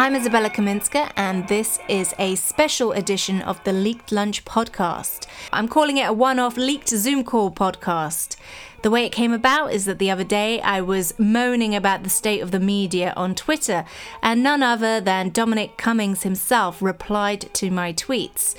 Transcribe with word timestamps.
I'm 0.00 0.14
Izabella 0.14 0.48
Kaminska, 0.48 1.12
and 1.14 1.46
this 1.46 1.78
is 1.86 2.14
a 2.18 2.34
special 2.34 2.92
edition 2.92 3.42
of 3.42 3.62
the 3.64 3.72
Leaked 3.74 4.12
Lunch 4.12 4.46
podcast. 4.46 5.26
I'm 5.52 5.68
calling 5.68 5.98
it 5.98 6.08
a 6.08 6.12
one 6.14 6.38
off 6.38 6.56
leaked 6.56 6.88
Zoom 6.88 7.22
call 7.22 7.50
podcast. 7.50 8.36
The 8.80 8.90
way 8.90 9.04
it 9.04 9.12
came 9.12 9.34
about 9.34 9.74
is 9.74 9.84
that 9.84 9.98
the 9.98 10.10
other 10.10 10.24
day 10.24 10.58
I 10.62 10.80
was 10.80 11.12
moaning 11.18 11.74
about 11.74 12.02
the 12.02 12.08
state 12.08 12.40
of 12.40 12.50
the 12.50 12.58
media 12.58 13.12
on 13.14 13.34
Twitter, 13.34 13.84
and 14.22 14.42
none 14.42 14.62
other 14.62 15.02
than 15.02 15.28
Dominic 15.28 15.76
Cummings 15.76 16.22
himself 16.22 16.80
replied 16.80 17.52
to 17.52 17.70
my 17.70 17.92
tweets. 17.92 18.54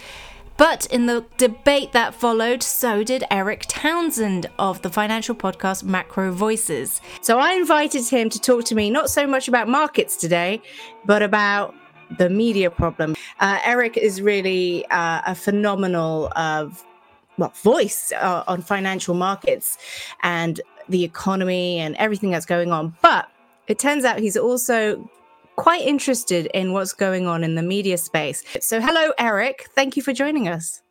But 0.62 0.86
in 0.92 1.08
the 1.08 1.26
debate 1.40 1.92
that 1.94 2.14
followed, 2.14 2.62
so 2.62 3.04
did 3.04 3.24
Erik 3.32 3.66
Townsend 3.68 4.48
of 4.60 4.80
the 4.84 4.92
financial 4.92 5.34
podcast 5.34 5.84
Macro 5.84 6.32
Voices. 6.32 7.02
So 7.22 7.40
I 7.40 7.54
invited 7.54 8.08
him 8.08 8.30
to 8.30 8.40
talk 8.40 8.66
to 8.66 8.76
me 8.76 8.92
not 8.92 9.10
so 9.10 9.26
much 9.26 9.48
about 9.48 9.68
markets 9.68 10.16
today, 10.16 10.62
but 11.04 11.24
about 11.24 11.74
the 12.20 12.30
media 12.30 12.70
problem. 12.70 13.16
Uh, 13.40 13.58
Erik 13.64 13.98
is 13.98 14.22
really 14.22 14.86
uh, 14.92 15.24
a 15.26 15.34
phenomenal 15.34 16.32
uh, 16.36 16.70
well, 17.40 17.52
voice 17.64 18.12
uh, 18.12 18.44
on 18.48 18.62
financial 18.62 19.16
markets 19.16 19.80
and 20.22 20.62
the 20.88 21.04
economy 21.04 21.80
and 21.80 21.96
everything 21.96 22.30
that's 22.30 22.46
going 22.46 22.72
on. 22.72 22.96
But 23.02 23.28
it 23.66 23.80
turns 23.80 24.06
out 24.06 24.20
he's 24.20 24.38
also 24.38 25.10
quite 25.62 25.82
interested 25.84 26.48
in 26.56 26.74
what's 26.74 26.92
going 26.92 27.28
on 27.28 27.44
in 27.44 27.54
the 27.54 27.62
media 27.62 27.96
space. 27.96 28.44
So, 28.62 28.82
hello, 28.82 29.14
Erik. 29.20 29.68
Thank 29.76 29.96
you 29.96 30.02
for 30.02 30.12
joining 30.12 30.48
us. 30.48 30.82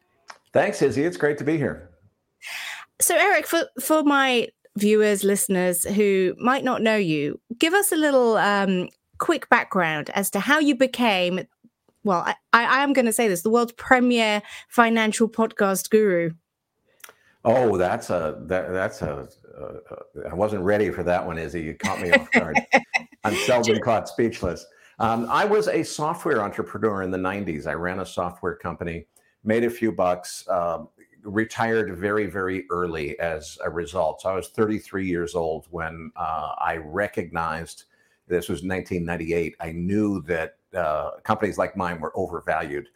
Thanks, 0.53 0.81
Izzy. 0.81 1.03
It's 1.03 1.17
great 1.17 1.39
to 1.39 1.45
be 1.45 1.57
here. 1.57 1.91
So, 3.01 3.17
Erik, 3.17 3.49
for, 3.49 3.65
for 3.81 4.05
my 4.05 4.47
viewers, 4.77 5.25
listeners 5.25 5.83
who 5.83 6.37
might 6.39 6.63
not 6.63 6.83
know 6.83 6.95
you, 6.95 7.41
give 7.59 7.75
us 7.75 7.91
a 7.91 7.97
little 7.97 8.37
um, 8.37 8.89
quick 9.19 9.49
background 9.49 10.09
as 10.15 10.31
to 10.31 10.39
how 10.39 10.61
you 10.61 10.77
became, 10.77 11.41
well, 12.05 12.23
I, 12.25 12.35
I 12.53 12.85
am 12.85 12.93
going 12.93 13.07
to 13.07 13.13
say 13.13 13.27
this, 13.27 13.43
the 13.43 13.51
world's 13.51 13.73
premier 13.73 14.41
financial 14.69 15.29
podcast 15.29 15.91
guru. 15.91 16.31
Oh, 17.45 17.77
that's 17.77 18.09
a 18.11 18.37
that, 18.43 18.71
that's 18.71 19.03
a. 19.03 19.27
Uh, 19.59 20.29
I 20.31 20.35
wasn't 20.35 20.63
ready 20.63 20.91
for 20.91 21.03
that 21.03 21.25
one, 21.25 21.39
Izzy. 21.39 21.63
You 21.63 21.75
caught 21.75 22.01
me 22.01 22.11
off 22.11 22.31
guard. 22.31 22.59
I'm 23.25 23.35
seldom 23.35 23.79
caught 23.81 24.09
speechless. 24.09 24.65
Um, 24.99 25.27
I 25.31 25.45
was 25.45 25.69
a 25.69 25.83
software 25.83 26.43
entrepreneur 26.43 27.03
in 27.03 27.11
the 27.11 27.19
90s. 27.19 27.67
I 27.67 27.73
ran 27.73 28.01
a 28.01 28.07
software 28.07 28.55
company, 28.55 29.07
made 29.45 29.65
a 29.65 29.71
few 29.71 29.93
bucks, 29.93 30.47
uh, 30.49 30.85
retired 31.23 31.97
very, 31.97 32.27
very 32.27 32.67
early 32.71 33.19
as 33.19 33.59
a 33.65 33.71
result. 33.71 34.23
So 34.23 34.31
I 34.31 34.35
was 34.35 34.49
33 34.49 35.07
years 35.07 35.35
old 35.35 35.67
when 35.71 36.11
uh, 36.17 36.53
I 36.59 36.77
recognized 36.77 37.85
this 38.27 38.49
was 38.49 38.63
1998. 38.63 39.57
I 39.61 39.73
knew 39.73 40.23
that 40.23 40.57
uh, 40.75 41.13
companies 41.25 41.59
like 41.59 41.77
mine 41.77 42.01
were 42.01 42.13
overvalued. 42.17 42.89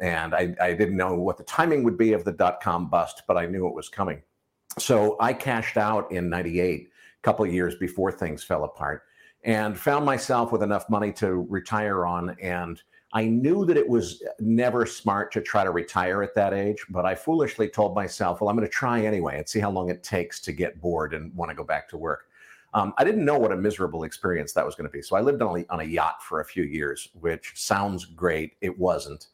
And 0.00 0.34
I, 0.34 0.54
I 0.60 0.74
didn't 0.74 0.96
know 0.96 1.14
what 1.14 1.38
the 1.38 1.44
timing 1.44 1.84
would 1.84 1.96
be 1.96 2.12
of 2.12 2.24
the 2.24 2.32
dot 2.32 2.60
com 2.60 2.88
bust, 2.88 3.22
but 3.26 3.36
I 3.36 3.46
knew 3.46 3.66
it 3.68 3.74
was 3.74 3.88
coming. 3.88 4.22
So 4.78 5.16
I 5.20 5.32
cashed 5.32 5.76
out 5.76 6.10
in 6.12 6.28
98, 6.28 6.88
a 6.88 7.22
couple 7.22 7.46
years 7.46 7.74
before 7.76 8.10
things 8.10 8.42
fell 8.42 8.64
apart 8.64 9.04
and 9.44 9.78
found 9.78 10.04
myself 10.04 10.52
with 10.52 10.62
enough 10.62 10.88
money 10.88 11.12
to 11.12 11.46
retire 11.48 12.06
on. 12.06 12.36
And 12.40 12.80
I 13.12 13.24
knew 13.26 13.66
that 13.66 13.76
it 13.76 13.86
was 13.86 14.22
never 14.40 14.86
smart 14.86 15.32
to 15.32 15.42
try 15.42 15.64
to 15.64 15.70
retire 15.70 16.22
at 16.22 16.34
that 16.34 16.54
age, 16.54 16.84
but 16.88 17.04
I 17.04 17.14
foolishly 17.14 17.68
told 17.68 17.94
myself, 17.94 18.40
well, 18.40 18.48
I'm 18.48 18.56
going 18.56 18.66
to 18.66 18.72
try 18.72 19.04
anyway 19.04 19.36
and 19.36 19.48
see 19.48 19.60
how 19.60 19.70
long 19.70 19.90
it 19.90 20.02
takes 20.02 20.40
to 20.40 20.52
get 20.52 20.80
bored 20.80 21.12
and 21.12 21.34
want 21.34 21.50
to 21.50 21.54
go 21.54 21.64
back 21.64 21.88
to 21.90 21.98
work. 21.98 22.28
Um, 22.74 22.94
I 22.96 23.04
didn't 23.04 23.26
know 23.26 23.38
what 23.38 23.52
a 23.52 23.56
miserable 23.56 24.04
experience 24.04 24.54
that 24.54 24.64
was 24.64 24.74
going 24.74 24.88
to 24.88 24.92
be. 24.92 25.02
So 25.02 25.14
I 25.16 25.20
lived 25.20 25.42
on 25.42 25.60
a, 25.60 25.66
on 25.68 25.80
a 25.80 25.84
yacht 25.84 26.22
for 26.22 26.40
a 26.40 26.44
few 26.44 26.62
years, 26.62 27.10
which 27.20 27.52
sounds 27.54 28.06
great. 28.06 28.54
It 28.62 28.78
wasn't. 28.78 29.26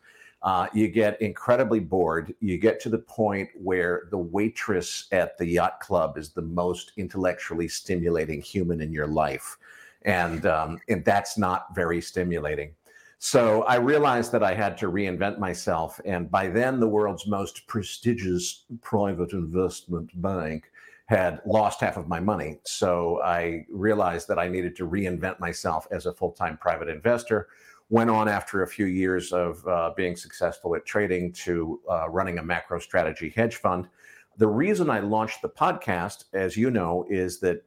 Uh, 0.43 0.69
you 0.73 0.89
get 0.89 1.21
incredibly 1.21 1.81
bored. 1.81 2.33
You 2.41 2.59
get 2.59 2.81
to 2.81 2.89
the 2.89 2.99
point 2.99 3.49
where 3.55 4.09
the 4.11 4.19
waitress 4.19 5.09
at 5.11 5.37
the 5.37 5.47
yacht 5.47 5.81
club 5.81 6.17
is 6.17 6.31
the 6.31 6.43
most 6.43 6.93
intellectually 6.97 7.67
stimulating 7.67 8.41
human 8.41 8.81
in 8.81 8.93
your 8.93 9.09
life 9.09 9.59
and 10.03 10.47
um, 10.47 10.81
and 10.89 11.05
that's 11.05 11.39
not 11.39 11.75
very 11.75 12.01
stimulating. 12.01 12.75
So 13.19 13.65
I 13.65 13.77
realized 13.77 14.31
that 14.33 14.45
I 14.45 14.55
had 14.55 14.79
to 14.79 14.87
reinvent 14.87 15.39
myself, 15.39 16.01
and 16.05 16.31
by 16.31 16.49
then 16.49 16.79
the 16.79 16.89
world's 16.89 17.27
most 17.27 17.67
prestigious 17.67 18.65
private 18.81 19.33
investment 19.33 20.11
bank 20.23 20.71
had 21.07 21.41
lost 21.47 21.81
half 21.81 21.97
of 21.97 22.07
my 22.07 22.21
money. 22.21 22.61
So 22.65 23.21
I 23.23 23.65
realized 23.71 24.29
that 24.29 24.39
I 24.39 24.47
needed 24.47 24.77
to 24.77 24.87
reinvent 24.87 25.41
myself 25.41 25.89
as 25.91 26.05
a 26.05 26.13
full-time 26.13 26.59
private 26.59 26.89
investor. 26.89 27.49
Went 27.91 28.11
on 28.11 28.29
after 28.29 28.63
a 28.63 28.67
few 28.67 28.87
years 28.87 29.33
of 29.33 29.67
uh, 29.67 29.93
being 29.97 30.15
successful 30.15 30.75
at 30.75 30.85
trading 30.85 31.33
to 31.33 31.81
uh, 31.91 32.09
running 32.11 32.39
a 32.39 32.43
macro 32.43 32.79
strategy 32.79 33.33
hedge 33.35 33.57
fund. 33.57 33.89
The 34.37 34.47
reason 34.47 34.91
I 34.91 35.01
launched 35.01 35.43
the 35.43 35.49
podcast, 35.49 36.25
as 36.33 36.57
you 36.57 36.71
know, 36.71 37.07
is 37.09 37.41
that 37.41 37.65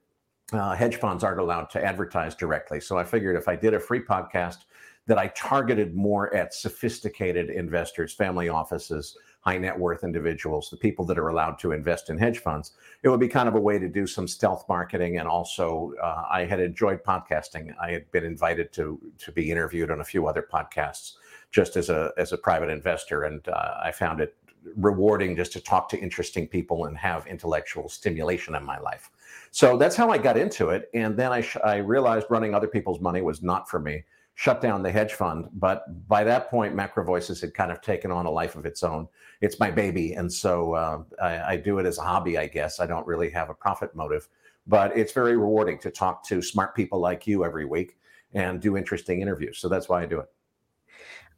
uh, 0.54 0.76
hedge 0.76 0.98
funds 0.98 1.24
aren't 1.24 1.40
allowed 1.40 1.70
to 1.72 1.84
advertise 1.84 2.36
directly. 2.36 2.80
So 2.80 2.98
I 2.98 3.04
figured 3.04 3.36
if 3.36 3.48
I 3.48 3.56
did 3.56 3.74
a 3.74 3.80
free 3.80 4.02
podcast 4.02 4.58
that 5.07 5.17
I 5.17 5.28
targeted 5.28 5.95
more 5.95 6.34
at 6.34 6.53
sophisticated 6.53 7.50
investors, 7.50 8.13
family 8.13 8.50
offices, 8.50 9.17
high 9.41 9.57
net 9.57 9.78
worth 9.78 10.03
individuals, 10.03 10.69
the 10.69 10.78
people 10.78 11.03
that 11.06 11.17
are 11.17 11.29
allowed 11.29 11.57
to 11.59 11.72
invest 11.72 12.09
in 12.09 12.17
hedge 12.17 12.38
funds, 12.39 12.73
it 13.01 13.09
would 13.09 13.19
be 13.19 13.28
kind 13.28 13.50
of 13.50 13.56
a 13.56 13.59
way 13.59 13.79
to 13.79 13.89
do 13.89 14.06
some 14.06 14.28
stealth 14.28 14.66
marketing. 14.69 15.17
And 15.17 15.28
also, 15.28 15.94
uh, 16.01 16.25
I 16.29 16.45
had 16.45 16.59
enjoyed 16.59 17.03
podcasting. 17.03 17.73
I 17.81 17.91
had 17.91 18.12
been 18.12 18.23
invited 18.23 18.72
to 18.73 19.00
to 19.17 19.31
be 19.31 19.51
interviewed 19.51 19.89
on 19.89 20.01
a 20.01 20.06
few 20.06 20.28
other 20.28 20.47
podcasts 20.51 21.13
just 21.51 21.75
as 21.75 21.89
a 21.89 22.12
as 22.18 22.31
a 22.31 22.38
private 22.38 22.69
investor, 22.69 23.23
and 23.23 23.47
uh, 23.47 23.79
I 23.83 23.91
found 23.91 24.22
it 24.22 24.35
rewarding 24.78 25.35
just 25.35 25.51
to 25.53 25.59
talk 25.59 25.89
to 25.89 25.97
interesting 25.97 26.47
people 26.47 26.85
and 26.85 26.97
have 26.97 27.25
intellectual 27.28 27.89
stimulation 27.89 28.56
in 28.56 28.63
my 28.63 28.79
life. 28.79 29.09
So 29.51 29.78
that's 29.78 29.95
how 29.95 30.09
I 30.09 30.18
got 30.18 30.38
into 30.38 30.69
it. 30.69 30.89
And 30.94 31.18
then 31.18 31.31
I, 31.31 31.41
sh- 31.41 31.57
I 31.63 31.78
realized 31.78 32.28
running 32.29 32.53
other 32.53 32.68
people's 32.68 33.00
money 33.00 33.22
was 33.22 33.41
not 33.41 33.69
for 33.69 33.79
me, 33.79 34.03
shut 34.36 34.62
down 34.62 34.81
the 34.81 34.92
hedge 34.92 35.14
fund. 35.14 35.50
But 35.53 36.08
by 36.08 36.24
that 36.24 36.50
point, 36.50 36.75
Macro 36.75 37.03
Voices 37.03 37.42
had 37.42 37.53
kind 37.53 37.72
of 37.72 37.81
taken 37.81 38.12
on 38.12 38.25
a 38.25 38.31
life 38.31 38.56
of 38.56 38.66
its 38.66 38.84
own. 38.84 39.08
It's 39.42 39.59
my 39.59 39.72
baby. 39.72 40.14
And 40.14 40.31
so 40.31 40.74
uh, 40.74 41.03
I, 41.22 41.53
I 41.53 41.58
do 41.58 41.80
it 41.80 41.86
as 41.86 41.97
a 41.97 42.02
hobby, 42.02 42.38
I 42.38 42.47
guess. 42.47 42.80
I 42.80 42.88
don't 42.88 43.06
really 43.06 43.30
have 43.31 43.50
a 43.50 43.53
profit 43.53 43.96
motive, 43.96 44.28
but 44.68 44.96
it's 44.97 45.12
very 45.12 45.38
rewarding 45.38 45.78
to 45.80 45.92
talk 45.92 46.25
to 46.28 46.42
smart 46.42 46.75
people 46.75 47.00
like 47.00 47.28
you 47.28 47.46
every 47.46 47.66
week 47.66 47.97
and 48.34 48.62
do 48.62 48.78
interesting 48.78 49.22
interviews. 49.22 49.59
So 49.59 49.68
that's 49.68 49.90
why 49.90 50.02
I 50.02 50.06
do 50.06 50.19
it. 50.19 50.30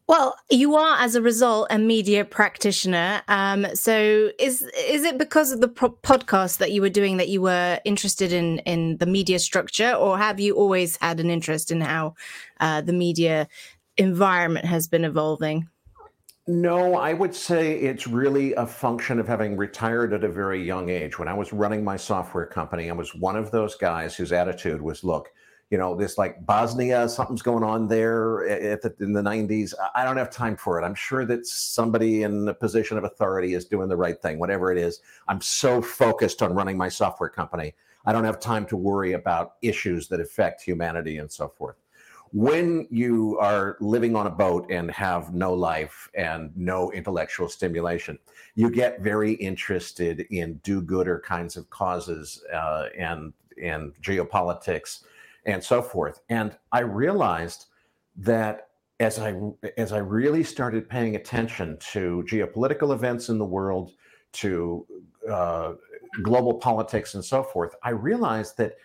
Well, 0.07 0.35
you 0.49 0.75
are, 0.75 0.97
as 0.99 1.15
a 1.15 1.21
result, 1.21 1.67
a 1.69 1.79
media 1.79 2.25
practitioner. 2.25 3.21
Um, 3.29 3.65
so, 3.73 4.31
is 4.37 4.61
is 4.77 5.03
it 5.03 5.17
because 5.17 5.53
of 5.53 5.61
the 5.61 5.69
pro- 5.69 5.91
podcast 6.03 6.57
that 6.57 6.73
you 6.73 6.81
were 6.81 6.89
doing 6.89 7.17
that 7.17 7.29
you 7.29 7.41
were 7.41 7.79
interested 7.85 8.33
in 8.33 8.59
in 8.59 8.97
the 8.97 9.05
media 9.05 9.39
structure, 9.39 9.93
or 9.93 10.17
have 10.17 10.41
you 10.41 10.55
always 10.55 10.97
had 10.97 11.21
an 11.21 11.29
interest 11.29 11.71
in 11.71 11.79
how 11.79 12.15
uh, 12.59 12.81
the 12.81 12.91
media 12.91 13.47
environment 13.97 14.65
has 14.65 14.89
been 14.89 15.05
evolving? 15.05 15.69
No, 16.47 16.95
I 16.95 17.13
would 17.13 17.33
say 17.33 17.79
it's 17.79 18.05
really 18.05 18.53
a 18.55 18.67
function 18.67 19.17
of 19.21 19.27
having 19.27 19.55
retired 19.55 20.11
at 20.11 20.25
a 20.25 20.29
very 20.29 20.61
young 20.61 20.89
age. 20.89 21.17
When 21.17 21.29
I 21.29 21.33
was 21.33 21.53
running 21.53 21.81
my 21.81 21.95
software 21.95 22.45
company, 22.45 22.89
I 22.89 22.93
was 22.93 23.15
one 23.15 23.37
of 23.37 23.51
those 23.51 23.75
guys 23.75 24.15
whose 24.15 24.33
attitude 24.33 24.81
was, 24.81 25.05
"Look." 25.05 25.29
You 25.73 25.79
know, 25.79 25.95
this 25.95 26.19
like 26.19 26.45
Bosnia, 26.45 27.09
something's 27.09 27.41
going 27.41 27.63
on 27.63 27.87
there 27.87 28.43
the, 28.83 28.93
in 28.99 29.11
the 29.11 29.23
90s. 29.23 29.73
I 29.95 30.03
don't 30.03 30.17
have 30.17 30.29
time 30.29 30.55
for 30.55 30.79
it. 30.79 30.85
I'm 30.85 30.93
sure 30.93 31.25
that 31.25 31.47
somebody 31.47 32.21
in 32.21 32.47
a 32.47 32.53
position 32.53 32.95
of 32.95 33.05
authority 33.05 33.55
is 33.55 33.65
doing 33.65 33.89
the 33.89 33.97
right 33.97 34.21
thing, 34.21 34.37
whatever 34.37 34.71
it 34.71 34.77
is. 34.77 35.01
I'm 35.27 35.41
so 35.41 35.81
focused 35.81 36.43
on 36.43 36.53
running 36.53 36.77
my 36.77 36.89
software 36.89 37.27
company. 37.27 37.73
I 38.05 38.11
don't 38.13 38.23
have 38.23 38.39
time 38.39 38.67
to 38.67 38.77
worry 38.77 39.13
about 39.13 39.53
issues 39.63 40.07
that 40.09 40.19
affect 40.19 40.61
humanity 40.61 41.17
and 41.17 41.31
so 41.31 41.47
forth. 41.47 41.77
When 42.33 42.87
you 42.91 43.39
are 43.39 43.77
living 43.79 44.15
on 44.15 44.27
a 44.27 44.29
boat 44.29 44.69
and 44.69 44.91
have 44.91 45.33
no 45.33 45.55
life 45.55 46.07
and 46.13 46.55
no 46.55 46.91
intellectual 46.91 47.49
stimulation, 47.49 48.19
you 48.53 48.69
get 48.69 49.01
very 49.01 49.33
interested 49.33 50.27
in 50.29 50.59
do-gooder 50.63 51.23
kinds 51.25 51.57
of 51.57 51.67
causes 51.71 52.43
uh, 52.53 52.89
and 52.95 53.33
and 53.61 53.93
geopolitics 54.01 55.03
and 55.45 55.63
so 55.63 55.81
forth. 55.81 56.21
And 56.29 56.57
I 56.71 56.79
realized 56.79 57.65
that 58.17 58.69
as 58.99 59.19
I 59.19 59.35
as 59.77 59.91
I 59.91 59.97
really 59.97 60.43
started 60.43 60.87
paying 60.87 61.15
attention 61.15 61.77
to 61.91 62.23
geopolitical 62.27 62.93
events 62.93 63.29
in 63.29 63.37
the 63.37 63.45
world, 63.45 63.91
to 64.33 64.85
uh, 65.29 65.73
global 66.21 66.55
politics 66.55 67.15
and 67.15 67.23
so 67.23 67.43
forth, 67.43 67.75
I 67.83 67.91
realized 67.91 68.57
that 68.57 68.75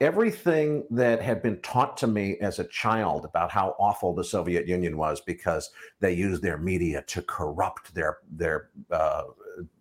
everything 0.00 0.84
that 0.90 1.20
had 1.20 1.42
been 1.42 1.60
taught 1.60 1.96
to 1.96 2.06
me 2.06 2.36
as 2.40 2.58
a 2.58 2.64
child 2.68 3.24
about 3.24 3.50
how 3.50 3.74
awful 3.80 4.14
the 4.14 4.22
Soviet 4.22 4.68
Union 4.68 4.96
was 4.96 5.20
because 5.20 5.70
they 6.00 6.12
used 6.12 6.42
their 6.42 6.58
media 6.58 7.02
to 7.08 7.22
corrupt 7.22 7.94
their 7.94 8.18
their 8.30 8.70
uh, 8.90 9.24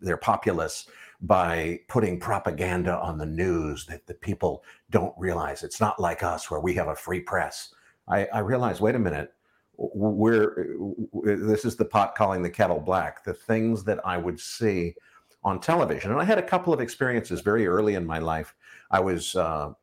their 0.01 0.17
populace 0.17 0.87
by 1.21 1.79
putting 1.87 2.19
propaganda 2.19 2.97
on 2.99 3.17
the 3.17 3.25
news 3.25 3.85
that 3.87 4.05
the 4.05 4.13
people 4.13 4.63
don't 4.91 5.13
realize. 5.17 5.63
It's 5.63 5.81
not 5.81 5.99
like 5.99 6.21
us 6.21 6.51
where 6.51 6.59
we 6.59 6.73
have 6.75 6.89
a 6.89 6.95
free 6.95 7.19
press. 7.19 7.73
I, 8.07 8.25
I 8.27 8.39
realized, 8.39 8.81
wait 8.81 8.95
a 8.95 8.99
minute, 8.99 9.33
we're 9.77 10.75
this 11.23 11.65
is 11.65 11.75
the 11.75 11.85
pot 11.85 12.15
calling 12.15 12.41
the 12.41 12.49
kettle 12.49 12.79
black. 12.79 13.23
The 13.23 13.33
things 13.33 13.83
that 13.83 13.99
I 14.05 14.17
would 14.17 14.39
see 14.39 14.95
on 15.43 15.59
television, 15.59 16.11
and 16.11 16.19
I 16.19 16.23
had 16.23 16.39
a 16.39 16.43
couple 16.43 16.73
of 16.73 16.81
experiences 16.81 17.41
very 17.41 17.67
early 17.67 17.93
in 17.95 18.05
my 18.05 18.19
life. 18.19 18.55
I 18.89 18.99
was 18.99 19.35
uh, 19.35 19.73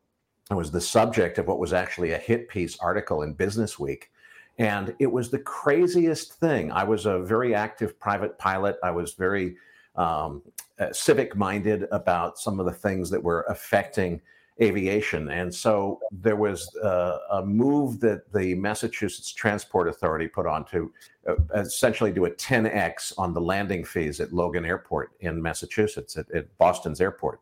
I 0.51 0.55
was 0.55 0.69
the 0.69 0.81
subject 0.81 1.37
of 1.37 1.47
what 1.47 1.59
was 1.59 1.73
actually 1.73 2.11
a 2.11 2.17
hit 2.17 2.49
piece 2.49 2.77
article 2.79 3.23
in 3.23 3.33
Business 3.33 3.79
Week. 3.79 4.11
And 4.57 4.95
it 4.99 5.11
was 5.11 5.29
the 5.29 5.39
craziest 5.39 6.33
thing. 6.33 6.71
I 6.71 6.83
was 6.83 7.05
a 7.05 7.19
very 7.19 7.53
active 7.53 7.99
private 7.99 8.37
pilot. 8.37 8.77
I 8.83 8.91
was 8.91 9.13
very 9.13 9.57
um, 9.97 10.41
uh, 10.79 10.91
civic 10.91 11.35
minded 11.35 11.87
about 11.91 12.37
some 12.37 12.59
of 12.59 12.65
the 12.65 12.71
things 12.71 13.09
that 13.09 13.21
were 13.21 13.45
affecting 13.49 14.21
aviation. 14.61 15.29
And 15.31 15.53
so 15.53 15.99
there 16.11 16.37
was 16.37 16.73
uh, 16.77 17.17
a 17.31 17.45
move 17.45 17.99
that 17.99 18.31
the 18.33 18.55
Massachusetts 18.55 19.33
Transport 19.33 19.87
Authority 19.89 20.27
put 20.27 20.45
on 20.47 20.63
to 20.65 20.91
uh, 21.27 21.35
essentially 21.55 22.11
do 22.11 22.25
a 22.25 22.31
10x 22.31 23.13
on 23.17 23.33
the 23.33 23.41
landing 23.41 23.83
fees 23.83 24.19
at 24.21 24.31
Logan 24.31 24.65
Airport 24.65 25.11
in 25.19 25.41
Massachusetts, 25.41 26.15
at, 26.17 26.29
at 26.31 26.57
Boston's 26.57 27.01
airport. 27.01 27.41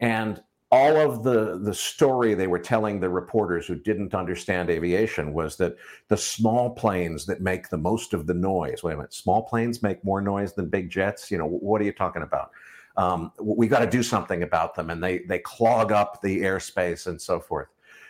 And 0.00 0.42
all 0.72 0.96
of 0.96 1.24
the 1.24 1.58
the 1.58 1.74
story 1.74 2.34
they 2.34 2.46
were 2.46 2.58
telling 2.58 3.00
the 3.00 3.08
reporters 3.08 3.66
who 3.66 3.74
didn't 3.74 4.14
understand 4.14 4.70
aviation 4.70 5.32
was 5.32 5.56
that 5.56 5.76
the 6.08 6.16
small 6.16 6.70
planes 6.70 7.26
that 7.26 7.40
make 7.40 7.68
the 7.68 7.78
most 7.78 8.14
of 8.14 8.26
the 8.26 8.34
noise. 8.34 8.82
Wait 8.82 8.92
a 8.92 8.96
minute, 8.96 9.12
small 9.12 9.42
planes 9.42 9.82
make 9.82 10.04
more 10.04 10.20
noise 10.20 10.52
than 10.52 10.68
big 10.68 10.88
jets. 10.88 11.30
You 11.30 11.38
know 11.38 11.46
what 11.46 11.80
are 11.80 11.84
you 11.84 11.92
talking 11.92 12.22
about? 12.22 12.52
Um, 12.96 13.32
we 13.40 13.66
got 13.66 13.80
to 13.80 13.86
do 13.90 14.02
something 14.02 14.42
about 14.42 14.74
them, 14.74 14.90
and 14.90 15.02
they 15.02 15.20
they 15.20 15.40
clog 15.40 15.90
up 15.90 16.22
the 16.22 16.42
airspace 16.42 17.08
and 17.08 17.20
so 17.20 17.40
forth. 17.40 17.68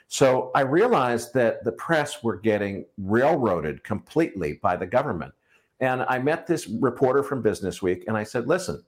So 0.09 0.51
I 0.55 0.63
realized 0.63 1.33
that 1.35 1.65
the 1.65 1.73
press 1.73 2.23
were 2.23 2.37
getting 2.37 2.85
railroaded 2.99 3.85
completely 3.85 4.55
by 4.55 4.77
the 4.77 4.87
government. 4.87 5.33
And 5.79 6.03
I 6.09 6.19
met 6.19 6.47
this 6.47 6.67
reporter 6.67 7.23
from 7.23 7.41
Business 7.41 7.81
Week, 7.81 8.05
and 8.07 8.19
I 8.19 8.25
said, 8.25 8.47
"Listen, 8.47 8.85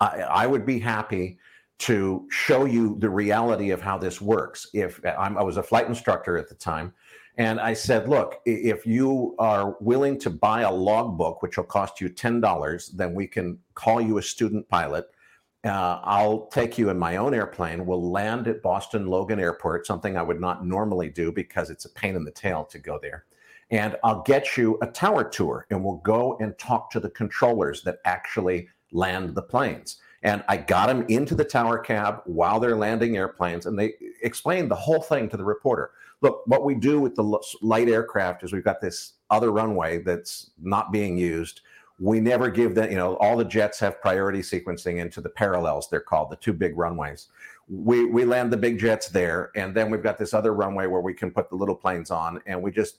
I, 0.00 0.20
I 0.20 0.46
would 0.46 0.66
be 0.66 0.78
happy." 0.78 1.38
To 1.80 2.26
show 2.30 2.66
you 2.66 2.96
the 2.98 3.08
reality 3.08 3.70
of 3.70 3.80
how 3.80 3.96
this 3.96 4.20
works. 4.20 4.68
If 4.74 5.00
I'm, 5.18 5.38
i 5.38 5.42
was 5.42 5.56
a 5.56 5.62
flight 5.62 5.86
instructor 5.86 6.36
at 6.36 6.48
the 6.48 6.54
time, 6.54 6.92
and 7.38 7.58
I 7.58 7.72
said, 7.72 8.06
look, 8.06 8.40
if 8.44 8.86
you 8.86 9.34
are 9.38 9.76
willing 9.80 10.18
to 10.20 10.30
buy 10.30 10.62
a 10.62 10.70
logbook, 10.70 11.42
which 11.42 11.56
will 11.56 11.64
cost 11.64 12.00
you 12.00 12.10
$10, 12.10 12.96
then 12.96 13.14
we 13.14 13.26
can 13.26 13.58
call 13.74 14.00
you 14.00 14.18
a 14.18 14.22
student 14.22 14.68
pilot. 14.68 15.06
Uh, 15.64 16.00
I'll 16.02 16.46
take 16.48 16.76
you 16.76 16.90
in 16.90 16.98
my 16.98 17.16
own 17.16 17.32
airplane. 17.32 17.86
We'll 17.86 18.10
land 18.10 18.46
at 18.46 18.62
Boston 18.62 19.06
Logan 19.06 19.40
Airport, 19.40 19.86
something 19.86 20.18
I 20.18 20.22
would 20.22 20.40
not 20.40 20.66
normally 20.66 21.08
do 21.08 21.32
because 21.32 21.70
it's 21.70 21.86
a 21.86 21.90
pain 21.90 22.14
in 22.14 22.24
the 22.24 22.30
tail 22.30 22.64
to 22.64 22.78
go 22.78 22.98
there. 23.00 23.24
And 23.70 23.96
I'll 24.04 24.22
get 24.22 24.58
you 24.58 24.78
a 24.82 24.86
tower 24.86 25.24
tour 25.24 25.66
and 25.70 25.82
we'll 25.82 25.98
go 25.98 26.36
and 26.40 26.58
talk 26.58 26.90
to 26.90 27.00
the 27.00 27.10
controllers 27.10 27.82
that 27.84 28.00
actually 28.04 28.68
land 28.92 29.34
the 29.34 29.42
planes. 29.42 29.96
And 30.22 30.44
I 30.48 30.58
got 30.58 30.88
them 30.88 31.06
into 31.08 31.34
the 31.34 31.44
tower 31.44 31.78
cab 31.78 32.22
while 32.26 32.60
they're 32.60 32.76
landing 32.76 33.16
airplanes, 33.16 33.66
and 33.66 33.78
they 33.78 33.94
explained 34.22 34.70
the 34.70 34.74
whole 34.76 35.00
thing 35.00 35.28
to 35.30 35.36
the 35.36 35.44
reporter. 35.44 35.92
Look, 36.20 36.42
what 36.46 36.64
we 36.64 36.74
do 36.74 37.00
with 37.00 37.14
the 37.14 37.40
light 37.62 37.88
aircraft 37.88 38.44
is 38.44 38.52
we've 38.52 38.62
got 38.62 38.82
this 38.82 39.14
other 39.30 39.50
runway 39.50 40.02
that's 40.02 40.50
not 40.60 40.92
being 40.92 41.16
used. 41.16 41.62
We 41.98 42.20
never 42.20 42.50
give 42.50 42.74
them, 42.74 42.90
you 42.90 42.98
know, 42.98 43.16
all 43.16 43.36
the 43.36 43.44
jets 43.44 43.80
have 43.80 44.00
priority 44.02 44.40
sequencing 44.40 44.98
into 44.98 45.22
the 45.22 45.30
parallels, 45.30 45.88
they're 45.88 46.00
called, 46.00 46.30
the 46.30 46.36
two 46.36 46.52
big 46.52 46.76
runways. 46.76 47.28
We, 47.68 48.04
we 48.04 48.24
land 48.24 48.52
the 48.52 48.56
big 48.58 48.78
jets 48.78 49.08
there, 49.08 49.50
and 49.54 49.74
then 49.74 49.90
we've 49.90 50.02
got 50.02 50.18
this 50.18 50.34
other 50.34 50.52
runway 50.52 50.86
where 50.86 51.00
we 51.00 51.14
can 51.14 51.30
put 51.30 51.48
the 51.48 51.56
little 51.56 51.74
planes 51.74 52.10
on, 52.10 52.42
and 52.44 52.60
we 52.60 52.70
just, 52.70 52.98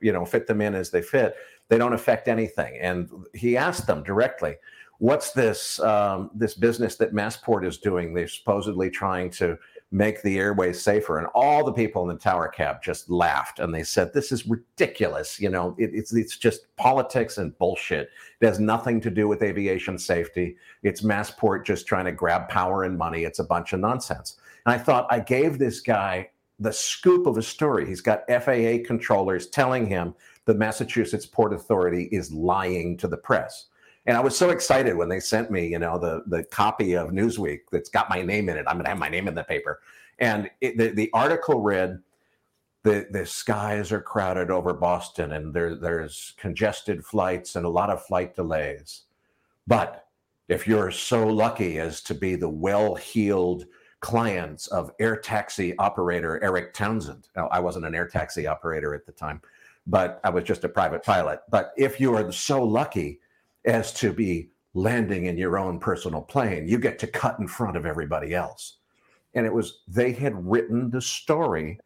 you 0.00 0.12
know, 0.12 0.24
fit 0.24 0.46
them 0.48 0.60
in 0.60 0.74
as 0.74 0.90
they 0.90 1.02
fit. 1.02 1.36
They 1.68 1.78
don't 1.78 1.92
affect 1.92 2.26
anything. 2.26 2.78
And 2.80 3.08
he 3.34 3.56
asked 3.56 3.86
them 3.86 4.02
directly, 4.02 4.56
what's 4.98 5.32
this 5.32 5.80
um, 5.80 6.30
this 6.34 6.54
business 6.54 6.96
that 6.96 7.12
Massport 7.12 7.66
is 7.66 7.78
doing? 7.78 8.14
They're 8.14 8.28
supposedly 8.28 8.90
trying 8.90 9.30
to 9.30 9.58
make 9.90 10.22
the 10.22 10.38
airways 10.38 10.82
safer, 10.82 11.18
and 11.18 11.26
all 11.34 11.64
the 11.64 11.72
people 11.72 12.02
in 12.02 12.08
the 12.08 12.20
tower 12.20 12.48
cab 12.48 12.82
just 12.82 13.08
laughed 13.10 13.60
and 13.60 13.74
they 13.74 13.82
said, 13.82 14.12
"This 14.12 14.32
is 14.32 14.46
ridiculous. 14.46 15.40
You 15.40 15.50
know, 15.50 15.74
it, 15.78 15.90
it's 15.92 16.12
it's 16.14 16.36
just 16.36 16.74
politics 16.76 17.38
and 17.38 17.56
bullshit. 17.58 18.10
It 18.40 18.46
has 18.46 18.58
nothing 18.58 19.00
to 19.02 19.10
do 19.10 19.28
with 19.28 19.42
aviation 19.42 19.98
safety. 19.98 20.56
It's 20.82 21.02
Massport 21.02 21.64
just 21.64 21.86
trying 21.86 22.06
to 22.06 22.12
grab 22.12 22.48
power 22.48 22.84
and 22.84 22.96
money. 22.96 23.24
It's 23.24 23.38
a 23.38 23.44
bunch 23.44 23.72
of 23.72 23.80
nonsense." 23.80 24.36
And 24.66 24.74
I 24.74 24.78
thought 24.78 25.06
I 25.10 25.20
gave 25.20 25.58
this 25.58 25.80
guy 25.80 26.30
the 26.58 26.72
scoop 26.72 27.26
of 27.26 27.36
a 27.36 27.42
story. 27.42 27.86
He's 27.86 28.00
got 28.00 28.26
FAA 28.28 28.78
controllers 28.86 29.48
telling 29.48 29.86
him 29.86 30.14
the 30.44 30.54
Massachusetts 30.54 31.26
Port 31.26 31.52
Authority 31.52 32.04
is 32.12 32.32
lying 32.32 32.96
to 32.98 33.08
the 33.08 33.16
press. 33.16 33.66
And 34.06 34.16
I 34.16 34.20
was 34.20 34.36
so 34.36 34.50
excited 34.50 34.96
when 34.96 35.08
they 35.08 35.20
sent 35.20 35.50
me, 35.50 35.68
you 35.68 35.78
know, 35.78 35.98
the 35.98 36.22
the 36.26 36.44
copy 36.44 36.94
of 36.94 37.10
Newsweek 37.10 37.60
that's 37.72 37.88
got 37.88 38.10
my 38.10 38.22
name 38.22 38.48
in 38.48 38.56
it. 38.56 38.64
I'm 38.68 38.76
going 38.76 38.84
to 38.84 38.90
have 38.90 38.98
my 38.98 39.08
name 39.08 39.28
in 39.28 39.34
the 39.34 39.44
paper. 39.44 39.80
And 40.18 40.50
it, 40.60 40.76
the 40.76 40.88
the 40.90 41.10
article 41.12 41.60
read, 41.60 42.02
the 42.82 43.06
the 43.10 43.24
skies 43.24 43.92
are 43.92 44.02
crowded 44.02 44.50
over 44.50 44.74
Boston, 44.74 45.32
and 45.32 45.54
there 45.54 45.74
there's 45.74 46.34
congested 46.36 47.04
flights 47.04 47.56
and 47.56 47.64
a 47.64 47.70
lot 47.70 47.90
of 47.90 48.04
flight 48.04 48.34
delays. 48.34 49.04
But 49.66 50.06
if 50.48 50.66
you're 50.66 50.90
so 50.90 51.26
lucky 51.26 51.78
as 51.78 52.02
to 52.02 52.14
be 52.14 52.36
the 52.36 52.48
well-heeled 52.48 53.64
clients 54.00 54.66
of 54.66 54.90
air 55.00 55.16
taxi 55.16 55.74
operator 55.78 56.42
Erik 56.44 56.74
Townsend, 56.74 57.28
now, 57.34 57.48
I 57.48 57.60
wasn't 57.60 57.86
an 57.86 57.94
air 57.94 58.06
taxi 58.06 58.46
operator 58.46 58.94
at 58.94 59.06
the 59.06 59.12
time, 59.12 59.40
but 59.86 60.20
I 60.22 60.28
was 60.28 60.44
just 60.44 60.64
a 60.64 60.68
private 60.68 61.02
pilot. 61.02 61.40
But 61.48 61.72
if 61.78 61.98
you 61.98 62.14
are 62.14 62.30
so 62.30 62.62
lucky 62.62 63.20
as 63.64 63.92
to 63.94 64.12
be 64.12 64.50
landing 64.74 65.26
in 65.26 65.38
your 65.38 65.58
own 65.58 65.78
personal 65.78 66.20
plane. 66.20 66.68
You 66.68 66.78
get 66.78 66.98
to 67.00 67.06
cut 67.06 67.38
in 67.38 67.46
front 67.46 67.76
of 67.76 67.86
everybody 67.86 68.34
else. 68.34 68.78
And 69.34 69.46
it 69.46 69.52
was, 69.52 69.82
they 69.88 70.12
had 70.12 70.34
written 70.48 70.90
the 70.90 71.00
story 71.00 71.78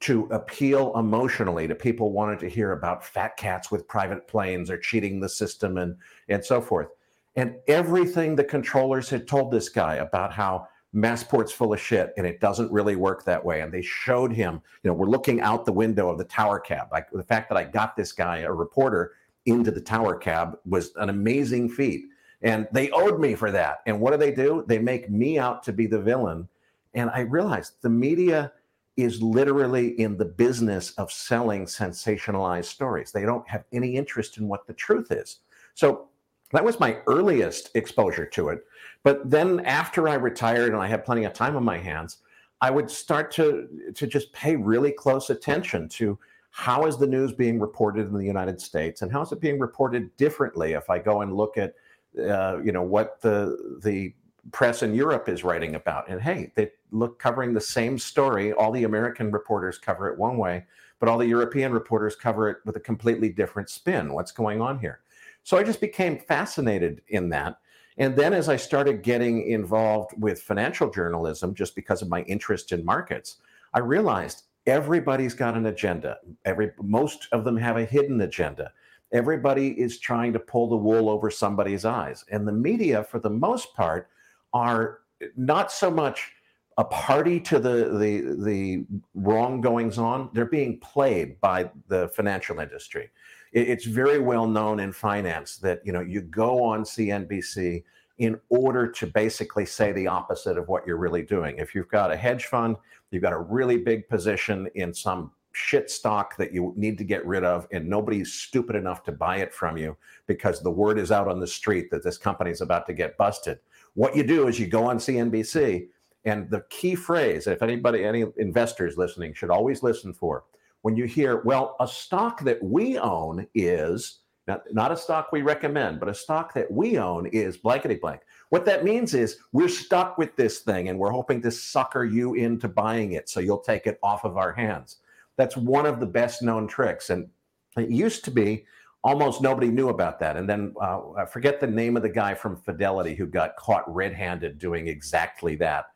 to 0.00 0.24
appeal 0.32 0.92
emotionally 0.98 1.68
to 1.68 1.74
people 1.76 2.12
wanted 2.12 2.40
to 2.40 2.48
hear 2.48 2.72
about 2.72 3.04
fat 3.04 3.36
cats 3.36 3.70
with 3.70 3.86
private 3.86 4.26
planes 4.26 4.68
or 4.68 4.76
cheating 4.76 5.20
the 5.20 5.28
system 5.28 5.78
and, 5.78 5.96
and 6.28 6.44
so 6.44 6.60
forth. 6.60 6.88
And 7.36 7.54
everything 7.68 8.34
the 8.34 8.44
controllers 8.44 9.08
had 9.08 9.28
told 9.28 9.50
this 9.50 9.68
guy 9.68 9.96
about 9.96 10.32
how 10.32 10.66
Massport's 10.92 11.52
full 11.52 11.72
of 11.72 11.80
shit 11.80 12.12
and 12.16 12.26
it 12.26 12.40
doesn't 12.40 12.70
really 12.70 12.96
work 12.96 13.24
that 13.24 13.42
way. 13.42 13.60
And 13.60 13.72
they 13.72 13.80
showed 13.80 14.32
him, 14.32 14.60
you 14.82 14.90
know, 14.90 14.94
we're 14.94 15.06
looking 15.06 15.40
out 15.40 15.64
the 15.64 15.72
window 15.72 16.10
of 16.10 16.18
the 16.18 16.24
tower 16.24 16.58
cab. 16.58 16.88
Like 16.92 17.10
the 17.10 17.22
fact 17.22 17.48
that 17.48 17.56
I 17.56 17.64
got 17.64 17.96
this 17.96 18.12
guy, 18.12 18.38
a 18.38 18.52
reporter, 18.52 19.12
into 19.46 19.70
the 19.70 19.80
tower 19.80 20.14
cab 20.16 20.58
was 20.64 20.92
an 20.96 21.08
amazing 21.08 21.68
feat. 21.68 22.04
And 22.42 22.66
they 22.72 22.90
owed 22.90 23.20
me 23.20 23.34
for 23.34 23.50
that. 23.50 23.78
And 23.86 24.00
what 24.00 24.10
do 24.10 24.16
they 24.16 24.32
do? 24.32 24.64
They 24.66 24.78
make 24.78 25.10
me 25.10 25.38
out 25.38 25.62
to 25.64 25.72
be 25.72 25.86
the 25.86 26.00
villain. 26.00 26.48
And 26.94 27.10
I 27.10 27.20
realized 27.20 27.74
the 27.82 27.88
media 27.88 28.52
is 28.96 29.22
literally 29.22 29.98
in 30.00 30.18
the 30.18 30.24
business 30.24 30.90
of 30.92 31.10
selling 31.10 31.64
sensationalized 31.64 32.66
stories. 32.66 33.10
They 33.10 33.22
don't 33.22 33.48
have 33.48 33.64
any 33.72 33.96
interest 33.96 34.38
in 34.38 34.48
what 34.48 34.66
the 34.66 34.74
truth 34.74 35.10
is. 35.10 35.38
So 35.74 36.08
that 36.52 36.64
was 36.64 36.78
my 36.78 36.98
earliest 37.06 37.70
exposure 37.74 38.26
to 38.26 38.48
it. 38.50 38.64
But 39.02 39.30
then 39.30 39.60
after 39.60 40.08
I 40.08 40.14
retired 40.14 40.72
and 40.72 40.82
I 40.82 40.86
had 40.86 41.04
plenty 41.04 41.24
of 41.24 41.32
time 41.32 41.56
on 41.56 41.64
my 41.64 41.78
hands, 41.78 42.18
I 42.60 42.70
would 42.70 42.90
start 42.90 43.30
to 43.32 43.68
to 43.94 44.06
just 44.06 44.32
pay 44.32 44.54
really 44.54 44.92
close 44.92 45.30
attention 45.30 45.88
to 45.90 46.18
how 46.52 46.84
is 46.84 46.98
the 46.98 47.06
news 47.06 47.32
being 47.32 47.58
reported 47.58 48.06
in 48.06 48.14
the 48.14 48.24
United 48.24 48.60
States, 48.60 49.02
and 49.02 49.10
how 49.10 49.22
is 49.22 49.32
it 49.32 49.40
being 49.40 49.58
reported 49.58 50.14
differently? 50.16 50.72
If 50.72 50.90
I 50.90 50.98
go 50.98 51.22
and 51.22 51.34
look 51.34 51.56
at, 51.56 51.74
uh, 52.18 52.58
you 52.62 52.72
know, 52.72 52.82
what 52.82 53.20
the 53.22 53.78
the 53.82 54.14
press 54.50 54.82
in 54.82 54.94
Europe 54.94 55.28
is 55.28 55.44
writing 55.44 55.76
about, 55.76 56.08
and 56.08 56.20
hey, 56.20 56.52
they 56.54 56.70
look 56.90 57.18
covering 57.18 57.54
the 57.54 57.60
same 57.60 57.98
story. 57.98 58.52
All 58.52 58.70
the 58.70 58.84
American 58.84 59.30
reporters 59.30 59.78
cover 59.78 60.08
it 60.08 60.18
one 60.18 60.36
way, 60.36 60.64
but 61.00 61.08
all 61.08 61.16
the 61.16 61.26
European 61.26 61.72
reporters 61.72 62.14
cover 62.14 62.50
it 62.50 62.58
with 62.66 62.76
a 62.76 62.80
completely 62.80 63.30
different 63.30 63.70
spin. 63.70 64.12
What's 64.12 64.32
going 64.32 64.60
on 64.60 64.78
here? 64.78 65.00
So 65.44 65.56
I 65.56 65.62
just 65.62 65.80
became 65.80 66.18
fascinated 66.18 67.00
in 67.08 67.30
that. 67.30 67.56
And 67.96 68.14
then 68.14 68.32
as 68.34 68.48
I 68.48 68.56
started 68.56 69.02
getting 69.02 69.46
involved 69.48 70.12
with 70.18 70.42
financial 70.42 70.90
journalism, 70.90 71.54
just 71.54 71.74
because 71.74 72.02
of 72.02 72.08
my 72.08 72.22
interest 72.22 72.72
in 72.72 72.84
markets, 72.84 73.36
I 73.74 73.78
realized 73.78 74.44
everybody's 74.66 75.34
got 75.34 75.56
an 75.56 75.66
agenda. 75.66 76.18
Every 76.44 76.72
most 76.82 77.28
of 77.32 77.44
them 77.44 77.56
have 77.56 77.76
a 77.76 77.84
hidden 77.84 78.20
agenda. 78.20 78.72
Everybody 79.12 79.78
is 79.78 79.98
trying 79.98 80.32
to 80.32 80.38
pull 80.38 80.68
the 80.68 80.76
wool 80.76 81.10
over 81.10 81.30
somebody's 81.30 81.84
eyes. 81.84 82.24
And 82.30 82.48
the 82.48 82.52
media, 82.52 83.04
for 83.04 83.18
the 83.18 83.30
most 83.30 83.74
part, 83.74 84.08
are 84.54 85.00
not 85.36 85.70
so 85.70 85.90
much 85.90 86.32
a 86.78 86.84
party 86.84 87.38
to 87.38 87.58
the 87.58 87.98
the 87.98 88.44
the 88.44 88.84
wrong 89.14 89.60
goings 89.60 89.98
on. 89.98 90.30
They're 90.32 90.46
being 90.46 90.78
played 90.80 91.40
by 91.40 91.70
the 91.88 92.08
financial 92.08 92.60
industry. 92.60 93.10
it's 93.52 93.84
very 93.84 94.18
well 94.18 94.46
known 94.46 94.80
in 94.80 94.92
finance 94.92 95.56
that 95.58 95.80
you 95.84 95.92
know 95.92 96.00
you 96.00 96.22
go 96.22 96.64
on 96.64 96.84
CNBC 96.84 97.84
in 98.18 98.38
order 98.48 98.86
to 98.90 99.06
basically 99.06 99.66
say 99.66 99.92
the 99.92 100.06
opposite 100.06 100.58
of 100.58 100.68
what 100.68 100.86
you're 100.86 100.96
really 100.96 101.22
doing. 101.22 101.58
If 101.58 101.74
you've 101.74 101.88
got 101.88 102.12
a 102.12 102.16
hedge 102.16 102.46
fund, 102.46 102.76
you've 103.10 103.22
got 103.22 103.32
a 103.32 103.38
really 103.38 103.78
big 103.78 104.08
position 104.08 104.68
in 104.74 104.92
some 104.92 105.32
shit 105.52 105.90
stock 105.90 106.36
that 106.36 106.52
you 106.52 106.72
need 106.76 106.96
to 106.98 107.04
get 107.04 107.26
rid 107.26 107.44
of, 107.44 107.66
and 107.72 107.88
nobody's 107.88 108.32
stupid 108.32 108.76
enough 108.76 109.02
to 109.04 109.12
buy 109.12 109.36
it 109.38 109.52
from 109.52 109.76
you 109.76 109.96
because 110.26 110.62
the 110.62 110.70
word 110.70 110.98
is 110.98 111.12
out 111.12 111.28
on 111.28 111.40
the 111.40 111.46
street 111.46 111.90
that 111.90 112.02
this 112.02 112.16
company 112.18 112.50
is 112.50 112.60
about 112.60 112.86
to 112.86 112.94
get 112.94 113.16
busted. 113.18 113.58
What 113.94 114.16
you 114.16 114.22
do 114.22 114.48
is 114.48 114.58
you 114.58 114.66
go 114.66 114.84
on 114.84 114.98
CNBC, 114.98 115.88
and 116.24 116.48
the 116.50 116.64
key 116.70 116.94
phrase, 116.94 117.46
if 117.46 117.62
anybody, 117.62 118.04
any 118.04 118.24
investors 118.38 118.96
listening, 118.96 119.34
should 119.34 119.50
always 119.50 119.82
listen 119.82 120.14
for 120.14 120.44
when 120.82 120.96
you 120.96 121.06
hear, 121.06 121.42
well, 121.42 121.76
a 121.80 121.88
stock 121.88 122.40
that 122.42 122.62
we 122.62 122.98
own 122.98 123.46
is 123.54 124.20
not, 124.52 124.72
not 124.72 124.92
a 124.92 124.96
stock 124.96 125.32
we 125.32 125.42
recommend, 125.42 125.98
but 125.98 126.08
a 126.08 126.14
stock 126.14 126.52
that 126.54 126.70
we 126.70 126.98
own 126.98 127.26
is 127.26 127.56
blankety 127.56 127.96
blank. 127.96 128.20
What 128.50 128.64
that 128.66 128.84
means 128.84 129.14
is 129.14 129.38
we're 129.52 129.68
stuck 129.68 130.18
with 130.18 130.36
this 130.36 130.60
thing 130.60 130.88
and 130.88 130.98
we're 130.98 131.10
hoping 131.10 131.40
to 131.42 131.50
sucker 131.50 132.04
you 132.04 132.34
into 132.34 132.68
buying 132.68 133.12
it 133.12 133.28
so 133.28 133.40
you'll 133.40 133.60
take 133.60 133.86
it 133.86 133.98
off 134.02 134.24
of 134.24 134.36
our 134.36 134.52
hands. 134.52 134.98
That's 135.36 135.56
one 135.56 135.86
of 135.86 136.00
the 136.00 136.06
best 136.06 136.42
known 136.42 136.68
tricks. 136.68 137.10
And 137.10 137.28
it 137.76 137.88
used 137.88 138.24
to 138.26 138.30
be 138.30 138.66
almost 139.02 139.40
nobody 139.40 139.68
knew 139.68 139.88
about 139.88 140.20
that. 140.20 140.36
And 140.36 140.48
then 140.48 140.74
uh, 140.80 141.12
I 141.16 141.24
forget 141.24 141.58
the 141.58 141.66
name 141.66 141.96
of 141.96 142.02
the 142.02 142.08
guy 142.08 142.34
from 142.34 142.56
Fidelity 142.56 143.14
who 143.14 143.26
got 143.26 143.56
caught 143.56 143.92
red 143.92 144.12
handed 144.12 144.58
doing 144.58 144.88
exactly 144.88 145.56
that. 145.56 145.86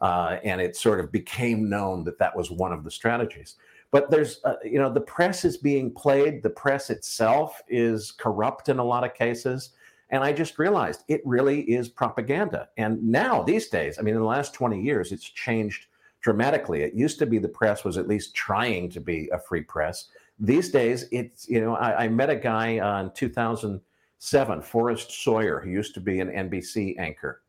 Uh, 0.00 0.38
and 0.42 0.60
it 0.60 0.76
sort 0.76 1.00
of 1.00 1.12
became 1.12 1.68
known 1.68 2.04
that 2.04 2.18
that 2.18 2.34
was 2.34 2.50
one 2.50 2.72
of 2.72 2.84
the 2.84 2.90
strategies. 2.90 3.56
But 3.90 4.10
there's, 4.10 4.40
uh, 4.44 4.56
you 4.64 4.78
know, 4.78 4.92
the 4.92 5.00
press 5.00 5.44
is 5.44 5.56
being 5.56 5.92
played. 5.92 6.42
The 6.42 6.50
press 6.50 6.90
itself 6.90 7.62
is 7.68 8.12
corrupt 8.12 8.68
in 8.68 8.78
a 8.78 8.84
lot 8.84 9.04
of 9.04 9.14
cases. 9.14 9.70
And 10.10 10.22
I 10.22 10.32
just 10.32 10.58
realized 10.58 11.02
it 11.08 11.20
really 11.24 11.62
is 11.62 11.88
propaganda. 11.88 12.68
And 12.76 13.02
now, 13.02 13.42
these 13.42 13.68
days, 13.68 13.98
I 13.98 14.02
mean, 14.02 14.14
in 14.14 14.20
the 14.20 14.26
last 14.26 14.54
20 14.54 14.80
years, 14.80 15.12
it's 15.12 15.24
changed 15.24 15.86
dramatically. 16.20 16.82
It 16.82 16.94
used 16.94 17.18
to 17.20 17.26
be 17.26 17.38
the 17.38 17.48
press 17.48 17.84
was 17.84 17.96
at 17.96 18.08
least 18.08 18.34
trying 18.34 18.90
to 18.90 19.00
be 19.00 19.28
a 19.32 19.38
free 19.38 19.62
press. 19.62 20.06
These 20.38 20.70
days, 20.70 21.06
it's, 21.10 21.48
you 21.48 21.60
know, 21.60 21.76
I, 21.76 22.04
I 22.04 22.08
met 22.08 22.30
a 22.30 22.36
guy 22.36 22.78
uh, 22.78 23.04
in 23.04 23.10
2007, 23.12 24.62
Forrest 24.62 25.10
Sawyer, 25.22 25.60
who 25.60 25.70
used 25.70 25.94
to 25.94 26.00
be 26.00 26.20
an 26.20 26.28
NBC 26.28 26.98
anchor. 26.98 27.42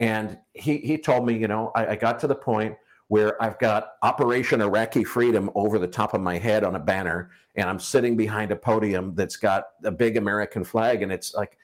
And 0.00 0.38
he, 0.54 0.78
he 0.78 0.96
told 0.96 1.26
me, 1.26 1.36
you 1.36 1.46
know, 1.46 1.70
I, 1.74 1.88
I 1.88 1.96
got 1.96 2.18
to 2.20 2.26
the 2.26 2.34
point 2.34 2.76
where 3.10 3.42
I've 3.42 3.58
got 3.58 3.94
Operation 4.02 4.60
Iraqi 4.60 5.02
Freedom 5.02 5.50
over 5.56 5.80
the 5.80 5.88
top 5.88 6.14
of 6.14 6.20
my 6.20 6.38
head 6.38 6.62
on 6.62 6.76
a 6.76 6.78
banner, 6.78 7.32
and 7.56 7.68
I'm 7.68 7.80
sitting 7.80 8.16
behind 8.16 8.52
a 8.52 8.56
podium 8.56 9.16
that's 9.16 9.34
got 9.34 9.64
a 9.82 9.90
big 9.90 10.16
American 10.16 10.62
flag. 10.62 11.02
And 11.02 11.10
it's 11.10 11.34
like, 11.34 11.58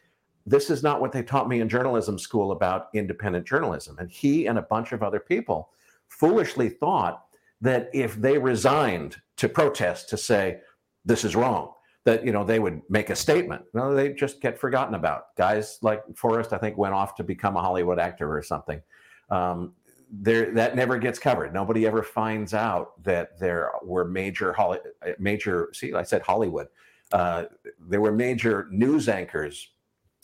this 0.45 0.71
is 0.71 0.83
not 0.83 1.01
what 1.01 1.13
they 1.13 1.23
taught 1.23 1.49
me 1.49 1.61
in 1.61 1.69
journalism 1.69 2.19
school 2.19 2.51
about 2.51 2.89
independent 2.95 3.47
journalism. 3.47 3.97
And 4.01 4.11
he 4.11 4.49
and 4.49 4.59
a 4.59 4.63
bunch 4.63 4.91
of 4.91 5.05
other 5.05 5.21
people 5.21 5.71
foolishly 6.09 6.69
thought 6.69 7.27
that 7.61 7.91
if 7.95 8.17
they 8.17 8.39
resigned 8.39 9.15
to 9.37 9.49
protest 9.49 10.09
to 10.09 10.17
say 10.17 10.59
this 11.05 11.25
is 11.25 11.37
wrong, 11.37 11.75
that 12.03 12.27
you 12.27 12.33
know 12.33 12.43
they 12.43 12.59
would 12.59 12.83
make 12.89 13.09
a 13.09 13.15
statement. 13.15 13.63
No, 13.73 13.95
they 13.95 14.13
just 14.13 14.41
get 14.41 14.59
forgotten 14.59 14.97
about. 14.97 15.37
Guys 15.37 15.79
like 15.81 16.03
Forrest, 16.17 16.53
I 16.53 16.59
think, 16.59 16.77
went 16.77 16.95
off 16.95 17.15
to 17.15 17.23
become 17.23 17.57
a 17.57 17.63
Hollywood 17.63 18.01
actor 18.01 18.37
or 18.37 18.43
something. 18.43 18.83
Um, 19.31 19.75
there, 20.11 20.53
that 20.53 20.77
never 20.77 20.99
gets 20.99 21.19
covered. 21.19 21.53
Nobody 21.53 21.87
ever 21.87 22.03
finds 22.03 22.55
out 22.55 23.03
that 23.03 23.39
there 23.39 23.73
were 23.83 24.05
major, 24.05 24.55
major. 25.19 25.71
See, 25.73 25.95
I 25.95 26.03
said 26.03 26.23
Hollywood. 26.23 26.69
Uh, 27.13 27.45
there 27.81 28.01
were 28.01 28.13
major 28.13 28.69
news 28.71 29.09
anchors 29.09 29.71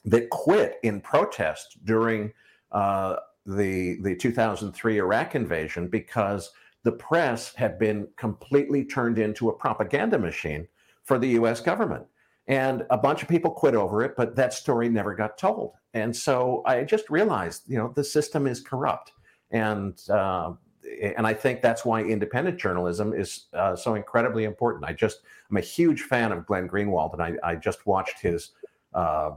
that 0.05 0.31
quit 0.31 0.79
in 0.83 1.01
protest 1.01 1.85
during 1.85 2.33
uh, 2.73 3.17
the 3.47 3.99
the 4.03 4.17
2003 4.17 4.99
Iraq 4.99 5.35
invasion 5.35 5.89
because 5.89 6.51
the 6.85 6.93
press 6.93 7.55
had 7.55 7.79
been 7.79 8.09
completely 8.17 8.85
turned 8.85 9.19
into 9.19 9.49
a 9.49 9.53
propaganda 9.53 10.19
machine 10.19 10.67
for 11.05 11.19
the 11.19 11.29
U.S. 11.29 11.61
government, 11.61 12.05
and 12.49 12.85
a 12.91 12.99
bunch 12.99 13.23
of 13.23 13.29
people 13.29 13.51
quit 13.51 13.75
over 13.75 14.03
it. 14.03 14.15
But 14.17 14.37
that 14.37 14.53
story 14.53 14.89
never 14.89 15.15
got 15.15 15.39
told, 15.39 15.75
and 15.95 16.15
so 16.15 16.63
I 16.67 16.83
just 16.85 17.11
realized, 17.11 17.63
you 17.67 17.79
know, 17.79 17.93
the 17.95 18.05
system 18.05 18.47
is 18.47 18.61
corrupt, 18.61 19.13
and 19.53 19.99
uh, 20.09 20.55
and 21.01 21.27
I 21.27 21.35
think 21.35 21.63
that's 21.63 21.85
why 21.85 22.03
independent 22.03 22.59
journalism 22.59 23.13
is 23.13 23.47
uh, 23.55 23.77
so 23.77 23.95
incredibly 23.95 24.45
important. 24.45 24.85
I 24.85 24.93
just 24.93 25.21
I'm 25.51 25.57
a 25.57 25.61
huge 25.61 26.03
fan 26.03 26.33
of 26.33 26.47
Glenn 26.47 26.69
Greenwald, 26.69 27.13
and 27.13 27.23
I, 27.23 27.35
I 27.43 27.55
just 27.57 27.87
watched 27.87 28.21
his 28.21 28.51
uh, 28.95 29.33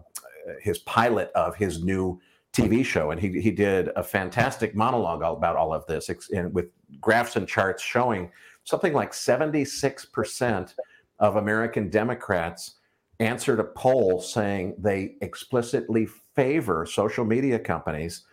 his 0.62 0.79
pilot 0.79 1.31
of 1.36 1.55
his 1.55 1.84
new 1.84 2.19
TV 2.53 2.84
show, 2.84 3.12
and 3.12 3.19
he 3.19 3.39
he 3.41 3.51
did 3.51 3.89
a 3.95 4.03
fantastic 4.03 4.75
monologue 4.75 5.22
about 5.22 5.55
all 5.55 5.74
of 5.74 5.86
this, 5.86 6.10
and 6.34 6.53
with 6.53 6.67
graphs 7.00 7.36
and 7.36 7.48
charts 7.48 7.84
showing 7.84 8.31
something 8.63 8.93
like 8.93 9.13
76 9.13 10.05
percent 10.05 10.75
of 11.19 11.36
American 11.36 11.89
Democrats 11.89 12.75
answered 13.19 13.60
a 13.60 13.63
poll 13.63 14.19
saying 14.19 14.75
they 14.77 15.15
explicitly 15.22 16.05
favor 16.36 16.86
social 16.86 17.24
media 17.24 17.57
companies 17.57 18.25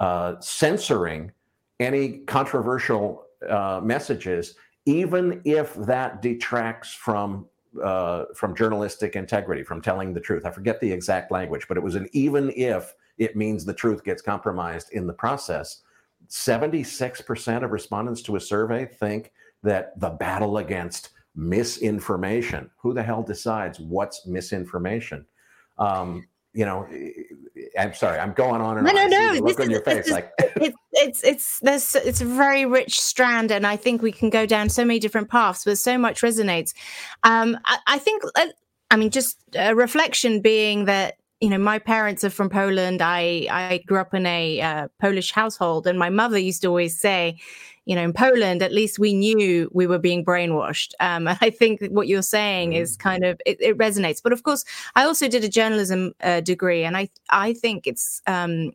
uh, 0.00 0.40
censoring 0.40 1.30
any 1.78 2.18
controversial 2.26 3.24
uh, 3.48 3.80
messages, 3.82 4.56
even 4.86 5.40
if 5.44 5.74
that 5.74 6.20
detracts 6.22 6.92
from 6.92 7.46
uh, 7.82 8.24
from 8.34 8.54
journalistic 8.56 9.14
integrity, 9.14 9.62
from 9.62 9.80
telling 9.80 10.12
the 10.12 10.20
truth. 10.20 10.44
I 10.44 10.50
forget 10.50 10.80
the 10.80 10.90
exact 10.90 11.30
language, 11.30 11.68
but 11.68 11.76
it 11.76 11.82
was 11.82 11.94
an 11.94 12.08
even 12.12 12.52
if 12.56 12.94
it 13.18 13.36
means 13.36 13.64
the 13.64 13.74
truth 13.74 14.02
gets 14.02 14.22
compromised 14.22 14.90
in 14.92 15.06
the 15.06 15.12
process. 15.12 15.82
76% 16.28 17.64
of 17.64 17.70
respondents 17.70 18.22
to 18.22 18.36
a 18.36 18.40
survey 18.40 18.86
think 18.86 19.32
that 19.62 19.98
the 20.00 20.10
battle 20.10 20.58
against 20.58 21.10
misinformation, 21.36 22.70
who 22.76 22.92
the 22.92 23.02
hell 23.02 23.22
decides 23.22 23.78
what's 23.78 24.26
misinformation? 24.26 25.24
Um, 25.78 26.26
you 26.52 26.64
know, 26.64 26.86
I'm 27.78 27.94
sorry, 27.94 28.18
I'm 28.18 28.32
going 28.32 28.60
on 28.60 28.78
and 28.78 28.86
no, 28.86 28.90
on. 28.90 29.10
No, 29.10 29.32
no, 29.32 29.40
Look 29.40 29.60
on 29.60 29.70
your 29.70 29.82
face, 29.82 30.06
is, 30.06 30.12
like 30.12 30.32
it's 30.38 30.76
it's 30.92 31.24
it's 31.24 31.58
there's 31.60 31.94
it's 31.94 32.20
a 32.20 32.24
very 32.24 32.66
rich 32.66 33.00
strand, 33.00 33.52
and 33.52 33.66
I 33.66 33.76
think 33.76 34.02
we 34.02 34.12
can 34.12 34.30
go 34.30 34.46
down 34.46 34.68
so 34.68 34.84
many 34.84 34.98
different 34.98 35.28
paths, 35.28 35.64
but 35.64 35.78
so 35.78 35.96
much 35.96 36.22
resonates. 36.22 36.72
Um, 37.22 37.56
I, 37.66 37.78
I 37.86 37.98
think, 37.98 38.22
uh, 38.34 38.46
I 38.90 38.96
mean, 38.96 39.10
just 39.10 39.38
a 39.54 39.74
reflection 39.74 40.40
being 40.40 40.86
that 40.86 41.16
you 41.40 41.48
know 41.48 41.58
my 41.58 41.78
parents 41.78 42.22
are 42.22 42.28
from 42.28 42.50
poland 42.50 43.00
i 43.00 43.46
i 43.50 43.82
grew 43.86 43.98
up 43.98 44.12
in 44.12 44.26
a 44.26 44.60
uh, 44.60 44.88
polish 45.00 45.32
household 45.32 45.86
and 45.86 45.98
my 45.98 46.10
mother 46.10 46.38
used 46.38 46.60
to 46.60 46.68
always 46.68 47.00
say 47.00 47.38
you 47.90 47.96
know 47.96 48.02
in 48.02 48.12
poland 48.12 48.62
at 48.62 48.72
least 48.72 49.00
we 49.00 49.12
knew 49.12 49.68
we 49.72 49.86
were 49.86 49.98
being 49.98 50.24
brainwashed 50.24 50.92
um, 51.00 51.26
and 51.26 51.36
i 51.40 51.50
think 51.50 51.82
what 51.90 52.06
you're 52.06 52.22
saying 52.22 52.72
is 52.72 52.96
mm. 52.96 53.00
kind 53.00 53.24
of 53.24 53.40
it, 53.44 53.60
it, 53.60 53.76
resonates 53.76 54.22
but 54.22 54.32
of 54.32 54.44
course 54.44 54.64
i 54.94 55.02
also 55.04 55.26
did 55.28 55.42
a 55.42 55.48
journalism 55.48 56.12
uh, 56.22 56.40
degree 56.40 56.84
and 56.84 56.96
i 56.96 57.08
i 57.30 57.52
think 57.52 57.86
it's 57.86 58.22
um, 58.26 58.70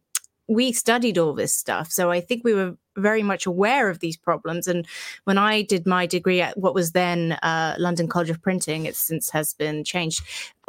we 0.48 0.74
studied 0.74 1.18
all 1.18 1.34
this 1.34 1.56
stuff 1.56 1.90
so 1.90 2.12
i 2.12 2.20
think 2.20 2.44
we 2.44 2.54
were 2.54 2.76
very 2.98 3.24
much 3.24 3.46
aware 3.46 3.90
of 3.90 4.00
these 4.00 4.18
problems. 4.18 4.68
And 4.68 4.88
when 5.26 5.38
I 5.38 5.62
did 5.62 5.86
my 5.86 6.06
degree 6.06 6.42
at 6.42 6.58
what 6.58 6.74
was 6.74 6.92
then 6.92 7.34
uh, 7.44 7.76
London 7.78 8.08
College 8.08 8.30
of 8.30 8.42
Printing, 8.42 8.86
it 8.86 8.96
since 8.96 9.30
has 9.32 9.54
been 9.54 9.84
changed. 9.84 10.22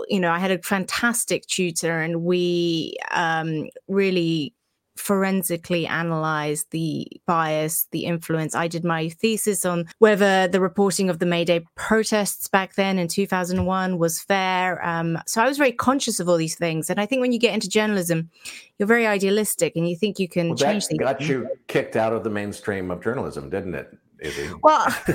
You 0.08 0.20
know, 0.20 0.30
I 0.30 0.38
had 0.38 0.50
a 0.50 0.58
fantastic 0.58 1.46
tutor, 1.46 2.00
and 2.00 2.24
we 2.24 2.96
um, 3.12 3.68
really 3.88 4.52
forensically 4.96 5.86
analyze 5.86 6.64
the 6.70 7.06
bias, 7.26 7.86
the 7.92 8.04
influence. 8.04 8.54
I 8.54 8.68
did 8.68 8.84
my 8.84 9.08
thesis 9.08 9.64
on 9.64 9.86
whether 9.98 10.48
the 10.48 10.60
reporting 10.60 11.10
of 11.10 11.18
the 11.18 11.26
May 11.26 11.44
Day 11.44 11.64
protests 11.74 12.48
back 12.48 12.74
then 12.74 12.98
in 12.98 13.08
2001 13.08 13.98
was 13.98 14.20
fair. 14.20 14.84
Um, 14.86 15.18
so 15.26 15.42
I 15.42 15.46
was 15.46 15.58
very 15.58 15.72
conscious 15.72 16.20
of 16.20 16.28
all 16.28 16.36
these 16.36 16.56
things. 16.56 16.90
And 16.90 17.00
I 17.00 17.06
think 17.06 17.20
when 17.20 17.32
you 17.32 17.38
get 17.38 17.54
into 17.54 17.68
journalism, 17.68 18.30
you're 18.78 18.88
very 18.88 19.06
idealistic 19.06 19.76
and 19.76 19.88
you 19.88 19.96
think 19.96 20.18
you 20.18 20.28
can 20.28 20.48
well, 20.48 20.56
change 20.56 20.86
things. 20.86 21.00
got 21.00 21.20
you 21.20 21.48
kicked 21.68 21.96
out 21.96 22.12
of 22.12 22.24
the 22.24 22.30
mainstream 22.30 22.90
of 22.90 23.02
journalism, 23.02 23.50
didn't 23.50 23.74
it? 23.74 23.96
Izzy? 24.18 24.48
Well, 24.62 24.86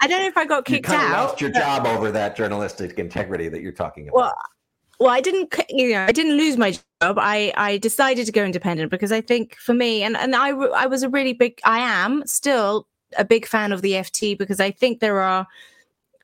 I 0.00 0.06
don't 0.06 0.20
know 0.20 0.28
if 0.28 0.36
I 0.36 0.44
got 0.44 0.64
kicked 0.64 0.88
out. 0.88 0.92
you 0.92 0.98
out. 0.98 1.28
Lost 1.28 1.40
your 1.40 1.50
job 1.50 1.86
over 1.86 2.12
that 2.12 2.36
journalistic 2.36 2.98
integrity 2.98 3.48
that 3.48 3.62
you're 3.62 3.72
talking 3.72 4.08
about. 4.08 4.16
Well, 4.16 4.34
well 4.98 5.10
i 5.10 5.20
didn't 5.20 5.54
you 5.68 5.92
know 5.92 6.04
i 6.04 6.12
didn't 6.12 6.36
lose 6.36 6.56
my 6.56 6.72
job. 6.72 7.18
I 7.18 7.52
i 7.56 7.78
decided 7.78 8.26
to 8.26 8.32
go 8.32 8.44
independent 8.44 8.90
because 8.90 9.12
i 9.12 9.20
think 9.20 9.56
for 9.56 9.74
me 9.74 10.02
and 10.02 10.16
and 10.16 10.34
i 10.34 10.48
i 10.50 10.86
was 10.86 11.02
a 11.02 11.08
really 11.08 11.32
big 11.32 11.60
i 11.64 11.78
am 11.78 12.26
still 12.26 12.86
a 13.16 13.24
big 13.24 13.46
fan 13.46 13.72
of 13.72 13.82
the 13.82 13.92
ft 13.92 14.38
because 14.38 14.60
i 14.60 14.70
think 14.70 15.00
there 15.00 15.20
are 15.20 15.46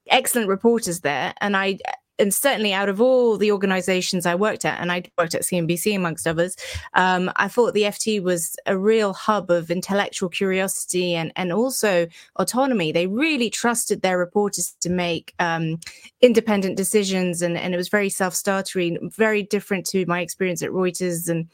excellent 0.09 0.49
reporters 0.49 1.01
there 1.01 1.35
and 1.41 1.57
i 1.57 1.79
and 2.19 2.33
certainly 2.33 2.73
out 2.73 2.89
of 2.89 3.01
all 3.01 3.37
the 3.37 3.51
organizations 3.51 4.27
I 4.27 4.35
worked 4.35 4.65
at, 4.65 4.81
and 4.81 4.93
I 4.93 5.03
worked 5.19 5.35
at 5.35 5.43
CNBC 5.43 5.97
amongst 5.97 6.27
others, 6.27 6.57
um, 6.95 7.31
I 7.37 7.49
thought 7.49 7.75
the 7.75 7.83
FT 7.83 8.23
was 8.23 8.57
a 8.67 8.79
real 8.79 9.13
hub 9.13 9.51
of 9.51 9.71
intellectual 9.71 10.29
curiosity 10.29 11.15
and, 11.15 11.33
and 11.37 11.53
also 11.53 12.07
autonomy. 12.37 12.93
They 12.93 13.07
really 13.07 13.51
trusted 13.51 14.03
their 14.03 14.19
reporters 14.19 14.77
to 14.81 14.91
make 14.91 15.35
um, 15.39 15.81
independent 16.21 16.77
decisions, 16.77 17.43
and, 17.43 17.57
and 17.57 17.75
it 17.75 17.77
was 17.77 17.89
very 17.89 18.11
self 18.11 18.35
startery, 18.35 18.97
very 19.03 19.43
different 19.43 19.87
to 19.87 20.07
my 20.07 20.21
experience 20.21 20.63
at 20.63 20.71
Reuters 20.71 21.29
and 21.29 21.49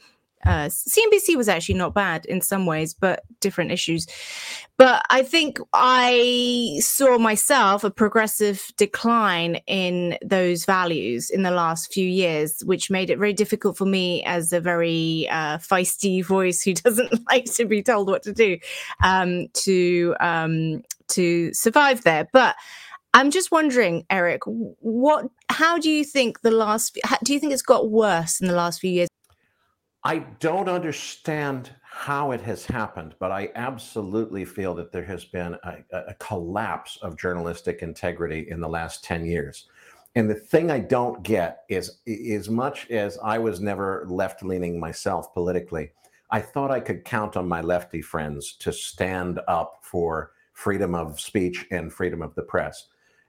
Uh, 0.45 0.67
CNBC 0.67 1.35
was 1.35 1.49
actually 1.49 1.75
not 1.75 1.93
bad 1.93 2.25
in 2.25 2.41
some 2.41 2.65
ways, 2.65 2.93
but 2.93 3.23
different 3.39 3.71
issues. 3.71 4.07
But 4.77 5.05
I 5.09 5.21
think 5.21 5.59
I 5.73 6.79
saw 6.79 7.17
myself 7.17 7.83
a 7.83 7.91
progressive 7.91 8.71
decline 8.77 9.57
in 9.67 10.17
those 10.23 10.65
values 10.65 11.29
in 11.29 11.43
the 11.43 11.51
last 11.51 11.93
few 11.93 12.07
years, 12.07 12.61
which 12.65 12.89
made 12.89 13.09
it 13.09 13.19
very 13.19 13.33
difficult 13.33 13.77
for 13.77 13.85
me 13.85 14.23
as 14.23 14.51
a 14.51 14.59
very 14.59 15.27
uh, 15.29 15.59
feisty 15.59 16.25
voice 16.25 16.63
who 16.63 16.73
doesn't 16.85 17.11
like 17.29 17.45
to 17.53 17.65
be 17.65 17.83
told 17.83 18.07
what 18.07 18.23
to 18.23 18.33
do 18.33 18.57
um, 19.03 19.47
to 19.53 20.15
um, 20.19 20.81
to 21.09 21.53
survive 21.53 22.03
there. 22.03 22.27
But 22.31 22.55
I'm 23.13 23.29
just 23.29 23.51
wondering, 23.51 24.05
Erik, 24.09 24.41
what? 24.45 25.25
How 25.49 25.77
do 25.77 25.89
you 25.89 26.03
think 26.03 26.41
the 26.41 26.51
last? 26.51 26.97
Do 27.23 27.33
you 27.33 27.39
think 27.39 27.53
it's 27.53 27.61
got 27.61 27.91
worse 27.91 28.39
in 28.39 28.47
the 28.47 28.55
last 28.55 28.79
few 28.79 28.91
years? 28.91 29.09
I 30.03 30.19
don't 30.39 30.67
understand 30.67 31.69
how 31.83 32.31
it 32.31 32.41
has 32.41 32.65
happened, 32.65 33.13
but 33.19 33.31
I 33.31 33.49
absolutely 33.53 34.45
feel 34.45 34.73
that 34.75 34.91
there 34.91 35.03
has 35.05 35.25
been 35.25 35.55
a, 35.63 35.77
a, 35.91 36.13
collapse 36.15 36.97
of 37.03 37.17
journalistic 37.17 37.83
integrity 37.83 38.47
in 38.49 38.59
the 38.59 38.67
last 38.67 39.03
10 39.03 39.25
years. 39.25 39.67
And 40.15 40.27
the 40.27 40.35
thing 40.35 40.71
I 40.71 40.79
don't 40.79 41.21
get 41.21 41.63
is, 41.69 41.99
as 42.07 42.49
much 42.49 42.89
as 42.89 43.19
I 43.23 43.37
was 43.37 43.61
never 43.61 44.05
left 44.09 44.43
leaning 44.43 44.79
myself 44.79 45.33
politically, 45.33 45.91
I 46.31 46.39
thought 46.41 46.71
I 46.71 46.79
could 46.79 47.05
count 47.05 47.37
on 47.37 47.47
my 47.47 47.61
lefty 47.61 48.01
friends 48.01 48.53
to 48.59 48.73
stand 48.73 49.39
up 49.47 49.81
for 49.83 50.31
freedom 50.53 50.95
of 50.95 51.19
speech 51.19 51.67
and 51.71 51.93
freedom 51.93 52.21
of 52.21 52.33
the 52.33 52.41
press. 52.41 52.87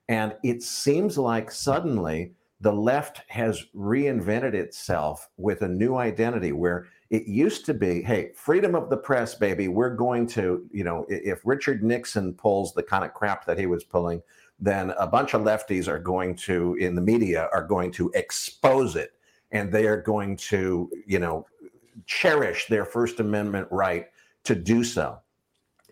And 0.08 0.34
it 0.42 0.62
seems 0.62 1.18
like 1.18 1.50
suddenly 1.50 2.34
the 2.62 2.72
left 2.72 3.22
has 3.28 3.66
reinvented 3.74 4.54
itself 4.54 5.28
with 5.36 5.62
a 5.62 5.68
new 5.68 5.96
identity 5.96 6.52
where 6.52 6.86
it 7.10 7.26
used 7.26 7.66
to 7.66 7.74
be 7.74 8.00
hey 8.02 8.30
freedom 8.34 8.74
of 8.74 8.88
the 8.88 8.96
press 8.96 9.34
baby 9.34 9.68
we're 9.68 9.94
going 9.94 10.26
to 10.26 10.66
you 10.72 10.82
know 10.82 11.04
if 11.08 11.40
richard 11.44 11.82
nixon 11.84 12.32
pulls 12.32 12.72
the 12.72 12.82
kind 12.82 13.04
of 13.04 13.12
crap 13.12 13.44
that 13.44 13.58
he 13.58 13.66
was 13.66 13.84
pulling 13.84 14.22
then 14.62 14.90
a 14.90 15.06
bunch 15.08 15.34
of 15.34 15.42
lefties 15.42 15.88
are 15.88 15.98
going 15.98 16.36
to 16.36 16.76
in 16.76 16.94
the 16.94 17.00
media 17.00 17.48
are 17.52 17.66
going 17.66 17.90
to 17.90 18.10
expose 18.14 18.94
it. 18.94 19.12
And 19.50 19.70
they 19.70 19.86
are 19.86 20.00
going 20.00 20.36
to 20.36 20.88
you 21.04 21.18
know 21.18 21.46
cherish 22.06 22.68
their 22.68 22.84
first 22.84 23.20
amendment 23.20 23.66
right 23.70 24.06
to 24.44 24.54
do 24.54 24.84
so. 24.84 25.18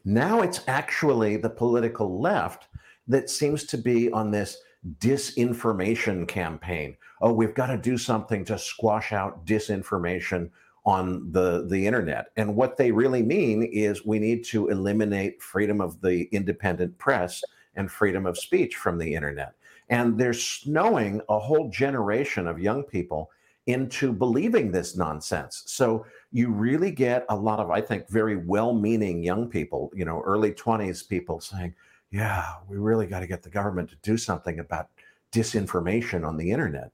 Now 0.05 0.41
it's 0.41 0.63
actually 0.69 1.37
the 1.37 1.51
political 1.51 2.21
left 2.21 2.69
that 3.09 3.29
seems 3.29 3.65
to 3.65 3.77
be 3.77 4.11
on 4.13 4.31
this 4.31 4.59
disinformation 4.99 6.27
campaign. 6.27 6.97
Oh, 7.21 7.33
we've 7.33 7.55
got 7.55 7.67
to 7.67 7.77
do 7.77 7.99
something 7.99 8.45
to 8.47 8.59
squash 8.59 9.13
out 9.13 9.45
disinformation 9.47 10.51
on 10.87 11.31
the 11.33 11.67
the 11.69 11.87
internet. 11.87 12.27
And 12.37 12.57
what 12.57 12.77
they 12.77 12.91
really 12.91 13.23
mean 13.23 13.63
is 13.65 14.07
we 14.07 14.19
need 14.19 14.45
to 14.47 14.69
eliminate 14.69 15.43
freedom 15.43 15.81
of 15.81 16.01
the 16.01 16.23
independent 16.33 16.97
press 16.99 17.43
and 17.75 17.91
freedom 17.91 18.27
of 18.27 18.39
speech 18.39 18.77
from 18.77 18.99
the 18.99 19.15
internet. 19.15 19.55
And 19.91 20.17
they're 20.19 20.33
snowing 20.33 21.21
a 21.29 21.39
whole 21.39 21.69
generation 21.69 22.47
of 22.47 22.59
young 22.59 22.83
people 22.85 23.31
into 23.67 24.13
believing 24.13 24.73
this 24.73 24.97
nonsense. 24.97 25.65
So 25.67 26.07
you 26.33 26.51
really 26.51 26.91
get 26.91 27.27
a 27.29 27.37
lot 27.37 27.61
of, 27.61 27.71
I 27.71 27.81
think, 27.81 28.09
very 28.09 28.37
well-meaning 28.37 29.23
young 29.23 29.49
people, 29.49 29.91
you 29.95 30.05
know, 30.05 30.23
early 30.23 30.53
20s 30.53 31.07
people 31.07 31.41
saying, 31.41 31.75
yeah, 32.11 32.55
we 32.69 32.77
really 32.77 33.07
got 33.07 33.21
to 33.21 33.27
get 33.27 33.43
the 33.43 33.51
government 33.51 33.89
to 33.91 33.97
do 34.03 34.17
something 34.17 34.59
about 34.59 34.89
disinformation 35.33 36.27
on 36.27 36.37
the 36.37 36.51
internet. 36.51 36.91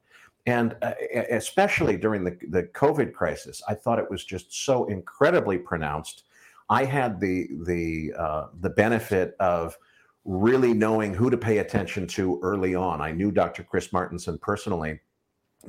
And 0.46 0.76
uh, 0.82 0.92
especially 1.30 1.96
during 1.96 2.22
the, 2.22 2.38
the 2.50 2.64
COVID 2.64 3.12
crisis, 3.12 3.62
I 3.68 3.74
thought 3.74 3.98
it 3.98 4.10
was 4.10 4.24
just 4.24 4.64
so 4.64 4.84
incredibly 4.86 5.58
pronounced. 5.58 6.24
I 6.68 6.84
had 6.84 7.20
the 7.20 7.48
the 7.64 8.12
uh, 8.16 8.46
the 8.60 8.70
benefit 8.70 9.34
of 9.40 9.76
really 10.24 10.72
knowing 10.72 11.14
who 11.14 11.30
to 11.30 11.36
pay 11.36 11.58
attention 11.58 12.06
to 12.08 12.38
early 12.42 12.74
on. 12.74 13.00
I 13.00 13.12
knew 13.12 13.30
Dr. 13.30 13.62
Chris 13.62 13.88
Martenson 13.88 14.40
personally 14.40 15.00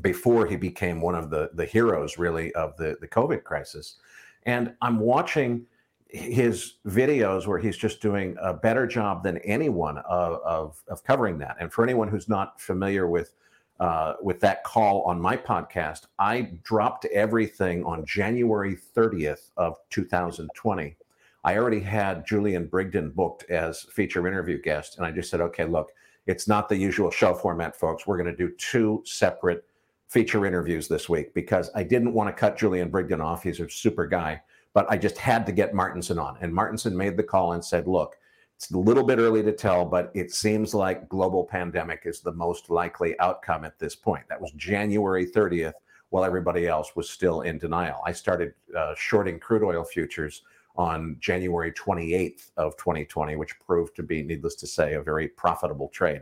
before 0.02 0.46
he 0.46 0.56
became 0.56 1.02
one 1.02 1.16
of 1.16 1.30
the 1.30 1.50
the 1.54 1.66
heroes 1.66 2.18
really 2.20 2.54
of 2.54 2.76
the 2.78 2.98
the 3.02 3.08
COVID 3.08 3.44
crisis, 3.44 3.96
and 4.44 4.74
I'm 4.82 5.00
watching 5.00 5.66
his 6.10 6.76
videos 6.86 7.48
where 7.48 7.60
he's 7.60 7.78
just 7.78 8.02
doing 8.02 8.36
a 8.42 8.54
better 8.54 8.88
job 8.88 9.24
than 9.24 9.38
anyone 9.40 9.98
of, 10.00 10.42
of, 10.44 10.84
of 10.88 11.04
covering 11.04 11.38
that. 11.40 11.58
And 11.60 11.72
for 11.72 11.84
anyone 11.84 12.08
who's 12.08 12.30
not 12.30 12.60
familiar 12.62 13.08
with 13.08 13.34
uh, 13.80 14.16
with 14.24 14.40
that 14.40 14.64
call 14.64 15.04
on 15.04 15.22
my 15.22 15.38
podcast, 15.38 16.08
I 16.18 16.54
dropped 16.64 17.06
everything 17.06 17.84
on 17.84 18.06
January 18.06 18.76
30th 18.96 19.52
of 19.56 19.78
2020. 19.92 20.98
I 21.44 21.58
already 21.58 21.82
had 21.82 22.26
Julian 22.26 22.68
Brigden 22.68 23.14
booked 23.14 23.48
as 23.52 23.84
feature 23.84 24.28
interview 24.28 24.60
guest, 24.60 24.98
and 24.98 25.06
I 25.06 25.12
just 25.12 25.30
said, 25.30 25.42
okay, 25.42 25.66
look, 25.66 25.92
it's 26.26 26.48
not 26.48 26.70
the 26.70 26.76
usual 26.76 27.12
show 27.12 27.36
format, 27.36 27.76
folks. 27.76 28.08
We're 28.08 28.18
going 28.18 28.36
to 28.36 28.36
do 28.36 28.52
two 28.58 29.04
separate 29.06 29.64
feature 30.10 30.46
interviews 30.48 30.88
this 30.88 31.08
week 31.08 31.34
because 31.36 31.70
I 31.76 31.84
didn't 31.84 32.14
want 32.14 32.30
to 32.30 32.34
cut 32.34 32.58
Julian 32.58 32.90
Brigden 32.90 33.24
off. 33.24 33.44
He's 33.44 33.60
a 33.60 33.70
super 33.70 34.08
guy 34.08 34.42
but 34.78 34.86
I 34.92 34.96
just 34.96 35.18
had 35.18 35.44
to 35.48 35.52
get 35.52 35.74
Martenson 35.74 36.22
on. 36.24 36.38
And 36.40 36.54
Martenson 36.54 36.94
made 36.94 37.18
the 37.18 37.24
call 37.24 37.54
and 37.54 37.66
said, 37.66 37.88
look, 37.88 38.16
it's 38.56 38.70
a 38.70 38.78
little 38.78 39.02
bit 39.02 39.18
early 39.18 39.42
to 39.42 39.52
tell, 39.52 39.84
but 39.84 40.12
it 40.14 40.32
seems 40.32 40.76
like 40.76 41.10
global 41.10 41.46
pandemic 41.46 42.04
is 42.06 42.20
the 42.20 42.34
most 42.34 42.70
likely 42.70 43.20
outcome 43.20 43.66
at 43.66 43.80
this 43.80 43.96
point. 43.96 44.26
That 44.30 44.40
was 44.40 44.52
January 44.52 45.26
30th, 45.26 45.74
while 46.12 46.24
everybody 46.24 46.68
else 46.68 46.96
was 46.96 47.10
still 47.10 47.42
in 47.42 47.58
denial. 47.58 48.04
I 48.06 48.12
started 48.12 48.54
uh, 48.78 48.94
shorting 48.96 49.40
crude 49.40 49.64
oil 49.64 49.84
futures 49.84 50.44
on 50.76 51.18
January 51.20 51.72
28th 51.72 52.52
of 52.58 52.78
2020, 52.78 53.36
which 53.36 53.60
proved 53.60 53.96
to 53.96 54.04
be, 54.04 54.22
needless 54.22 54.54
to 54.58 54.68
say, 54.68 54.94
a 54.94 55.02
very 55.02 55.28
profitable 55.28 55.90
trade. 55.90 56.22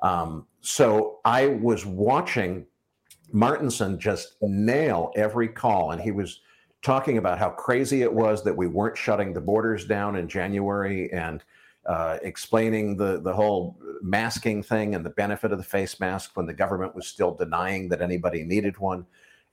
Um, 0.00 0.46
so 0.60 1.18
I 1.24 1.48
was 1.48 1.84
watching 1.84 2.66
Martenson 3.34 3.98
just 3.98 4.36
nail 4.42 5.10
every 5.16 5.48
call, 5.48 5.90
and 5.90 6.00
he 6.00 6.12
was 6.12 6.42
talking 6.82 7.18
about 7.18 7.38
how 7.38 7.50
crazy 7.50 8.02
it 8.02 8.12
was 8.12 8.42
that 8.44 8.56
we 8.56 8.66
weren't 8.66 8.96
shutting 8.96 9.32
the 9.32 9.40
borders 9.40 9.84
down 9.84 10.16
in 10.16 10.28
January 10.28 11.12
and 11.12 11.44
uh, 11.86 12.18
explaining 12.22 12.96
the, 12.96 13.20
the 13.20 13.32
whole 13.32 13.78
masking 14.02 14.62
thing 14.62 14.94
and 14.94 15.04
the 15.04 15.10
benefit 15.10 15.52
of 15.52 15.58
the 15.58 15.64
face 15.64 15.98
mask 16.00 16.36
when 16.36 16.46
the 16.46 16.54
government 16.54 16.94
was 16.94 17.06
still 17.06 17.34
denying 17.34 17.88
that 17.88 18.00
anybody 18.00 18.44
needed 18.44 18.78
one. 18.78 19.04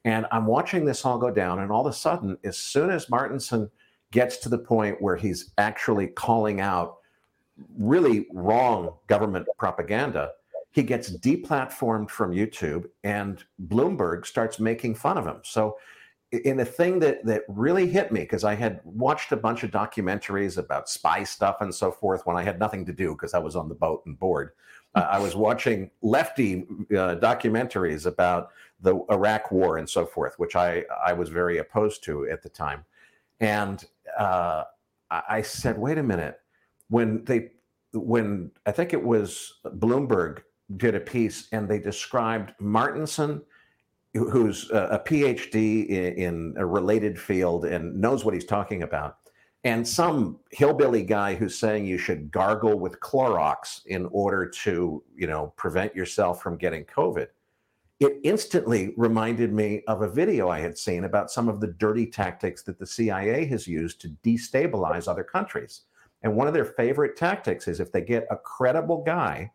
And 0.05 0.25
I'm 0.31 0.45
watching 0.45 0.85
this 0.85 1.03
all 1.03 1.17
go 1.17 1.31
down. 1.31 1.59
And 1.59 1.71
all 1.71 1.85
of 1.85 1.91
a 1.91 1.95
sudden, 1.95 2.37
as 2.43 2.57
soon 2.57 2.89
as 2.89 3.07
Martenson 3.07 3.69
gets 4.11 4.37
to 4.37 4.49
the 4.49 4.57
point 4.57 5.01
where 5.01 5.15
he's 5.15 5.51
actually 5.57 6.07
calling 6.07 6.61
out 6.61 6.97
really 7.77 8.27
wrong 8.31 8.93
government 9.07 9.47
propaganda, 9.57 10.31
he 10.71 10.83
gets 10.83 11.11
deplatformed 11.17 12.09
from 12.09 12.31
YouTube 12.31 12.85
and 13.03 13.43
Bloomberg 13.67 14.25
starts 14.25 14.59
making 14.59 14.95
fun 14.95 15.17
of 15.17 15.25
him. 15.25 15.39
So 15.43 15.77
in 16.31 16.59
a 16.59 16.65
thing 16.65 16.99
that 16.99 17.23
that 17.25 17.43
really 17.47 17.87
hit 17.87 18.11
me 18.11 18.21
because 18.21 18.43
I 18.43 18.55
had 18.55 18.81
watched 18.83 19.31
a 19.31 19.37
bunch 19.37 19.63
of 19.63 19.71
documentaries 19.71 20.57
about 20.57 20.89
spy 20.89 21.23
stuff 21.23 21.57
and 21.61 21.73
so 21.73 21.91
forth 21.91 22.25
when 22.25 22.35
I 22.35 22.43
had 22.43 22.59
nothing 22.59 22.85
to 22.85 22.93
do 22.93 23.13
because 23.13 23.33
I 23.33 23.39
was 23.39 23.55
on 23.55 23.69
the 23.69 23.75
boat 23.75 24.03
and 24.05 24.19
bored. 24.19 24.51
Uh, 24.93 25.07
I 25.09 25.19
was 25.19 25.35
watching 25.35 25.89
lefty 26.01 26.65
uh, 26.91 27.15
documentaries 27.15 28.05
about 28.05 28.49
the 28.81 28.99
Iraq 29.09 29.51
War 29.51 29.77
and 29.77 29.89
so 29.89 30.05
forth, 30.05 30.37
which 30.37 30.55
I 30.55 30.83
I 31.05 31.13
was 31.13 31.29
very 31.29 31.59
opposed 31.59 32.03
to 32.05 32.29
at 32.29 32.43
the 32.43 32.49
time, 32.49 32.83
and 33.39 33.83
uh, 34.17 34.65
I 35.09 35.41
said, 35.41 35.77
wait 35.77 35.97
a 35.97 36.03
minute, 36.03 36.39
when 36.89 37.23
they 37.23 37.51
when 37.93 38.51
I 38.65 38.71
think 38.71 38.93
it 38.93 39.03
was 39.03 39.59
Bloomberg 39.65 40.43
did 40.75 40.95
a 40.95 40.99
piece 40.99 41.47
and 41.53 41.69
they 41.69 41.79
described 41.79 42.53
Martenson 42.61 43.41
who's 44.17 44.69
a 44.71 45.01
PhD 45.05 45.87
in, 45.89 46.53
a 46.57 46.65
related 46.65 47.19
field 47.19 47.65
and 47.65 47.99
knows 47.99 48.25
what 48.25 48.33
he's 48.33 48.45
talking 48.45 48.83
about, 48.83 49.17
and 49.63 49.87
some 49.87 50.39
hillbilly 50.51 51.03
guy 51.03 51.35
who's 51.35 51.57
saying 51.57 51.85
you 51.85 51.97
should 51.97 52.31
gargle 52.31 52.79
with 52.79 52.99
Clorox 52.99 53.85
in 53.85 54.05
order 54.11 54.47
to, 54.47 55.03
you 55.15 55.27
know, 55.27 55.53
prevent 55.57 55.95
yourself 55.95 56.41
from 56.41 56.57
getting 56.57 56.85
COVID. 56.85 57.27
It 57.99 58.19
instantly 58.23 58.93
reminded 58.95 59.51
me 59.51 59.81
of 59.87 60.03
a 60.03 60.09
video 60.09 60.49
I 60.49 60.59
had 60.59 60.77
seen 60.77 61.03
about 61.05 61.31
some 61.31 61.49
of 61.49 61.59
the 61.59 61.67
dirty 61.67 62.05
tactics 62.05 62.61
that 62.63 62.77
the 62.77 62.85
CIA 62.85 63.45
has 63.45 63.67
used 63.67 63.99
to 64.01 64.09
destabilize 64.23 65.07
other 65.07 65.23
countries. 65.23 65.81
And 66.21 66.35
one 66.35 66.47
of 66.47 66.53
their 66.53 66.65
favorite 66.65 67.17
tactics 67.17 67.67
is 67.67 67.79
if 67.79 67.91
they 67.91 68.01
get 68.01 68.27
a 68.29 68.37
credible 68.37 69.03
guy, 69.03 69.51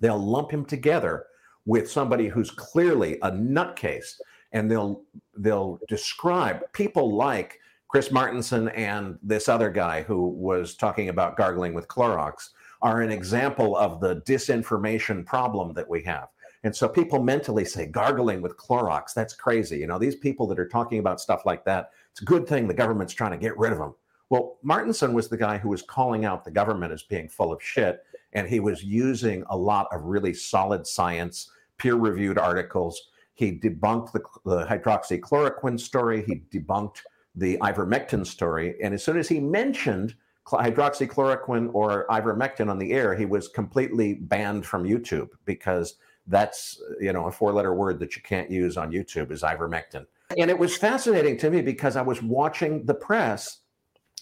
they'll 0.00 0.18
lump 0.18 0.50
him 0.50 0.64
together 0.64 1.26
with 1.68 1.90
somebody 1.90 2.28
who's 2.28 2.50
clearly 2.50 3.18
a 3.20 3.30
nutcase, 3.30 4.14
and 4.52 4.70
they'll 4.70 5.02
they'll 5.36 5.78
describe 5.86 6.62
people 6.72 7.14
like 7.14 7.60
Chris 7.88 8.08
Martenson 8.08 8.72
and 8.74 9.18
this 9.22 9.50
other 9.50 9.70
guy 9.70 10.00
who 10.02 10.28
was 10.28 10.74
talking 10.74 11.10
about 11.10 11.36
gargling 11.36 11.74
with 11.74 11.86
Clorox 11.86 12.48
are 12.80 13.02
an 13.02 13.10
example 13.10 13.76
of 13.76 14.00
the 14.00 14.22
disinformation 14.22 15.26
problem 15.26 15.74
that 15.74 15.88
we 15.88 16.02
have. 16.04 16.28
And 16.64 16.74
so 16.74 16.88
people 16.88 17.22
mentally 17.22 17.66
say 17.66 17.86
gargling 17.86 18.40
with 18.40 18.56
Clorox, 18.56 19.12
that's 19.14 19.34
crazy. 19.34 19.78
You 19.78 19.88
know, 19.88 19.98
these 19.98 20.16
people 20.16 20.46
that 20.46 20.58
are 20.58 20.68
talking 20.68 21.00
about 21.00 21.20
stuff 21.20 21.44
like 21.44 21.64
that, 21.66 21.90
it's 22.10 22.22
a 22.22 22.24
good 22.24 22.48
thing 22.48 22.66
the 22.66 22.74
government's 22.74 23.12
trying 23.12 23.32
to 23.32 23.38
get 23.38 23.58
rid 23.58 23.72
of 23.72 23.78
them. 23.78 23.94
Well, 24.30 24.56
Martenson 24.64 25.12
was 25.12 25.28
the 25.28 25.36
guy 25.36 25.58
who 25.58 25.68
was 25.68 25.82
calling 25.82 26.24
out 26.24 26.44
the 26.44 26.50
government 26.50 26.92
as 26.92 27.02
being 27.02 27.28
full 27.28 27.52
of 27.52 27.62
shit. 27.62 28.04
And 28.32 28.46
he 28.46 28.60
was 28.60 28.84
using 28.84 29.44
a 29.48 29.56
lot 29.56 29.88
of 29.92 30.04
really 30.04 30.34
solid 30.34 30.86
science, 30.86 31.50
peer 31.78 31.96
reviewed 31.96 32.38
articles. 32.38 33.00
He 33.34 33.52
debunked 33.58 34.12
the, 34.12 34.20
the 34.44 34.66
hydroxychloroquine 34.66 35.78
story. 35.78 36.24
He 36.26 36.42
debunked 36.52 37.02
the 37.34 37.56
ivermectin 37.58 38.26
story. 38.26 38.74
And 38.82 38.94
as 38.94 39.04
soon 39.04 39.16
as 39.16 39.28
he 39.28 39.38
mentioned 39.38 40.14
hydroxychloroquine 40.46 41.70
or 41.72 42.06
ivermectin 42.08 42.68
on 42.68 42.78
the 42.78 42.92
air, 42.92 43.14
he 43.14 43.26
was 43.26 43.48
completely 43.48 44.14
banned 44.14 44.66
from 44.66 44.84
YouTube 44.84 45.28
because 45.44 45.96
that's 46.28 46.80
you 47.00 47.12
know 47.12 47.26
a 47.26 47.32
four 47.32 47.52
letter 47.52 47.74
word 47.74 47.98
that 47.98 48.14
you 48.14 48.22
can't 48.22 48.50
use 48.50 48.76
on 48.76 48.92
youtube 48.92 49.30
is 49.30 49.42
ivermectin 49.42 50.06
and 50.38 50.50
it 50.50 50.58
was 50.58 50.76
fascinating 50.76 51.36
to 51.36 51.50
me 51.50 51.60
because 51.60 51.96
i 51.96 52.02
was 52.02 52.22
watching 52.22 52.84
the 52.84 52.94
press 52.94 53.60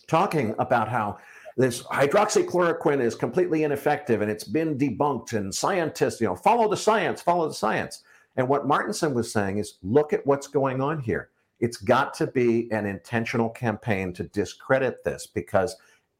talking 0.07 0.55
about 0.59 0.88
how 0.88 1.19
this 1.57 1.83
hydroxychloroquine 1.85 3.01
is 3.01 3.14
completely 3.14 3.64
ineffective 3.64 4.21
and 4.21 4.31
it's 4.31 4.45
been 4.45 4.77
debunked 4.77 5.33
and 5.33 5.55
scientists 5.55 6.21
you 6.21 6.27
know 6.27 6.37
follow 6.37 6.69
the 6.69 6.77
science 6.77 7.23
follow 7.23 7.49
the 7.49 7.55
science. 7.55 8.03
And 8.37 8.49
what 8.49 8.69
martenson 8.69 9.14
was 9.14 9.33
saying 9.33 9.59
is 9.59 9.79
look 9.83 10.12
at 10.12 10.27
what's 10.27 10.47
going 10.47 10.83
on 10.83 11.01
here. 11.01 11.31
It's 11.59 11.79
got 11.79 12.12
to 12.14 12.27
be 12.27 12.71
an 12.71 12.85
intentional 12.85 13.49
campaign 13.49 14.12
to 14.12 14.25
discredit 14.25 15.03
this 15.05 15.27
because 15.27 15.75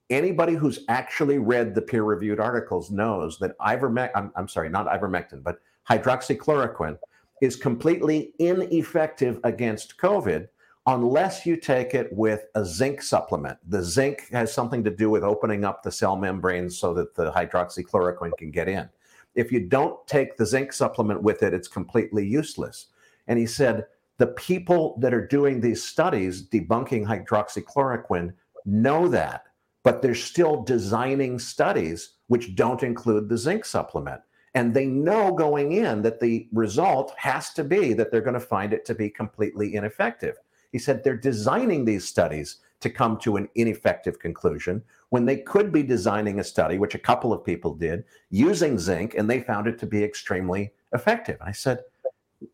anybody 0.09 0.55
who's 0.55 0.85
actually 0.89 1.37
read 1.37 1.75
the 1.75 1.83
peer-reviewed 1.83 2.41
articles 2.41 2.91
knows 2.91 3.39
that 3.39 3.59
ivermectin 3.59 4.13
I'm, 4.15 4.33
I'm 4.37 4.49
sorry 4.49 4.71
not 4.71 4.87
ivermectin 4.87 5.43
but 5.43 5.59
hydroxychloroquine 5.89 6.99
is 7.43 7.57
completely 7.57 8.33
ineffective 8.39 9.39
against 9.45 9.99
COVID 9.99 10.49
unless 10.87 11.45
you 11.45 11.57
take 11.57 11.95
it 11.95 12.13
with 12.13 12.47
a 12.55 12.65
zinc 12.65 13.03
supplement. 13.03 13.59
The 13.69 13.83
zinc 13.83 14.29
has 14.31 14.53
something 14.55 14.85
to 14.85 14.91
do 14.91 15.11
with 15.11 15.25
opening 15.25 15.65
up 15.65 15.83
the 15.83 15.91
cell 15.91 16.17
membranes 16.17 16.79
so 16.79 16.95
that 16.95 17.15
the 17.15 17.33
hydroxychloroquine 17.33 18.37
can 18.39 18.51
get 18.51 18.69
in. 18.69 18.89
If 19.35 19.51
you 19.51 19.61
don't 19.61 20.05
take 20.07 20.37
the 20.37 20.47
zinc 20.47 20.73
supplement 20.73 21.23
with 21.23 21.43
it, 21.43 21.53
it's 21.53 21.69
completely 21.69 22.25
useless. 22.25 22.87
And 23.27 23.39
he 23.39 23.47
said, 23.47 23.87
the 24.19 24.29
people 24.29 24.97
that 25.01 25.13
are 25.13 25.27
doing 25.27 25.61
these 25.61 25.83
studies 25.83 26.47
debunking 26.49 27.05
hydroxychloroquine 27.05 28.33
know 28.65 29.09
that, 29.09 29.45
but 29.83 30.01
they're 30.01 30.15
still 30.15 30.63
designing 30.63 31.39
studies 31.39 32.13
which 32.29 32.55
don't 32.55 32.83
include 32.83 33.29
the 33.29 33.37
zinc 33.37 33.65
supplement. 33.65 34.21
And 34.55 34.73
they 34.73 34.87
know 34.87 35.33
going 35.33 35.73
in 35.73 36.01
that 36.03 36.19
the 36.19 36.49
result 36.53 37.13
has 37.19 37.53
to 37.55 37.65
be 37.65 37.93
that 37.93 38.11
they're 38.11 38.23
going 38.23 38.35
to 38.35 38.41
find 38.41 38.73
it 38.73 38.87
to 38.87 38.95
be 38.95 39.11
completely 39.11 39.75
ineffective. 39.75 40.37
He 40.73 40.79
said 40.79 41.03
they're 41.03 41.17
designing 41.17 41.85
these 41.85 42.07
studies 42.07 42.59
to 42.81 42.91
come 42.91 43.19
to 43.19 43.37
an 43.37 43.49
ineffective 43.55 44.19
conclusion 44.19 44.83
when 45.11 45.25
they 45.25 45.39
could 45.39 45.73
be 45.73 45.83
designing 45.83 46.41
a 46.41 46.45
study, 46.45 46.79
which 46.79 46.95
a 46.95 46.99
couple 46.99 47.33
of 47.33 47.45
people 47.45 47.75
did, 47.75 48.05
using 48.31 48.79
zinc, 48.79 49.15
and 49.17 49.31
they 49.31 49.41
found 49.41 49.67
it 49.67 49.79
to 49.79 49.87
be 49.87 50.03
extremely 50.03 50.73
effective. 50.93 51.39
I 51.41 51.53
said, 51.53 51.81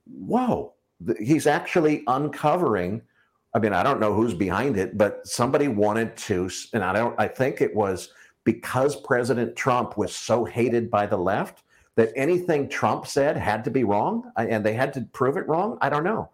Whoa, 0.06 0.74
he's 1.18 1.46
actually 1.46 2.04
uncovering. 2.06 3.02
I 3.54 3.58
mean, 3.58 3.72
I 3.72 3.82
don't 3.82 4.00
know 4.00 4.14
who's 4.14 4.34
behind 4.34 4.76
it, 4.76 4.96
but 4.96 5.26
somebody 5.26 5.68
wanted 5.68 6.16
to, 6.18 6.50
and 6.72 6.84
I 6.84 6.92
don't, 6.92 7.18
I 7.18 7.26
think 7.26 7.60
it 7.60 7.74
was 7.74 8.10
because 8.44 8.96
President 8.96 9.56
Trump 9.56 9.96
was 9.96 10.14
so 10.14 10.44
hated 10.44 10.90
by 10.90 11.06
the 11.06 11.16
left 11.16 11.64
that 11.96 12.12
anything 12.16 12.68
Trump 12.68 13.06
said 13.06 13.36
had 13.36 13.64
to 13.64 13.70
be 13.70 13.84
wrong 13.84 14.30
and 14.36 14.64
they 14.64 14.72
had 14.72 14.92
to 14.94 15.02
prove 15.12 15.36
it 15.36 15.46
wrong? 15.46 15.78
I 15.80 15.88
don't 15.88 16.04
know. 16.04 16.30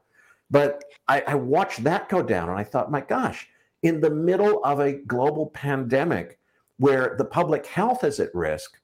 But 0.51 0.85
I, 1.07 1.23
I 1.27 1.35
watched 1.35 1.85
that 1.85 2.09
go 2.09 2.23
down 2.23 2.49
and 2.49 2.59
I 2.59 2.65
thought, 2.65 2.91
my 2.91 3.01
gosh, 3.01 3.49
in 3.83 4.01
the 4.01 4.11
middle 4.11 4.65
of 4.65 4.81
a 4.81 4.93
global 4.93 5.47
pandemic 5.47 6.39
where 6.79 7.15
the 7.19 7.25
public 7.25 7.67
health 7.67 8.05
is 8.05 8.21
at 8.21 8.35
risk 8.35 8.79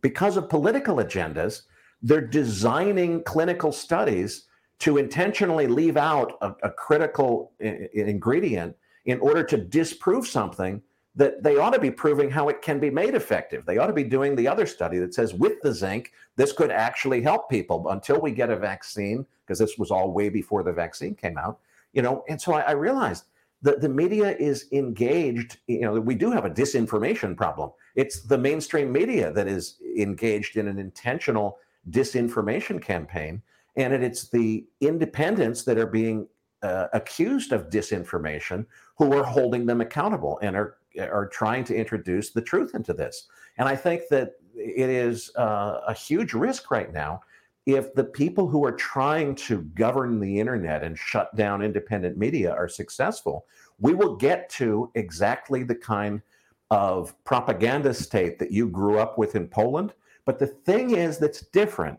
because 0.00 0.36
of 0.36 0.48
political 0.48 0.96
agendas, 0.96 1.62
they're 2.02 2.20
designing 2.20 3.22
clinical 3.24 3.72
studies 3.72 4.46
to 4.80 4.96
intentionally 4.96 5.66
leave 5.66 5.96
out 5.96 6.38
a, 6.40 6.54
a 6.62 6.70
critical 6.70 7.52
I- 7.60 7.88
ingredient 7.94 8.76
in 9.04 9.20
order 9.20 9.42
to 9.44 9.56
disprove 9.56 10.26
something 10.26 10.82
that 11.16 11.42
they 11.42 11.56
ought 11.56 11.70
to 11.70 11.80
be 11.80 11.90
proving 11.90 12.30
how 12.30 12.48
it 12.48 12.62
can 12.62 12.78
be 12.78 12.90
made 12.90 13.14
effective. 13.14 13.66
They 13.66 13.78
ought 13.78 13.88
to 13.88 13.92
be 13.92 14.04
doing 14.04 14.36
the 14.36 14.46
other 14.46 14.66
study 14.66 14.98
that 14.98 15.12
says 15.12 15.34
with 15.34 15.60
the 15.60 15.72
zinc, 15.72 16.12
this 16.36 16.52
could 16.52 16.70
actually 16.70 17.20
help 17.20 17.50
people 17.50 17.88
until 17.88 18.20
we 18.20 18.30
get 18.30 18.50
a 18.50 18.56
vaccine, 18.56 19.26
because 19.44 19.58
this 19.58 19.76
was 19.76 19.90
all 19.90 20.12
way 20.12 20.28
before 20.28 20.62
the 20.62 20.72
vaccine 20.72 21.14
came 21.14 21.36
out. 21.36 21.58
You 21.92 22.02
know, 22.02 22.24
and 22.28 22.40
so 22.40 22.52
I, 22.52 22.60
I 22.60 22.70
realized 22.72 23.24
that 23.62 23.80
the 23.80 23.88
media 23.88 24.36
is 24.38 24.66
engaged. 24.72 25.58
You 25.66 25.80
know, 25.80 26.00
we 26.00 26.14
do 26.14 26.30
have 26.30 26.44
a 26.44 26.50
disinformation 26.50 27.36
problem. 27.36 27.72
It's 27.96 28.22
the 28.22 28.38
mainstream 28.38 28.92
media 28.92 29.32
that 29.32 29.48
is 29.48 29.78
engaged 29.98 30.56
in 30.56 30.68
an 30.68 30.78
intentional 30.78 31.58
disinformation 31.90 32.80
campaign, 32.80 33.42
and 33.76 33.92
it's 33.92 34.28
the 34.28 34.64
independents 34.80 35.64
that 35.64 35.76
are 35.76 35.86
being 35.86 36.28
uh, 36.62 36.86
accused 36.92 37.52
of 37.52 37.68
disinformation 37.68 38.66
who 38.96 39.12
are 39.14 39.24
holding 39.24 39.66
them 39.66 39.80
accountable 39.80 40.38
and 40.42 40.54
are 40.54 40.76
are 40.98 41.28
trying 41.28 41.64
to 41.64 41.74
introduce 41.74 42.30
the 42.30 42.42
truth 42.42 42.74
into 42.74 42.92
this. 42.92 43.28
And 43.58 43.68
I 43.68 43.76
think 43.76 44.02
that 44.10 44.32
it 44.54 44.90
is 44.90 45.30
uh, 45.36 45.80
a 45.86 45.94
huge 45.94 46.34
risk 46.34 46.70
right 46.70 46.92
now 46.92 47.20
if 47.66 47.94
the 47.94 48.04
people 48.04 48.48
who 48.48 48.64
are 48.64 48.72
trying 48.72 49.34
to 49.34 49.62
govern 49.74 50.18
the 50.18 50.40
internet 50.40 50.82
and 50.82 50.98
shut 50.98 51.34
down 51.36 51.62
independent 51.62 52.16
media 52.16 52.52
are 52.52 52.68
successful. 52.68 53.46
We 53.78 53.94
will 53.94 54.16
get 54.16 54.48
to 54.50 54.90
exactly 54.94 55.62
the 55.62 55.74
kind 55.74 56.22
of 56.70 57.22
propaganda 57.24 57.92
state 57.92 58.38
that 58.38 58.50
you 58.50 58.68
grew 58.68 58.98
up 58.98 59.18
with 59.18 59.36
in 59.36 59.46
Poland. 59.48 59.92
But 60.24 60.38
the 60.38 60.46
thing 60.46 60.96
is 60.96 61.18
that's 61.18 61.42
different 61.46 61.98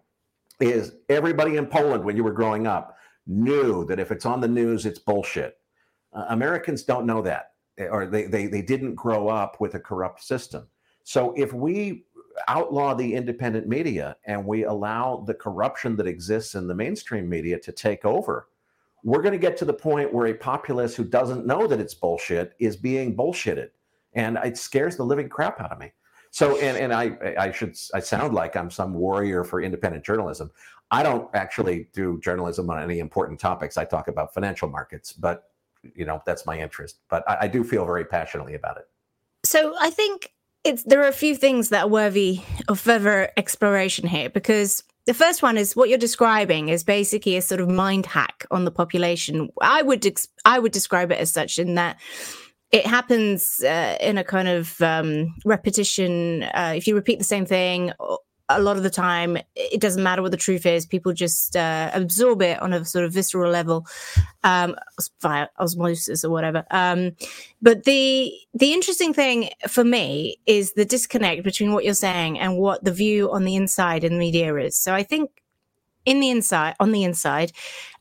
is 0.60 0.94
everybody 1.10 1.58
in 1.58 1.66
Poland 1.66 2.04
when 2.04 2.16
you 2.16 2.24
were 2.24 2.34
growing 2.34 2.68
up 2.68 2.98
knew 3.28 3.86
that 3.86 4.00
if 4.00 4.12
it's 4.12 4.26
on 4.26 4.42
the 4.42 4.48
news, 4.48 4.86
it's 4.86 5.00
bullshit. 5.00 5.58
Uh, 6.14 6.26
Americans 6.30 6.84
don't 6.84 7.06
know 7.06 7.22
that. 7.22 7.51
Or 7.78 8.06
they, 8.06 8.26
they, 8.26 8.48
they 8.48 8.62
didn't 8.62 8.96
grow 8.96 9.28
up 9.28 9.60
with 9.60 9.76
a 9.76 9.80
corrupt 9.80 10.24
system. 10.24 10.68
So 11.04 11.34
if 11.36 11.54
we 11.54 12.06
outlaw 12.48 12.94
the 12.94 13.14
independent 13.14 13.68
media 13.68 14.16
and 14.26 14.46
we 14.46 14.66
allow 14.66 15.24
the 15.26 15.34
corruption 15.34 15.96
that 15.98 16.08
exists 16.08 16.56
in 16.56 16.68
the 16.68 16.76
mainstream 16.76 17.28
media 17.30 17.60
to 17.60 17.72
take 17.72 18.06
over, 18.06 18.48
we're 19.04 19.22
going 19.22 19.34
to 19.34 19.40
get 19.40 19.58
to 19.58 19.66
the 19.66 19.74
point 19.74 20.14
where 20.14 20.28
a 20.28 20.34
populace 20.34 20.96
who 20.96 21.04
doesn't 21.04 21.46
know 21.46 21.66
that 21.66 21.80
it's 21.80 21.94
bullshit 21.94 22.54
is 22.60 22.76
being 22.76 23.16
bullshitted. 23.16 23.70
And 24.14 24.38
it 24.44 24.58
scares 24.58 24.98
the 24.98 25.06
living 25.06 25.30
crap 25.30 25.60
out 25.60 25.72
of 25.72 25.80
me. 25.80 25.92
So, 26.30 26.58
and, 26.60 26.78
and 26.78 26.94
I, 26.94 27.36
I 27.38 27.52
should, 27.52 27.78
I 27.94 28.00
sound 28.00 28.34
like 28.34 28.56
I'm 28.56 28.70
some 28.70 28.94
warrior 28.94 29.44
for 29.44 29.62
independent 29.62 30.06
journalism. 30.06 30.52
I 30.92 31.04
don't 31.04 31.30
actually 31.34 31.88
do 31.94 32.20
journalism 32.22 32.70
on 32.70 32.82
any 32.82 33.00
important 33.00 33.40
topics. 33.40 33.78
I 33.78 33.86
talk 33.86 34.08
about 34.08 34.34
financial 34.34 34.70
markets, 34.70 35.14
but 35.14 35.51
you 35.96 36.06
know 36.06 36.22
that's 36.26 36.46
my 36.46 36.60
interest 36.60 37.00
but 37.10 37.24
I, 37.28 37.38
I, 37.42 37.48
do 37.48 37.64
feel 37.64 37.86
very 37.86 38.06
passionately 38.06 38.54
about 38.54 38.78
it. 38.78 38.84
So 39.44 39.74
i 39.80 39.90
think 39.90 40.32
it's 40.64 40.84
there 40.84 41.02
are 41.04 41.08
a 41.08 41.14
few 41.14 41.36
things 41.36 41.70
that 41.70 41.86
are 41.86 41.90
worthy 41.90 42.42
of 42.68 42.80
further 42.80 43.32
exploration 43.38 44.08
here 44.08 44.30
because 44.30 44.84
the 45.08 45.14
first 45.14 45.42
one 45.42 45.58
is 45.58 45.76
what 45.76 45.90
you're 45.90 45.98
describing 45.98 46.70
is 46.70 46.84
basically 46.84 47.36
a 47.36 47.42
sort 47.42 47.60
of 47.60 47.68
mind 47.68 48.06
hack 48.06 48.46
on 48.52 48.66
the 48.66 48.72
population. 48.72 49.50
I 49.62 49.82
would 49.82 50.06
i 50.46 50.60
would 50.60 50.72
describe 50.72 51.12
it 51.12 51.20
as 51.20 51.32
such 51.32 51.58
in 51.58 51.76
that 51.76 51.98
it 52.72 52.86
happens 52.86 53.62
uh, 53.64 53.98
in 54.00 54.18
a 54.18 54.24
kind 54.24 54.48
of 54.48 54.80
um, 54.82 55.36
repetition 55.44 56.44
uh, 56.44 56.74
if 56.76 56.88
you 56.88 56.96
repeat 56.96 57.18
the 57.18 57.26
same 57.26 57.46
thing 57.46 57.92
a 58.60 58.62
lot 58.62 58.78
of 58.78 58.84
the 58.84 58.90
time 58.90 59.38
it 59.56 59.82
doesn't 59.82 60.04
matter 60.04 60.22
what 60.22 60.32
the 60.32 60.38
truth 60.38 60.66
is 60.66 60.86
people 60.86 61.14
just 61.14 61.56
uh, 61.56 61.90
absorb 61.94 62.42
it 62.42 62.62
on 62.62 62.74
a 62.74 62.86
sort 62.86 63.06
of 63.06 63.14
visceral 63.14 63.52
level 63.52 63.86
um, 64.44 64.76
via 65.22 65.48
osmosis 65.60 66.24
or 66.24 66.30
whatever. 66.30 66.64
Um, 66.72 67.12
but 67.62 67.84
the 67.84 68.34
the 68.54 68.74
interesting 68.74 69.14
thing 69.14 69.50
for 69.68 69.84
me 69.84 70.38
is 70.46 70.74
the 70.74 70.86
disconnect 70.86 71.44
between 71.44 71.74
what 71.74 71.86
you're 71.86 71.94
saying 71.94 72.40
and 72.40 72.58
what 72.58 72.84
the 72.84 72.92
view 72.92 73.32
on 73.32 73.44
the 73.44 73.56
inside 73.56 74.04
in 74.04 74.14
the 74.14 74.20
media 74.20 74.56
is. 74.56 74.76
So 74.78 74.94
i 74.94 75.04
think 75.04 75.30
in 76.06 76.20
the 76.20 76.30
inside 76.30 76.76
on 76.80 76.92
the 76.92 77.04
inside 77.04 77.52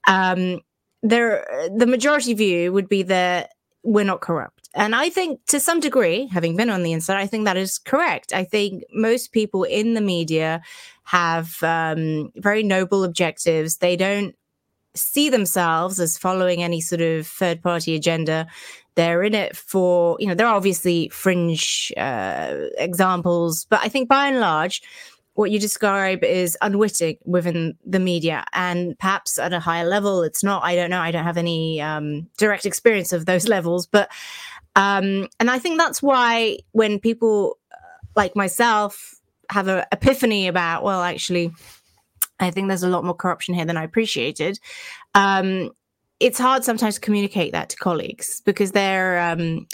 um, 0.06 0.60
there 1.02 1.46
the 1.74 1.86
majority 1.86 2.34
view 2.34 2.72
would 2.72 2.88
be 2.88 3.02
that 3.02 3.50
we're 3.82 4.04
not 4.04 4.20
corrupt 4.20 4.59
and 4.74 4.94
I 4.94 5.10
think 5.10 5.44
to 5.46 5.58
some 5.58 5.80
degree, 5.80 6.26
having 6.26 6.56
been 6.56 6.70
on 6.70 6.82
the 6.82 6.92
inside, 6.92 7.18
I 7.18 7.26
think 7.26 7.44
that 7.44 7.56
is 7.56 7.78
correct. 7.78 8.32
I 8.32 8.44
think 8.44 8.84
most 8.92 9.32
people 9.32 9.64
in 9.64 9.94
the 9.94 10.00
media 10.00 10.62
have 11.04 11.60
um, 11.62 12.30
very 12.36 12.62
noble 12.62 13.02
objectives. 13.02 13.78
They 13.78 13.96
don't 13.96 14.34
see 14.94 15.28
themselves 15.28 15.98
as 15.98 16.18
following 16.18 16.62
any 16.62 16.80
sort 16.80 17.00
of 17.00 17.26
third 17.26 17.62
party 17.62 17.94
agenda. 17.94 18.46
They're 18.94 19.22
in 19.22 19.34
it 19.34 19.56
for, 19.56 20.16
you 20.20 20.26
know, 20.26 20.34
there 20.34 20.46
are 20.46 20.54
obviously 20.54 21.08
fringe 21.08 21.92
uh, 21.96 22.54
examples, 22.78 23.64
but 23.64 23.80
I 23.82 23.88
think 23.88 24.08
by 24.08 24.28
and 24.28 24.40
large, 24.40 24.82
what 25.34 25.50
you 25.50 25.58
describe 25.58 26.22
is 26.22 26.58
unwitting 26.60 27.16
within 27.24 27.76
the 27.86 28.00
media, 28.00 28.44
and 28.52 28.98
perhaps 28.98 29.38
at 29.38 29.52
a 29.52 29.60
higher 29.60 29.86
level, 29.86 30.22
it's 30.22 30.44
not. 30.44 30.62
I 30.64 30.74
don't 30.74 30.90
know. 30.90 31.00
I 31.00 31.12
don't 31.12 31.24
have 31.24 31.38
any 31.38 31.80
um, 31.80 32.28
direct 32.36 32.66
experience 32.66 33.12
of 33.12 33.26
those 33.26 33.48
levels, 33.56 33.86
but 33.86 34.10
um, 34.76 35.28
and 35.38 35.50
I 35.50 35.58
think 35.58 35.78
that's 35.78 36.02
why 36.02 36.58
when 36.72 36.98
people 36.98 37.58
uh, 37.72 37.76
like 38.16 38.36
myself 38.36 39.16
have 39.50 39.68
an 39.68 39.84
epiphany 39.92 40.46
about, 40.46 40.84
well, 40.84 41.02
actually, 41.02 41.52
I 42.38 42.50
think 42.50 42.68
there's 42.68 42.82
a 42.82 42.88
lot 42.88 43.04
more 43.04 43.14
corruption 43.14 43.54
here 43.54 43.64
than 43.64 43.76
I 43.76 43.84
appreciated. 43.84 44.58
Um, 45.14 45.70
it's 46.20 46.38
hard 46.38 46.64
sometimes 46.64 46.96
to 46.96 47.00
communicate 47.00 47.52
that 47.52 47.70
to 47.70 47.76
colleagues 47.76 48.42
because 48.44 48.72
they're 48.72 49.18
um, 49.18 49.66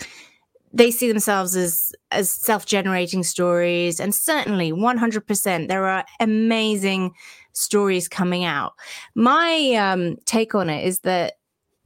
they 0.73 0.91
see 0.91 1.09
themselves 1.09 1.57
as 1.57 1.93
as 2.13 2.31
self-generating 2.31 3.25
stories 3.25 3.99
and 3.99 4.15
certainly 4.15 4.73
100% 4.73 5.69
there 5.69 5.87
are 5.87 6.05
amazing 6.21 7.13
stories 7.53 8.09
coming 8.09 8.45
out 8.45 8.75
my 9.15 9.73
um, 9.75 10.17
take 10.25 10.55
on 10.55 10.71
it 10.71 10.87
is 10.87 11.01
that 11.01 11.35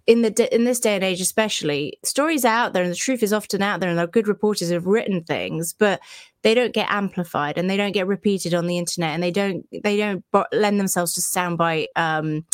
in 0.06 0.22
the 0.22 0.54
in 0.54 0.64
this 0.64 0.80
day 0.80 0.94
and 0.94 1.04
age 1.04 1.20
especially 1.20 1.98
stories 2.02 2.44
out 2.44 2.72
there 2.72 2.82
and 2.82 2.90
the 2.90 2.96
truth 2.96 3.22
is 3.22 3.32
often 3.32 3.62
out 3.62 3.80
there 3.80 3.90
and 3.90 4.12
good 4.12 4.28
reporters 4.28 4.70
have 4.70 4.86
written 4.86 5.22
things 5.22 5.72
but 5.72 6.00
they 6.42 6.54
don't 6.54 6.72
get 6.74 6.90
amplified 6.90 7.58
and 7.58 7.68
they 7.68 7.76
don't 7.76 7.92
get 7.92 8.06
repeated 8.06 8.54
on 8.54 8.66
the 8.66 8.78
internet 8.78 9.10
and 9.10 9.22
they 9.22 9.30
don't 9.30 9.66
they 9.82 9.96
don't 9.96 10.24
lend 10.52 10.80
themselves 10.80 11.12
to 11.12 11.20
soundbite 11.20 11.88
um, 11.96 12.44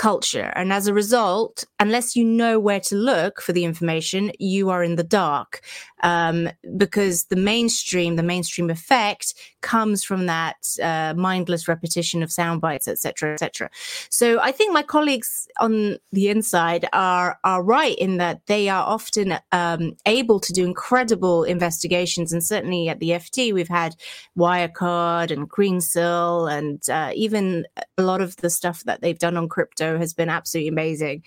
culture. 0.00 0.50
And 0.56 0.72
as 0.72 0.86
a 0.86 0.94
result, 0.94 1.64
unless 1.78 2.16
you 2.16 2.24
know 2.24 2.58
where 2.58 2.80
to 2.80 2.96
look 2.96 3.42
for 3.42 3.52
the 3.52 3.66
information, 3.66 4.32
you 4.38 4.70
are 4.70 4.82
in 4.82 4.96
the 4.96 5.04
dark 5.04 5.60
um, 6.02 6.48
because 6.78 7.24
the 7.24 7.36
mainstream, 7.36 8.16
the 8.16 8.22
mainstream 8.22 8.70
effect 8.70 9.34
comes 9.60 10.02
from 10.02 10.24
that 10.24 10.56
uh, 10.82 11.12
mindless 11.14 11.68
repetition 11.68 12.22
of 12.22 12.32
sound 12.32 12.62
bites, 12.62 12.88
etc., 12.88 13.34
etc. 13.34 13.68
So 14.08 14.40
I 14.40 14.52
think 14.52 14.72
my 14.72 14.82
colleagues 14.82 15.46
on 15.58 15.98
the 16.12 16.28
inside 16.30 16.88
are 16.94 17.38
are 17.44 17.62
right 17.62 17.98
in 17.98 18.16
that 18.16 18.46
they 18.46 18.70
are 18.70 18.86
often 18.86 19.38
um, 19.52 19.96
able 20.06 20.40
to 20.40 20.52
do 20.54 20.64
incredible 20.64 21.44
investigations, 21.44 22.32
and 22.32 22.42
certainly 22.42 22.88
at 22.88 23.00
the 23.00 23.10
FT 23.10 23.52
we've 23.52 23.68
had 23.68 23.96
Wirecard 24.38 25.30
and 25.30 25.50
Greensill, 25.50 26.50
and 26.50 26.88
uh, 26.88 27.12
even 27.14 27.66
a 27.98 28.02
lot 28.02 28.22
of 28.22 28.36
the 28.36 28.48
stuff 28.48 28.84
that 28.84 29.02
they've 29.02 29.18
done 29.18 29.36
on 29.36 29.48
crypto 29.48 29.89
has 29.98 30.12
been 30.12 30.28
absolutely 30.28 30.68
amazing. 30.68 31.22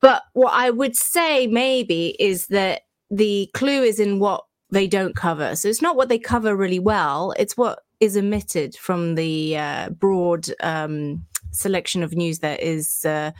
But 0.00 0.22
what 0.32 0.52
I 0.52 0.70
would 0.70 0.96
say 0.96 1.46
maybe 1.46 2.16
is 2.18 2.46
that 2.48 2.82
the 3.10 3.50
clue 3.54 3.82
is 3.82 4.00
in 4.00 4.18
what 4.18 4.44
they 4.70 4.86
don't 4.86 5.16
cover. 5.16 5.56
So 5.56 5.68
it's 5.68 5.82
not 5.82 5.96
what 5.96 6.08
they 6.08 6.18
cover 6.18 6.56
really 6.56 6.78
well, 6.78 7.34
it's 7.38 7.56
what 7.56 7.80
is 7.98 8.16
omitted 8.16 8.76
from 8.76 9.14
the 9.14 9.58
uh, 9.58 9.90
broad 9.90 10.48
um, 10.62 11.24
selection 11.50 12.02
of 12.02 12.14
news 12.14 12.38
that 12.38 12.60
is 12.60 13.04
uh, 13.04 13.32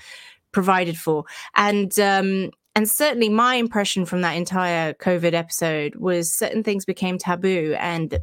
provided 0.52 0.98
for. 0.98 1.24
And 1.54 1.98
um, 1.98 2.50
and 2.76 2.88
certainly 2.88 3.28
my 3.28 3.56
impression 3.56 4.04
from 4.04 4.20
that 4.20 4.36
entire 4.36 4.94
covid 4.94 5.32
episode 5.32 5.96
was 5.96 6.32
certain 6.32 6.62
things 6.62 6.84
became 6.84 7.18
taboo. 7.18 7.74
And 7.78 8.16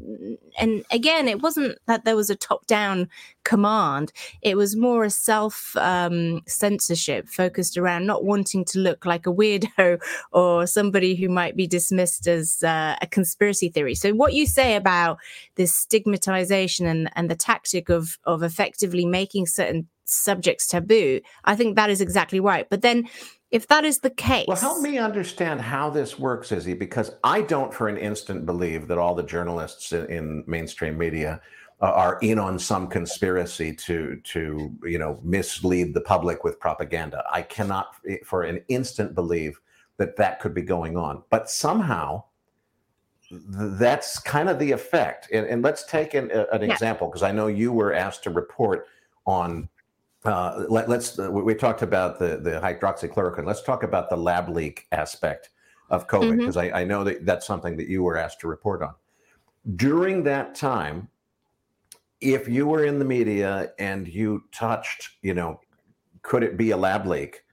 and 0.57 0.86
again 0.89 1.27
it 1.27 1.41
wasn't 1.41 1.77
that 1.86 2.05
there 2.05 2.15
was 2.15 2.29
a 2.29 2.36
top 2.36 2.65
down 2.65 3.10
command. 3.43 4.13
It 4.41 4.55
was 4.55 4.75
more 4.75 5.03
a 5.03 5.10
self 5.10 5.75
um, 5.75 6.41
censorship 6.47 7.27
focused 7.27 7.77
around 7.77 8.05
not 8.05 8.23
wanting 8.23 8.63
to 8.65 8.79
look 8.79 9.05
like 9.05 9.27
a 9.27 9.33
weirdo 9.33 9.99
or 10.31 10.65
somebody 10.65 11.15
who 11.15 11.27
might 11.27 11.57
be 11.57 11.67
dismissed 11.67 12.25
as 12.25 12.63
uh, 12.63 12.95
a 13.01 13.07
conspiracy 13.07 13.67
theory. 13.67 13.95
So 13.95 14.13
what 14.13 14.33
you 14.33 14.45
say 14.45 14.77
about 14.77 15.17
this 15.55 15.73
stigmatization 15.73 16.86
and 16.86 17.10
and 17.17 17.29
the 17.29 17.36
tactic 17.36 17.89
of 17.89 18.17
of 18.23 18.43
effectively 18.43 19.05
making 19.05 19.47
certain 19.47 19.89
subjects 20.10 20.67
taboo 20.67 21.20
i 21.46 21.56
think 21.56 21.76
that 21.76 21.89
is 21.89 22.02
exactly 22.02 22.39
right 22.39 22.70
but 22.70 22.82
then 22.82 23.08
if 23.52 23.67
that 23.67 23.86
is 23.86 24.00
the 24.00 24.10
case. 24.10 24.46
Well, 24.48 24.58
help 24.58 24.82
me 24.82 24.98
understand 24.98 25.62
how 25.62 25.89
this 25.89 26.20
works, 26.20 26.52
Izzy, 26.52 26.74
because 26.74 27.12
I 27.24 27.41
don't 27.41 27.74
for 27.74 27.88
an 27.88 27.98
instant 27.98 28.46
believe 28.46 28.88
that 28.89 28.98
all 28.98 29.15
the 29.15 29.24
journalists 29.24 29.93
in, 29.93 30.06
in 30.08 30.43
mainstream 30.48 30.98
media 30.98 31.41
uh, 31.82 31.86
are 31.86 32.17
in 32.22 32.39
on 32.39 32.60
some 32.60 32.88
conspiracy 32.88 33.74
to 33.74 34.20
to 34.24 34.76
you 34.84 34.98
know 34.98 35.20
mislead 35.24 35.93
the 35.93 36.02
public 36.02 36.43
with 36.43 36.60
propaganda. 36.60 37.24
I 37.32 37.41
cannot 37.41 37.96
for 38.26 38.43
an 38.43 38.62
instant 38.67 39.15
believe 39.15 39.60
that 39.98 40.17
that 40.17 40.39
could 40.39 40.54
be 40.54 40.62
going 40.62 40.98
on. 40.98 41.24
But 41.30 41.50
somehow 41.50 42.24
that's 43.32 44.20
kind 44.20 44.48
of 44.48 44.60
the 44.60 44.72
effect. 44.72 45.30
And, 45.34 45.46
and 45.48 45.62
let's 45.62 45.84
take 45.84 46.13
an, 46.13 46.32
an 46.32 46.62
yeah. 46.62 46.72
example 46.72 47.08
because 47.08 47.24
I 47.24 47.32
know 47.32 47.48
you 47.48 47.72
were 47.72 47.93
asked 47.93 48.24
to 48.24 48.30
report 48.30 48.88
on 49.26 49.70
uh, 50.25 50.65
let, 50.69 50.89
us 50.89 51.19
uh, 51.19 51.30
we 51.32 51.53
talked 51.53 51.82
about 51.82 52.19
the 52.19 52.38
the 52.38 52.60
hydroxychloroquine. 52.62 53.45
Let's 53.45 53.62
talk 53.62 53.84
about 53.84 54.10
the 54.10 54.17
lab 54.17 54.49
leak 54.49 54.88
aspect 54.91 55.49
of 55.89 56.08
COVID 56.08 56.38
because 56.38 56.56
mm-hmm. 56.56 56.75
I, 56.75 56.82
I, 56.82 56.84
know 56.84 57.03
that 57.03 57.25
that's 57.25 57.47
something 57.47 57.77
that 57.77 57.88
you 57.88 58.03
were 58.03 58.17
asked 58.17 58.41
to 58.41 58.47
report 58.47 58.82
on. 58.82 58.93
During 59.77 60.23
that 60.23 60.53
time, 60.53 61.08
if 62.19 62.49
you 62.49 62.67
were 62.67 62.84
in 62.84 62.99
the 62.99 63.06
media 63.06 63.71
and 63.80 64.08
you 64.08 64.43
touched, 64.51 65.12
you 65.21 65.34
know, 65.34 65.62
could 66.23 66.43
it 66.43 66.58
be 66.58 66.71
a 66.71 66.77
lab 66.77 67.06
leak? 67.06 67.43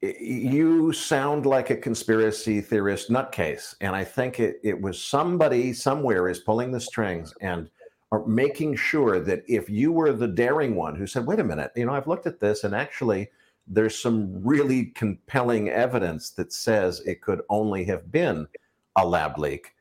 You 0.00 0.92
sound 0.92 1.44
like 1.44 1.70
a 1.70 1.76
conspiracy 1.76 2.60
theorist 2.60 3.10
nutcase, 3.10 3.74
and 3.80 3.96
I 3.96 4.04
think 4.04 4.40
it 4.40 4.56
it 4.62 4.80
was 4.80 5.02
somebody 5.02 5.72
somewhere 5.72 6.28
is 6.28 6.38
pulling 6.40 6.70
the 6.70 6.80
strings 6.80 7.34
and 7.40 7.68
making 8.24 8.76
sure 8.76 9.20
that 9.20 9.42
if 9.48 9.68
you 9.68 9.92
were 9.92 10.12
the 10.12 10.28
daring 10.28 10.76
one 10.76 10.94
who 10.94 11.06
said, 11.06 11.26
wait 11.26 11.40
a 11.40 11.44
minute, 11.44 11.72
you 11.74 11.84
know, 11.84 11.92
I've 11.92 12.06
looked 12.06 12.26
at 12.26 12.40
this 12.40 12.64
and 12.64 12.74
actually 12.74 13.28
there's 13.66 13.98
some 13.98 14.42
really 14.44 14.86
compelling 14.86 15.68
evidence 15.68 16.30
that 16.30 16.52
says 16.52 17.00
it 17.00 17.20
could 17.20 17.42
only 17.50 17.84
have 17.84 18.12
been 18.12 18.46
a 18.96 19.06
lab 19.06 19.38
leak. 19.38 19.72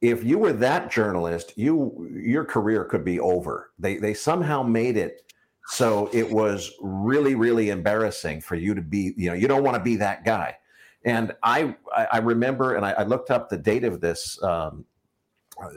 If 0.00 0.22
you 0.22 0.38
were 0.38 0.52
that 0.52 0.90
journalist, 0.90 1.52
you 1.56 2.08
your 2.12 2.44
career 2.44 2.84
could 2.84 3.04
be 3.04 3.18
over. 3.18 3.70
They 3.78 3.96
they 3.96 4.14
somehow 4.14 4.62
made 4.62 4.96
it 4.96 5.32
so 5.66 6.10
it 6.12 6.30
was 6.30 6.72
really 6.80 7.34
really 7.34 7.70
embarrassing 7.70 8.42
for 8.42 8.54
you 8.54 8.74
to 8.74 8.82
be, 8.82 9.14
you 9.16 9.30
know, 9.30 9.34
you 9.34 9.48
don't 9.48 9.64
want 9.64 9.76
to 9.76 9.82
be 9.82 9.96
that 9.96 10.24
guy. 10.24 10.56
And 11.04 11.34
I 11.42 11.74
I 11.96 12.18
remember, 12.18 12.74
and 12.76 12.84
I, 12.84 12.92
I 12.92 13.02
looked 13.04 13.30
up 13.30 13.48
the 13.48 13.58
date 13.58 13.84
of 13.84 14.00
this 14.00 14.42
um, 14.42 14.84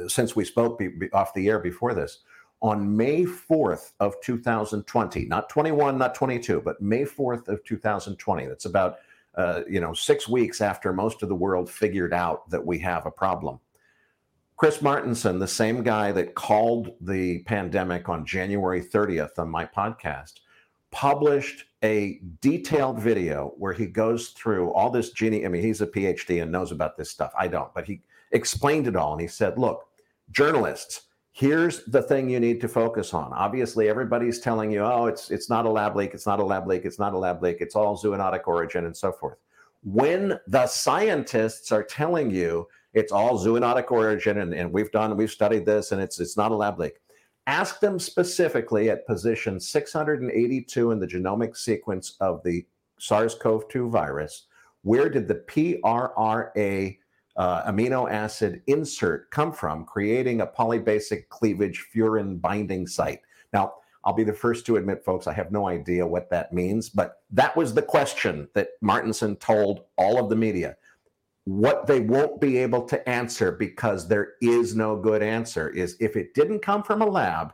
since 0.07 0.35
we 0.35 0.45
spoke 0.45 0.79
be, 0.79 0.87
be 0.87 1.11
off 1.11 1.33
the 1.33 1.47
air 1.49 1.59
before 1.59 1.93
this, 1.93 2.19
on 2.61 2.95
May 2.95 3.23
4th 3.23 3.91
of 3.99 4.15
2020, 4.21 5.25
not 5.25 5.49
21, 5.49 5.97
not 5.97 6.15
22, 6.15 6.61
but 6.61 6.81
May 6.81 7.03
4th 7.03 7.47
of 7.47 7.63
2020. 7.63 8.47
That's 8.47 8.65
about 8.65 8.97
uh, 9.35 9.61
you 9.69 9.79
know 9.79 9.93
six 9.93 10.27
weeks 10.27 10.61
after 10.61 10.91
most 10.91 11.21
of 11.21 11.29
the 11.29 11.35
world 11.35 11.69
figured 11.69 12.13
out 12.13 12.49
that 12.49 12.65
we 12.65 12.79
have 12.79 13.05
a 13.05 13.11
problem. 13.11 13.59
Chris 14.55 14.79
Martenson, 14.79 15.39
the 15.39 15.47
same 15.47 15.83
guy 15.83 16.11
that 16.11 16.33
called 16.33 16.95
the 16.99 17.43
pandemic 17.43 18.09
on 18.09 18.25
January 18.25 18.81
30th 18.81 19.37
on 19.37 19.47
my 19.49 19.63
podcast, 19.65 20.39
published 20.89 21.65
a 21.83 22.19
detailed 22.41 22.99
video 22.99 23.53
where 23.57 23.73
he 23.73 23.85
goes 23.85 24.29
through 24.29 24.73
all 24.73 24.89
this 24.89 25.11
genie. 25.11 25.45
I 25.45 25.49
mean, 25.49 25.61
he's 25.61 25.81
a 25.81 25.87
PhD 25.87 26.41
and 26.41 26.51
knows 26.51 26.71
about 26.71 26.97
this 26.97 27.11
stuff. 27.11 27.31
I 27.37 27.47
don't, 27.47 27.71
but 27.75 27.85
he 27.85 28.01
explained 28.31 28.87
it 28.87 28.95
all. 28.95 29.13
And 29.13 29.21
he 29.21 29.27
said, 29.27 29.57
look, 29.57 29.85
journalists, 30.31 31.07
here's 31.31 31.85
the 31.85 32.01
thing 32.01 32.29
you 32.29 32.39
need 32.39 32.59
to 32.61 32.67
focus 32.67 33.13
on. 33.13 33.31
Obviously, 33.33 33.89
everybody's 33.89 34.39
telling 34.39 34.71
you, 34.71 34.81
oh, 34.81 35.05
it's 35.05 35.29
it's 35.29 35.49
not 35.49 35.65
a 35.65 35.69
lab 35.69 35.95
leak, 35.95 36.13
it's 36.13 36.25
not 36.25 36.39
a 36.39 36.43
lab 36.43 36.67
leak, 36.67 36.83
it's 36.83 36.99
not 36.99 37.13
a 37.13 37.17
lab 37.17 37.43
leak, 37.43 37.57
it's 37.59 37.75
all 37.75 37.97
zoonotic 37.97 38.47
origin 38.47 38.85
and 38.85 38.97
so 38.97 39.11
forth. 39.11 39.37
When 39.83 40.39
the 40.47 40.65
scientists 40.65 41.71
are 41.71 41.83
telling 41.83 42.31
you 42.31 42.67
it's 42.93 43.11
all 43.11 43.37
zoonotic 43.37 43.91
origin 43.91 44.39
and, 44.39 44.53
and 44.53 44.73
we've 44.73 44.91
done, 44.91 45.15
we've 45.15 45.31
studied 45.31 45.65
this 45.65 45.91
and 45.91 46.01
it's 46.01 46.19
it's 46.19 46.37
not 46.37 46.51
a 46.51 46.55
lab 46.55 46.79
leak, 46.79 46.95
ask 47.45 47.79
them 47.79 47.99
specifically 47.99 48.89
at 48.89 49.05
position 49.05 49.59
682 49.59 50.91
in 50.91 50.99
the 50.99 51.07
genomic 51.07 51.55
sequence 51.55 52.15
of 52.19 52.41
the 52.43 52.65
SARS-CoV-2 52.99 53.91
virus, 53.91 54.47
where 54.81 55.07
did 55.07 55.27
the 55.27 55.35
PRRA 55.35 56.97
uh, 57.38 57.71
amino 57.71 58.12
acid 58.12 58.62
insert 58.67 59.30
come 59.32 59.52
from, 59.52 59.86
creating 59.86 60.41
a 60.41 60.47
polybasic 60.47 61.30
cleavage 61.30 61.86
furin 61.93 62.41
binding 62.41 62.88
site. 62.88 63.21
Now, 63.54 63.76
I'll 64.04 64.13
be 64.13 64.23
the 64.23 64.34
first 64.34 64.65
to 64.65 64.78
admit, 64.78 65.04
folks, 65.04 65.28
I 65.28 65.34
have 65.34 65.52
no 65.52 65.67
idea 65.67 66.06
what 66.08 66.30
that 66.30 66.54
means, 66.54 66.89
but 66.89 67.21
that 67.32 67.56
was 67.56 67.73
the 67.73 67.82
question 67.82 68.47
that 68.54 68.69
Martenson 68.82 69.39
told 69.39 69.82
all 69.97 70.17
of 70.17 70.30
the 70.30 70.36
media. 70.36 70.78
What 71.43 71.88
they 71.88 72.00
won't 72.00 72.41
be 72.41 72.58
able 72.58 72.84
to 72.86 73.08
answer 73.08 73.52
because 73.52 74.08
there 74.08 74.34
is 74.41 74.76
no 74.76 74.95
good 74.95 75.21
answer 75.21 75.69
is 75.69 75.97
if 76.00 76.15
it 76.15 76.34
didn't 76.34 76.62
come 76.62 76.84
from 76.84 77.02
a 77.02 77.06
lab, 77.06 77.54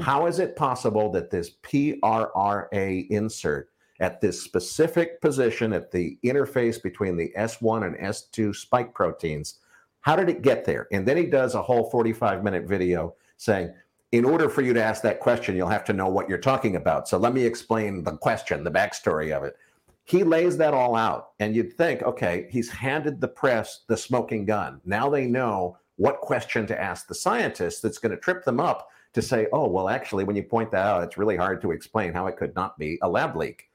how 0.00 0.26
is 0.26 0.38
it 0.38 0.56
possible 0.56 1.10
that 1.12 1.30
this 1.30 1.52
PRRA 1.62 3.08
insert 3.08 3.70
at 4.00 4.20
this 4.20 4.42
specific 4.42 5.20
position 5.20 5.72
at 5.72 5.90
the 5.90 6.18
interface 6.24 6.82
between 6.82 7.16
the 7.16 7.32
S1 7.36 7.86
and 7.86 7.96
S2 7.96 8.54
spike 8.54 8.94
proteins. 8.94 9.60
How 10.00 10.16
did 10.16 10.28
it 10.28 10.42
get 10.42 10.64
there? 10.64 10.86
And 10.92 11.06
then 11.06 11.16
he 11.16 11.26
does 11.26 11.54
a 11.54 11.62
whole 11.62 11.90
45 11.90 12.44
minute 12.44 12.64
video 12.64 13.14
saying, 13.36 13.72
in 14.12 14.24
order 14.24 14.48
for 14.48 14.62
you 14.62 14.72
to 14.72 14.82
ask 14.82 15.02
that 15.02 15.20
question, 15.20 15.56
you'll 15.56 15.68
have 15.68 15.84
to 15.84 15.92
know 15.92 16.08
what 16.08 16.28
you're 16.28 16.38
talking 16.38 16.76
about. 16.76 17.08
So 17.08 17.18
let 17.18 17.34
me 17.34 17.44
explain 17.44 18.04
the 18.04 18.16
question, 18.16 18.64
the 18.64 18.70
backstory 18.70 19.36
of 19.36 19.42
it. 19.42 19.56
He 20.04 20.22
lays 20.22 20.56
that 20.58 20.72
all 20.72 20.94
out, 20.94 21.30
and 21.40 21.56
you'd 21.56 21.72
think, 21.72 22.02
okay, 22.02 22.46
he's 22.48 22.70
handed 22.70 23.20
the 23.20 23.26
press 23.26 23.80
the 23.88 23.96
smoking 23.96 24.44
gun. 24.46 24.80
Now 24.84 25.10
they 25.10 25.26
know 25.26 25.78
what 25.96 26.20
question 26.20 26.66
to 26.68 26.80
ask 26.80 27.08
the 27.08 27.14
scientist 27.14 27.82
that's 27.82 27.98
going 27.98 28.12
to 28.14 28.16
trip 28.16 28.44
them 28.44 28.60
up 28.60 28.88
to 29.14 29.22
say, 29.22 29.48
oh, 29.52 29.66
well, 29.66 29.88
actually, 29.88 30.22
when 30.22 30.36
you 30.36 30.42
point 30.44 30.70
that 30.70 30.86
out, 30.86 31.02
it's 31.02 31.18
really 31.18 31.36
hard 31.36 31.60
to 31.62 31.72
explain 31.72 32.12
how 32.12 32.28
it 32.28 32.36
could 32.36 32.54
not 32.54 32.78
be 32.78 32.98
a 33.02 33.08
lab 33.08 33.34
leak. 33.34 33.68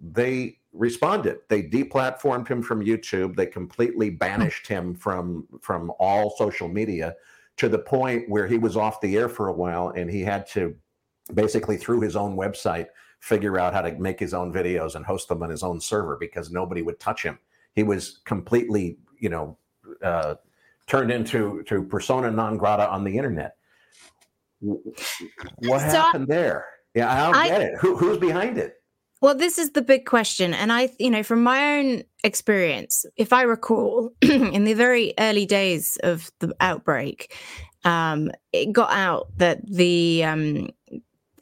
They 0.00 0.58
responded. 0.72 1.38
They 1.48 1.62
deplatformed 1.62 2.48
him 2.48 2.62
from 2.62 2.84
YouTube. 2.84 3.36
They 3.36 3.46
completely 3.46 4.10
banished 4.10 4.66
him 4.66 4.94
from 4.94 5.46
from 5.60 5.92
all 5.98 6.34
social 6.36 6.68
media 6.68 7.14
to 7.56 7.68
the 7.68 7.78
point 7.78 8.28
where 8.28 8.46
he 8.46 8.58
was 8.58 8.76
off 8.76 9.00
the 9.00 9.16
air 9.16 9.28
for 9.28 9.48
a 9.48 9.52
while 9.52 9.88
and 9.88 10.08
he 10.08 10.22
had 10.22 10.46
to 10.48 10.74
basically 11.34 11.76
through 11.76 12.00
his 12.00 12.16
own 12.16 12.36
website 12.36 12.86
figure 13.20 13.58
out 13.58 13.74
how 13.74 13.82
to 13.82 13.92
make 13.98 14.20
his 14.20 14.32
own 14.32 14.52
videos 14.52 14.94
and 14.94 15.04
host 15.04 15.28
them 15.28 15.42
on 15.42 15.50
his 15.50 15.62
own 15.62 15.80
server 15.80 16.16
because 16.18 16.52
nobody 16.52 16.82
would 16.82 17.00
touch 17.00 17.22
him. 17.22 17.38
He 17.74 17.82
was 17.82 18.20
completely, 18.24 18.98
you 19.18 19.28
know, 19.28 19.58
uh, 20.02 20.36
turned 20.86 21.10
into 21.10 21.62
to 21.64 21.82
persona 21.82 22.30
non 22.30 22.56
grata 22.56 22.88
on 22.88 23.04
the 23.04 23.16
internet. 23.16 23.56
What 24.60 25.80
so 25.80 25.88
happened 25.88 26.28
there? 26.28 26.66
Yeah, 26.94 27.12
I 27.12 27.26
don't 27.26 27.34
I, 27.34 27.48
get 27.48 27.62
it. 27.62 27.78
Who, 27.80 27.96
who's 27.96 28.18
behind 28.18 28.58
it? 28.58 28.77
Well, 29.20 29.34
this 29.34 29.58
is 29.58 29.72
the 29.72 29.82
big 29.82 30.04
question. 30.04 30.54
And 30.54 30.72
I, 30.72 30.90
you 30.98 31.10
know, 31.10 31.22
from 31.22 31.42
my 31.42 31.78
own 31.78 32.04
experience, 32.22 33.04
if 33.16 33.32
I 33.32 33.42
recall, 33.42 34.12
in 34.22 34.64
the 34.64 34.74
very 34.74 35.12
early 35.18 35.44
days 35.44 35.98
of 36.02 36.30
the 36.38 36.54
outbreak, 36.60 37.36
um, 37.84 38.30
it 38.52 38.72
got 38.72 38.92
out 38.92 39.28
that 39.38 39.66
the 39.66 40.24
um, 40.24 40.68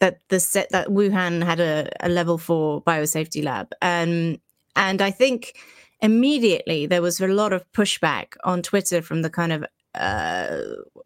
that 0.00 0.20
the 0.28 0.40
set 0.40 0.70
that 0.70 0.88
Wuhan 0.88 1.44
had 1.44 1.60
a, 1.60 1.88
a 2.00 2.08
level 2.08 2.38
four 2.38 2.82
biosafety 2.82 3.44
lab. 3.44 3.72
Um, 3.82 4.40
and 4.74 5.02
I 5.02 5.10
think 5.10 5.56
immediately 6.00 6.86
there 6.86 7.02
was 7.02 7.20
a 7.20 7.26
lot 7.26 7.52
of 7.52 7.70
pushback 7.72 8.34
on 8.44 8.62
Twitter 8.62 9.02
from 9.02 9.22
the 9.22 9.30
kind 9.30 9.52
of 9.52 9.64
uh, 9.94 10.60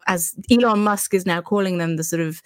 as 0.07 0.35
Elon 0.49 0.83
Musk 0.83 1.13
is 1.13 1.25
now 1.25 1.41
calling 1.41 1.77
them 1.77 1.95
the 1.95 2.03
sort 2.03 2.21
of 2.21 2.41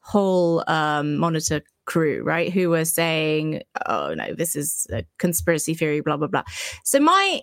whole 0.00 0.64
um, 0.68 1.16
monitor 1.16 1.60
crew, 1.88 2.22
right? 2.22 2.52
Who 2.52 2.70
were 2.70 2.84
saying, 2.84 3.62
oh 3.86 4.14
no, 4.14 4.34
this 4.34 4.54
is 4.54 4.86
a 4.92 5.04
conspiracy 5.18 5.74
theory, 5.74 6.00
blah, 6.00 6.18
blah, 6.18 6.28
blah. 6.28 6.44
So 6.84 7.00
my 7.00 7.40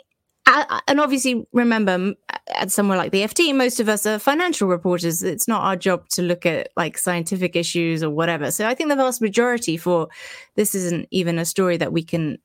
and 0.88 1.00
obviously 1.00 1.44
remember 1.54 2.14
at 2.54 2.72
somewhere 2.72 3.00
like 3.00 3.12
the 3.12 3.24
ft 3.24 3.56
most 3.56 3.80
of 3.80 3.90
us 3.90 4.06
are 4.06 4.20
financial 4.20 4.68
reporters 4.68 5.24
it's 5.24 5.48
not 5.48 5.64
our 5.64 5.76
job 5.76 6.08
to 6.08 6.22
look 6.22 6.46
at 6.46 6.70
like 6.78 7.00
scientific 7.00 7.56
issues 7.56 8.04
or 8.04 8.12
whatever 8.12 8.52
so 8.52 8.68
i 8.68 8.76
think 8.76 8.90
the 8.90 8.96
vast 8.96 9.24
majority 9.24 9.76
for 9.76 10.08
this 10.56 10.76
isn't 10.76 11.08
even 11.10 11.40
a 11.40 11.46
story 11.46 11.78
that 11.78 11.92
we 11.92 12.04
can 12.04 12.38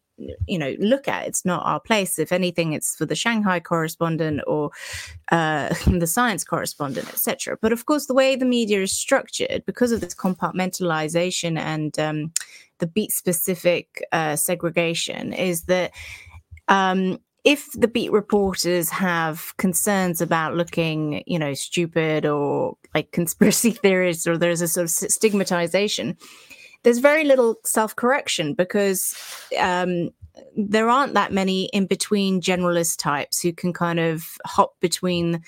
you 0.46 0.58
know 0.58 0.74
look 0.78 1.08
at. 1.08 1.26
It's 1.26 1.44
not 1.44 1.64
our 1.64 1.80
place. 1.80 2.18
If 2.18 2.32
anything 2.32 2.72
it's 2.72 2.96
for 2.96 3.06
the 3.06 3.14
shanghai 3.14 3.60
correspondent 3.60 4.40
or 4.46 4.70
uh, 5.32 5.74
the 5.86 6.06
science 6.06 6.44
correspondent 6.44 7.08
etc 7.08 7.56
but 7.60 7.72
of 7.72 7.86
course 7.86 8.06
the 8.06 8.14
way 8.14 8.36
the 8.36 8.44
media 8.44 8.82
is 8.82 8.92
structured 8.92 9.62
because 9.66 9.92
of 9.92 10.00
this 10.00 10.14
compartmentalization 10.14 11.58
and 11.58 11.98
um, 11.98 12.32
the 12.78 12.86
beat 12.86 13.12
specific 13.12 14.02
uh, 14.12 14.36
segregation 14.36 15.32
is 15.32 15.64
that 15.64 15.92
um, 16.68 17.18
if 17.44 17.72
the 17.72 17.88
beat 17.88 18.12
reporters 18.12 18.90
have 18.90 19.56
concerns 19.56 20.20
about 20.20 20.56
looking, 20.56 21.22
you 21.26 21.38
know, 21.38 21.54
stupid 21.54 22.26
or 22.26 22.76
like 22.94 23.12
conspiracy 23.12 23.70
theorists, 23.82 24.26
or 24.26 24.36
there's 24.36 24.60
a 24.60 24.68
sort 24.68 24.84
of 24.84 24.90
stigmatization, 24.90 26.16
there's 26.82 26.98
very 26.98 27.24
little 27.24 27.56
self 27.64 27.94
correction 27.96 28.54
because 28.54 29.14
um, 29.58 30.10
there 30.56 30.88
aren't 30.88 31.14
that 31.14 31.32
many 31.32 31.64
in 31.66 31.86
between 31.86 32.40
generalist 32.40 32.98
types 32.98 33.40
who 33.40 33.52
can 33.52 33.72
kind 33.72 34.00
of 34.00 34.36
hop 34.44 34.74
between 34.80 35.42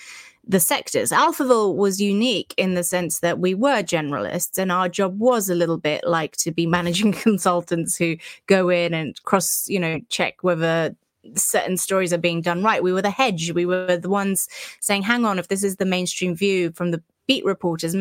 the 0.44 0.60
sectors. 0.60 1.10
Alphaville 1.10 1.76
was 1.76 2.00
unique 2.00 2.52
in 2.56 2.74
the 2.74 2.82
sense 2.82 3.20
that 3.20 3.38
we 3.38 3.54
were 3.54 3.82
generalists, 3.82 4.58
and 4.58 4.72
our 4.72 4.88
job 4.88 5.18
was 5.18 5.48
a 5.48 5.54
little 5.54 5.78
bit 5.78 6.04
like 6.04 6.36
to 6.38 6.50
be 6.50 6.66
managing 6.66 7.12
consultants 7.28 7.96
who 7.96 8.16
go 8.46 8.68
in 8.68 8.92
and 8.92 9.22
cross, 9.22 9.68
you 9.68 9.78
know, 9.78 10.00
check 10.08 10.42
whether 10.42 10.96
certain 11.36 11.76
stories 11.76 12.12
are 12.12 12.18
being 12.18 12.40
done 12.40 12.64
right. 12.64 12.82
We 12.82 12.92
were 12.92 13.02
the 13.02 13.10
hedge. 13.10 13.52
We 13.52 13.66
were 13.66 13.96
the 13.96 14.08
ones 14.08 14.48
saying, 14.80 15.02
hang 15.02 15.24
on, 15.24 15.38
if 15.38 15.48
this 15.48 15.62
is 15.62 15.76
the 15.76 15.84
mainstream 15.84 16.34
view 16.34 16.72
from 16.72 16.90
the 16.90 17.02
beat 17.32 17.44
reporters 17.44 17.94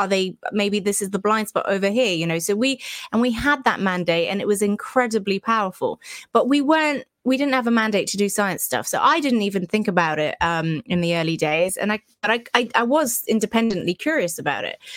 are 0.00 0.08
they 0.14 0.36
maybe 0.52 0.78
this 0.78 1.02
is 1.02 1.10
the 1.10 1.18
blind 1.18 1.48
spot 1.48 1.66
over 1.68 1.90
here 1.90 2.14
you 2.14 2.26
know? 2.26 2.38
So 2.38 2.54
we 2.54 2.80
and 3.10 3.20
we 3.20 3.32
had 3.32 3.64
that 3.64 3.80
mandate 3.80 4.28
and 4.28 4.40
it 4.40 4.46
was 4.46 4.62
incredibly 4.62 5.38
powerful. 5.40 6.00
But 6.32 6.48
we 6.48 6.60
weren't 6.60 7.04
we 7.24 7.36
didn't 7.36 7.54
have 7.54 7.66
a 7.66 7.72
mandate 7.82 8.08
to 8.08 8.16
do 8.16 8.28
science 8.28 8.62
stuff. 8.62 8.86
So 8.86 8.98
i 9.02 9.20
didn't 9.20 9.42
even 9.42 9.66
think 9.66 9.86
about 9.88 10.18
it 10.18 10.36
um, 10.40 10.82
in 10.86 11.00
the 11.00 11.16
early 11.16 11.36
days. 11.36 11.76
And 11.76 11.92
I, 11.92 12.00
but 12.22 12.30
I, 12.30 12.44
I, 12.54 12.70
I 12.74 12.82
was 12.84 13.24
independently 13.26 13.94
curious 13.94 14.38
about 14.38 14.64
it. 14.64 14.78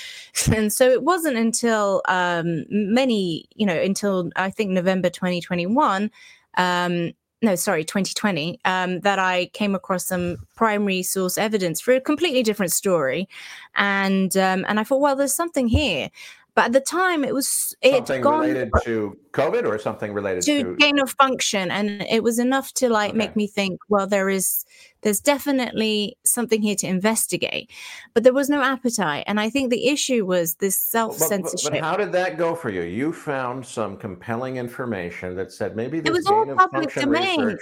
And 0.55 0.71
so 0.71 0.89
it 0.89 1.03
wasn't 1.03 1.37
until 1.37 2.01
um, 2.07 2.65
many 2.69 3.45
you 3.55 3.65
know 3.65 3.79
until 3.89 4.29
i 4.35 4.49
think 4.49 4.71
november 4.71 5.09
2021 5.09 6.09
um, 6.57 7.11
no, 7.41 7.55
sorry, 7.55 7.83
2020, 7.83 8.59
um, 8.65 8.99
that 9.01 9.17
I 9.17 9.47
came 9.47 9.73
across 9.73 10.05
some 10.05 10.37
primary 10.55 11.01
source 11.01 11.37
evidence 11.37 11.81
for 11.81 11.93
a 11.93 12.01
completely 12.01 12.43
different 12.43 12.71
story, 12.71 13.27
and 13.75 14.35
um, 14.37 14.65
and 14.67 14.79
I 14.79 14.83
thought, 14.83 15.01
well, 15.01 15.15
there's 15.15 15.33
something 15.35 15.67
here. 15.67 16.09
But 16.53 16.65
at 16.65 16.73
the 16.73 16.81
time, 16.81 17.23
it 17.23 17.33
was 17.33 17.75
it 17.81 17.95
something 17.95 18.21
gone, 18.21 18.41
related 18.41 18.71
to 18.83 19.17
COVID 19.31 19.65
or 19.65 19.79
something 19.79 20.13
related 20.13 20.43
to, 20.43 20.63
to 20.63 20.75
gain 20.75 20.99
of 20.99 21.11
function, 21.11 21.71
and 21.71 22.01
it 22.03 22.23
was 22.23 22.39
enough 22.39 22.73
to 22.73 22.89
like 22.89 23.11
okay. 23.11 23.17
make 23.17 23.35
me 23.35 23.47
think. 23.47 23.79
Well, 23.89 24.05
there 24.05 24.29
is 24.29 24.65
there's 25.01 25.19
definitely 25.19 26.17
something 26.23 26.61
here 26.61 26.75
to 26.75 26.87
investigate, 26.87 27.71
but 28.13 28.23
there 28.23 28.33
was 28.33 28.49
no 28.49 28.61
appetite, 28.61 29.23
and 29.27 29.39
I 29.39 29.49
think 29.49 29.69
the 29.69 29.87
issue 29.87 30.25
was 30.25 30.55
this 30.55 30.77
self 30.77 31.17
censorship. 31.17 31.71
But, 31.71 31.81
but, 31.81 31.87
how 31.87 31.97
did 31.97 32.11
that 32.11 32.37
go 32.37 32.55
for 32.55 32.69
you? 32.69 32.81
You 32.81 33.11
found 33.11 33.65
some 33.65 33.97
compelling 33.97 34.57
information 34.57 35.35
that 35.35 35.51
said 35.51 35.75
maybe 35.75 35.99
this 35.99 36.09
it 36.09 36.13
was 36.13 36.25
all 36.27 36.45
public 36.55 36.93
domain. 36.93 37.57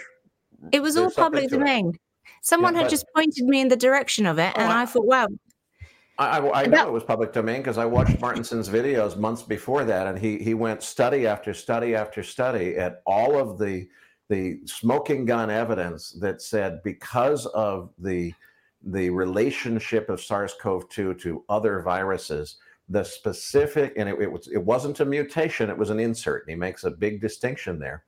It 0.71 0.81
was 0.81 0.97
all 0.97 1.11
public 1.11 1.49
domain. 1.49 1.93
Someone 2.41 2.75
yeah, 2.75 2.81
had 2.81 2.89
just 2.89 3.05
pointed 3.15 3.45
me 3.45 3.61
in 3.61 3.67
the 3.67 3.77
direction 3.77 4.25
of 4.25 4.39
it, 4.39 4.53
oh, 4.55 4.61
and 4.61 4.71
I, 4.71 4.83
I 4.83 4.85
thought, 4.85 5.05
wow, 5.05 5.27
I, 6.19 6.39
I, 6.39 6.63
I 6.63 6.65
know 6.65 6.87
it 6.87 6.91
was 6.91 7.03
public 7.03 7.31
domain 7.31 7.57
because 7.61 7.77
I 7.77 7.85
watched 7.85 8.19
Martenson's 8.19 8.67
videos 8.67 9.17
months 9.17 9.41
before 9.41 9.85
that, 9.85 10.05
and 10.05 10.19
he 10.19 10.37
he 10.37 10.53
went 10.53 10.83
study 10.83 11.25
after 11.25 11.53
study 11.53 11.95
after 11.95 12.21
study 12.21 12.75
at 12.75 13.01
all 13.05 13.39
of 13.39 13.57
the 13.57 13.87
the 14.29 14.59
smoking 14.65 15.25
gun 15.25 15.49
evidence 15.49 16.11
that 16.11 16.41
said 16.41 16.81
because 16.83 17.45
of 17.47 17.89
the 17.97 18.33
the 18.81 19.09
relationship 19.09 20.09
of 20.09 20.21
SARS-CoV-2 20.21 21.19
to 21.19 21.43
other 21.49 21.81
viruses, 21.81 22.59
the 22.87 23.03
specific 23.03 23.91
and 23.97 24.07
it, 24.07 24.21
it 24.21 24.31
was 24.31 24.47
it 24.47 24.63
wasn't 24.63 24.99
a 25.01 25.05
mutation; 25.05 25.69
it 25.69 25.77
was 25.77 25.89
an 25.89 25.99
insert. 25.99 26.43
And 26.43 26.51
He 26.51 26.55
makes 26.55 26.83
a 26.85 26.91
big 26.91 27.19
distinction 27.19 27.79
there. 27.79 28.03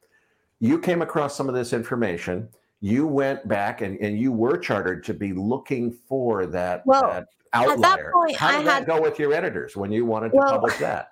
You 0.60 0.80
came 0.80 1.02
across 1.02 1.36
some 1.36 1.50
of 1.50 1.56
this 1.56 1.74
information 1.74 2.48
you 2.82 3.06
went 3.06 3.48
back 3.48 3.82
and, 3.82 3.98
and 4.00 4.20
you 4.20 4.32
were 4.32 4.58
chartered 4.58 5.04
to 5.06 5.14
be 5.14 5.34
looking 5.34 5.92
for 5.92 6.48
that, 6.48 6.86
well, 6.86 7.04
that 7.04 7.28
outlier. 7.54 8.12
Point, 8.12 8.36
How 8.36 8.52
did 8.52 8.62
I 8.62 8.64
that 8.64 8.74
had, 8.74 8.86
go 8.88 9.00
with 9.00 9.20
your 9.20 9.34
editors 9.34 9.78
when 9.78 9.92
you 9.92 10.04
wanted 10.04 10.32
to 10.32 10.38
well, 10.38 10.52
publish 10.52 10.78
that? 10.78 11.11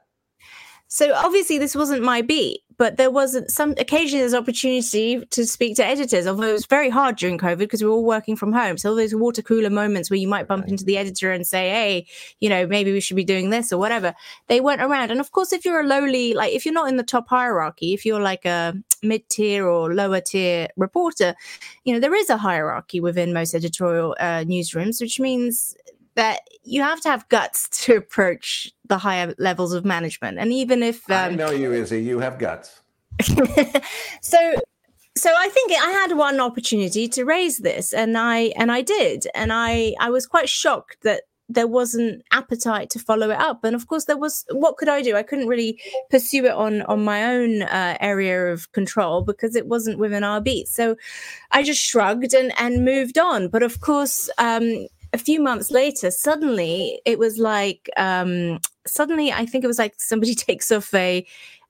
So 0.92 1.14
obviously 1.14 1.60
this 1.60 1.76
wasn't 1.76 2.02
my 2.02 2.24
beat, 2.24 2.62
but 2.80 2.98
there 2.98 3.12
was 3.12 3.38
some 3.54 3.76
occasionally 3.78 4.22
there's 4.22 4.34
opportunity 4.34 5.24
to 5.24 5.46
speak 5.46 5.76
to 5.76 5.86
editors. 5.86 6.26
Although 6.26 6.48
it 6.48 6.54
was 6.54 6.66
very 6.66 6.90
hard 6.90 7.16
during 7.16 7.38
COVID 7.38 7.60
because 7.60 7.84
we 7.84 7.88
were 7.88 7.94
all 7.94 8.04
working 8.04 8.36
from 8.36 8.52
home. 8.52 8.76
So 8.76 8.90
all 8.90 8.96
those 8.96 9.14
water 9.14 9.44
cooler 9.44 9.70
moments 9.70 10.10
where 10.10 10.18
you 10.18 10.28
might 10.28 10.48
bump 10.48 10.68
into 10.68 10.84
the 10.84 10.98
editor 10.98 11.32
and 11.32 11.46
say, 11.46 11.70
"Hey, 11.70 12.08
you 12.40 12.50
know, 12.50 12.66
maybe 12.66 12.92
we 12.92 13.02
should 13.02 13.18
be 13.18 13.24
doing 13.24 13.52
this 13.52 13.72
or 13.72 13.78
whatever," 13.78 14.16
they 14.48 14.62
went 14.62 14.82
around. 14.82 15.12
And 15.12 15.20
of 15.20 15.32
course, 15.32 15.54
if 15.54 15.64
you're 15.64 15.82
a 15.82 15.86
lowly, 15.86 16.34
like 16.34 16.54
if 16.54 16.66
you're 16.66 16.74
not 16.74 16.90
in 16.90 16.98
the 16.98 17.04
top 17.04 17.30
hierarchy, 17.30 17.94
if 17.94 18.04
you're 18.04 18.20
like 18.20 18.46
a 18.46 18.74
mid 19.04 19.30
tier 19.30 19.68
or 19.68 19.94
lower 19.94 20.22
tier 20.22 20.70
reporter, 20.76 21.36
you 21.86 21.94
know 21.94 22.00
there 22.00 22.16
is 22.16 22.32
a 22.32 22.38
hierarchy 22.38 23.00
within 23.00 23.32
most 23.32 23.54
editorial 23.54 24.16
uh, 24.20 24.44
newsrooms, 24.44 25.00
which 25.00 25.20
means 25.20 25.76
that 26.20 26.42
you 26.66 26.84
have 26.84 27.00
to 27.00 27.10
have 27.10 27.28
guts 27.30 27.70
to 27.86 27.96
approach 27.96 28.72
the 28.88 28.98
higher 28.98 29.34
levels 29.38 29.74
of 29.74 29.86
management. 29.86 30.38
And 30.38 30.52
even 30.52 30.84
if 30.84 31.10
um, 31.10 31.34
I 31.34 31.36
know 31.36 31.52
you, 31.52 31.72
Izzy, 31.72 32.04
you 32.04 32.20
have 32.20 32.38
guts. 32.38 32.82
so 34.22 34.56
so 35.16 35.34
I 35.38 35.50
think 35.50 35.72
I 35.72 35.92
had 35.92 36.18
one 36.18 36.40
opportunity 36.42 37.08
to 37.10 37.24
raise 37.24 37.60
this, 37.60 37.94
and 37.94 38.18
I 38.18 38.54
and 38.58 38.72
I 38.72 38.82
did, 38.82 39.28
and 39.34 39.52
I 39.54 39.96
I 40.00 40.10
was 40.10 40.28
quite 40.28 40.50
shocked 40.50 40.98
that 41.04 41.24
there 41.52 41.68
wasn't 41.68 42.22
appetite 42.32 42.90
to 42.92 43.00
follow 43.00 43.32
it 43.32 43.40
up. 43.40 43.64
And 43.64 43.76
of 43.76 43.88
course 43.88 44.06
there 44.06 44.18
was 44.18 44.46
what 44.52 44.78
could 44.78 44.88
i 44.90 45.02
do? 45.02 45.16
I 45.16 45.24
couldn't 45.24 45.48
really 45.48 45.82
pursue 46.12 46.46
it 46.46 46.52
on 46.52 46.84
on 46.84 47.04
my 47.04 47.24
own 47.34 47.64
uh, 47.64 47.98
area 48.00 48.54
of 48.54 48.72
control 48.72 49.24
because 49.24 49.56
it 49.56 49.68
wasn't 49.68 50.00
within 50.00 50.24
our 50.24 50.42
beat. 50.42 50.68
So 50.68 50.96
i 51.52 51.64
just 51.64 51.82
shrugged 51.82 52.34
and 52.34 52.54
and 52.60 52.86
moved 52.86 53.18
on. 53.18 53.48
But 53.48 53.64
of 53.64 53.82
course 53.82 54.30
um 54.38 54.88
a 55.14 55.18
few 55.18 55.42
months 55.42 55.72
later, 55.72 56.12
suddenly 56.12 57.02
it 57.06 57.20
was 57.20 57.38
like, 57.38 57.90
um, 57.98 58.60
suddenly 58.86 59.32
I 59.32 59.46
think 59.46 59.64
it 59.64 59.68
was 59.68 59.80
like 59.80 59.96
somebody 59.98 60.36
takes 60.48 60.72
off 60.72 60.94
a, 60.94 61.26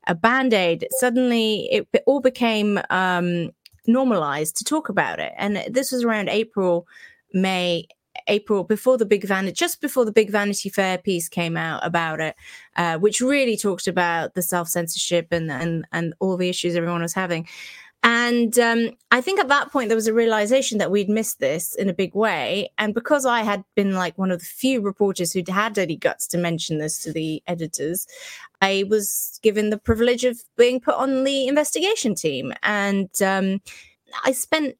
a 0.08 0.16
band 0.16 0.54
aid. 0.54 0.88
Suddenly 0.92 1.70
it, 1.72 2.04
all 2.06 2.22
became 2.22 2.80
um, 2.90 3.52
normalized 3.88 4.58
to 4.58 4.64
talk 4.64 4.90
about 4.90 5.20
it. 5.20 5.34
And 5.38 5.64
this 5.70 5.92
was 5.92 6.04
around 6.04 6.30
April, 6.30 6.88
May, 7.34 7.88
April 8.28 8.64
before 8.64 8.98
the 8.98 9.06
big 9.06 9.24
vanity, 9.26 9.54
just 9.54 9.82
before 9.82 10.06
the 10.06 10.12
big 10.12 10.30
Vanity 10.30 10.70
Fair 10.70 10.98
piece 10.98 11.30
came 11.30 11.56
out 11.56 11.86
about 11.86 12.20
it, 12.20 12.36
uh, 12.76 12.98
which 12.98 13.22
really 13.22 13.56
talked 13.56 13.88
about 13.88 14.36
the 14.36 14.42
self 14.42 14.68
censorship 14.68 15.28
and 15.32 15.50
and 15.52 15.86
and 15.92 16.14
all 16.20 16.38
the 16.38 16.50
issues 16.50 16.76
everyone 16.76 17.02
was 17.02 17.14
having. 17.14 17.48
And 18.02 18.58
um, 18.58 18.92
I 19.12 19.20
think 19.20 19.40
at 19.40 19.50
that 19.50 19.72
point 19.72 19.90
there 19.90 19.96
was 19.96 20.08
a 20.08 20.14
realization 20.14 20.78
that 20.78 20.92
we'd 20.92 21.10
missed 21.10 21.40
this 21.40 21.76
in 21.76 21.90
a 21.90 21.94
big 21.94 22.16
way. 22.16 22.72
And 22.78 22.94
because 22.94 23.26
I 23.26 23.42
had 23.42 23.64
been 23.76 23.94
like 23.94 24.18
one 24.18 24.32
of 24.32 24.40
the 24.40 24.46
few 24.46 24.80
reporters 24.80 25.34
who'd 25.34 25.50
had 25.50 25.78
any 25.78 25.98
guts 25.98 26.26
to 26.28 26.38
mention 26.38 26.78
this 26.78 27.04
to 27.04 27.12
the 27.12 27.44
editors, 27.46 28.08
I 28.62 28.86
was 28.90 29.40
given 29.44 29.70
the 29.70 29.78
privilege 29.78 30.24
of 30.24 30.42
being 30.58 30.80
put 30.80 30.96
on 30.96 31.26
the 31.26 31.48
investigation 31.48 32.16
team. 32.16 32.54
And 32.64 33.10
um, 33.22 33.62
I 34.24 34.32
spent 34.32 34.78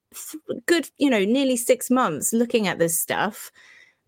good, 0.66 0.90
you 0.98 1.10
know, 1.10 1.26
nearly 1.26 1.58
six 1.58 1.92
months 1.92 2.32
looking 2.32 2.68
at 2.68 2.80
this 2.80 2.98
stuff 2.98 3.52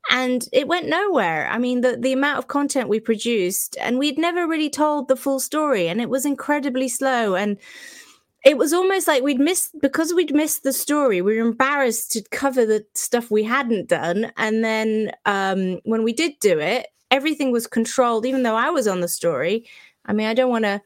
and 0.09 0.47
it 0.51 0.67
went 0.67 0.87
nowhere. 0.87 1.47
I 1.49 1.57
mean, 1.57 1.81
the, 1.81 1.95
the 1.97 2.13
amount 2.13 2.39
of 2.39 2.47
content 2.47 2.89
we 2.89 2.99
produced, 2.99 3.77
and 3.79 3.99
we'd 3.99 4.17
never 4.17 4.47
really 4.47 4.69
told 4.69 5.07
the 5.07 5.15
full 5.15 5.39
story, 5.39 5.87
and 5.87 6.01
it 6.01 6.09
was 6.09 6.25
incredibly 6.25 6.87
slow. 6.87 7.35
And 7.35 7.57
it 8.43 8.57
was 8.57 8.73
almost 8.73 9.07
like 9.07 9.23
we'd 9.23 9.39
missed 9.39 9.79
because 9.81 10.13
we'd 10.13 10.33
missed 10.33 10.63
the 10.63 10.73
story. 10.73 11.21
We 11.21 11.37
were 11.37 11.47
embarrassed 11.47 12.11
to 12.13 12.23
cover 12.31 12.65
the 12.65 12.85
stuff 12.93 13.29
we 13.29 13.43
hadn't 13.43 13.87
done. 13.87 14.31
And 14.37 14.63
then 14.63 15.11
um, 15.25 15.79
when 15.83 16.03
we 16.03 16.11
did 16.13 16.39
do 16.39 16.59
it, 16.59 16.87
everything 17.11 17.51
was 17.51 17.67
controlled, 17.67 18.25
even 18.25 18.43
though 18.43 18.55
I 18.55 18.69
was 18.69 18.87
on 18.87 19.01
the 19.01 19.07
story. 19.07 19.67
I 20.05 20.13
mean, 20.13 20.27
I 20.27 20.33
don't 20.33 20.49
want 20.49 20.65
to 20.65 20.81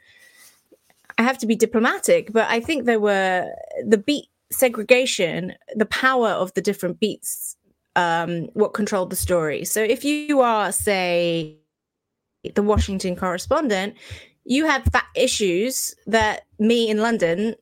I 1.18 1.24
have 1.24 1.38
to 1.39 1.45
be 1.45 1.56
diplomatic, 1.56 2.34
but 2.34 2.49
I 2.49 2.60
think 2.60 2.86
there 2.86 2.99
were 2.99 3.49
the 3.86 3.97
beat 3.97 4.26
segregation, 4.51 5.53
the 5.76 5.86
power 5.86 6.30
of 6.30 6.53
the 6.53 6.62
different 6.62 6.99
beats, 6.99 7.56
um, 7.95 8.49
what 8.53 8.74
controlled 8.74 9.12
the 9.12 9.16
story. 9.16 9.64
So 9.64 9.82
if 9.82 10.03
you 10.03 10.41
are, 10.41 10.72
say, 10.72 11.58
the 12.53 12.62
Washington 12.62 13.16
correspondent, 13.16 13.95
you 14.45 14.65
have 14.65 14.87
issues 15.15 15.95
that 16.07 16.45
me 16.59 16.89
in 16.89 16.97
London 16.99 17.55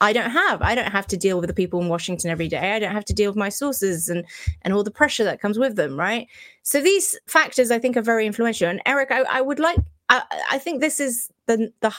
I 0.00 0.12
don't 0.12 0.30
have. 0.30 0.60
I 0.60 0.74
don't 0.74 0.90
have 0.90 1.06
to 1.06 1.16
deal 1.16 1.40
with 1.40 1.48
the 1.48 1.54
people 1.54 1.80
in 1.80 1.88
Washington 1.88 2.30
every 2.30 2.48
day. 2.48 2.74
I 2.74 2.78
don't 2.78 2.92
have 2.92 3.04
to 3.06 3.14
deal 3.14 3.30
with 3.30 3.38
my 3.38 3.48
sources 3.48 4.08
and 4.08 4.26
and 4.62 4.74
all 4.74 4.82
the 4.82 4.90
pressure 4.90 5.24
that 5.24 5.40
comes 5.40 5.58
with 5.58 5.76
them, 5.76 5.98
right? 5.98 6.26
So 6.62 6.80
these 6.80 7.18
factors 7.26 7.70
I 7.70 7.78
think 7.78 7.96
are 7.96 8.02
very 8.02 8.26
influential. 8.26 8.68
And 8.68 8.82
Erik, 8.84 9.10
I, 9.10 9.22
I 9.22 9.40
would 9.40 9.60
like 9.60 9.78
I, 10.10 10.22
I 10.50 10.58
think 10.58 10.80
this 10.80 11.00
is 11.00 11.30
the, 11.46 11.72
the 11.80 11.92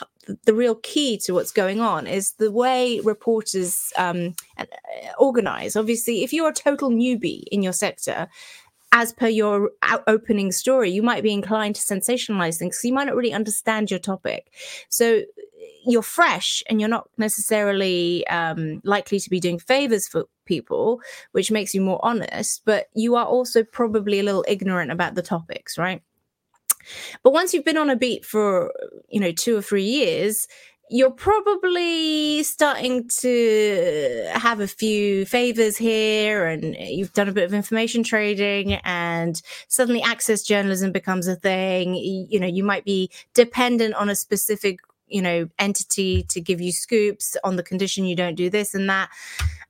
the 0.44 0.54
real 0.54 0.76
key 0.76 1.18
to 1.18 1.32
what's 1.34 1.52
going 1.52 1.80
on 1.80 2.06
is 2.06 2.32
the 2.32 2.52
way 2.52 3.00
reporters 3.00 3.92
um, 3.96 4.34
organize. 5.18 5.74
Obviously, 5.74 6.22
if 6.22 6.32
you're 6.32 6.50
a 6.50 6.54
total 6.54 6.90
newbie 6.90 7.44
in 7.50 7.62
your 7.62 7.72
sector, 7.72 8.28
as 8.96 9.12
per 9.12 9.28
your 9.28 9.72
opening 10.06 10.50
story, 10.50 10.90
you 10.90 11.02
might 11.02 11.22
be 11.22 11.30
inclined 11.30 11.74
to 11.74 11.82
sensationalize 11.82 12.56
things. 12.56 12.80
So 12.80 12.88
you 12.88 12.94
might 12.94 13.04
not 13.04 13.14
really 13.14 13.34
understand 13.34 13.90
your 13.90 14.00
topic. 14.00 14.50
So 14.88 15.20
you're 15.84 16.00
fresh 16.00 16.62
and 16.70 16.80
you're 16.80 16.88
not 16.88 17.10
necessarily 17.18 18.26
um, 18.28 18.80
likely 18.84 19.20
to 19.20 19.28
be 19.28 19.38
doing 19.38 19.58
favors 19.58 20.08
for 20.08 20.24
people, 20.46 21.02
which 21.32 21.50
makes 21.50 21.74
you 21.74 21.82
more 21.82 22.02
honest. 22.02 22.62
But 22.64 22.86
you 22.94 23.16
are 23.16 23.26
also 23.26 23.62
probably 23.62 24.18
a 24.18 24.22
little 24.22 24.46
ignorant 24.48 24.90
about 24.90 25.14
the 25.14 25.20
topics, 25.20 25.76
right? 25.76 26.00
But 27.22 27.34
once 27.34 27.52
you've 27.52 27.66
been 27.66 27.76
on 27.76 27.90
a 27.90 27.96
beat 27.96 28.24
for, 28.24 28.72
you 29.10 29.20
know, 29.20 29.32
two 29.32 29.58
or 29.58 29.62
three 29.62 29.84
years, 29.84 30.48
you're 30.88 31.10
probably 31.10 32.42
starting 32.44 33.08
to 33.08 34.30
have 34.32 34.60
a 34.60 34.68
few 34.68 35.26
favors 35.26 35.76
here 35.76 36.46
and 36.46 36.76
you've 36.78 37.12
done 37.12 37.28
a 37.28 37.32
bit 37.32 37.44
of 37.44 37.52
information 37.52 38.04
trading 38.04 38.74
and 38.84 39.42
suddenly 39.68 40.02
access 40.02 40.42
journalism 40.42 40.92
becomes 40.92 41.26
a 41.26 41.34
thing. 41.34 41.94
You 41.94 42.38
know 42.38 42.46
you 42.46 42.62
might 42.62 42.84
be 42.84 43.10
dependent 43.34 43.94
on 43.94 44.08
a 44.08 44.14
specific 44.14 44.78
you 45.08 45.22
know 45.22 45.48
entity 45.58 46.24
to 46.24 46.40
give 46.40 46.60
you 46.60 46.72
scoops 46.72 47.36
on 47.44 47.56
the 47.56 47.62
condition 47.62 48.04
you 48.04 48.16
don't 48.16 48.34
do 48.34 48.50
this 48.50 48.74
and 48.74 48.88
that 48.88 49.08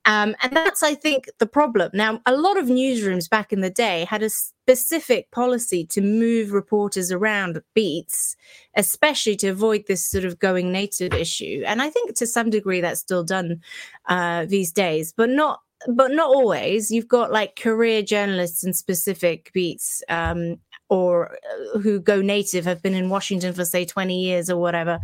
um, 0.07 0.35
and 0.41 0.55
that's 0.55 0.81
i 0.81 0.95
think 0.95 1.29
the 1.37 1.45
problem 1.45 1.91
now 1.93 2.19
a 2.25 2.35
lot 2.35 2.57
of 2.57 2.65
newsrooms 2.65 3.29
back 3.29 3.53
in 3.53 3.61
the 3.61 3.69
day 3.69 4.05
had 4.05 4.23
a 4.23 4.29
specific 4.29 5.29
policy 5.31 5.85
to 5.85 6.01
move 6.01 6.51
reporters 6.51 7.11
around 7.11 7.61
beats 7.75 8.35
especially 8.75 9.35
to 9.35 9.49
avoid 9.49 9.83
this 9.87 10.03
sort 10.03 10.25
of 10.25 10.39
going 10.39 10.71
native 10.71 11.13
issue 11.13 11.63
and 11.67 11.81
i 11.81 11.89
think 11.89 12.15
to 12.15 12.25
some 12.25 12.49
degree 12.49 12.81
that's 12.81 12.99
still 12.99 13.23
done 13.23 13.61
uh, 14.07 14.45
these 14.45 14.71
days 14.71 15.13
but 15.15 15.29
not 15.29 15.61
but 15.87 16.11
not 16.11 16.27
always. 16.27 16.91
You've 16.91 17.07
got 17.07 17.31
like 17.31 17.55
career 17.55 18.01
journalists 18.01 18.63
in 18.63 18.73
specific 18.73 19.51
beats 19.53 20.03
um, 20.09 20.59
or 20.89 21.37
uh, 21.75 21.79
who 21.79 21.99
go 21.99 22.21
native 22.21 22.65
have 22.65 22.81
been 22.81 22.93
in 22.93 23.09
Washington 23.09 23.53
for 23.53 23.65
say 23.65 23.85
20 23.85 24.19
years 24.19 24.49
or 24.49 24.57
whatever. 24.57 24.99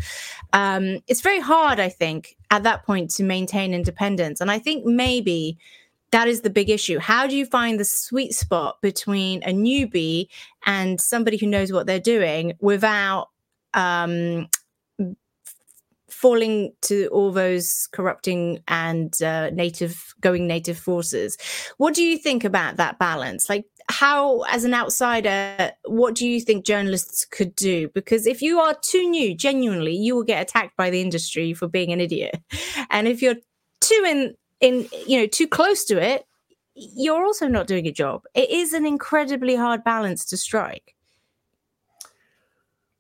Um, 0.54 1.00
it's 1.08 1.22
very 1.22 1.40
hard, 1.40 1.80
I 1.80 1.90
think, 1.90 2.38
at 2.52 2.64
that 2.64 2.86
point 2.86 3.10
to 3.12 3.24
maintain 3.24 3.74
independence. 3.74 4.42
And 4.42 4.50
I 4.50 4.60
think 4.60 4.86
maybe 4.86 5.58
that 6.12 6.28
is 6.28 6.42
the 6.42 6.50
big 6.50 6.70
issue. 6.70 7.00
How 7.00 7.26
do 7.28 7.36
you 7.36 7.46
find 7.46 7.80
the 7.80 7.86
sweet 7.86 8.34
spot 8.34 8.82
between 8.82 9.42
a 9.44 9.52
newbie 9.52 10.28
and 10.66 11.02
somebody 11.02 11.38
who 11.38 11.48
knows 11.48 11.72
what 11.72 11.88
they're 11.88 12.00
doing 12.00 12.54
without 12.60 13.30
um, 13.74 14.48
falling 16.08 16.72
to 16.84 17.08
all 17.08 17.32
those 17.32 17.90
corrupting 17.92 18.60
and 18.68 19.22
uh, 19.24 19.50
native 19.50 20.14
going 20.22 20.48
native 20.48 20.78
forces? 20.78 21.36
What 21.78 21.96
do 21.96 22.04
you 22.04 22.18
think 22.18 22.44
about 22.44 22.78
that 22.78 23.00
balance? 23.00 23.50
Like, 23.50 23.66
how 23.90 24.42
as 24.44 24.64
an 24.64 24.74
outsider 24.74 25.72
what 25.86 26.16
do 26.16 26.28
you 26.28 26.40
think 26.40 26.66
journalists 26.66 27.26
could 27.26 27.56
do? 27.56 27.90
Because 27.90 28.26
if 28.28 28.42
you 28.42 28.60
are 28.60 28.76
too 28.82 29.10
new 29.10 29.36
genuinely 29.36 29.96
you 29.96 30.16
will 30.16 30.24
get 30.24 30.42
attacked 30.42 30.76
by 30.78 30.90
the 30.90 31.02
industry 31.02 31.54
for 31.54 31.68
being 31.68 31.92
an 31.92 32.02
idiot. 32.02 32.36
And 32.90 33.08
if 33.08 33.22
you're 33.22 33.36
too 33.82 34.04
in 34.06 34.36
in 34.62 34.88
you 35.06 35.20
know 35.20 35.28
too 35.28 35.48
close 35.48 35.84
to 35.86 36.02
it 36.02 36.26
you're 36.76 37.24
also 37.24 37.48
not 37.48 37.68
doing 37.68 37.86
a 37.86 37.92
job. 37.92 38.24
It 38.34 38.50
is 38.50 38.74
an 38.74 38.86
incredibly 38.86 39.56
hard 39.56 39.84
balance 39.84 40.26
to 40.26 40.38
strike 40.38 40.93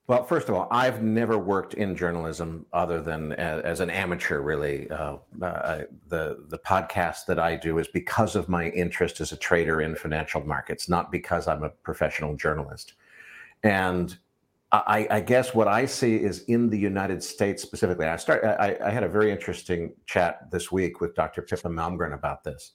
well, 0.07 0.23
first 0.25 0.49
of 0.49 0.55
all, 0.55 0.67
I've 0.69 1.01
never 1.01 1.37
worked 1.37 1.75
in 1.75 1.95
journalism 1.95 2.65
other 2.73 3.01
than 3.01 3.31
as, 3.33 3.79
an 3.79 3.89
amateur. 3.89 4.41
Really, 4.41 4.89
uh, 4.89 5.17
uh, 5.41 5.83
the 6.09 6.43
the 6.49 6.57
podcast 6.57 7.25
that 7.27 7.39
I 7.39 7.55
do 7.55 7.77
is 7.77 7.87
because 7.87 8.35
of 8.35 8.49
my 8.49 8.69
interest 8.69 9.21
as 9.21 9.31
a 9.31 9.37
trader 9.37 9.81
in 9.81 9.95
financial 9.95 10.45
markets, 10.45 10.89
not 10.89 11.09
because 11.09 11.47
I'm 11.47 11.63
a 11.63 11.69
professional 11.69 12.35
journalist. 12.35 12.93
And 13.63 14.17
I, 14.73 15.07
I 15.09 15.19
guess 15.21 15.53
what 15.53 15.69
I 15.69 15.85
see 15.85 16.17
is 16.17 16.43
in 16.45 16.69
the 16.69 16.79
United 16.79 17.23
States 17.23 17.61
specifically. 17.63 18.07
I 18.07 18.17
start. 18.17 18.43
I, 18.43 18.75
I 18.83 18.89
had 18.89 19.03
a 19.03 19.09
very 19.09 19.31
interesting 19.31 19.93
chat 20.05 20.51
this 20.51 20.69
week 20.69 20.99
with 20.99 21.15
Dr. 21.15 21.43
Pippa 21.43 21.69
Malmgren 21.69 22.13
about 22.13 22.43
this. 22.43 22.71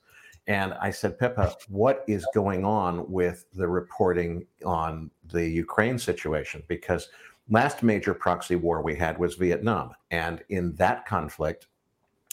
And 0.49 0.73
I 0.81 0.91
said, 0.91 1.19
Pippa, 1.19 1.55
what 1.69 2.05
is 2.09 2.27
going 2.35 2.65
on 2.65 3.09
with 3.11 3.45
the 3.53 3.69
reporting 3.69 4.47
on 4.65 5.11
the 5.31 5.47
Ukraine 5.47 5.99
situation? 5.99 6.63
Because 6.69 7.11
last 7.51 7.83
major 7.83 8.15
proxy 8.15 8.57
war 8.57 8.83
we 8.83 8.95
had 8.97 9.19
was 9.19 9.35
Vietnam. 9.35 9.93
And 10.11 10.43
in 10.49 10.75
that 10.77 11.05
conflict, 11.05 11.69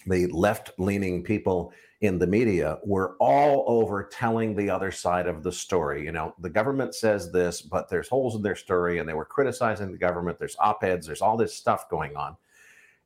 the 0.07 0.27
left 0.27 0.71
leaning 0.77 1.23
people 1.23 1.73
in 1.99 2.17
the 2.17 2.27
media 2.27 2.77
were 2.85 3.17
all 3.19 3.65
over 3.67 4.03
telling 4.03 4.55
the 4.55 4.69
other 4.69 4.91
side 4.91 5.27
of 5.27 5.43
the 5.43 5.51
story. 5.51 6.05
You 6.05 6.13
know, 6.13 6.35
the 6.39 6.49
government 6.49 6.95
says 6.95 7.33
this, 7.33 7.61
but 7.61 7.89
there's 7.89 8.07
holes 8.07 8.35
in 8.35 8.41
their 8.41 8.55
story, 8.55 8.99
and 8.99 9.09
they 9.09 9.13
were 9.13 9.25
criticizing 9.25 9.91
the 9.91 9.97
government. 9.97 10.39
There's 10.39 10.55
op 10.59 10.83
eds, 10.85 11.05
there's 11.05 11.21
all 11.21 11.35
this 11.35 11.53
stuff 11.53 11.89
going 11.89 12.15
on. 12.15 12.37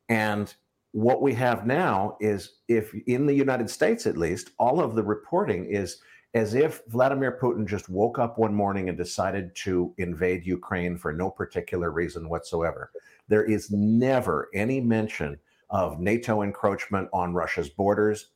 And 0.08 0.54
what 0.92 1.22
we 1.22 1.34
have 1.34 1.68
now 1.68 2.18
is 2.20 2.58
if 2.68 2.94
in 3.08 3.26
the 3.26 3.34
United 3.34 3.70
States 3.70 4.08
at 4.08 4.18
least, 4.18 4.52
all 4.58 4.80
of 4.80 4.96
the 4.96 5.04
reporting 5.04 5.66
is 5.66 6.02
as 6.34 6.54
if 6.54 6.82
Vladimir 6.88 7.38
Putin 7.42 7.68
just 7.68 7.90
woke 7.90 8.20
up 8.20 8.38
one 8.38 8.54
morning 8.54 8.90
and 8.90 8.98
decided 8.98 9.56
to 9.56 9.94
invade 9.98 10.46
Ukraine 10.46 10.98
for 10.98 11.12
no 11.12 11.30
particular 11.30 11.92
reason 11.92 12.30
whatsoever. 12.30 12.92
There 13.28 13.44
is 13.44 13.72
never 13.72 14.50
any 14.54 14.80
mention 14.80 15.40
of 15.72 16.00
NATO 16.00 16.42
encroachment 16.42 17.10
on 17.14 17.34
Russia's 17.34 17.70
borders 17.70 18.30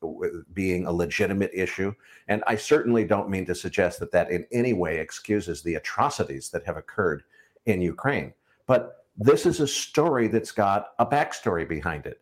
being 0.53 0.85
a 0.85 0.91
legitimate 0.91 1.51
issue. 1.53 1.93
And 2.27 2.43
I 2.45 2.55
certainly 2.55 3.05
don't 3.05 3.29
mean 3.29 3.45
to 3.47 3.55
suggest 3.55 3.99
that 3.99 4.11
that 4.11 4.29
in 4.29 4.45
any 4.51 4.73
way 4.73 4.99
excuses 4.99 5.61
the 5.61 5.75
atrocities 5.75 6.49
that 6.49 6.65
have 6.65 6.77
occurred 6.77 7.23
in 7.65 7.81
Ukraine. 7.81 8.33
But 8.67 9.05
this 9.17 9.45
is 9.45 9.59
a 9.59 9.67
story 9.67 10.27
that's 10.27 10.51
got 10.51 10.89
a 10.99 11.05
backstory 11.05 11.67
behind 11.67 12.05
it. 12.05 12.21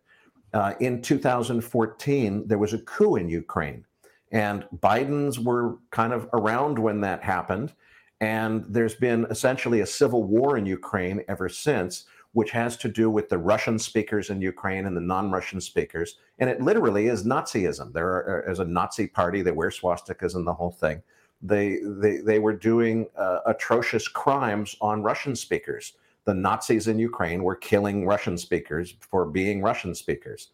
Uh, 0.52 0.74
in 0.80 1.00
2014, 1.00 2.46
there 2.46 2.58
was 2.58 2.74
a 2.74 2.78
coup 2.78 3.16
in 3.16 3.28
Ukraine. 3.28 3.84
And 4.30 4.64
Biden's 4.82 5.38
were 5.38 5.76
kind 5.90 6.12
of 6.12 6.28
around 6.32 6.78
when 6.78 7.00
that 7.02 7.22
happened. 7.22 7.72
And 8.20 8.64
there's 8.68 8.94
been 8.94 9.26
essentially 9.30 9.80
a 9.80 9.86
civil 9.86 10.24
war 10.24 10.56
in 10.56 10.64
Ukraine 10.64 11.22
ever 11.28 11.48
since, 11.48 12.06
which 12.32 12.50
has 12.52 12.76
to 12.78 12.88
do 12.88 13.10
with 13.10 13.28
the 13.28 13.38
Russian 13.38 13.78
speakers 13.78 14.30
in 14.30 14.40
Ukraine 14.40 14.86
and 14.86 14.96
the 14.96 15.00
non 15.00 15.30
Russian 15.30 15.60
speakers. 15.60 16.16
And 16.38 16.48
it 16.48 16.62
literally 16.62 17.08
is 17.08 17.24
Nazism. 17.24 17.92
There 17.92 18.44
is 18.48 18.58
a 18.58 18.64
Nazi 18.64 19.06
party 19.06 19.42
that 19.42 19.56
wears 19.56 19.80
swastikas 19.80 20.34
and 20.34 20.46
the 20.46 20.54
whole 20.54 20.70
thing. 20.70 21.02
They, 21.42 21.78
they, 21.82 22.18
they 22.18 22.38
were 22.38 22.54
doing 22.54 23.08
uh, 23.16 23.40
atrocious 23.46 24.06
crimes 24.06 24.76
on 24.80 25.02
Russian 25.02 25.34
speakers. 25.34 25.94
The 26.24 26.34
Nazis 26.34 26.88
in 26.88 26.98
Ukraine 26.98 27.42
were 27.42 27.56
killing 27.56 28.06
Russian 28.06 28.38
speakers 28.38 28.94
for 29.00 29.26
being 29.26 29.60
Russian 29.60 29.94
speakers. 29.94 30.50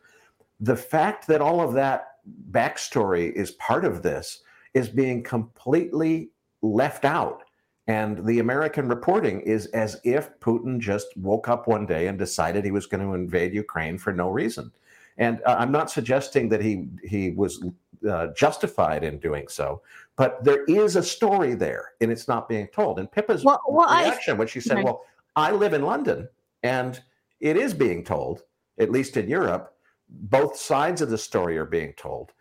The 0.61 0.77
fact 0.77 1.27
that 1.29 1.41
all 1.41 1.61
of 1.61 1.75
that 1.75 2.17
backstory 2.51 3.33
is 3.33 3.53
part 3.53 3.85
of 3.85 4.03
this 4.03 4.43
is 4.75 4.89
being 4.89 5.23
completely 5.23 6.31
left 6.63 7.05
out. 7.05 7.43
And 7.87 8.25
the 8.27 8.41
American 8.41 8.89
reporting 8.89 9.41
is 9.41 9.67
as 9.67 9.99
if 10.05 10.39
Putin 10.41 10.79
just 10.79 11.07
woke 11.17 11.49
up 11.49 11.67
one 11.67 11.87
day 11.87 12.07
and 12.07 12.19
decided 12.19 12.65
he 12.65 12.71
was 12.71 12.87
going 12.87 13.03
to 13.03 13.15
invade 13.15 13.55
Ukraine 13.55 13.97
for 13.97 14.13
no 14.13 14.29
reason. 14.29 14.71
And 15.17 15.41
uh, 15.47 15.57
I'm 15.59 15.73
not 15.73 15.91
suggesting 15.91 16.49
that 16.51 16.63
he 16.63 16.87
he 17.03 17.31
was 17.31 17.65
uh, 18.09 18.29
justified 18.37 19.03
in 19.03 19.19
doing 19.19 19.49
so, 19.49 19.83
but 20.17 20.45
there 20.45 20.65
is 20.65 20.95
a 20.97 21.03
story 21.03 21.55
there, 21.55 21.93
and 22.01 22.13
it's 22.13 22.29
not 22.29 22.49
being 22.49 22.69
told. 22.69 23.01
And 23.01 23.11
Pippa's 23.11 23.43
well, 23.43 23.61
well, 23.69 23.89
reaction 23.89 24.35
I, 24.35 24.39
when 24.39 24.47
she 24.47 24.61
said, 24.61 24.85
"Well, 24.85 25.03
I 25.39 25.53
live 25.53 25.73
in 25.73 25.83
London, 25.83 26.29
and 26.65 27.01
it 27.39 27.57
is 27.57 27.73
being 27.73 28.05
told, 28.05 28.43
at 28.81 28.91
least 28.91 29.17
in 29.17 29.29
Europe, 29.29 29.73
both 30.09 30.57
sides 30.57 31.01
of 31.01 31.11
the 31.11 31.19
story 31.19 31.57
are 31.57 31.65
being 31.65 31.93
told, 31.97 32.33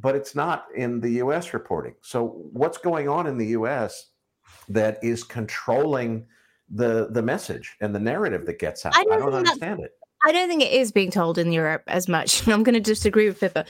but 0.00 0.16
it's 0.16 0.34
not 0.34 0.64
in 0.74 1.00
the 1.00 1.10
US 1.24 1.52
reporting. 1.52 1.94
So, 2.00 2.48
what's 2.52 2.78
going 2.78 3.06
on 3.06 3.26
in 3.26 3.36
the 3.36 3.48
US 3.48 4.12
that 4.70 4.98
is 5.02 5.24
controlling 5.24 6.26
the, 6.70 7.08
the 7.10 7.20
message 7.20 7.76
and 7.82 7.94
the 7.94 8.00
narrative 8.00 8.46
that 8.46 8.58
gets 8.58 8.86
out? 8.86 8.96
I 8.96 9.04
don't, 9.04 9.12
I 9.12 9.18
don't 9.18 9.34
understand 9.34 9.80
it. 9.80 9.92
I 10.24 10.32
don't 10.32 10.48
think 10.48 10.62
it 10.62 10.72
is 10.72 10.90
being 10.90 11.10
told 11.10 11.36
in 11.36 11.52
Europe 11.52 11.82
as 11.86 12.08
much. 12.08 12.48
I'm 12.48 12.62
going 12.62 12.74
to 12.74 12.80
disagree 12.80 13.26
with 13.26 13.40
Pippa. 13.40 13.66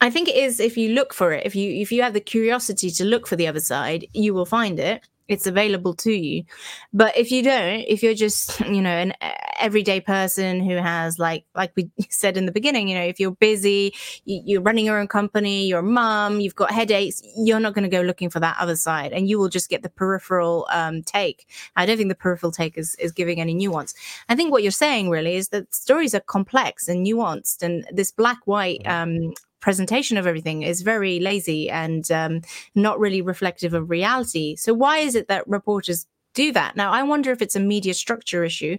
I 0.00 0.10
think 0.10 0.28
it 0.28 0.36
is 0.36 0.58
if 0.58 0.76
you 0.76 0.94
look 0.94 1.14
for 1.14 1.32
it. 1.32 1.46
If 1.46 1.54
you 1.54 1.70
if 1.70 1.92
you 1.92 2.02
have 2.02 2.14
the 2.14 2.20
curiosity 2.20 2.90
to 2.90 3.04
look 3.04 3.28
for 3.28 3.36
the 3.36 3.46
other 3.46 3.60
side, 3.60 4.08
you 4.12 4.34
will 4.34 4.46
find 4.46 4.80
it 4.80 5.06
it's 5.28 5.46
available 5.46 5.94
to 5.94 6.12
you. 6.12 6.44
But 6.92 7.16
if 7.16 7.30
you 7.30 7.42
don't 7.42 7.84
if 7.88 8.02
you're 8.02 8.14
just 8.14 8.60
you 8.76 8.82
know 8.82 8.90
an 8.90 9.14
everyday 9.58 10.00
person 10.00 10.60
who 10.60 10.76
has 10.76 11.18
like 11.18 11.44
like 11.54 11.72
we 11.76 11.90
said 12.10 12.36
in 12.36 12.46
the 12.46 12.52
beginning 12.52 12.88
you 12.88 12.96
know 12.96 13.04
if 13.04 13.20
you're 13.20 13.30
busy 13.30 13.94
you're 14.24 14.60
running 14.60 14.84
your 14.84 14.98
own 14.98 15.06
company 15.06 15.66
you're 15.66 15.80
a 15.80 15.82
mom 15.82 16.40
you've 16.40 16.56
got 16.56 16.72
headaches 16.72 17.22
you're 17.36 17.60
not 17.60 17.72
going 17.74 17.84
to 17.84 17.88
go 17.88 18.00
looking 18.00 18.28
for 18.28 18.40
that 18.40 18.56
other 18.58 18.74
side 18.74 19.12
and 19.12 19.28
you 19.28 19.38
will 19.38 19.48
just 19.48 19.68
get 19.68 19.82
the 19.82 19.88
peripheral 19.88 20.66
um, 20.70 21.02
take. 21.02 21.46
I 21.76 21.86
don't 21.86 21.96
think 21.96 22.08
the 22.08 22.14
peripheral 22.14 22.52
take 22.52 22.76
is, 22.76 22.94
is 22.96 23.12
giving 23.12 23.40
any 23.40 23.54
nuance. 23.54 23.94
I 24.28 24.34
think 24.34 24.50
what 24.50 24.62
you're 24.62 24.72
saying 24.72 25.10
really 25.10 25.36
is 25.36 25.48
that 25.48 25.72
stories 25.74 26.14
are 26.14 26.20
complex 26.20 26.88
and 26.88 27.06
nuanced 27.06 27.62
and 27.62 27.86
this 27.92 28.10
black 28.10 28.38
white 28.46 28.82
mm-hmm. 28.84 29.28
um, 29.28 29.34
presentation 29.62 30.18
of 30.18 30.26
everything 30.26 30.62
is 30.62 30.82
very 30.82 31.20
lazy 31.20 31.70
and 31.70 32.10
um, 32.10 32.42
not 32.74 33.00
really 33.00 33.22
reflective 33.22 33.72
of 33.72 33.88
reality. 33.88 34.56
So, 34.56 34.74
why 34.74 34.98
is 34.98 35.14
it 35.14 35.28
that 35.28 35.48
reporters 35.48 36.06
do 36.34 36.52
that? 36.52 36.76
Now, 36.76 36.90
I 36.90 37.02
wonder 37.02 37.30
if 37.30 37.40
it's 37.40 37.56
a 37.56 37.60
media 37.60 37.94
structure 37.94 38.44
issue. 38.44 38.76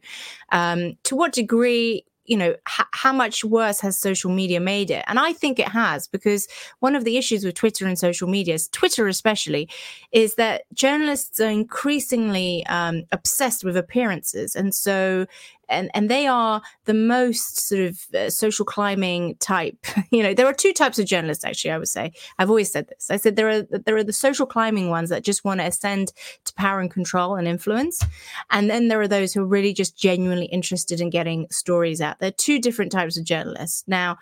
Um, 0.51 0.97
to 1.03 1.15
what 1.15 1.31
degree 1.31 2.05
you 2.25 2.37
know 2.37 2.51
h- 2.51 2.87
how 2.91 3.11
much 3.11 3.43
worse 3.43 3.81
has 3.81 3.99
social 3.99 4.31
media 4.31 4.59
made 4.59 4.89
it 4.89 5.03
and 5.07 5.19
i 5.19 5.33
think 5.33 5.59
it 5.59 5.67
has 5.67 6.07
because 6.07 6.47
one 6.79 6.95
of 6.95 7.03
the 7.03 7.17
issues 7.17 7.43
with 7.43 7.53
twitter 7.53 7.85
and 7.85 7.99
social 7.99 8.27
media 8.27 8.57
twitter 8.71 9.07
especially 9.07 9.69
is 10.11 10.35
that 10.35 10.63
journalists 10.73 11.39
are 11.39 11.49
increasingly 11.49 12.65
um, 12.67 13.03
obsessed 13.11 13.63
with 13.63 13.75
appearances 13.75 14.55
and 14.55 14.73
so 14.73 15.25
and 15.69 15.89
and 15.93 16.09
they 16.09 16.27
are 16.27 16.61
the 16.85 16.93
most 16.93 17.59
sort 17.67 17.81
of 17.81 18.05
uh, 18.13 18.29
social 18.29 18.65
climbing 18.65 19.35
type. 19.35 19.77
you 20.11 20.23
know, 20.23 20.33
there 20.33 20.47
are 20.47 20.53
two 20.53 20.73
types 20.73 20.99
of 20.99 21.05
journalists. 21.05 21.43
Actually, 21.43 21.71
I 21.71 21.77
would 21.77 21.87
say 21.87 22.11
I've 22.39 22.49
always 22.49 22.71
said 22.71 22.87
this. 22.87 23.09
I 23.09 23.17
said 23.17 23.35
there 23.35 23.49
are 23.49 23.61
there 23.61 23.95
are 23.95 24.03
the 24.03 24.13
social 24.13 24.45
climbing 24.45 24.89
ones 24.89 25.09
that 25.09 25.23
just 25.23 25.43
want 25.43 25.59
to 25.59 25.67
ascend 25.67 26.13
to 26.45 26.53
power 26.53 26.79
and 26.79 26.91
control 26.91 27.35
and 27.35 27.47
influence, 27.47 28.03
and 28.49 28.69
then 28.69 28.87
there 28.87 29.01
are 29.01 29.07
those 29.07 29.33
who 29.33 29.41
are 29.41 29.47
really 29.47 29.73
just 29.73 29.97
genuinely 29.97 30.45
interested 30.45 31.01
in 31.01 31.09
getting 31.09 31.47
stories 31.49 32.01
out. 32.01 32.19
There 32.19 32.29
are 32.29 32.31
two 32.31 32.59
different 32.59 32.91
types 32.91 33.17
of 33.17 33.23
journalists. 33.23 33.83
Now, 33.87 34.17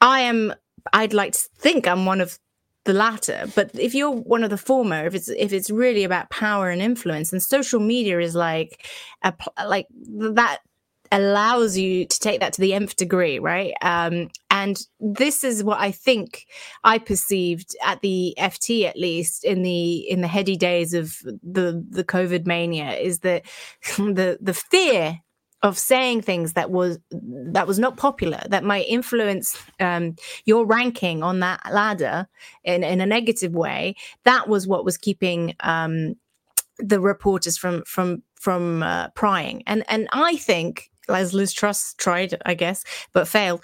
I 0.00 0.20
am. 0.20 0.54
I'd 0.92 1.12
like 1.12 1.32
to 1.32 1.48
think 1.58 1.86
I'm 1.86 2.06
one 2.06 2.20
of 2.20 2.38
the 2.88 2.94
latter 2.94 3.44
but 3.54 3.70
if 3.74 3.94
you're 3.94 4.10
one 4.10 4.42
of 4.42 4.48
the 4.48 4.56
former 4.56 5.06
if 5.06 5.14
it's 5.14 5.28
if 5.28 5.52
it's 5.52 5.68
really 5.68 6.04
about 6.04 6.30
power 6.30 6.70
and 6.70 6.80
influence 6.80 7.32
and 7.32 7.42
social 7.42 7.80
media 7.80 8.18
is 8.18 8.34
like 8.34 8.88
a 9.22 9.34
like 9.66 9.86
that 9.92 10.60
allows 11.12 11.76
you 11.76 12.06
to 12.06 12.18
take 12.20 12.40
that 12.40 12.52
to 12.54 12.60
the 12.60 12.74
nth 12.74 12.96
degree, 12.96 13.38
right? 13.38 13.72
Um, 13.82 14.28
and 14.50 14.78
this 15.00 15.44
is 15.44 15.64
what 15.64 15.80
I 15.80 15.90
think 15.90 16.46
I 16.84 16.98
perceived 16.98 17.76
at 17.84 18.00
the 18.00 18.34
FT, 18.38 18.84
at 18.84 18.96
least 18.96 19.44
in 19.44 19.62
the 19.62 19.96
in 20.10 20.20
the 20.20 20.28
heady 20.28 20.56
days 20.56 20.94
of 20.94 21.16
the 21.42 21.84
the 21.88 22.04
COVID 22.04 22.46
mania, 22.46 22.92
is 22.92 23.20
that 23.20 23.44
the 23.96 24.38
the 24.40 24.54
fear 24.54 25.20
of 25.62 25.78
saying 25.78 26.22
things 26.22 26.52
that 26.52 26.70
was 26.70 26.98
that 27.10 27.66
was 27.66 27.78
not 27.78 27.96
popular 27.96 28.40
that 28.48 28.64
might 28.64 28.86
influence 28.88 29.60
um, 29.80 30.14
your 30.44 30.64
ranking 30.64 31.22
on 31.22 31.40
that 31.40 31.60
ladder 31.72 32.28
in, 32.64 32.84
in 32.84 33.00
a 33.00 33.06
negative 33.06 33.52
way 33.52 33.94
that 34.24 34.48
was 34.48 34.66
what 34.66 34.84
was 34.84 34.96
keeping 34.96 35.54
um, 35.60 36.14
the 36.78 37.00
reporters 37.00 37.58
from 37.58 37.82
from 37.84 38.22
from 38.34 38.82
uh, 38.82 39.08
prying 39.10 39.62
and 39.66 39.84
and 39.88 40.08
i 40.12 40.36
think 40.36 40.90
as 41.08 41.32
Liz 41.32 41.52
Truss 41.52 41.94
tried, 41.94 42.36
I 42.44 42.54
guess, 42.54 42.84
but 43.12 43.28
failed. 43.28 43.62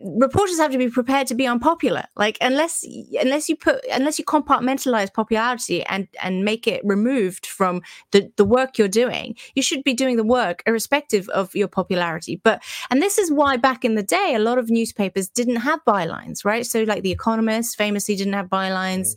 Reporters 0.00 0.58
have 0.58 0.70
to 0.70 0.78
be 0.78 0.88
prepared 0.88 1.26
to 1.26 1.34
be 1.34 1.46
unpopular. 1.46 2.04
Like 2.14 2.38
unless 2.40 2.84
unless 3.20 3.48
you 3.48 3.56
put 3.56 3.84
unless 3.92 4.16
you 4.18 4.24
compartmentalize 4.24 5.12
popularity 5.12 5.82
and 5.84 6.06
and 6.22 6.44
make 6.44 6.68
it 6.68 6.80
removed 6.84 7.46
from 7.46 7.82
the 8.12 8.30
the 8.36 8.44
work 8.44 8.78
you're 8.78 8.86
doing, 8.86 9.36
you 9.56 9.62
should 9.62 9.82
be 9.82 9.94
doing 9.94 10.16
the 10.16 10.24
work 10.24 10.62
irrespective 10.66 11.28
of 11.30 11.54
your 11.56 11.66
popularity. 11.66 12.40
But 12.44 12.62
and 12.90 13.02
this 13.02 13.18
is 13.18 13.32
why 13.32 13.56
back 13.56 13.84
in 13.84 13.96
the 13.96 14.04
day, 14.04 14.34
a 14.36 14.38
lot 14.38 14.58
of 14.58 14.70
newspapers 14.70 15.28
didn't 15.28 15.56
have 15.56 15.80
bylines, 15.84 16.44
right? 16.44 16.64
So 16.64 16.84
like 16.84 17.02
The 17.02 17.10
Economist 17.12 17.76
famously 17.76 18.14
didn't 18.14 18.34
have 18.34 18.46
bylines. 18.46 19.16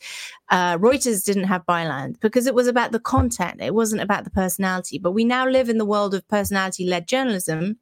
Uh, 0.51 0.77
Reuters 0.77 1.23
didn't 1.23 1.45
have 1.45 1.65
byline 1.65 2.19
because 2.19 2.45
it 2.45 2.53
was 2.53 2.67
about 2.67 2.91
the 2.91 2.99
content. 2.99 3.61
It 3.61 3.73
wasn't 3.73 4.01
about 4.01 4.25
the 4.25 4.29
personality. 4.29 4.99
But 4.99 5.13
we 5.13 5.23
now 5.23 5.47
live 5.47 5.69
in 5.69 5.77
the 5.77 5.85
world 5.85 6.13
of 6.13 6.27
personality-led 6.27 7.07
journalism, 7.07 7.77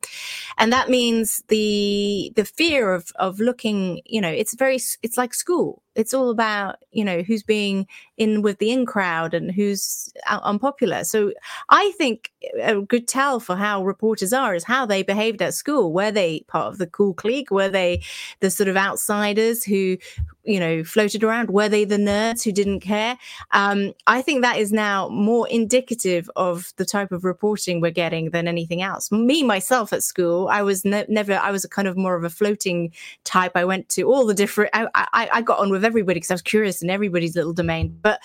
and 0.58 0.72
that 0.72 0.90
means 0.90 1.44
the 1.48 2.32
the 2.36 2.46
fear 2.46 2.94
of 2.94 3.12
of 3.16 3.40
looking. 3.40 4.02
You 4.06 4.22
know, 4.22 4.30
it's 4.30 4.56
very 4.56 4.80
it's 5.02 5.18
like 5.18 5.34
school 5.34 5.82
it's 6.00 6.14
all 6.14 6.30
about 6.30 6.78
you 6.92 7.04
know 7.04 7.22
who's 7.22 7.44
being 7.44 7.86
in 8.18 8.42
with 8.42 8.58
the 8.60 8.72
in 8.72 8.86
crowd 8.86 9.34
and 9.34 9.52
who's 9.52 10.12
unpopular. 10.28 11.04
So 11.04 11.34
i 11.70 11.92
think 11.98 12.32
a 12.62 12.80
good 12.82 13.08
tell 13.08 13.40
for 13.40 13.56
how 13.56 13.84
reporters 13.84 14.32
are 14.32 14.56
is 14.56 14.64
how 14.64 14.86
they 14.86 15.04
behaved 15.04 15.42
at 15.42 15.54
school. 15.54 15.92
Were 15.92 16.12
they 16.12 16.42
part 16.48 16.68
of 16.68 16.78
the 16.78 16.88
cool 16.88 17.14
clique? 17.14 17.52
Were 17.52 17.70
they 17.70 18.02
the 18.40 18.50
sort 18.50 18.70
of 18.70 18.78
outsiders 18.78 19.64
who 19.64 19.98
you 20.44 20.60
know 20.60 20.84
floated 20.84 21.24
around? 21.24 21.50
Were 21.50 21.68
they 21.70 21.84
the 21.84 21.98
nerds 21.98 22.44
who 22.44 22.52
didn't 22.52 22.80
care? 22.80 23.18
Um, 23.52 23.94
i 24.08 24.22
think 24.22 24.42
that 24.42 24.58
is 24.58 24.72
now 24.72 25.10
more 25.10 25.48
indicative 25.50 26.30
of 26.36 26.72
the 26.78 26.86
type 26.86 27.12
of 27.12 27.24
reporting 27.26 27.82
we're 27.82 27.92
getting 27.92 28.30
than 28.32 28.48
anything 28.48 28.82
else. 28.82 29.12
Me 29.12 29.44
myself 29.44 29.92
at 29.92 30.04
school 30.04 30.48
i 30.48 30.62
was 30.62 30.86
ne- 30.86 31.06
never 31.10 31.34
i 31.34 31.52
was 31.52 31.66
a 31.66 31.70
kind 31.70 31.88
of 31.88 31.98
more 31.98 32.16
of 32.16 32.24
a 32.24 32.30
floating 32.30 32.92
type. 33.26 33.52
I 33.56 33.66
went 33.66 33.90
to 33.90 34.04
all 34.04 34.26
the 34.26 34.34
different 34.34 34.72
i, 34.74 34.88
I, 34.96 35.30
I 35.34 35.42
got 35.42 35.60
on 35.60 35.70
with 35.72 35.84
everybody 35.90 36.20
because 36.20 36.32
I 36.32 36.36
was 36.36 36.42
curious 36.42 36.82
in 36.82 36.90
everybody's 36.90 37.36
little 37.36 37.54
domain. 37.54 37.98
But 38.02 38.20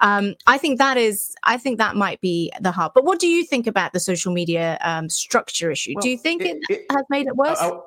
um, 0.00 0.34
I 0.46 0.58
think 0.58 0.78
that 0.78 0.96
is, 0.96 1.34
I 1.42 1.56
think 1.56 1.78
that 1.78 1.96
might 1.96 2.20
be 2.20 2.52
the 2.60 2.70
hub. 2.70 2.92
But 2.94 3.04
what 3.04 3.18
do 3.18 3.26
you 3.26 3.44
think 3.44 3.66
about 3.66 3.92
the 3.92 4.00
social 4.00 4.32
media 4.32 4.78
um, 4.82 5.08
structure 5.08 5.70
issue? 5.70 5.92
Well, 5.94 6.02
do 6.02 6.10
you 6.10 6.18
think 6.18 6.42
it, 6.42 6.58
it, 6.68 6.86
has 6.90 7.04
made 7.08 7.26
it 7.26 7.36
worse? 7.36 7.58
Uh, 7.60 7.78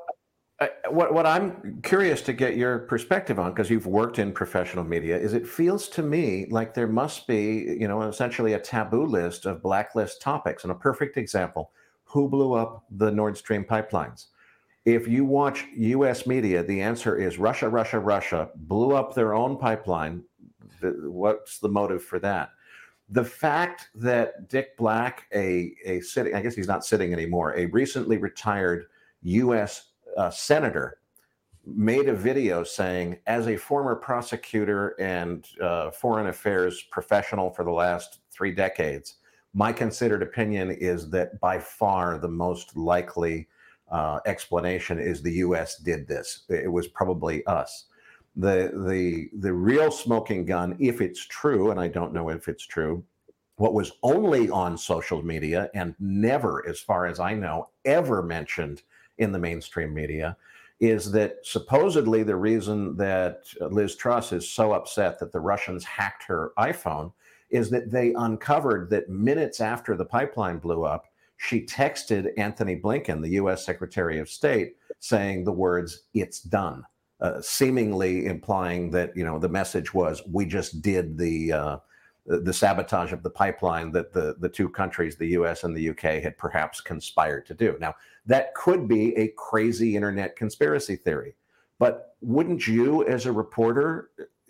uh, 0.59 0.67
what, 0.89 1.13
what 1.13 1.27
I'm 1.27 1.81
curious 1.83 2.21
to 2.23 2.33
get 2.33 2.57
your 2.57 2.79
perspective 2.79 3.37
on, 3.37 3.51
because 3.51 3.69
you've 3.69 3.85
worked 3.85 4.17
in 4.17 4.31
professional 4.31 4.83
media, 4.83 5.15
is 5.15 5.33
it 5.33 5.47
feels 5.47 5.87
to 5.89 6.01
me 6.01 6.47
like 6.49 6.73
there 6.73 6.87
must 6.87 7.27
be, 7.27 7.77
you 7.79 7.87
know, 7.87 8.01
essentially 8.01 8.53
a 8.53 8.59
taboo 8.59 9.05
list 9.05 9.45
of 9.45 9.61
blacklist 9.61 10.19
topics. 10.19 10.63
And 10.63 10.71
a 10.71 10.75
perfect 10.75 11.15
example 11.17 11.71
who 12.05 12.27
blew 12.27 12.53
up 12.53 12.85
the 12.89 13.11
Nord 13.11 13.37
Stream 13.37 13.63
pipelines? 13.63 14.27
If 14.87 15.05
you 15.05 15.25
watch 15.25 15.65
US 15.75 16.25
media, 16.25 16.63
the 16.63 16.79
answer 16.79 17.17
is 17.17 17.37
Russia, 17.37 17.67
Russia, 17.67 17.99
Russia 17.99 18.49
blew 18.55 18.95
up 18.95 19.13
their 19.13 19.33
own 19.33 19.57
pipeline. 19.57 20.23
What's 20.81 21.59
the 21.59 21.67
motive 21.67 22.01
for 22.01 22.19
that? 22.19 22.51
The 23.09 23.25
fact 23.25 23.89
that 23.95 24.47
Dick 24.47 24.77
Black, 24.77 25.25
a, 25.33 25.73
a 25.83 25.99
sitting, 25.99 26.35
I 26.35 26.41
guess 26.41 26.55
he's 26.55 26.69
not 26.69 26.85
sitting 26.85 27.11
anymore, 27.11 27.53
a 27.57 27.65
recently 27.65 28.15
retired 28.15 28.85
US 29.23 29.89
uh, 30.15 30.29
senator, 30.29 30.99
made 31.65 32.07
a 32.07 32.13
video 32.13 32.63
saying, 32.63 33.17
as 33.27 33.49
a 33.49 33.57
former 33.57 33.93
prosecutor 33.93 34.95
and 35.01 35.47
uh, 35.61 35.91
foreign 35.91 36.27
affairs 36.27 36.81
professional 36.91 37.49
for 37.49 37.65
the 37.65 37.71
last 37.71 38.19
three 38.31 38.53
decades, 38.53 39.15
my 39.53 39.73
considered 39.73 40.23
opinion 40.23 40.71
is 40.71 41.09
that 41.09 41.37
by 41.41 41.59
far 41.59 42.17
the 42.17 42.29
most 42.29 42.77
likely 42.77 43.49
uh, 43.91 44.19
explanation 44.25 44.99
is 44.99 45.21
the 45.21 45.33
U.S. 45.33 45.77
did 45.77 46.07
this. 46.07 46.43
It 46.49 46.71
was 46.71 46.87
probably 46.87 47.45
us. 47.45 47.85
The 48.35 48.71
the 48.87 49.29
the 49.39 49.53
real 49.53 49.91
smoking 49.91 50.45
gun, 50.45 50.75
if 50.79 51.01
it's 51.01 51.25
true, 51.25 51.71
and 51.71 51.79
I 51.79 51.87
don't 51.87 52.13
know 52.13 52.29
if 52.29 52.47
it's 52.47 52.65
true, 52.65 53.03
what 53.57 53.73
was 53.73 53.93
only 54.03 54.49
on 54.49 54.77
social 54.77 55.23
media 55.23 55.69
and 55.73 55.95
never, 55.99 56.67
as 56.67 56.79
far 56.79 57.07
as 57.07 57.19
I 57.19 57.33
know, 57.33 57.69
ever 57.85 58.21
mentioned 58.21 58.83
in 59.17 59.31
the 59.31 59.39
mainstream 59.39 59.93
media 59.93 60.37
is 60.79 61.11
that 61.11 61.37
supposedly 61.43 62.21
the 62.21 62.35
reason 62.35 62.95
that 62.97 63.47
Liz 63.59 63.95
Truss 63.95 64.31
is 64.31 64.47
so 64.47 64.73
upset 64.73 65.19
that 65.19 65.31
the 65.31 65.39
Russians 65.39 65.83
hacked 65.83 66.23
her 66.23 66.51
iPhone 66.59 67.11
is 67.49 67.69
that 67.71 67.89
they 67.89 68.13
uncovered 68.13 68.89
that 68.91 69.09
minutes 69.09 69.59
after 69.59 69.95
the 69.95 70.05
pipeline 70.05 70.59
blew 70.59 70.83
up, 70.83 71.07
she 71.37 71.61
texted 71.65 72.31
Antony 72.37 72.75
Blinken, 72.75 73.21
the 73.21 73.29
US 73.29 73.65
Secretary 73.65 74.19
of 74.19 74.29
State, 74.29 74.75
saying 74.99 75.43
the 75.43 75.51
words, 75.51 76.03
it's 76.13 76.41
done, 76.41 76.83
uh, 77.21 77.39
seemingly 77.41 78.25
implying 78.25 78.89
that, 78.91 79.15
you 79.15 79.23
know, 79.23 79.39
the 79.39 79.49
message 79.49 79.93
was, 79.93 80.21
we 80.31 80.45
just 80.45 80.81
did 80.81 81.17
the, 81.17 81.53
uh, 81.53 81.77
the 82.25 82.53
sabotage 82.53 83.13
of 83.13 83.23
the 83.23 83.29
pipeline 83.29 83.91
that 83.91 84.11
the, 84.11 84.35
the 84.39 84.49
two 84.49 84.67
countries, 84.67 85.15
the 85.15 85.27
US 85.27 85.63
and 85.63 85.77
the 85.77 85.89
UK, 85.89 86.21
had 86.21 86.37
perhaps 86.37 86.81
conspired 86.81 87.45
to 87.45 87.53
do. 87.53 87.77
Now, 87.79 87.95
that 88.25 88.53
could 88.55 88.87
be 88.87 89.15
a 89.15 89.29
crazy 89.29 89.95
internet 89.95 90.35
conspiracy 90.35 90.95
theory. 90.95 91.35
But 91.79 92.15
wouldn't 92.21 92.65
you, 92.65 93.05
as 93.05 93.27
a 93.27 93.31
reporter, 93.31 94.09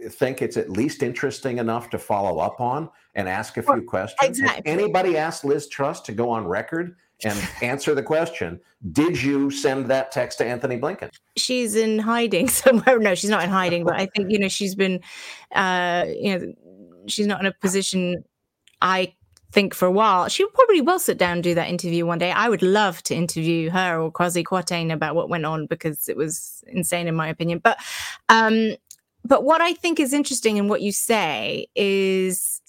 think 0.09 0.41
it's 0.41 0.57
at 0.57 0.69
least 0.69 1.03
interesting 1.03 1.57
enough 1.57 1.89
to 1.91 1.99
follow 1.99 2.39
up 2.39 2.59
on 2.61 2.89
and 3.15 3.27
ask 3.27 3.57
a 3.57 3.63
few 3.63 3.81
questions? 3.81 4.39
Exactly. 4.39 4.71
Anybody 4.71 5.17
asked 5.17 5.43
Liz 5.43 5.67
Truss 5.67 6.01
to 6.01 6.11
go 6.11 6.29
on 6.29 6.47
record 6.47 6.95
and 7.23 7.37
answer 7.61 7.95
the 7.95 8.03
question 8.03 8.59
Did 8.91 9.21
you 9.21 9.49
send 9.49 9.87
that 9.87 10.11
text 10.11 10.37
to 10.39 10.45
Antony 10.45 10.77
Blinken? 10.77 11.09
She's 11.35 11.75
in 11.75 11.99
hiding 11.99 12.49
somewhere. 12.49 12.99
No, 12.99 13.15
she's 13.15 13.29
not 13.29 13.43
in 13.43 13.49
hiding, 13.49 13.83
but 13.83 13.95
I 13.95 14.07
think, 14.07 14.31
you 14.31 14.39
know, 14.39 14.47
she's 14.47 14.75
been, 14.75 15.01
uh, 15.53 16.05
you 16.07 16.37
know, 16.37 16.53
she's 17.07 17.27
not 17.27 17.39
in 17.39 17.45
a 17.45 17.53
position 17.53 18.23
I 18.81 19.13
think 19.51 19.73
for 19.73 19.85
a 19.85 19.91
while. 19.91 20.27
She 20.27 20.45
probably 20.47 20.81
will 20.81 20.99
sit 20.99 21.17
down 21.17 21.33
and 21.33 21.43
do 21.43 21.55
that 21.55 21.69
interview 21.69 22.05
one 22.05 22.19
day. 22.19 22.31
I 22.31 22.49
would 22.49 22.61
love 22.61 23.01
to 23.03 23.15
interview 23.15 23.69
her 23.69 23.99
or 23.99 24.11
Kwasi 24.11 24.43
Kwarteng 24.43 24.91
about 24.91 25.15
what 25.15 25.29
went 25.29 25.45
on 25.45 25.65
because 25.67 26.09
it 26.09 26.17
was 26.17 26.63
insane 26.67 27.07
in 27.07 27.15
my 27.15 27.27
opinion. 27.27 27.59
But 27.59 27.79
um 28.29 28.75
but 29.27 29.43
what 29.43 29.61
I 29.61 29.73
think 29.73 29.99
is 29.99 30.13
interesting 30.13 30.57
in 30.57 30.67
what 30.67 30.81
you 30.81 30.91
say 30.91 31.67
is 31.75 32.61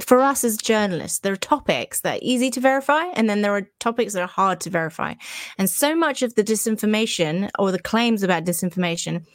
for 0.00 0.20
us 0.20 0.44
as 0.44 0.56
journalists, 0.56 1.18
there 1.18 1.32
are 1.32 1.36
topics 1.36 2.00
that 2.02 2.16
are 2.16 2.22
easy 2.22 2.50
to 2.50 2.60
verify, 2.60 3.04
and 3.14 3.28
then 3.28 3.42
there 3.42 3.54
are 3.54 3.68
topics 3.80 4.12
that 4.12 4.22
are 4.22 4.28
hard 4.28 4.60
to 4.60 4.70
verify. 4.70 5.14
And 5.58 5.68
so 5.68 5.94
much 5.94 6.22
of 6.22 6.34
the 6.34 6.44
disinformation 6.44 7.50
or 7.58 7.72
the 7.72 7.78
claims 7.80 8.22
about 8.22 8.44
disinformation 8.44 9.26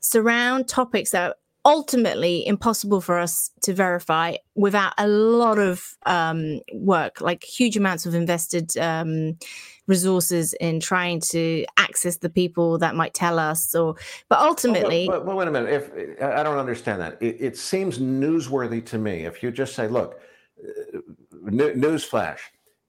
surround 0.00 0.68
topics 0.68 1.10
that 1.10 1.30
are 1.30 1.34
ultimately 1.64 2.46
impossible 2.46 3.00
for 3.00 3.18
us 3.18 3.50
to 3.62 3.72
verify 3.72 4.34
without 4.54 4.92
a 4.98 5.08
lot 5.08 5.58
of 5.58 5.96
um, 6.06 6.60
work, 6.72 7.20
like 7.20 7.44
huge 7.44 7.76
amounts 7.76 8.06
of 8.06 8.14
invested 8.14 8.76
um, 8.78 9.36
resources 9.90 10.54
in 10.54 10.80
trying 10.80 11.20
to 11.20 11.66
access 11.76 12.16
the 12.16 12.30
people 12.30 12.78
that 12.78 12.94
might 12.94 13.12
tell 13.12 13.38
us. 13.38 13.74
Or, 13.74 13.96
but 14.30 14.38
ultimately, 14.38 15.06
well, 15.08 15.22
well, 15.24 15.36
wait 15.36 15.48
a 15.48 15.50
minute. 15.50 15.70
If 15.70 16.22
I 16.22 16.42
don't 16.42 16.58
understand 16.58 17.02
that, 17.02 17.18
it, 17.20 17.36
it 17.38 17.58
seems 17.58 17.98
newsworthy 17.98 18.82
to 18.86 18.96
me. 18.96 19.26
If 19.26 19.42
you 19.42 19.50
just 19.50 19.74
say, 19.74 19.88
"Look, 19.88 20.18
uh, 20.64 20.98
newsflash," 21.44 22.38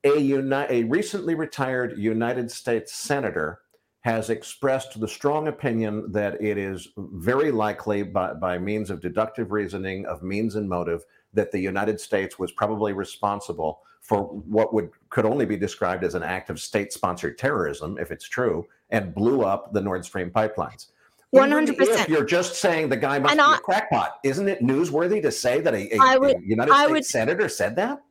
a 0.06 0.18
uni- 0.18 0.68
a 0.70 0.84
recently 0.84 1.36
retired 1.36 1.98
United 1.98 2.50
States 2.50 2.94
senator 2.94 3.60
has 4.02 4.32
expressed 4.32 5.00
the 5.00 5.08
strong 5.08 5.48
opinion 5.48 6.12
that 6.12 6.42
it 6.42 6.58
is 6.58 6.88
very 6.98 7.52
likely 7.52 8.02
by, 8.02 8.34
by 8.34 8.58
means 8.58 8.90
of 8.90 9.00
deductive 9.00 9.52
reasoning 9.52 10.06
of 10.08 10.24
means 10.24 10.56
and 10.56 10.68
motive 10.68 11.04
that 11.34 11.52
the 11.52 11.60
United 11.60 12.00
States 12.00 12.40
was 12.40 12.52
probably 12.52 12.94
responsible 12.94 13.82
for 14.02 14.24
what 14.24 14.74
would 14.74 14.90
could 15.10 15.26
only 15.26 15.46
be 15.46 15.56
described 15.56 16.04
as 16.04 16.16
an 16.16 16.24
act 16.24 16.50
of 16.50 16.60
state-sponsored 16.60 17.38
terrorism, 17.38 17.98
if 18.00 18.12
it's 18.12 18.28
true, 18.28 18.66
and 18.90 19.16
blew 19.16 19.42
up 19.44 19.72
the 19.74 19.82
Nord 19.82 20.04
Stream 20.04 20.30
pipelines. 20.30 20.88
One 21.30 21.52
hundred 21.52 21.78
percent. 21.78 22.10
You're 22.10 22.26
just 22.26 22.56
saying 22.56 22.90
the 22.90 22.98
guy 22.98 23.20
must 23.20 23.32
and 23.32 23.40
be 23.40 23.44
I, 23.44 23.56
a 23.56 23.60
crackpot, 23.60 24.20
isn't 24.24 24.50
it 24.50 24.62
newsworthy 24.62 25.22
to 25.22 25.32
say 25.32 25.62
that 25.62 25.74
a, 25.74 25.96
a, 25.96 26.20
would, 26.20 26.36
a 26.36 26.40
United 26.44 26.74
I 26.74 26.84
States 26.84 26.92
would, 26.92 27.06
senator 27.06 27.48
said 27.48 27.78
that? 27.78 28.02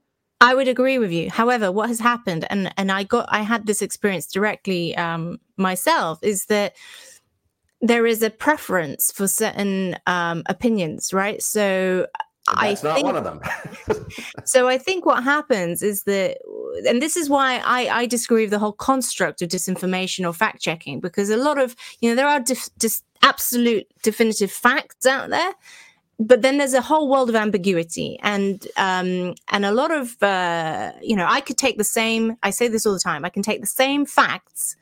I 0.41 0.55
would 0.55 0.69
agree 0.69 0.99
with 0.99 1.13
you. 1.13 1.29
However, 1.29 1.71
what 1.71 1.89
has 1.89 2.01
happened, 2.01 2.47
and 2.49 2.73
and 2.79 2.91
I 2.91 3.03
got 3.03 3.27
I 3.29 3.43
had 3.43 3.67
this 3.67 3.83
experience 3.83 4.27
directly 4.27 4.97
um, 4.97 5.39
myself, 5.59 6.19
is 6.23 6.47
that 6.47 6.77
there 7.83 8.07
is 8.07 8.23
a 8.23 8.31
preference 8.31 9.13
for 9.13 9.29
certain 9.29 9.97
um, 10.07 10.43
opinions, 10.47 11.13
right? 11.13 11.43
So 11.43 12.07
that's 12.61 12.85
I 12.85 12.89
not 12.89 12.95
think, 12.95 13.07
one 13.07 13.17
of 13.17 13.25
them. 13.25 13.41
so 14.45 14.69
I 14.69 14.79
think 14.79 15.07
what 15.07 15.23
happens 15.23 15.83
is 15.83 16.05
that, 16.05 16.39
and 16.87 17.01
this 17.01 17.17
is 17.17 17.29
why 17.29 17.61
I, 17.65 17.89
I 17.89 18.07
disagree 18.07 18.43
with 18.43 18.51
the 18.51 18.59
whole 18.59 18.73
construct 18.73 19.43
of 19.43 19.49
disinformation 19.49 20.27
or 20.27 20.33
fact 20.33 20.61
checking, 20.61 21.01
because 21.01 21.31
a 21.31 21.37
lot 21.37 21.59
of 21.59 21.77
you 22.01 22.09
know 22.09 22.17
there 22.17 22.29
are 22.29 22.41
dif- 22.41 22.71
dis- 22.79 23.03
absolute 23.23 23.87
definitive 24.03 24.51
facts 24.51 25.07
out 25.07 25.31
there, 25.31 25.53
but 26.21 26.43
then 26.43 26.59
there's 26.59 26.75
a 26.75 26.83
whole 26.83 27.09
world 27.09 27.31
of 27.31 27.35
ambiguity 27.35 28.19
and 28.23 28.69
um, 28.77 29.35
and 29.49 29.65
a 29.65 29.73
lot 29.73 29.91
of 29.91 30.23
uh, 30.23 30.93
you 31.01 31.17
know 31.17 31.27
i 31.29 31.41
could 31.41 31.57
take 31.57 31.79
the 31.79 31.85
same 31.85 32.37
i 32.43 32.51
say 32.51 32.69
this 32.69 32.85
all 32.87 32.93
the 32.93 33.01
time 33.01 33.25
i 33.25 33.31
can 33.31 33.43
take 33.43 33.61
the 33.61 33.67
same 33.67 34.05
facts 34.05 34.77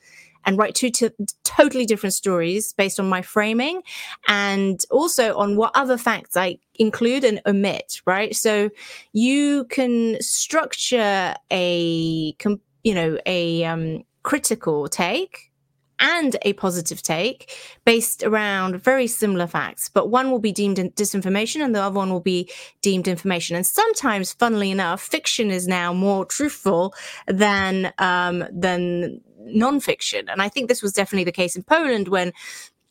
and 0.49 0.57
write 0.57 0.75
two 0.75 0.89
t- 0.89 1.11
totally 1.45 1.85
different 1.85 2.15
stories 2.15 2.73
based 2.73 2.99
on 2.99 3.07
my 3.07 3.21
framing 3.21 3.83
and 4.29 4.81
also 4.91 5.37
on 5.37 5.57
what 5.57 5.71
other 5.75 5.99
facts 5.99 6.39
i 6.39 6.57
include 6.77 7.23
and 7.23 7.43
omit 7.45 8.01
right 8.07 8.35
so 8.35 8.71
you 9.13 9.67
can 9.67 10.17
structure 10.23 11.35
a 11.53 12.35
you 12.83 12.95
know 12.95 13.19
a 13.27 13.63
um, 13.65 14.03
critical 14.23 14.89
take 14.89 15.49
and 16.01 16.37
a 16.43 16.53
positive 16.55 17.03
take 17.03 17.53
based 17.85 18.23
around 18.23 18.81
very 18.81 19.07
similar 19.07 19.47
facts, 19.47 19.89
but 19.89 20.11
one 20.11 20.31
will 20.31 20.39
be 20.39 20.53
deemed 20.53 20.77
disinformation 20.77 21.61
and 21.61 21.75
the 21.75 21.83
other 21.83 21.97
one 21.97 22.11
will 22.13 22.21
be 22.21 22.49
deemed 22.83 23.09
information. 23.09 23.57
And 23.57 23.67
sometimes, 23.67 24.33
funnily 24.33 24.71
enough, 24.71 25.03
fiction 25.03 25.51
is 25.51 25.67
now 25.67 25.93
more 25.93 26.25
truthful 26.25 26.95
than 27.27 27.93
um, 27.99 28.45
than 28.53 29.21
nonfiction. 29.47 30.31
And 30.31 30.43
I 30.43 30.49
think 30.49 30.69
this 30.69 30.83
was 30.83 30.93
definitely 30.93 31.25
the 31.25 31.33
case 31.33 31.57
in 31.57 31.63
Poland 31.63 32.09
when 32.09 32.33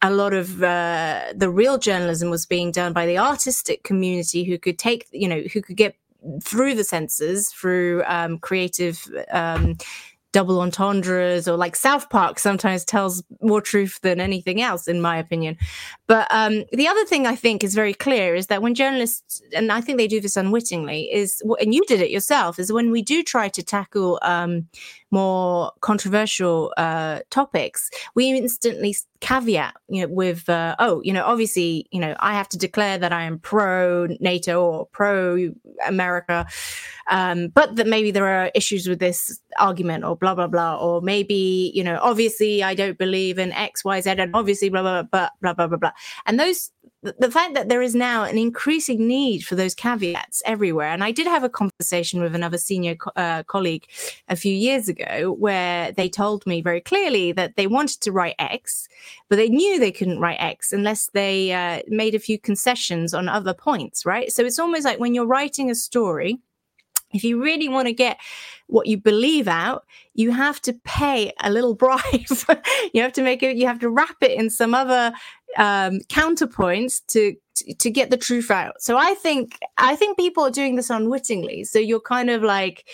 a 0.01 0.11
lot 0.11 0.33
of 0.33 0.63
uh, 0.63 1.33
the 1.35 1.49
real 1.49 1.77
journalism 1.77 2.29
was 2.29 2.45
being 2.45 2.71
done 2.71 2.93
by 2.93 3.05
the 3.05 3.17
artistic 3.17 3.83
community 3.83 4.43
who 4.43 4.57
could 4.57 4.77
take, 4.77 5.07
you 5.11 5.27
know, 5.27 5.41
who 5.53 5.61
could 5.61 5.77
get 5.77 5.95
through 6.43 6.75
the 6.75 6.83
censors 6.83 7.49
through 7.49 8.03
um, 8.05 8.37
creative 8.37 9.07
um, 9.31 9.75
double 10.33 10.61
entendres 10.61 11.47
or 11.47 11.57
like 11.57 11.75
South 11.75 12.09
Park 12.09 12.37
sometimes 12.37 12.83
tells 12.85 13.23
more 13.41 13.61
truth 13.61 13.99
than 14.01 14.19
anything 14.19 14.61
else, 14.61 14.87
in 14.87 15.01
my 15.01 15.17
opinion. 15.17 15.57
But 16.05 16.27
um, 16.29 16.63
the 16.71 16.87
other 16.87 17.05
thing 17.05 17.25
I 17.25 17.35
think 17.35 17.63
is 17.63 17.73
very 17.73 17.93
clear 17.93 18.35
is 18.35 18.47
that 18.47 18.61
when 18.61 18.75
journalists, 18.75 19.41
and 19.55 19.71
I 19.71 19.81
think 19.81 19.97
they 19.97 20.07
do 20.07 20.21
this 20.21 20.37
unwittingly, 20.37 21.11
is 21.11 21.41
and 21.59 21.73
you 21.73 21.83
did 21.85 22.01
it 22.01 22.11
yourself, 22.11 22.59
is 22.59 22.71
when 22.71 22.91
we 22.91 23.01
do 23.01 23.23
try 23.23 23.49
to 23.49 23.63
tackle 23.63 24.19
um, 24.21 24.67
more 25.11 25.71
controversial 25.81 26.73
uh, 26.77 27.19
topics, 27.29 27.89
we 28.15 28.29
instantly 28.29 28.95
caveat, 29.19 29.73
you 29.89 30.01
know, 30.01 30.13
with 30.13 30.47
uh, 30.49 30.75
oh, 30.79 31.01
you 31.03 31.13
know, 31.13 31.23
obviously, 31.25 31.87
you 31.91 31.99
know, 31.99 32.15
I 32.19 32.33
have 32.33 32.49
to 32.49 32.57
declare 32.57 32.97
that 32.97 33.13
I 33.13 33.23
am 33.23 33.39
pro 33.39 34.07
NATO 34.19 34.61
or 34.61 34.85
pro 34.87 35.49
America, 35.87 36.45
um, 37.09 37.47
but 37.49 37.75
that 37.77 37.87
maybe 37.87 38.11
there 38.11 38.27
are 38.27 38.51
issues 38.53 38.87
with 38.87 38.99
this 38.99 39.39
argument 39.57 40.03
or 40.03 40.15
blah 40.15 40.35
blah 40.35 40.47
blah, 40.47 40.77
or 40.77 41.01
maybe 41.01 41.71
you 41.73 41.83
know, 41.83 41.99
obviously 42.01 42.63
I 42.63 42.75
don't 42.75 42.97
believe 42.97 43.39
in 43.39 43.51
X 43.53 43.83
Y 43.83 44.01
Z, 44.01 44.09
and 44.11 44.35
obviously 44.35 44.69
blah 44.69 44.81
blah 44.81 45.03
blah 45.03 45.29
blah 45.41 45.53
blah 45.53 45.67
blah 45.67 45.77
blah, 45.77 45.91
and 46.25 46.39
those 46.39 46.71
the 47.01 47.31
fact 47.31 47.53
that 47.53 47.69
there 47.69 47.81
is 47.81 47.95
now 47.95 48.23
an 48.23 48.37
increasing 48.37 49.07
need 49.07 49.45
for 49.45 49.55
those 49.55 49.75
caveats 49.75 50.41
everywhere. 50.45 50.89
And 50.89 51.03
I 51.03 51.11
did 51.11 51.27
have 51.27 51.43
a 51.43 51.49
conversation 51.49 52.21
with 52.21 52.35
another 52.35 52.57
senior 52.57 52.95
co- 52.95 53.11
uh, 53.15 53.43
colleague 53.43 53.85
a 54.27 54.35
few 54.35 54.53
years 54.53 54.89
ago 54.89 55.31
where 55.31 55.91
they 55.91 56.09
told 56.09 56.45
me 56.45 56.61
very 56.61 56.81
clearly 56.81 57.31
that 57.33 57.55
they 57.55 57.67
wanted 57.67 58.01
to 58.01 58.11
write 58.11 58.35
X, 58.39 58.87
but 59.29 59.37
they 59.37 59.49
knew 59.49 59.79
they 59.79 59.91
couldn't 59.91 60.19
write 60.19 60.39
X 60.39 60.73
unless 60.73 61.09
they 61.13 61.53
uh, 61.53 61.81
made 61.87 62.15
a 62.15 62.19
few 62.19 62.39
concessions 62.39 63.13
on 63.13 63.29
other 63.29 63.53
points, 63.53 64.05
right? 64.05 64.31
So 64.31 64.45
it's 64.45 64.59
almost 64.59 64.85
like 64.85 64.99
when 64.99 65.13
you're 65.13 65.25
writing 65.25 65.69
a 65.69 65.75
story, 65.75 66.39
if 67.11 67.23
you 67.23 67.41
really 67.41 67.69
want 67.69 67.87
to 67.87 67.93
get 67.93 68.17
what 68.67 68.87
you 68.87 68.97
believe 68.97 69.47
out, 69.47 69.85
you 70.13 70.31
have 70.31 70.61
to 70.61 70.73
pay 70.83 71.31
a 71.41 71.49
little 71.49 71.75
bribe. 71.83 72.03
you 72.93 73.01
have 73.01 73.13
to 73.13 73.23
make 73.23 73.43
it, 73.43 73.57
you 73.57 73.67
have 73.67 73.79
to 73.79 73.89
wrap 73.89 74.17
it 74.21 74.31
in 74.31 74.49
some 74.49 74.73
other 74.73 75.13
um, 75.57 75.99
counterpoints 76.09 77.01
to, 77.07 77.35
to 77.79 77.89
get 77.89 78.09
the 78.09 78.17
truth 78.17 78.51
out. 78.51 78.81
So 78.81 78.97
I 78.97 79.15
think 79.15 79.57
I 79.77 79.95
think 79.95 80.17
people 80.17 80.43
are 80.43 80.51
doing 80.51 80.75
this 80.75 80.89
unwittingly. 80.89 81.63
So 81.63 81.79
you're 81.79 81.99
kind 81.99 82.29
of 82.29 82.43
like 82.43 82.85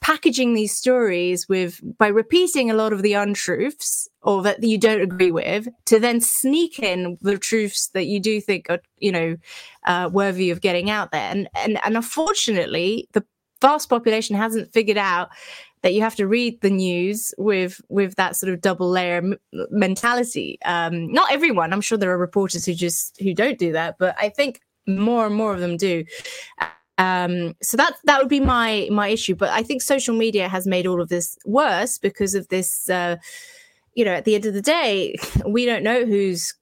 packaging 0.00 0.54
these 0.54 0.74
stories 0.74 1.48
with 1.48 1.80
by 1.98 2.08
repeating 2.08 2.70
a 2.70 2.74
lot 2.74 2.92
of 2.92 3.02
the 3.02 3.12
untruths 3.12 4.08
or 4.22 4.42
that 4.42 4.62
you 4.62 4.78
don't 4.78 5.02
agree 5.02 5.30
with 5.30 5.68
to 5.84 6.00
then 6.00 6.20
sneak 6.20 6.78
in 6.78 7.18
the 7.20 7.36
truths 7.36 7.88
that 7.88 8.06
you 8.06 8.18
do 8.18 8.40
think 8.40 8.66
are 8.70 8.80
you 8.98 9.12
know 9.12 9.36
uh, 9.86 10.08
worthy 10.10 10.50
of 10.50 10.62
getting 10.62 10.88
out 10.88 11.12
there 11.12 11.30
and 11.30 11.48
and 11.54 11.78
and 11.84 11.96
unfortunately 11.96 13.08
the 13.12 13.24
vast 13.60 13.88
population 13.88 14.36
hasn't 14.36 14.72
figured 14.72 14.98
out 14.98 15.30
that 15.82 15.94
you 15.94 16.02
have 16.02 16.16
to 16.16 16.26
read 16.26 16.60
the 16.60 16.70
news 16.70 17.32
with 17.38 17.80
with 17.88 18.14
that 18.16 18.36
sort 18.36 18.52
of 18.52 18.60
double 18.60 18.88
layer 18.88 19.18
m- 19.18 19.38
mentality. 19.70 20.58
Um, 20.64 21.10
not 21.12 21.32
everyone. 21.32 21.72
I'm 21.72 21.80
sure 21.80 21.96
there 21.96 22.10
are 22.10 22.18
reporters 22.18 22.66
who 22.66 22.74
just 22.74 23.20
who 23.20 23.34
don't 23.34 23.58
do 23.58 23.72
that, 23.72 23.96
but 23.98 24.14
I 24.18 24.28
think 24.28 24.60
more 24.86 25.26
and 25.26 25.34
more 25.34 25.54
of 25.54 25.60
them 25.60 25.76
do. 25.76 26.04
Um, 26.98 27.56
so 27.62 27.76
that 27.78 27.94
that 28.04 28.18
would 28.18 28.28
be 28.28 28.40
my 28.40 28.88
my 28.90 29.08
issue. 29.08 29.34
But 29.34 29.50
I 29.50 29.62
think 29.62 29.80
social 29.80 30.14
media 30.14 30.48
has 30.48 30.66
made 30.66 30.86
all 30.86 31.00
of 31.00 31.08
this 31.08 31.36
worse 31.46 31.98
because 31.98 32.34
of 32.34 32.48
this. 32.48 32.88
Uh, 32.90 33.16
you 33.94 34.04
know, 34.04 34.12
at 34.12 34.24
the 34.24 34.34
end 34.34 34.46
of 34.46 34.54
the 34.54 34.62
day, 34.62 35.16
we 35.46 35.64
don't 35.64 35.82
know 35.82 36.04
who's. 36.04 36.54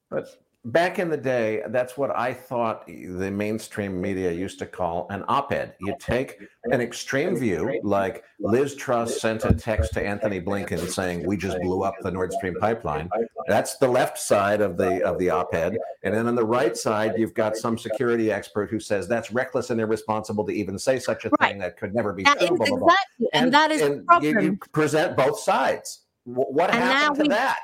But 0.65 0.73
back 0.73 0.99
in 0.99 1.09
the 1.09 1.17
day, 1.17 1.63
that's 1.69 1.97
what 1.97 2.17
I 2.17 2.33
thought 2.35 2.87
the 2.87 3.31
mainstream 3.31 4.01
media 4.01 4.31
used 4.33 4.59
to 4.61 4.67
call 4.67 5.07
an 5.11 5.25
op 5.29 5.53
ed. 5.53 5.75
You 5.81 5.95
take 6.01 6.39
an 6.65 6.81
extreme 6.81 7.37
view, 7.37 7.81
like 7.85 8.25
Liz 8.41 8.75
Truss 8.75 9.21
sent 9.21 9.45
a 9.45 9.55
text 9.55 9.93
to 9.95 10.05
Antony 10.05 10.41
Blinken 10.41 10.89
saying, 10.91 11.27
We 11.27 11.37
just 11.37 11.59
blew 11.61 11.83
up 11.83 11.95
the 12.03 12.11
Nord 12.11 12.33
Stream 12.33 12.55
pipeline. 12.61 13.09
That's 13.47 13.79
the 13.79 13.89
left 13.89 14.19
side 14.19 14.61
of 14.61 14.77
the 14.77 15.03
of 15.05 15.19
the 15.19 15.31
op 15.31 15.55
ed. 15.55 15.79
And 16.03 16.15
then 16.15 16.27
on 16.27 16.35
the 16.35 16.45
right 16.45 16.77
side, 16.77 17.15
you've 17.17 17.35
got 17.35 17.57
some 17.57 17.79
security 17.79 18.31
expert 18.31 18.71
who 18.71 18.79
says 18.81 19.09
that's 19.09 19.31
reckless 19.33 19.71
and 19.71 19.81
irresponsible 19.81 20.45
to 20.47 20.53
even 20.53 20.79
say 20.79 20.99
such 20.99 21.25
a 21.25 21.31
Right. 21.41 21.51
thing 21.51 21.59
that 21.61 21.77
could 21.79 21.95
never 21.95 22.13
be 22.13 22.25
That 22.25 22.39
true. 22.41 22.57
blah, 22.57 22.67
blah. 22.67 22.77
exactly, 22.77 23.29
and, 23.33 23.55
that 23.55 23.71
is 23.71 23.81
and 23.83 23.95
you, 23.97 24.03
problem. 24.03 24.41
you 24.45 24.59
present 24.73 25.17
both 25.17 25.39
sides. 25.41 26.05
Wh- 26.25 26.51
What 26.53 26.71
And 26.71 26.81
now 26.81 26.93
happened 26.93 27.17
to 27.17 27.23
we- 27.23 27.29
that? 27.29 27.59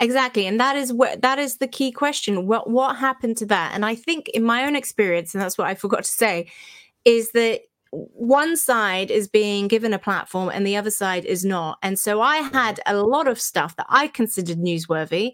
Exactly, 0.00 0.46
and 0.46 0.58
that 0.60 0.76
is 0.76 0.92
what 0.92 1.22
that 1.22 1.38
is 1.38 1.58
the 1.58 1.68
key 1.68 1.92
question. 1.92 2.46
What 2.46 2.68
what 2.68 2.96
happened 2.96 3.36
to 3.38 3.46
that? 3.46 3.72
And 3.74 3.84
I 3.84 3.94
think, 3.94 4.28
in 4.30 4.42
my 4.42 4.64
own 4.64 4.76
experience, 4.76 5.34
and 5.34 5.42
that's 5.42 5.56
what 5.56 5.68
I 5.68 5.74
forgot 5.74 6.04
to 6.04 6.10
say, 6.10 6.50
is 7.04 7.30
that 7.32 7.60
one 7.90 8.56
side 8.56 9.10
is 9.10 9.28
being 9.28 9.68
given 9.68 9.92
a 9.92 9.98
platform 9.98 10.50
and 10.52 10.66
the 10.66 10.76
other 10.76 10.90
side 10.90 11.24
is 11.24 11.44
not. 11.44 11.78
And 11.82 11.98
so 11.98 12.20
I 12.20 12.38
had 12.38 12.80
a 12.86 12.96
lot 12.96 13.28
of 13.28 13.40
stuff 13.40 13.76
that 13.76 13.86
I 13.88 14.08
considered 14.08 14.58
newsworthy, 14.58 15.32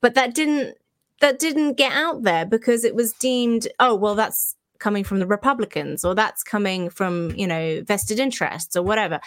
but 0.00 0.14
that 0.14 0.34
didn't 0.34 0.76
that 1.20 1.38
didn't 1.38 1.74
get 1.74 1.92
out 1.92 2.24
there 2.24 2.44
because 2.44 2.84
it 2.84 2.94
was 2.96 3.12
deemed, 3.14 3.68
oh 3.78 3.94
well, 3.94 4.14
that's 4.14 4.56
coming 4.78 5.04
from 5.04 5.20
the 5.20 5.26
Republicans 5.26 6.04
or 6.04 6.14
that's 6.14 6.42
coming 6.42 6.90
from 6.90 7.30
you 7.36 7.46
know 7.46 7.82
vested 7.86 8.18
interests 8.18 8.76
or 8.76 8.82
whatever. 8.82 9.20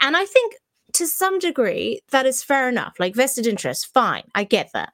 And 0.00 0.16
I 0.16 0.24
think 0.24 0.54
to 0.96 1.06
some 1.06 1.38
degree 1.38 2.00
that 2.10 2.26
is 2.26 2.42
fair 2.42 2.68
enough 2.68 2.94
like 2.98 3.14
vested 3.14 3.46
interest 3.46 3.92
fine 3.92 4.24
i 4.34 4.42
get 4.44 4.70
that. 4.72 4.92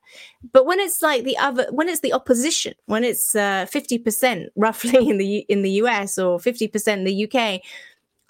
But 0.52 0.66
when 0.66 0.80
it's 0.80 1.00
like 1.00 1.24
the 1.24 1.38
other 1.38 1.66
when 1.70 1.88
it's 1.88 2.00
the 2.00 2.12
opposition 2.12 2.74
when 2.86 3.04
it's 3.04 3.34
uh, 3.34 3.66
50% 3.66 4.48
roughly 4.56 5.08
in 5.08 5.18
the 5.18 5.38
in 5.48 5.62
the 5.62 5.70
us 5.70 6.18
or 6.18 6.38
50% 6.38 6.88
in 6.88 7.04
the 7.04 7.24
uk 7.24 7.60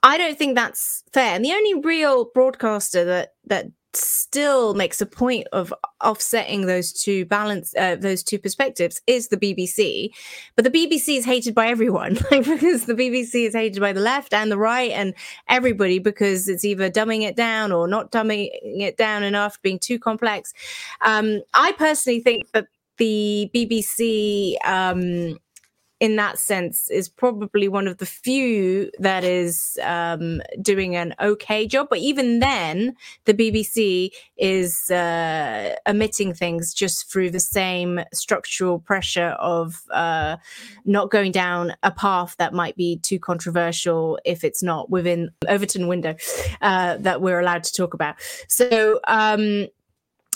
i 0.03 0.19
don't 0.19 0.39
think 0.39 0.55
that's 0.55 1.03
fair. 1.13 1.35
And 1.35 1.45
the 1.45 1.53
only 1.53 1.75
real 1.81 2.27
broadcaster 2.27 3.05
that 3.05 3.35
that 3.47 3.67
still 3.95 4.75
makes 4.75 5.01
a 5.01 5.07
point 5.07 5.47
of 5.53 5.73
offsetting 6.03 6.67
those 6.67 6.93
two 6.93 7.25
balance 7.27 7.75
uh, 7.77 7.97
those 7.97 8.23
two 8.23 8.39
perspectives 8.39 9.03
is 9.07 9.29
the 9.29 9.37
bbc 9.37 10.09
but 10.57 10.65
the 10.65 10.71
bbc 10.71 11.17
is 11.17 11.25
hated 11.25 11.55
by 11.55 11.67
everyone 11.67 12.15
like 12.31 12.45
because 12.45 12.87
the 12.87 12.95
bbc 12.95 13.47
is 13.47 13.55
hated 13.55 13.81
by 13.81 13.93
the 13.93 14.01
left 14.01 14.33
and 14.33 14.51
the 14.51 14.57
right 14.57 14.93
and 14.93 15.15
everybody 15.49 15.99
because 15.99 16.49
it's 16.49 16.65
either 16.65 16.91
dumbing 16.91 17.23
it 17.23 17.37
down 17.37 17.73
or 17.73 17.87
not 17.87 18.11
dumbing 18.11 18.49
it 18.63 18.97
down 18.97 19.23
enough, 19.23 19.61
being 19.63 19.79
too 19.79 19.99
complex. 19.99 20.53
Um, 21.01 21.43
I 21.55 21.73
personally 21.73 22.21
think 22.21 22.51
that 22.53 22.67
the 22.99 23.51
BBC, 23.55 24.57
um, 24.67 25.39
in 26.03 26.17
that 26.17 26.37
sense, 26.37 26.91
is 26.91 27.09
probably 27.09 27.69
one 27.69 27.87
of 27.87 27.99
the 27.99 28.07
few 28.07 28.91
that 28.99 29.23
is 29.23 29.79
um, 29.85 30.43
doing 30.61 30.97
an 30.97 31.15
okay 31.21 31.65
job. 31.65 31.87
But 31.89 32.01
even 32.01 32.41
then, 32.41 32.97
the 33.25 33.33
BBC 33.33 34.11
is 34.37 34.91
uh, 34.91 35.77
omitting 35.87 36.35
things 36.35 36.75
just 36.75 37.09
through 37.09 37.31
the 37.31 37.39
same 37.39 38.01
structural 38.13 38.81
pressure 38.81 39.37
of 39.39 39.81
uh, 39.93 40.39
not 40.85 41.13
going 41.13 41.31
down 41.31 41.73
a 41.85 41.93
path 41.93 42.35
that 42.37 42.53
might 42.53 42.75
be 42.75 42.97
too 42.97 43.21
controversial 43.21 44.19
if 44.25 44.43
it's 44.43 44.61
not 44.61 44.91
within 44.91 45.31
Overton 45.47 45.87
window 45.87 46.17
uh, 46.63 46.97
that 46.97 47.21
we're 47.21 47.39
allowed 47.39 47.63
to 47.63 47.73
talk 47.73 47.95
about. 47.95 48.17
So 48.49 48.99
um, 49.07 49.69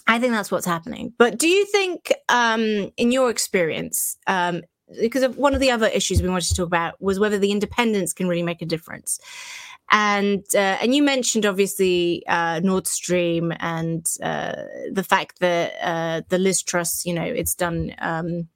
I 0.07 0.21
think 0.21 0.33
that's 0.33 0.53
what's 0.53 0.65
happening. 0.65 1.13
But 1.19 1.39
do 1.39 1.49
you 1.49 1.67
think, 1.67 2.13
um, 2.29 2.93
in 2.97 3.11
your 3.11 3.31
experience, 3.31 4.17
um, 4.29 4.63
because 5.01 5.37
one 5.37 5.55
of 5.55 5.61
the 5.61 5.71
other 5.71 5.87
issues 5.89 6.23
we 6.23 6.29
wanted 6.29 6.49
to 6.49 6.55
talk 6.55 6.67
about 6.67 7.01
was 7.01 7.19
whether 7.19 7.39
the 7.39 7.51
independents 7.51 8.13
can 8.13 8.29
really 8.29 8.43
make 8.43 8.63
a 8.63 8.67
difference. 8.67 9.19
And 9.91 10.45
uh, 10.55 10.79
and 10.81 10.95
you 10.95 11.03
mentioned 11.03 11.47
obviously 11.47 12.25
uh, 12.27 12.61
Nord 12.61 12.87
Stream 12.87 13.53
and 13.61 14.05
uh, 14.23 14.63
the 14.91 15.05
fact 15.05 15.39
that 15.41 15.75
uh, 15.81 16.23
the 16.29 16.39
Liz 16.39 16.63
Truss, 16.63 17.07
you 17.07 17.15
know, 17.15 17.23
it's 17.23 17.55
done 17.55 17.95
um, 17.99 18.49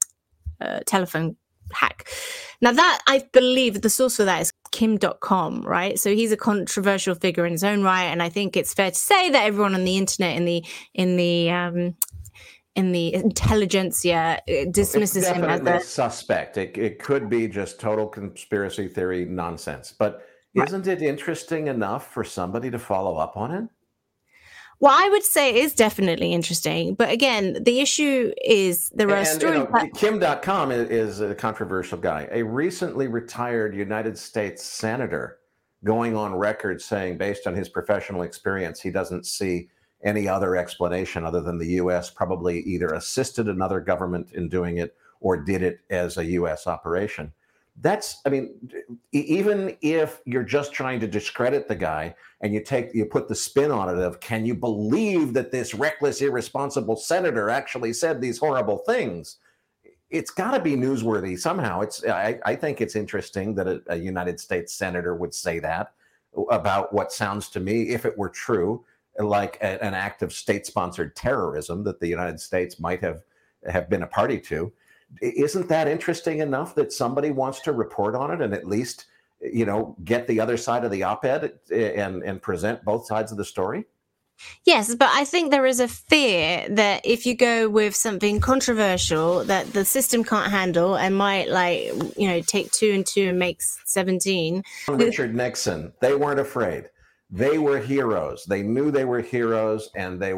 uh, 0.60 0.80
telephone 0.86 1.36
hack. 1.72 2.08
Now 2.60 2.72
that 2.72 3.00
I 3.06 3.22
believe 3.32 3.80
the 3.80 3.90
source 3.90 4.16
for 4.16 4.24
that 4.24 4.42
is 4.42 4.52
Kim 4.72 4.98
Dotcom, 4.98 5.64
right? 5.64 5.98
So 5.98 6.14
he's 6.14 6.32
a 6.32 6.36
controversial 6.36 7.14
figure 7.14 7.46
in 7.46 7.52
his 7.52 7.64
own 7.64 7.82
right, 7.82 8.04
and 8.04 8.22
I 8.22 8.28
think 8.28 8.56
it's 8.56 8.74
fair 8.74 8.90
to 8.90 8.98
say 8.98 9.30
that 9.30 9.44
everyone 9.44 9.74
on 9.74 9.84
the 9.84 9.98
internet 9.98 10.36
in 10.36 10.44
the 10.44 10.64
in 10.94 11.16
the 11.16 11.50
um, 11.50 11.94
in 12.76 12.92
the 12.92 13.14
intelligentsia 13.14 14.40
uh, 14.48 14.64
dismisses 14.70 15.26
him 15.28 15.44
as 15.44 15.60
a 15.60 15.80
suspect. 15.80 16.56
It, 16.56 16.76
it 16.78 16.98
could 16.98 17.28
be 17.28 17.48
just 17.48 17.80
total 17.80 18.06
conspiracy 18.06 18.88
theory 18.88 19.24
nonsense. 19.24 19.94
But 19.96 20.26
Right. 20.54 20.66
isn't 20.66 20.88
it 20.88 21.00
interesting 21.00 21.68
enough 21.68 22.12
for 22.12 22.24
somebody 22.24 22.70
to 22.72 22.78
follow 22.78 23.16
up 23.16 23.36
on 23.36 23.52
it? 23.52 23.68
well, 24.80 24.92
I 24.92 25.10
would 25.10 25.22
say 25.22 25.50
it 25.50 25.56
is 25.56 25.74
definitely 25.74 26.32
interesting, 26.32 26.94
but 26.94 27.10
again, 27.10 27.62
the 27.62 27.80
issue 27.80 28.32
is 28.42 28.88
there 28.94 29.10
are 29.10 29.16
And, 29.16 29.42
you 29.42 29.50
know, 29.50 29.88
Kim 29.94 30.18
Dotcom 30.18 30.72
is 30.72 31.20
a 31.20 31.34
controversial 31.34 31.98
guy. 31.98 32.26
A 32.32 32.42
recently 32.42 33.06
retired 33.06 33.76
United 33.76 34.16
States 34.16 34.64
senator 34.64 35.38
going 35.84 36.16
on 36.16 36.34
record 36.34 36.80
saying, 36.80 37.18
based 37.18 37.46
on 37.46 37.54
his 37.54 37.68
professional 37.68 38.22
experience, 38.22 38.80
he 38.80 38.90
doesn't 38.90 39.26
see 39.26 39.68
any 40.02 40.26
other 40.28 40.56
explanation 40.56 41.24
other 41.24 41.40
than 41.40 41.58
the 41.58 41.72
U.S. 41.72 42.10
probably 42.10 42.60
either 42.60 42.88
assisted 42.88 43.48
another 43.48 43.80
government 43.80 44.28
in 44.32 44.48
doing 44.48 44.78
it 44.78 44.96
or 45.20 45.36
did 45.36 45.62
it 45.62 45.80
as 45.90 46.16
a 46.16 46.24
U.S. 46.24 46.66
operation. 46.66 47.32
That's, 47.82 48.20
I 48.26 48.30
mean, 48.30 48.54
even 49.12 49.76
if 49.80 50.20
you're 50.24 50.42
just 50.42 50.72
trying 50.72 51.00
to 51.00 51.06
discredit 51.06 51.66
the 51.68 51.76
guy 51.76 52.14
and 52.40 52.52
you 52.52 52.62
take, 52.62 52.94
you 52.94 53.06
put 53.06 53.28
the 53.28 53.34
spin 53.34 53.70
on 53.70 53.88
it 53.88 54.02
of, 54.02 54.20
can 54.20 54.44
you 54.44 54.54
believe 54.54 55.32
that 55.34 55.50
this 55.50 55.74
reckless, 55.74 56.20
irresponsible 56.20 56.96
senator 56.96 57.48
actually 57.48 57.92
said 57.92 58.20
these 58.20 58.38
horrible 58.38 58.78
things? 58.78 59.36
It's 60.10 60.30
got 60.30 60.50
to 60.52 60.60
be 60.60 60.74
newsworthy 60.74 61.38
somehow. 61.38 61.80
It's, 61.80 62.04
I, 62.04 62.38
I 62.44 62.56
think 62.56 62.80
it's 62.80 62.96
interesting 62.96 63.54
that 63.54 63.68
a, 63.68 63.82
a 63.86 63.96
United 63.96 64.40
States 64.40 64.74
senator 64.74 65.14
would 65.14 65.32
say 65.32 65.58
that 65.60 65.92
about 66.50 66.92
what 66.92 67.12
sounds 67.12 67.48
to 67.50 67.60
me, 67.60 67.90
if 67.90 68.04
it 68.04 68.18
were 68.18 68.28
true, 68.28 68.84
like 69.18 69.56
a- 69.56 69.82
an 69.84 69.94
act 69.94 70.22
of 70.22 70.32
state-sponsored 70.32 71.16
terrorism 71.16 71.84
that 71.84 72.00
the 72.00 72.08
United 72.08 72.40
States 72.40 72.78
might 72.78 73.00
have 73.00 73.22
have 73.68 73.90
been 73.90 74.02
a 74.02 74.06
party 74.06 74.38
to. 74.40 74.72
Isn't 75.20 75.68
that 75.68 75.88
interesting 75.88 76.38
enough 76.38 76.74
that 76.76 76.92
somebody 76.92 77.30
wants 77.30 77.60
to 77.62 77.72
report 77.72 78.14
on 78.14 78.30
it 78.30 78.40
and 78.40 78.54
at 78.54 78.66
least, 78.66 79.06
you 79.40 79.66
know, 79.66 79.96
get 80.04 80.26
the 80.26 80.40
other 80.40 80.56
side 80.56 80.84
of 80.84 80.90
the 80.90 81.02
op-ed 81.02 81.58
eh, 81.70 81.92
and 82.02 82.22
and 82.22 82.40
present 82.40 82.84
both 82.84 83.06
sides 83.06 83.32
of 83.32 83.38
the 83.38 83.44
story? 83.44 83.84
Yes, 84.64 84.94
but 84.94 85.10
I 85.12 85.24
think 85.24 85.50
there 85.50 85.66
is 85.66 85.80
a 85.80 85.88
fear 85.88 86.66
that 86.70 87.04
if 87.04 87.26
you 87.26 87.34
go 87.34 87.68
with 87.68 87.94
something 87.94 88.40
controversial 88.40 89.44
that 89.44 89.72
the 89.74 89.84
system 89.84 90.24
can't 90.24 90.50
handle 90.50 90.96
and 90.96 91.14
might 91.14 91.50
like 91.50 91.92
you 92.16 92.28
know 92.28 92.40
take 92.40 92.70
two 92.70 92.92
and 92.92 93.04
two 93.04 93.28
and 93.28 93.38
makes 93.38 93.78
seventeen. 93.84 94.62
Richard 94.88 95.34
Nixon, 95.34 95.92
they 96.00 96.14
weren't 96.14 96.40
afraid. 96.40 96.88
They 97.30 97.58
were 97.58 97.78
heroes. 97.78 98.44
They 98.44 98.62
knew 98.62 98.90
they 98.90 99.04
were 99.04 99.20
heroes, 99.20 99.90
and 99.94 100.20
they 100.20 100.34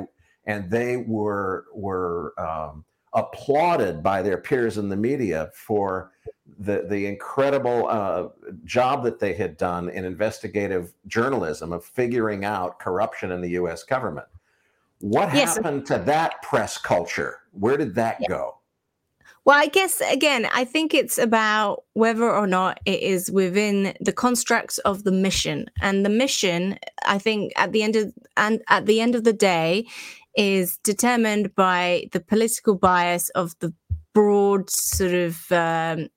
and 0.47 0.71
they 0.71 0.99
were 0.99 1.67
were 1.75 2.35
um, 2.39 2.85
applauded 3.15 4.03
by 4.03 4.23
their 4.23 4.39
peers 4.39 4.79
in 4.79 4.89
the 4.89 4.97
media 4.97 5.51
for 5.55 6.13
the 6.59 6.87
the 6.89 7.07
incredible 7.07 7.89
uh, 7.89 8.29
job 8.65 9.05
that 9.05 9.19
they 9.19 9.33
had 9.33 9.57
done 9.57 9.89
in 9.89 10.05
investigative 10.05 10.93
journalism 11.07 11.73
of 11.73 11.85
figuring 11.85 12.45
out 12.45 12.79
corruption 12.79 13.33
in 13.33 13.41
the 13.41 13.51
U.S. 13.51 13.85
government. 13.85 14.27
What 15.01 15.35
yes. 15.35 15.57
happened 15.57 15.87
to 15.87 15.99
that 15.99 16.43
press 16.43 16.79
culture? 16.79 17.41
Where 17.53 17.77
did 17.77 17.95
that 17.97 18.19
yeah. 18.21 18.29
go? 18.29 18.59
Well, 19.45 19.59
I 19.59 19.67
guess 19.67 20.01
again, 20.01 20.47
I 20.53 20.65
think 20.65 20.95
it's 20.95 21.19
about 21.19 21.83
whether 21.95 22.31
or 22.31 22.47
not 22.47 22.79
it 22.87 23.01
is 23.01 23.31
within 23.31 23.95
the 24.01 24.13
constructs 24.13 24.79
of 24.79 25.03
the 25.03 25.11
mission. 25.11 25.67
And 25.81 26.05
the 26.05 26.11
mission, 26.11 26.79
I 27.05 27.19
think, 27.19 27.53
at 27.57 27.73
the 27.73 27.83
end 27.83 27.97
of 27.97 28.13
and 28.37 28.63
at 28.69 28.87
the 28.87 29.01
end 29.01 29.17
of 29.17 29.25
the 29.25 29.33
day, 29.33 29.87
is 30.37 30.79
determined 30.85 31.55
by 31.57 32.05
the 32.13 32.21
political 32.21 32.77
bias 32.77 33.31
of 33.31 33.55
the 33.59 33.75
broad 34.15 34.71
sort 34.71 35.13
of 35.13 35.51
um, 35.51 36.09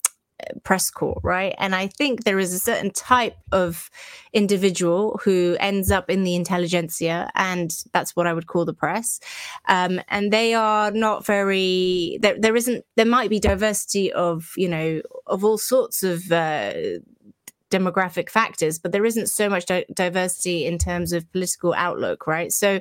press 0.64 0.90
corps, 0.90 1.20
right? 1.24 1.56
And 1.58 1.76
I 1.76 1.88
think 1.88 2.24
there 2.24 2.40
is 2.40 2.54
a 2.54 2.60
certain 2.60 2.92
type 2.92 3.38
of 3.52 3.90
individual 4.34 5.20
who 5.24 5.58
ends 5.60 5.92
up 5.92 6.10
in 6.10 6.24
the 6.24 6.36
intelligentsia, 6.36 7.32
and 7.36 7.76
that's 7.94 8.16
what 8.16 8.28
I 8.28 8.34
would 8.34 8.48
call 8.48 8.66
the 8.66 8.74
press. 8.74 9.20
Um, 9.68 10.02
and 10.08 10.32
they 10.32 10.54
are 10.54 10.92
not 10.92 11.26
very. 11.26 12.18
There, 12.22 12.38
there 12.40 12.56
isn't. 12.56 12.86
There 12.96 13.06
might 13.06 13.30
be 13.30 13.40
diversity 13.40 14.12
of 14.12 14.52
you 14.58 14.70
know 14.70 15.02
of 15.28 15.44
all 15.44 15.58
sorts 15.58 16.04
of. 16.04 16.32
Uh, 16.32 16.74
demographic 17.72 18.30
factors 18.30 18.78
but 18.78 18.92
there 18.92 19.04
isn't 19.04 19.28
so 19.28 19.50
much 19.50 19.66
di- 19.66 19.86
diversity 19.94 20.66
in 20.66 20.78
terms 20.78 21.12
of 21.12 21.30
political 21.32 21.74
outlook 21.74 22.28
right 22.28 22.52
so 22.52 22.80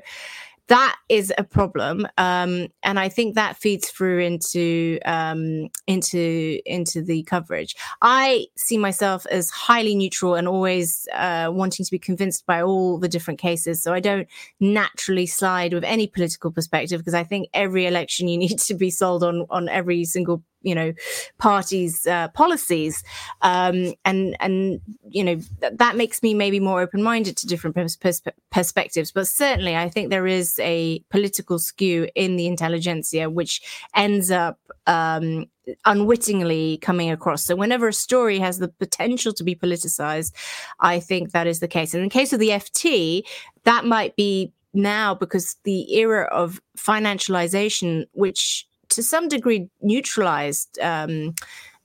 that 0.68 0.96
is 1.08 1.32
a 1.36 1.44
problem 1.44 2.06
um, 2.16 2.68
and 2.82 2.98
i 2.98 3.08
think 3.08 3.34
that 3.34 3.56
feeds 3.56 3.90
through 3.90 4.20
into 4.20 4.98
um, 5.04 5.68
into 5.86 6.58
into 6.66 7.02
the 7.02 7.22
coverage. 7.24 7.76
I 8.00 8.46
see 8.56 8.78
myself 8.78 9.26
as 9.30 9.50
highly 9.50 9.94
neutral 9.94 10.34
and 10.34 10.48
always 10.48 11.06
uh, 11.12 11.50
wanting 11.52 11.84
to 11.84 11.90
be 11.90 11.98
convinced 11.98 12.46
by 12.46 12.62
all 12.62 12.98
the 12.98 13.08
different 13.08 13.40
cases 13.40 13.82
so 13.82 13.92
i 13.92 14.00
don't 14.00 14.28
naturally 14.60 15.26
slide 15.26 15.74
with 15.74 15.84
any 15.84 16.06
political 16.06 16.50
perspective 16.50 17.00
because 17.00 17.14
i 17.14 17.24
think 17.24 17.48
every 17.52 17.86
election 17.86 18.28
you 18.28 18.38
need 18.44 18.58
to 18.58 18.74
be 18.74 18.90
sold 18.90 19.22
on 19.22 19.46
on 19.50 19.68
every 19.68 20.04
single 20.04 20.42
you 20.64 20.74
know 20.74 20.92
parties' 21.38 22.06
uh, 22.06 22.28
policies, 22.28 23.04
um, 23.42 23.94
and 24.04 24.36
and 24.40 24.80
you 25.08 25.22
know 25.22 25.36
th- 25.60 25.74
that 25.76 25.96
makes 25.96 26.22
me 26.22 26.34
maybe 26.34 26.58
more 26.58 26.80
open 26.80 27.02
minded 27.02 27.36
to 27.36 27.46
different 27.46 27.76
pers- 27.76 27.96
pers- 27.96 28.22
perspectives. 28.50 29.12
But 29.12 29.28
certainly, 29.28 29.76
I 29.76 29.88
think 29.88 30.10
there 30.10 30.26
is 30.26 30.58
a 30.58 31.00
political 31.10 31.58
skew 31.58 32.08
in 32.14 32.36
the 32.36 32.46
intelligentsia, 32.46 33.30
which 33.30 33.62
ends 33.94 34.30
up 34.30 34.58
um, 34.86 35.46
unwittingly 35.84 36.78
coming 36.78 37.10
across. 37.10 37.44
So 37.44 37.56
whenever 37.56 37.88
a 37.88 37.92
story 37.92 38.38
has 38.38 38.58
the 38.58 38.68
potential 38.68 39.32
to 39.34 39.44
be 39.44 39.54
politicized, 39.54 40.32
I 40.80 41.00
think 41.00 41.32
that 41.32 41.46
is 41.46 41.60
the 41.60 41.68
case. 41.68 41.94
And 41.94 42.02
in 42.02 42.08
the 42.08 42.12
case 42.12 42.32
of 42.32 42.40
the 42.40 42.50
FT, 42.50 43.22
that 43.64 43.84
might 43.84 44.16
be 44.16 44.52
now 44.74 45.14
because 45.14 45.56
the 45.64 45.94
era 45.96 46.24
of 46.32 46.60
financialization, 46.76 48.06
which 48.12 48.66
to 48.94 49.02
some 49.02 49.28
degree 49.28 49.68
neutralized 49.82 50.78
um, 50.80 51.34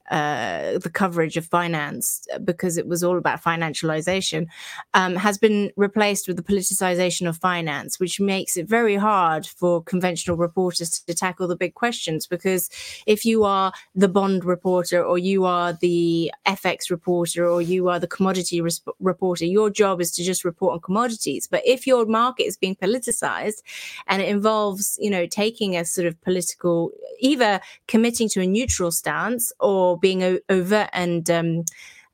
uh, 0.10 0.80
the 0.80 0.89
coverage 0.91 1.38
of 1.38 1.45
finance 1.45 2.28
because 2.43 2.78
it 2.78 2.88
was 2.88 3.03
all 3.03 3.18
about 3.18 3.43
financialization, 3.43 4.47
um, 4.93 5.16
has 5.16 5.38
been 5.38 5.72
replaced 5.76 6.28
with 6.28 6.38
the 6.38 6.43
politicization 6.43 7.28
of 7.28 7.38
finance, 7.38 7.99
which 7.99 8.20
makes 8.20 8.57
it 8.57 8.68
very 8.68 8.95
hard 8.95 9.45
for 9.45 9.84
conventional 9.84 10.36
reporters 10.36 10.89
to 10.89 11.14
tackle 11.14 11.47
the 11.47 11.55
big 11.55 11.76
questions. 11.76 12.26
Because 12.26 12.70
if 13.05 13.24
you 13.24 13.43
are 13.43 13.72
the 13.93 14.07
bond 14.07 14.45
reporter, 14.45 15.03
or 15.03 15.18
you 15.18 15.45
are 15.45 15.74
the 15.74 16.32
FX 16.47 16.89
reporter, 16.89 17.47
or 17.47 17.62
you 17.62 17.89
are 17.89 17.99
the 17.99 18.07
commodity 18.07 18.62
reporter, 18.99 19.45
your 19.45 19.70
job 19.70 20.01
is 20.01 20.12
to 20.12 20.24
just 20.24 20.43
report 20.43 20.74
on 20.74 20.80
commodities. 20.80 21.47
But 21.47 21.62
if 21.66 21.86
your 21.86 22.05
market 22.05 22.43
is 22.43 22.57
being 22.57 22.76
politicized 22.76 23.62
and 24.07 24.22
it 24.22 24.30
involves, 24.30 24.97
you 24.99 25.10
know, 25.10 25.28
taking 25.28 25.76
a 25.76 25.86
sort 25.86 26.07
of 26.07 26.20
political, 26.22 26.91
either 27.20 27.60
committing 27.88 28.28
to 28.30 28.41
a 28.41 28.47
neutral 28.47 28.91
stance 28.91 29.51
or 29.60 29.99
being 30.02 30.39
overt 30.50 30.89
and 30.93 31.30
um, 31.30 31.64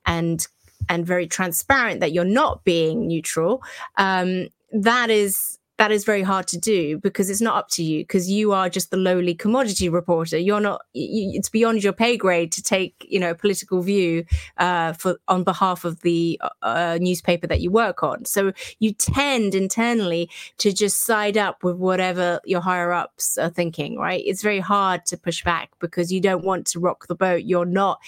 and 0.06 0.48
and 0.90 1.06
very 1.06 1.28
transparent 1.28 2.00
that 2.00 2.12
you're 2.12 2.24
not 2.26 2.64
being 2.64 3.08
neutral, 3.08 3.64
um, 3.98 4.48
that 4.72 5.10
is 5.10 5.58
that 5.78 5.92
is 5.92 6.06
very 6.06 6.22
hard 6.22 6.48
to 6.48 6.58
do 6.58 6.98
because 7.00 7.30
it's 7.30 7.42
not 7.42 7.58
up 7.58 7.70
to 7.70 7.84
you 7.84 8.04
because 8.04 8.30
you 8.30 8.52
are 8.54 8.70
just 8.70 8.92
the 8.92 8.98
lowly 8.98 9.36
commodity 9.36 9.90
reporter. 9.90 10.38
You're 10.38 10.62
not 10.62 10.82
you, 10.94 11.38
it's 11.38 11.50
beyond 11.50 11.84
your 11.84 11.94
pay 11.94 12.16
grade 12.18 12.52
to 12.54 12.64
take 12.64 13.06
you 13.08 13.20
know 13.20 13.32
a 13.32 13.36
political 13.36 13.82
view 13.82 14.26
uh, 14.58 14.94
for 14.94 15.18
on 15.28 15.44
behalf 15.44 15.84
of 15.84 16.02
the 16.02 16.40
uh, 16.62 16.98
newspaper 17.02 17.48
that 17.48 17.62
you 17.62 17.72
work 17.72 18.04
on. 18.04 18.26
So 18.26 18.54
you 18.80 18.94
tend 18.94 19.54
internally 19.54 20.30
to 20.60 20.72
just 20.72 21.06
side 21.06 21.38
up 21.38 21.64
with 21.64 21.76
whatever 21.76 22.40
your 22.46 22.62
higher 22.62 22.94
ups 22.94 23.38
are 23.38 23.50
thinking 23.50 23.98
right? 23.98 24.24
It's 24.26 24.42
very 24.42 24.60
hard 24.60 25.06
to 25.08 25.18
push 25.18 25.44
back 25.44 25.72
because 25.80 26.12
you 26.12 26.22
don't 26.22 26.44
want 26.44 26.66
to 26.68 26.80
rock 26.80 27.08
the 27.08 27.16
boat. 27.16 27.44
You're 27.44 27.66
not 27.66 28.00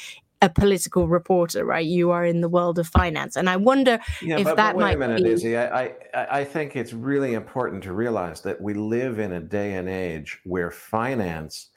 a 0.42 0.50
political 0.50 1.08
reporter, 1.08 1.66
right? 1.66 1.86
You 1.86 2.12
are 2.12 2.26
in 2.26 2.42
the 2.42 2.50
world 2.50 2.80
of 2.80 2.88
finance, 2.88 3.36
and 3.36 3.50
I 3.50 3.58
wonder 3.58 4.00
yeah, 4.22 4.38
if 4.38 4.46
but, 4.46 4.56
that 4.58 4.74
but 4.74 4.78
wait 4.78 4.84
might 4.84 4.96
a 4.96 4.98
minute, 4.98 5.24
be. 5.24 5.30
Izzy. 5.32 5.58
I, 5.58 5.86
I 5.86 5.94
I 6.14 6.44
think 6.44 6.76
it's 6.76 6.94
really 6.94 7.34
important 7.34 7.84
to 7.84 7.94
realize 7.94 8.42
that 8.42 8.62
we 8.62 8.74
live 8.74 9.20
in 9.20 9.34
a 9.34 9.40
day 9.40 9.74
and 9.74 9.90
age 9.90 10.40
where 10.44 10.72
finance 10.72 11.70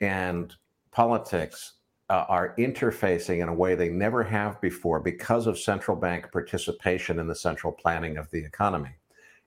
and 0.00 0.54
politics 0.92 1.74
uh, 2.10 2.24
are 2.28 2.54
interfacing 2.58 3.42
in 3.42 3.48
a 3.48 3.54
way 3.54 3.74
they 3.74 3.88
never 3.88 4.22
have 4.22 4.60
before 4.60 5.00
because 5.00 5.46
of 5.46 5.58
central 5.58 5.96
bank 5.96 6.30
participation 6.32 7.18
in 7.18 7.26
the 7.26 7.34
central 7.34 7.72
planning 7.72 8.16
of 8.16 8.30
the 8.30 8.44
economy. 8.44 8.90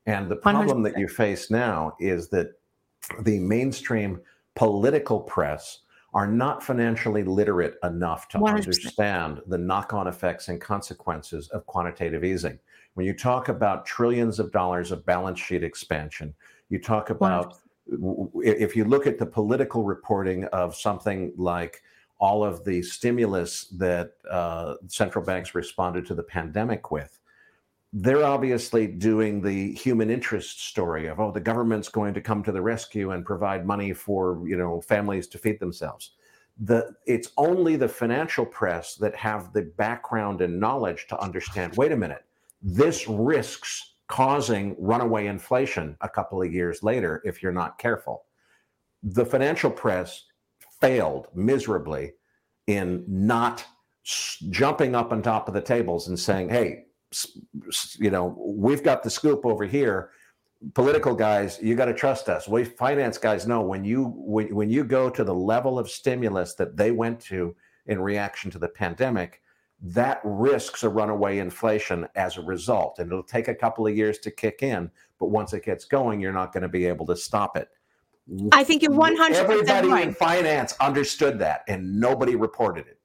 And 0.05 0.29
the 0.29 0.37
problem 0.37 0.79
100%. 0.79 0.83
that 0.83 0.99
you 0.99 1.07
face 1.07 1.51
now 1.51 1.95
is 1.99 2.29
that 2.29 2.53
the 3.21 3.39
mainstream 3.39 4.19
political 4.55 5.19
press 5.19 5.79
are 6.17 6.25
not 6.25 6.63
financially 6.63 7.23
literate 7.23 7.75
enough 7.83 8.27
to 8.27 8.39
100%. 8.39 8.55
understand 8.55 9.39
the 9.45 9.57
knock 9.57 9.93
on 9.93 10.07
effects 10.07 10.47
and 10.47 10.59
consequences 10.59 11.47
of 11.49 11.63
quantitative 11.67 12.23
easing. 12.23 12.57
When 12.95 13.05
you 13.05 13.13
talk 13.13 13.49
about 13.49 13.85
trillions 13.85 14.39
of 14.39 14.51
dollars 14.51 14.91
of 14.91 15.05
balance 15.05 15.39
sheet 15.39 15.63
expansion, 15.63 16.33
you 16.69 16.79
talk 16.79 17.11
about, 17.11 17.59
100%. 17.91 18.31
if 18.43 18.75
you 18.75 18.85
look 18.85 19.05
at 19.05 19.19
the 19.19 19.27
political 19.27 19.83
reporting 19.83 20.45
of 20.45 20.75
something 20.75 21.33
like 21.37 21.83
all 22.19 22.43
of 22.43 22.65
the 22.65 22.81
stimulus 22.81 23.65
that 23.77 24.13
uh, 24.27 24.73
central 24.87 25.23
banks 25.23 25.53
responded 25.53 26.03
to 26.07 26.15
the 26.15 26.23
pandemic 26.23 26.89
with, 26.89 27.16
they're 28.01 28.23
obviously 28.23 28.85
doing 28.85 29.41
the 29.41 29.73
human 29.73 30.11
interest 30.11 30.67
story 30.67 31.07
of 31.07 31.19
oh 31.19 31.31
the 31.31 31.39
government's 31.39 31.89
going 31.89 32.13
to 32.13 32.21
come 32.21 32.43
to 32.43 32.51
the 32.51 32.61
rescue 32.61 33.11
and 33.11 33.25
provide 33.25 33.65
money 33.65 33.91
for 33.91 34.43
you 34.47 34.55
know 34.55 34.79
families 34.81 35.27
to 35.27 35.37
feed 35.37 35.59
themselves. 35.59 36.11
The 36.59 36.93
it's 37.05 37.29
only 37.37 37.75
the 37.75 37.87
financial 37.87 38.45
press 38.45 38.95
that 38.95 39.15
have 39.15 39.51
the 39.51 39.63
background 39.77 40.41
and 40.41 40.59
knowledge 40.59 41.07
to 41.07 41.19
understand 41.19 41.75
wait 41.75 41.91
a 41.91 41.97
minute 41.97 42.23
this 42.61 43.07
risks 43.07 43.95
causing 44.07 44.75
runaway 44.79 45.27
inflation 45.27 45.97
a 46.01 46.09
couple 46.09 46.41
of 46.41 46.53
years 46.53 46.83
later 46.83 47.21
if 47.25 47.41
you're 47.41 47.51
not 47.51 47.79
careful. 47.79 48.25
The 49.03 49.25
financial 49.25 49.71
press 49.71 50.25
failed 50.81 51.27
miserably 51.33 52.13
in 52.67 53.05
not 53.07 53.65
jumping 54.03 54.93
up 54.93 55.11
on 55.11 55.21
top 55.21 55.47
of 55.47 55.53
the 55.53 55.61
tables 55.61 56.07
and 56.07 56.19
saying 56.19 56.49
hey 56.49 56.86
you 57.99 58.11
know, 58.11 58.35
we've 58.37 58.83
got 58.83 59.03
the 59.03 59.09
scoop 59.09 59.45
over 59.45 59.65
here. 59.65 60.11
Political 60.73 61.15
guys, 61.15 61.59
you 61.61 61.75
got 61.75 61.85
to 61.85 61.93
trust 61.93 62.29
us. 62.29 62.47
We 62.47 62.63
finance 62.63 63.17
guys 63.17 63.45
know 63.45 63.61
when 63.61 63.83
you 63.83 64.13
when, 64.15 64.53
when 64.53 64.69
you 64.69 64.83
go 64.83 65.09
to 65.09 65.23
the 65.23 65.33
level 65.33 65.77
of 65.77 65.89
stimulus 65.89 66.55
that 66.55 66.75
they 66.75 66.91
went 66.91 67.19
to 67.21 67.55
in 67.85 67.99
reaction 68.01 68.49
to 68.51 68.59
the 68.59 68.67
pandemic, 68.67 69.41
that 69.81 70.19
risks 70.23 70.83
a 70.83 70.89
runaway 70.89 71.37
inflation 71.37 72.07
as 72.15 72.37
a 72.37 72.41
result. 72.41 72.99
And 72.99 73.11
it'll 73.11 73.23
take 73.23 73.47
a 73.47 73.55
couple 73.55 73.85
of 73.85 73.95
years 73.95 74.17
to 74.19 74.31
kick 74.31 74.63
in, 74.63 74.89
but 75.19 75.27
once 75.27 75.53
it 75.53 75.63
gets 75.63 75.85
going, 75.85 76.19
you're 76.19 76.33
not 76.33 76.51
going 76.51 76.63
to 76.63 76.69
be 76.69 76.85
able 76.85 77.05
to 77.05 77.15
stop 77.15 77.55
it. 77.55 77.69
I 78.51 78.63
think 78.63 78.81
you're 78.81 78.91
100 78.91 79.35
Everybody 79.35 79.87
right. 79.87 80.07
in 80.07 80.13
finance 80.13 80.75
understood 80.81 81.39
that 81.39 81.63
and 81.67 81.99
nobody 81.99 82.35
reported 82.35 82.87
it. 82.87 82.96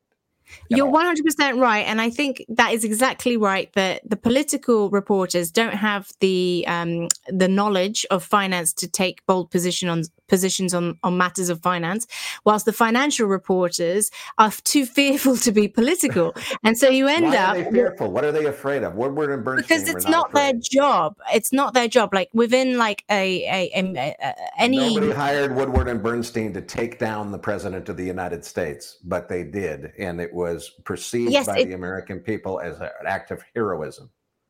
You're 0.69 0.91
100% 0.91 1.61
right. 1.61 1.87
And 1.87 2.01
I 2.01 2.11
think 2.11 2.45
that 2.49 2.73
is 2.73 2.85
exactly 2.85 3.37
right 3.37 3.73
that 3.75 4.09
the 4.09 4.17
political 4.17 4.91
reporters 4.91 5.51
don't 5.51 5.75
have 5.75 6.09
the 6.21 6.65
um, 6.67 7.09
the 7.29 7.49
knowledge 7.49 8.07
of 8.11 8.25
finance 8.25 8.73
to 8.75 8.89
take 8.89 9.25
bold 9.27 9.51
position 9.51 9.89
on 9.89 10.05
positions 10.33 10.73
on, 10.73 10.99
on 11.03 11.19
matters 11.19 11.51
of 11.51 11.61
finance, 11.61 12.07
whilst 12.47 12.65
the 12.65 12.73
financial 12.73 13.27
reporters 13.29 14.11
are 14.39 14.51
too 14.65 14.87
fearful 14.87 15.37
to 15.37 15.53
be 15.53 15.69
political. 15.69 16.35
And 16.65 16.79
so 16.79 16.89
you 16.89 17.09
end 17.09 17.27
Why 17.27 17.37
up. 17.37 17.57
Are 17.57 17.65
they 17.65 17.71
fearful? 17.71 18.13
What 18.13 18.25
are 18.25 18.31
they 18.33 18.47
afraid 18.47 18.83
of? 18.85 18.95
Woodward 18.95 19.31
and 19.31 19.45
Bernstein 19.45 19.81
because 19.81 19.89
it's 19.93 20.05
not, 20.05 20.33
not, 20.33 20.35
their 20.35 20.53
job. 20.55 21.17
It's 21.35 21.53
not 21.53 21.75
their 21.75 21.89
job. 21.89 22.15
Like 22.15 22.31
within 22.33 22.79
like 22.79 23.05
a, 23.11 23.43
a, 23.45 23.71
a, 23.75 24.17
a 24.23 24.35
any. 24.61 24.95
Nobody 24.95 25.13
hired 25.13 25.57
Woodward 25.57 25.89
and 25.89 26.03
Bernstein 26.03 26.53
to 26.55 26.61
take 26.63 26.99
down 26.99 27.33
the 27.33 27.39
president 27.39 27.89
of 27.89 27.97
the 27.97 28.05
United 28.05 28.45
States, 28.45 28.99
but 29.05 29.29
they 29.29 29.43
did, 29.43 29.93
and 29.99 30.21
it 30.21 30.33
was 30.33 30.71
perceived 30.85 31.33
Yes, 31.33 31.47
by 31.47 31.59
it- 31.59 31.67
the 31.67 31.75
American 31.75 32.21
people 32.21 32.61
as 32.61 32.79
an 32.81 32.91
act 33.07 33.31
of 33.31 33.43
heroism. 33.55 34.09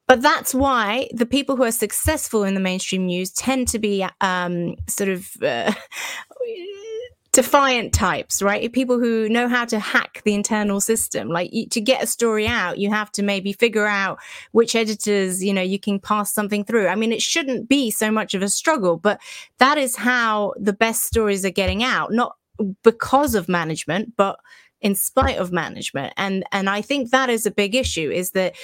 But 0.08 0.20
that's 0.22 0.54
why 0.54 1.08
the 1.12 1.26
people 1.26 1.56
who 1.56 1.62
are 1.62 1.72
successful 1.72 2.44
in 2.44 2.54
the 2.54 2.60
mainstream 2.60 3.06
news 3.06 3.30
tend 3.30 3.68
to 3.68 3.78
be 3.78 4.06
um, 4.20 4.76
sort 4.88 5.08
of 5.08 5.30
uh, 5.42 5.72
defiant 7.32 7.94
types, 7.94 8.42
right? 8.42 8.70
People 8.72 8.98
who 8.98 9.26
know 9.28 9.48
how 9.48 9.64
to 9.64 9.78
hack 9.78 10.20
the 10.24 10.34
internal 10.34 10.80
system. 10.80 11.28
Like 11.28 11.50
to 11.70 11.80
get 11.80 12.02
a 12.02 12.06
story 12.06 12.46
out, 12.46 12.78
you 12.78 12.90
have 12.90 13.10
to 13.12 13.22
maybe 13.22 13.54
figure 13.54 13.86
out 13.86 14.18
which 14.52 14.76
editors, 14.76 15.42
you 15.42 15.54
know, 15.54 15.62
you 15.62 15.78
can 15.78 15.98
pass 15.98 16.32
something 16.32 16.64
through. 16.64 16.88
I 16.88 16.94
mean, 16.94 17.10
it 17.10 17.22
shouldn't 17.22 17.68
be 17.68 17.90
so 17.90 18.10
much 18.10 18.34
of 18.34 18.42
a 18.42 18.48
struggle, 18.48 18.98
but 18.98 19.18
that 19.58 19.78
is 19.78 19.96
how 19.96 20.52
the 20.58 20.74
best 20.74 21.04
stories 21.04 21.44
are 21.46 21.50
getting 21.50 21.82
out, 21.82 22.12
not 22.12 22.36
because 22.82 23.34
of 23.34 23.48
management, 23.48 24.14
but 24.16 24.38
in 24.82 24.94
spite 24.94 25.38
of 25.38 25.52
management. 25.52 26.12
And 26.18 26.44
and 26.52 26.68
I 26.68 26.82
think 26.82 27.10
that 27.10 27.30
is 27.30 27.46
a 27.46 27.50
big 27.50 27.74
issue. 27.74 28.10
Is 28.10 28.32
that 28.32 28.54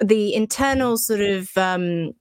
the 0.00 0.34
internal 0.34 0.96
sort 0.96 1.20
of 1.20 1.50
um, 1.56 2.12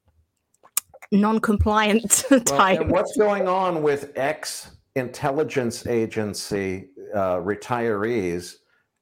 non-compliant 1.11 2.25
type. 2.45 2.81
and 2.81 2.91
what's 2.91 3.15
going 3.17 3.47
on 3.47 3.81
with 3.81 4.11
ex 4.15 4.71
intelligence 4.95 5.87
agency 5.87 6.89
uh, 7.13 7.37
retirees? 7.37 8.55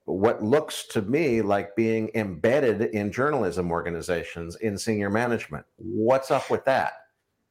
What 0.05 0.41
looks 0.41 0.85
to 0.89 1.01
me 1.01 1.41
like 1.41 1.75
being 1.75 2.09
embedded 2.15 2.81
in 2.93 3.11
journalism 3.11 3.71
organizations 3.71 4.55
in 4.57 4.77
senior 4.77 5.09
management. 5.09 5.65
What's 5.75 6.31
up 6.31 6.49
with 6.49 6.63
that? 6.63 6.93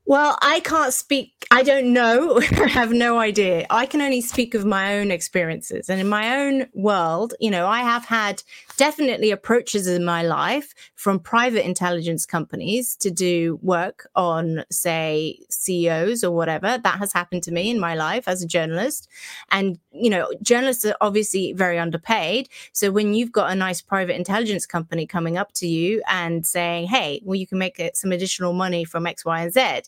Well, 0.06 0.38
I 0.40 0.60
can't 0.60 0.94
speak. 0.94 1.32
I 1.50 1.64
don't 1.64 1.92
know. 1.92 2.40
I 2.52 2.68
have 2.68 2.92
no 2.92 3.18
idea. 3.18 3.66
I 3.70 3.86
can 3.86 4.00
only 4.00 4.20
speak 4.20 4.54
of 4.54 4.64
my 4.64 4.98
own 4.98 5.10
experiences. 5.10 5.90
And 5.90 6.00
in 6.00 6.08
my 6.08 6.40
own 6.40 6.68
world, 6.74 7.34
you 7.40 7.50
know, 7.50 7.66
I 7.66 7.80
have 7.80 8.04
had 8.04 8.42
definitely 8.76 9.30
approaches 9.30 9.86
in 9.86 10.04
my 10.04 10.22
life 10.22 10.74
from 10.94 11.18
private 11.18 11.64
intelligence 11.64 12.26
companies 12.26 12.96
to 12.96 13.10
do 13.10 13.58
work 13.62 14.08
on, 14.14 14.64
say, 14.70 15.38
CEOs 15.50 16.22
or 16.22 16.30
whatever. 16.30 16.78
That 16.78 16.98
has 16.98 17.12
happened 17.12 17.42
to 17.44 17.52
me 17.52 17.70
in 17.70 17.80
my 17.80 17.94
life 17.94 18.28
as 18.28 18.42
a 18.42 18.46
journalist. 18.46 19.08
And, 19.50 19.78
you 19.92 20.10
know, 20.10 20.30
journalists 20.42 20.84
are 20.84 20.96
obviously 21.00 21.52
very 21.52 21.78
underpaid. 21.78 22.48
So 22.72 22.90
when 22.90 23.14
you've 23.14 23.32
got 23.32 23.50
a 23.50 23.54
nice 23.54 23.80
private 23.82 24.16
intelligence 24.16 24.66
company 24.66 25.06
coming 25.06 25.36
up 25.36 25.52
to 25.54 25.66
you 25.66 26.02
and 26.08 26.46
saying, 26.46 26.86
hey, 26.86 27.20
well, 27.24 27.36
you 27.36 27.46
can 27.46 27.58
make 27.58 27.78
it 27.78 27.96
some 27.96 28.12
additional 28.12 28.52
money 28.52 28.84
from 28.84 29.06
X, 29.06 29.24
Y, 29.24 29.40
and 29.40 29.52
Z 29.52 29.82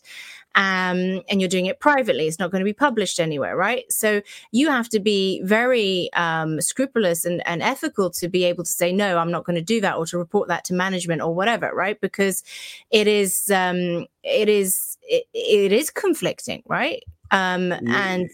um, 0.59 1.21
and 1.29 1.39
you're 1.39 1.47
doing 1.47 1.67
it 1.67 1.79
privately. 1.79 2.27
It's 2.27 2.37
not 2.37 2.51
going 2.51 2.59
to 2.59 2.65
be 2.65 2.73
published 2.73 3.17
anywhere, 3.17 3.55
right? 3.55 3.89
So 3.89 4.21
you 4.51 4.69
have 4.69 4.89
to 4.89 4.99
be 4.99 5.41
very 5.45 6.09
um, 6.13 6.59
scrupulous 6.59 7.23
and, 7.23 7.41
and 7.47 7.63
ethical 7.63 8.09
to 8.09 8.27
be 8.27 8.43
able 8.43 8.65
to 8.65 8.69
say, 8.69 8.91
no, 8.91 9.17
I'm 9.17 9.31
not 9.31 9.45
going 9.45 9.55
to 9.55 9.61
do 9.61 9.79
that, 9.79 9.95
or 9.95 10.05
to 10.07 10.17
report 10.17 10.49
that 10.49 10.65
to 10.65 10.73
management 10.73 11.21
or 11.21 11.33
whatever, 11.33 11.71
right? 11.73 11.99
Because 12.01 12.43
it 12.91 13.07
is, 13.07 13.49
um, 13.49 14.05
it 14.23 14.49
is, 14.49 14.97
it, 15.03 15.23
it 15.33 15.71
is 15.71 15.89
conflicting, 15.89 16.61
right? 16.67 17.05
Um, 17.31 17.71
and 17.87 18.29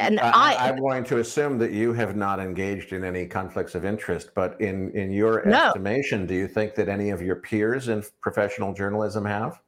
and 0.00 0.20
I, 0.20 0.68
am 0.68 0.78
going 0.78 1.04
to 1.04 1.18
assume 1.18 1.58
that 1.58 1.72
you 1.72 1.94
have 1.94 2.16
not 2.16 2.38
engaged 2.38 2.92
in 2.92 3.04
any 3.04 3.26
conflicts 3.26 3.74
of 3.74 3.86
interest, 3.86 4.30
but 4.34 4.60
in 4.60 4.90
in 4.90 5.10
your 5.10 5.42
No. 5.46 5.68
estimation, 5.68 6.26
do 6.26 6.34
you 6.34 6.48
think 6.48 6.74
that 6.74 6.88
any 6.90 7.10
of 7.10 7.22
your 7.22 7.36
peers 7.36 7.88
in 7.88 8.02
professional 8.20 8.74
journalism 8.74 9.24
have? 9.24 9.60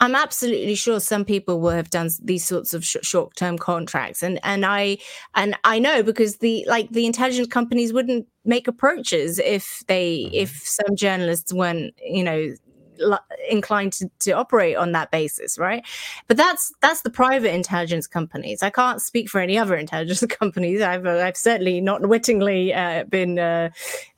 I'm 0.00 0.14
absolutely 0.16 0.74
sure 0.74 0.98
some 0.98 1.24
people 1.24 1.60
will 1.60 1.70
have 1.70 1.90
done 1.90 2.10
these 2.22 2.44
sorts 2.44 2.74
of 2.74 2.84
sh- 2.84 2.96
short-term 3.02 3.58
contracts, 3.58 4.22
and 4.22 4.40
and 4.42 4.66
I 4.66 4.98
and 5.34 5.56
I 5.64 5.78
know 5.78 6.02
because 6.02 6.38
the 6.38 6.64
like 6.68 6.90
the 6.90 7.06
intelligence 7.06 7.46
companies 7.48 7.92
wouldn't 7.92 8.26
make 8.44 8.66
approaches 8.66 9.38
if 9.38 9.84
they 9.86 10.24
Mhm. 10.24 10.30
if 10.32 10.50
some 10.66 10.96
journalists 10.96 11.52
weren't 11.52 11.94
you 12.04 12.24
know 12.24 12.54
inclined 13.48 13.92
to, 13.94 14.10
to 14.20 14.32
operate 14.32 14.76
on 14.76 14.92
that 14.92 15.10
basis 15.10 15.54
right? 15.58 15.84
But 16.28 16.36
that's 16.36 16.72
that's 16.80 17.02
the 17.02 17.10
private 17.10 17.54
intelligence 17.54 18.06
companies. 18.06 18.62
I 18.62 18.70
can't 18.70 19.00
speak 19.00 19.28
for 19.28 19.40
any 19.40 19.58
other 19.58 19.76
intelligence 19.84 20.24
companies. 20.26 20.82
I've 20.82 21.06
uh, 21.06 21.18
i've 21.18 21.36
certainly 21.36 21.80
not 21.80 22.06
wittingly 22.06 22.74
uh, 22.74 23.04
been 23.04 23.38
uh, 23.38 23.70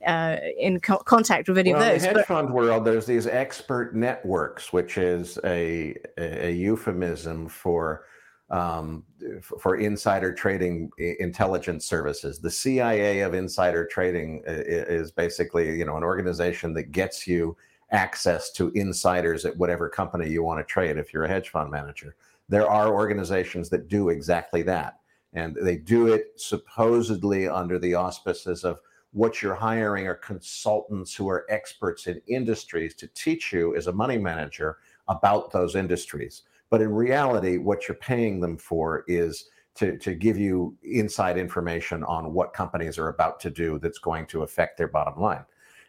uh, 0.06 0.36
in 0.58 0.80
co- 0.80 0.98
contact 0.98 1.48
with 1.48 1.58
any 1.58 1.72
well, 1.72 1.82
of 1.82 1.88
in 1.88 1.92
those 1.94 2.02
the 2.02 2.08
hedge 2.08 2.16
but 2.16 2.26
fund 2.26 2.52
world, 2.52 2.84
there's 2.84 3.06
these 3.06 3.26
expert 3.26 3.94
networks, 3.94 4.72
which 4.72 4.98
is 4.98 5.38
a 5.44 5.94
a, 6.18 6.48
a 6.48 6.50
euphemism 6.52 7.48
for 7.48 8.04
um, 8.48 9.02
for 9.60 9.76
insider 9.76 10.32
trading 10.32 10.90
intelligence 10.98 11.84
services. 11.84 12.38
The 12.38 12.50
CIA 12.50 13.20
of 13.20 13.34
insider 13.34 13.86
trading 13.86 14.42
is 14.46 15.10
basically 15.10 15.76
you 15.76 15.84
know 15.84 15.96
an 15.96 16.04
organization 16.04 16.72
that 16.74 16.92
gets 16.92 17.26
you 17.26 17.56
access 17.92 18.50
to 18.52 18.70
insiders 18.74 19.44
at 19.44 19.56
whatever 19.56 19.88
company 19.88 20.28
you 20.28 20.42
want 20.42 20.58
to 20.58 20.64
trade. 20.64 20.96
If 20.96 21.12
you're 21.12 21.24
a 21.24 21.28
hedge 21.28 21.50
fund 21.50 21.70
manager, 21.70 22.16
there 22.48 22.68
are 22.68 22.92
organizations 22.92 23.68
that 23.70 23.88
do 23.88 24.08
exactly 24.08 24.62
that, 24.62 25.00
and 25.32 25.56
they 25.60 25.76
do 25.76 26.08
it 26.08 26.32
supposedly 26.36 27.48
under 27.48 27.78
the 27.78 27.94
auspices 27.94 28.64
of 28.64 28.80
what 29.12 29.40
you're 29.40 29.54
hiring 29.54 30.06
are 30.06 30.14
consultants 30.14 31.14
who 31.14 31.28
are 31.28 31.46
experts 31.48 32.06
in 32.06 32.20
industries 32.26 32.94
to 32.94 33.06
teach 33.08 33.52
you 33.52 33.74
as 33.74 33.86
a 33.86 33.92
money 33.92 34.18
manager 34.18 34.78
about 35.08 35.50
those 35.50 35.74
industries. 35.74 36.42
But 36.68 36.82
in 36.82 36.92
reality, 36.92 37.56
what 37.56 37.88
you're 37.88 37.96
paying 37.96 38.40
them 38.40 38.58
for 38.58 39.04
is 39.06 39.48
to, 39.76 39.96
to 39.98 40.14
give 40.14 40.36
you 40.36 40.76
inside 40.82 41.38
information 41.38 42.02
on 42.04 42.32
what 42.32 42.52
companies 42.52 42.98
are 42.98 43.08
about 43.08 43.40
to 43.40 43.50
do 43.50 43.78
that's 43.78 43.98
going 43.98 44.26
to 44.26 44.42
affect 44.42 44.76
their 44.76 44.88
bottom 44.88 45.20
line. 45.20 45.44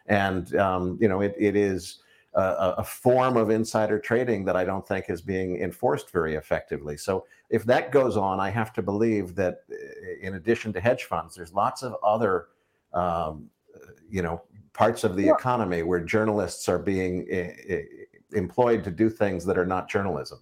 And, 0.08 0.54
um, 0.56 0.98
you 1.00 1.08
know, 1.08 1.20
it, 1.20 1.34
it 1.38 1.54
is 1.56 1.98
a, 2.34 2.74
a 2.78 2.84
form 2.84 3.36
of 3.36 3.50
insider 3.50 3.98
trading 3.98 4.44
that 4.46 4.56
I 4.56 4.64
don't 4.64 4.86
think 4.86 5.06
is 5.08 5.20
being 5.22 5.60
enforced 5.60 6.10
very 6.10 6.34
effectively. 6.34 6.96
So 6.96 7.26
if 7.50 7.64
that 7.64 7.92
goes 7.92 8.16
on, 8.16 8.40
I 8.40 8.50
have 8.50 8.72
to 8.74 8.82
believe 8.82 9.34
that 9.36 9.62
uh, 9.70 9.74
in 10.26 10.34
addition 10.34 10.72
to 10.74 10.80
hedge 10.80 11.04
funds, 11.04 11.34
there's 11.34 11.52
lots 11.52 11.82
of 11.82 11.94
other 12.02 12.46
um, 12.92 13.50
you 14.10 14.22
know 14.22 14.42
parts 14.72 15.04
of 15.04 15.16
the 15.16 15.26
Well- 15.26 15.36
economy 15.36 15.82
where 15.82 16.00
journalists 16.00 16.68
are 16.68 16.78
being 16.78 17.26
eh, 17.30 17.52
eh, 17.68 17.82
employed 18.32 18.84
to 18.84 18.90
do 18.90 19.10
things 19.10 19.44
that 19.44 19.58
are 19.58 19.66
not 19.66 19.88
journalism. 19.88 20.38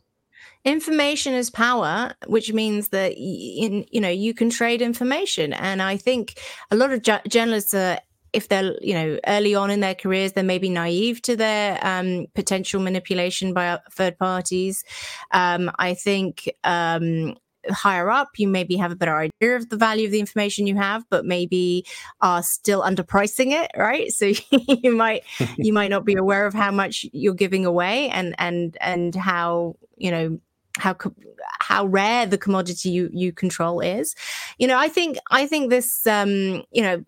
information 0.64 1.32
is 1.34 1.50
power 1.50 2.12
which 2.26 2.52
means 2.52 2.88
that 2.88 3.12
in, 3.16 3.84
you 3.90 4.00
know 4.00 4.08
you 4.08 4.32
can 4.34 4.50
trade 4.50 4.82
information 4.82 5.52
and 5.52 5.80
i 5.82 5.96
think 5.96 6.38
a 6.70 6.76
lot 6.76 6.92
of 6.92 7.02
ju- 7.02 7.26
journalists 7.28 7.74
are 7.74 7.98
if 8.32 8.48
they're 8.48 8.74
you 8.80 8.94
know 8.94 9.18
early 9.26 9.54
on 9.54 9.70
in 9.70 9.80
their 9.80 9.94
careers 9.94 10.32
they 10.32 10.42
may 10.42 10.58
be 10.58 10.68
naive 10.68 11.22
to 11.22 11.36
their 11.36 11.78
um, 11.82 12.26
potential 12.34 12.80
manipulation 12.80 13.52
by 13.52 13.68
uh, 13.68 13.78
third 13.90 14.18
parties. 14.18 14.84
Um, 15.32 15.70
i 15.78 15.94
think 15.94 16.50
um, 16.64 17.34
higher 17.70 18.10
up 18.10 18.30
you 18.36 18.48
maybe 18.48 18.76
have 18.76 18.92
a 18.92 18.96
better 18.96 19.16
idea 19.16 19.56
of 19.56 19.68
the 19.68 19.76
value 19.76 20.06
of 20.06 20.12
the 20.12 20.20
information 20.20 20.66
you 20.66 20.76
have 20.76 21.04
but 21.10 21.24
maybe 21.24 21.84
are 22.20 22.42
still 22.42 22.82
underpricing 22.82 23.52
it 23.52 23.70
right? 23.76 24.12
So 24.12 24.26
you 24.50 24.94
might 24.94 25.24
you 25.56 25.72
might 25.72 25.90
not 25.90 26.04
be 26.04 26.14
aware 26.14 26.46
of 26.46 26.54
how 26.54 26.70
much 26.70 27.06
you're 27.12 27.34
giving 27.34 27.66
away 27.66 28.08
and 28.10 28.34
and 28.38 28.76
and 28.80 29.14
how 29.14 29.76
you 29.96 30.10
know 30.10 30.38
how 30.76 30.94
co- 30.94 31.14
how 31.60 31.86
rare 31.86 32.26
the 32.26 32.38
commodity 32.38 32.90
you 32.90 33.10
you 33.12 33.32
control 33.32 33.80
is. 33.80 34.14
You 34.58 34.66
know 34.66 34.78
i 34.78 34.88
think 34.88 35.18
i 35.30 35.46
think 35.46 35.70
this 35.70 36.06
um 36.06 36.62
you 36.70 36.82
know 36.82 37.04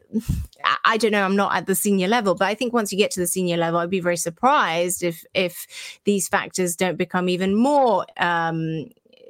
I, 0.85 0.97
don't 0.97 1.13
know 1.13 1.23
i'm 1.23 1.37
not 1.37 1.55
at 1.55 1.67
the 1.67 1.75
senior 1.75 2.09
level 2.09 2.35
but 2.35 2.47
i 2.47 2.55
think 2.55 2.73
once 2.73 2.93
you 2.93 2.99
get 2.99 3.11
to 3.13 3.21
the 3.21 3.27
senior 3.27 3.57
level 3.57 3.79
i'd 3.79 3.91
be 3.91 4.01
very 4.01 4.17
surprised 4.17 5.03
if 5.03 5.25
if 5.35 5.67
these 6.05 6.29
factors 6.29 6.77
don't 6.77 6.97
become 6.97 7.29
even 7.29 7.55
more 7.55 8.05
um 8.19 8.87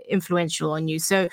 influential 0.09 0.73
on 0.73 0.89
you. 0.89 0.99
So 0.99 1.29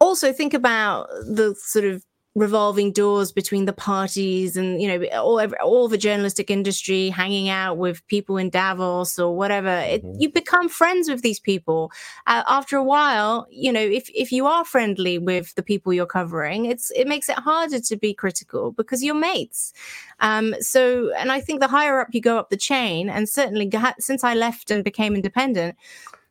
also 0.00 0.32
think 0.32 0.54
about 0.54 1.08
the 1.26 1.54
sort 1.58 1.84
of 1.84 2.04
revolving 2.36 2.92
doors 2.92 3.32
between 3.32 3.64
the 3.64 3.72
parties 3.72 4.56
and 4.56 4.80
you 4.80 4.86
know 4.86 5.04
all 5.18 5.40
all 5.60 5.88
the 5.88 5.98
journalistic 5.98 6.48
industry 6.48 7.08
hanging 7.08 7.48
out 7.48 7.76
with 7.76 8.06
people 8.06 8.36
in 8.36 8.48
Davos 8.50 9.18
or 9.18 9.36
whatever 9.36 9.68
it, 9.68 10.04
Mhm. 10.04 10.20
you 10.20 10.30
become 10.30 10.68
friends 10.68 11.08
with 11.10 11.22
these 11.22 11.40
people 11.40 11.90
uh, 12.28 12.44
after 12.46 12.76
a 12.76 12.84
while 12.84 13.48
you 13.50 13.72
know 13.72 13.80
if 13.80 14.08
if 14.14 14.30
you 14.30 14.46
are 14.46 14.64
friendly 14.64 15.18
with 15.18 15.52
the 15.56 15.62
people 15.62 15.92
you're 15.92 16.06
covering 16.06 16.66
it's 16.66 16.92
it 16.92 17.08
makes 17.08 17.28
it 17.28 17.36
harder 17.38 17.80
to 17.80 17.96
be 17.96 18.14
critical 18.14 18.70
because 18.70 19.02
you're 19.02 19.14
mates 19.14 19.72
um 20.20 20.54
so 20.60 21.12
and 21.14 21.32
i 21.32 21.40
think 21.40 21.58
the 21.58 21.66
higher 21.66 22.00
up 22.00 22.08
you 22.12 22.20
go 22.20 22.38
up 22.38 22.50
the 22.50 22.56
chain 22.56 23.10
and 23.10 23.28
certainly 23.28 23.68
since 23.98 24.22
i 24.22 24.34
left 24.34 24.70
and 24.70 24.84
became 24.84 25.16
independent 25.16 25.74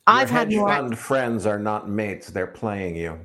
Your 0.08 0.16
i've 0.16 0.30
had 0.30 0.50
more 0.50 0.96
friends 0.96 1.46
are 1.46 1.60
not 1.60 1.90
mates; 1.90 2.28
they're 2.30 2.48
playing 2.48 2.96
you. 2.96 3.20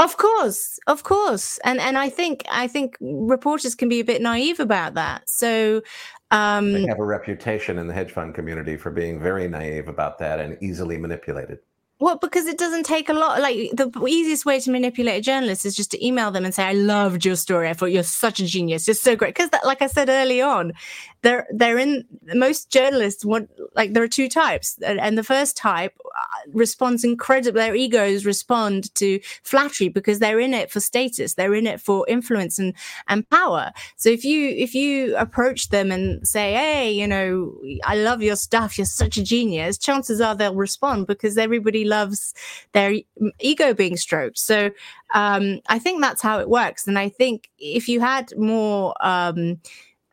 Of 0.00 0.16
course, 0.16 0.78
of 0.86 1.02
course, 1.02 1.58
and 1.62 1.78
and 1.78 1.98
I 1.98 2.08
think 2.08 2.42
I 2.50 2.68
think 2.68 2.96
reporters 3.00 3.74
can 3.74 3.90
be 3.90 4.00
a 4.00 4.04
bit 4.04 4.22
naive 4.22 4.58
about 4.58 4.94
that. 4.94 5.28
So 5.28 5.82
um, 6.30 6.72
they 6.72 6.86
have 6.86 7.00
a 7.00 7.04
reputation 7.04 7.78
in 7.78 7.86
the 7.86 7.92
hedge 7.92 8.10
fund 8.10 8.34
community 8.34 8.78
for 8.78 8.90
being 8.90 9.20
very 9.20 9.46
naive 9.46 9.88
about 9.88 10.18
that 10.20 10.40
and 10.40 10.56
easily 10.62 10.96
manipulated. 10.96 11.58
Well, 12.00 12.16
because 12.16 12.46
it 12.46 12.56
doesn't 12.56 12.84
take 12.86 13.10
a 13.10 13.12
lot. 13.12 13.42
Like 13.42 13.72
the 13.74 13.90
easiest 14.08 14.46
way 14.46 14.58
to 14.60 14.70
manipulate 14.70 15.18
a 15.18 15.20
journalist 15.20 15.66
is 15.66 15.76
just 15.76 15.90
to 15.90 16.04
email 16.04 16.30
them 16.30 16.46
and 16.46 16.54
say, 16.54 16.64
"I 16.64 16.72
loved 16.72 17.26
your 17.26 17.36
story. 17.36 17.68
I 17.68 17.74
thought 17.74 17.92
you're 17.92 18.02
such 18.02 18.40
a 18.40 18.46
genius. 18.46 18.88
You're 18.88 18.94
so 18.94 19.14
great." 19.14 19.34
Because, 19.34 19.50
like 19.64 19.82
I 19.82 19.86
said 19.86 20.08
early 20.08 20.40
on, 20.40 20.72
they're 21.20 21.46
they're 21.52 21.76
in 21.76 22.06
most 22.34 22.70
journalists 22.70 23.22
want 23.22 23.50
like 23.76 23.92
there 23.92 24.02
are 24.02 24.08
two 24.08 24.30
types, 24.30 24.78
and 24.82 25.18
the 25.18 25.22
first 25.22 25.58
type 25.58 25.92
uh, 26.06 26.50
responds 26.54 27.04
incredibly. 27.04 27.60
Their 27.60 27.74
egos 27.74 28.24
respond 28.24 28.94
to 28.94 29.20
flattery 29.42 29.90
because 29.90 30.20
they're 30.20 30.40
in 30.40 30.54
it 30.54 30.70
for 30.70 30.80
status. 30.80 31.34
They're 31.34 31.54
in 31.54 31.66
it 31.66 31.82
for 31.82 32.06
influence 32.08 32.58
and 32.58 32.72
and 33.08 33.28
power. 33.28 33.72
So 33.96 34.08
if 34.08 34.24
you 34.24 34.48
if 34.48 34.74
you 34.74 35.14
approach 35.18 35.68
them 35.68 35.92
and 35.92 36.26
say, 36.26 36.54
"Hey, 36.54 36.92
you 36.92 37.06
know, 37.06 37.54
I 37.84 37.96
love 37.96 38.22
your 38.22 38.36
stuff. 38.36 38.78
You're 38.78 38.86
such 38.86 39.18
a 39.18 39.22
genius," 39.22 39.76
chances 39.76 40.22
are 40.22 40.34
they'll 40.34 40.54
respond 40.54 41.06
because 41.06 41.36
everybody 41.36 41.84
loves 41.90 42.32
their 42.72 42.94
ego 43.40 43.74
being 43.74 43.96
stroked. 43.96 44.38
So 44.38 44.70
um, 45.14 45.60
I 45.68 45.78
think 45.78 46.00
that's 46.00 46.22
how 46.22 46.38
it 46.40 46.48
works. 46.48 46.86
And 46.86 46.98
I 46.98 47.08
think 47.08 47.50
if 47.58 47.88
you 47.88 48.00
had 48.00 48.32
more, 48.38 48.94
um, 49.00 49.60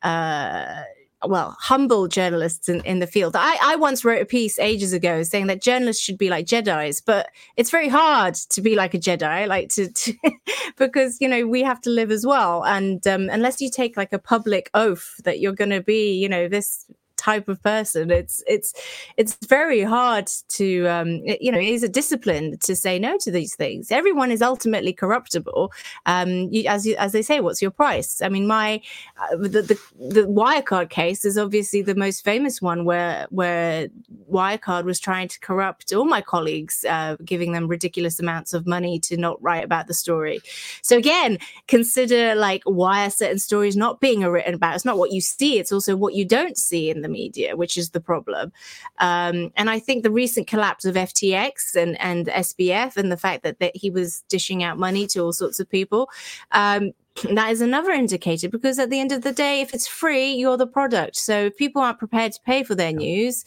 uh, 0.02 0.84
well, 1.26 1.58
humble 1.60 2.08
journalists 2.08 2.70
in, 2.70 2.82
in 2.82 3.00
the 3.00 3.08
field. 3.08 3.36
I, 3.36 3.58
I 3.62 3.76
once 3.76 4.06
wrote 4.06 4.22
a 4.22 4.26
piece 4.26 4.60
ages 4.60 4.94
ago 4.94 5.24
saying 5.24 5.48
that 5.48 5.62
journalists 5.62 6.04
should 6.04 6.18
be 6.18 6.30
like 6.30 6.46
Jedi's, 6.46 7.02
but 7.02 7.30
it's 7.56 7.72
very 7.72 7.88
hard 7.90 8.36
to 8.36 8.62
be 8.62 8.76
like 8.76 8.94
a 8.94 9.00
Jedi, 9.00 9.48
like 9.48 9.70
to, 9.70 9.92
to 9.92 10.14
because 10.78 11.18
you 11.20 11.28
know 11.28 11.48
we 11.48 11.64
have 11.64 11.82
to 11.82 11.90
live 11.90 12.12
as 12.12 12.26
well. 12.26 12.64
And 12.66 13.06
um, 13.08 13.30
unless 13.30 13.62
you 13.62 13.72
take 13.72 13.98
like 13.98 14.14
a 14.14 14.20
public 14.20 14.70
oath 14.74 15.20
that 15.24 15.40
you're 15.40 15.54
going 15.54 15.72
to 15.72 15.82
be, 15.82 16.14
you 16.14 16.30
know, 16.30 16.48
this 16.48 16.86
type 17.28 17.48
of 17.50 17.62
person. 17.62 18.10
It's 18.10 18.44
it's 18.48 18.74
it's 19.18 19.34
very 19.58 19.82
hard 19.82 20.28
to 20.60 20.68
um, 20.88 21.10
it, 21.32 21.42
you 21.42 21.52
know 21.52 21.60
it 21.68 21.74
is 21.78 21.84
a 21.84 21.90
discipline 22.02 22.58
to 22.68 22.76
say 22.76 23.00
no 23.00 23.18
to 23.26 23.32
these 23.32 23.54
things. 23.56 23.92
Everyone 23.92 24.32
is 24.32 24.42
ultimately 24.42 24.94
corruptible. 24.94 25.72
Um, 26.06 26.30
you, 26.54 26.64
as 26.76 26.86
you, 26.88 26.96
as 27.06 27.12
they 27.12 27.22
say, 27.22 27.40
what's 27.42 27.62
your 27.62 27.72
price? 27.72 28.22
I 28.22 28.30
mean, 28.30 28.48
my 28.48 28.82
uh, 29.22 29.36
the, 29.56 29.62
the 29.72 29.78
the 30.16 30.26
Wirecard 30.40 30.90
case 30.90 31.26
is 31.26 31.38
obviously 31.38 31.82
the 31.82 31.96
most 31.96 32.24
famous 32.24 32.62
one 32.62 32.86
where 32.86 33.28
where 33.30 33.90
Wirecard 34.32 34.86
was 34.86 35.00
trying 35.00 35.28
to 35.28 35.40
corrupt 35.40 35.94
all 35.94 36.06
my 36.06 36.22
colleagues, 36.22 36.86
uh, 36.86 37.18
giving 37.26 37.52
them 37.52 37.68
ridiculous 37.68 38.20
amounts 38.20 38.54
of 38.54 38.66
money 38.66 39.00
to 39.08 39.18
not 39.18 39.42
write 39.42 39.66
about 39.66 39.88
the 39.88 39.94
story. 39.94 40.40
So 40.82 40.98
again, 40.98 41.40
consider 41.68 42.36
like 42.36 42.62
why 42.66 43.06
are 43.06 43.10
certain 43.24 43.40
stories 43.40 43.76
not 43.76 44.00
being 44.00 44.22
written 44.22 44.54
about? 44.54 44.76
It's 44.76 44.86
not 44.86 44.98
what 44.98 45.12
you 45.12 45.22
see; 45.22 45.60
it's 45.60 45.74
also 45.74 45.96
what 45.98 46.14
you 46.14 46.26
don't 46.26 46.58
see 46.58 46.90
in 46.90 47.02
the 47.02 47.17
media, 47.22 47.56
which 47.56 47.78
is 47.78 47.90
the 47.90 48.00
problem. 48.12 48.52
Um, 49.00 49.52
and 49.56 49.70
I 49.70 49.80
think 49.80 50.04
the 50.04 50.18
recent 50.24 50.48
collapse 50.48 50.86
of 50.86 50.96
FTX 50.96 51.76
and, 51.76 52.00
and 52.00 52.28
SBF 52.28 52.98
and 52.98 53.12
the 53.12 53.18
fact 53.26 53.44
that, 53.44 53.60
that 53.60 53.76
he 53.76 53.90
was 53.90 54.24
dishing 54.30 54.64
out 54.64 54.78
money 54.78 55.08
to 55.08 55.20
all 55.20 55.34
sorts 55.34 55.60
of 55.60 55.70
people. 55.70 56.10
Um, 56.52 56.92
that 57.34 57.52
is 57.52 57.62
another 57.62 57.92
indicator 57.92 58.50
because 58.50 58.78
at 58.80 58.90
the 58.90 59.00
end 59.00 59.12
of 59.12 59.22
the 59.24 59.32
day, 59.32 59.62
if 59.62 59.74
it's 59.74 59.88
free, 59.88 60.30
you're 60.34 60.58
the 60.58 60.68
product. 60.68 61.16
So 61.16 61.46
if 61.46 61.58
people 61.58 61.82
aren't 61.82 62.00
prepared 62.00 62.34
to 62.34 62.42
pay 62.46 62.64
for 62.64 62.76
their 62.76 62.94
news, 62.94 63.44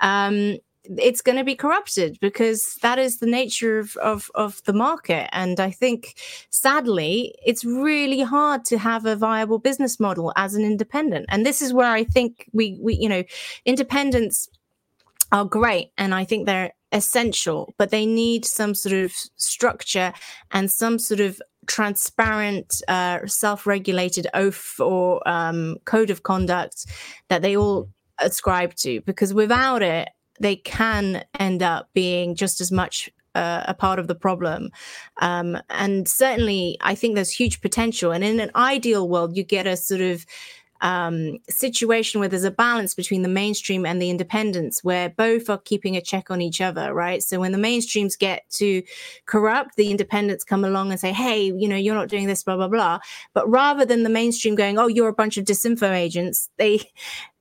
um, 0.00 0.58
it's 0.98 1.22
going 1.22 1.38
to 1.38 1.44
be 1.44 1.54
corrupted 1.54 2.18
because 2.20 2.76
that 2.82 2.98
is 2.98 3.18
the 3.18 3.26
nature 3.26 3.78
of, 3.78 3.96
of, 3.96 4.30
of 4.34 4.62
the 4.64 4.72
market. 4.72 5.28
And 5.32 5.58
I 5.58 5.70
think, 5.70 6.14
sadly, 6.50 7.34
it's 7.44 7.64
really 7.64 8.20
hard 8.20 8.64
to 8.66 8.78
have 8.78 9.06
a 9.06 9.16
viable 9.16 9.58
business 9.58 9.98
model 9.98 10.32
as 10.36 10.54
an 10.54 10.64
independent. 10.64 11.26
And 11.28 11.46
this 11.46 11.62
is 11.62 11.72
where 11.72 11.90
I 11.90 12.04
think 12.04 12.48
we, 12.52 12.78
we 12.80 12.94
you 12.94 13.08
know, 13.08 13.24
independents 13.64 14.48
are 15.32 15.44
great. 15.44 15.90
And 15.96 16.14
I 16.14 16.24
think 16.24 16.46
they're 16.46 16.72
essential, 16.92 17.74
but 17.78 17.90
they 17.90 18.06
need 18.06 18.44
some 18.44 18.74
sort 18.74 18.94
of 18.94 19.12
structure 19.36 20.12
and 20.52 20.70
some 20.70 20.98
sort 20.98 21.20
of 21.20 21.40
transparent, 21.66 22.82
uh, 22.88 23.26
self 23.26 23.66
regulated 23.66 24.26
oath 24.34 24.78
or 24.78 25.26
um, 25.26 25.76
code 25.86 26.10
of 26.10 26.22
conduct 26.22 26.86
that 27.28 27.42
they 27.42 27.56
all 27.56 27.88
ascribe 28.20 28.74
to 28.76 29.00
because 29.02 29.34
without 29.34 29.82
it 29.82 30.08
they 30.40 30.56
can 30.56 31.24
end 31.38 31.62
up 31.62 31.88
being 31.94 32.34
just 32.34 32.60
as 32.60 32.72
much 32.72 33.10
uh, 33.34 33.64
a 33.66 33.74
part 33.74 33.98
of 33.98 34.06
the 34.06 34.14
problem. 34.14 34.70
Um, 35.20 35.58
and 35.70 36.08
certainly, 36.08 36.76
I 36.80 36.94
think 36.94 37.14
there's 37.14 37.32
huge 37.32 37.60
potential. 37.60 38.12
And 38.12 38.22
in 38.22 38.40
an 38.40 38.50
ideal 38.54 39.08
world, 39.08 39.36
you 39.36 39.42
get 39.42 39.66
a 39.66 39.76
sort 39.76 40.00
of 40.00 40.24
um, 40.80 41.38
situation 41.48 42.20
where 42.20 42.28
there's 42.28 42.44
a 42.44 42.50
balance 42.50 42.94
between 42.94 43.22
the 43.22 43.28
mainstream 43.28 43.86
and 43.86 44.00
the 44.00 44.10
independents, 44.10 44.84
where 44.84 45.08
both 45.08 45.48
are 45.48 45.58
keeping 45.58 45.96
a 45.96 46.00
check 46.00 46.30
on 46.30 46.42
each 46.42 46.60
other, 46.60 46.92
right? 46.92 47.22
So 47.22 47.40
when 47.40 47.52
the 47.52 47.58
mainstreams 47.58 48.18
get 48.18 48.48
to 48.50 48.82
corrupt, 49.24 49.76
the 49.76 49.90
independents 49.90 50.44
come 50.44 50.62
along 50.62 50.90
and 50.90 51.00
say, 51.00 51.12
hey, 51.12 51.44
you 51.44 51.68
know, 51.68 51.76
you're 51.76 51.94
not 51.94 52.08
doing 52.08 52.26
this, 52.26 52.42
blah, 52.42 52.56
blah, 52.56 52.68
blah. 52.68 52.98
But 53.32 53.48
rather 53.48 53.86
than 53.86 54.02
the 54.02 54.10
mainstream 54.10 54.56
going, 54.56 54.78
oh, 54.78 54.88
you're 54.88 55.08
a 55.08 55.14
bunch 55.14 55.38
of 55.38 55.46
disinfo 55.46 55.90
agents, 55.90 56.50
they 56.58 56.82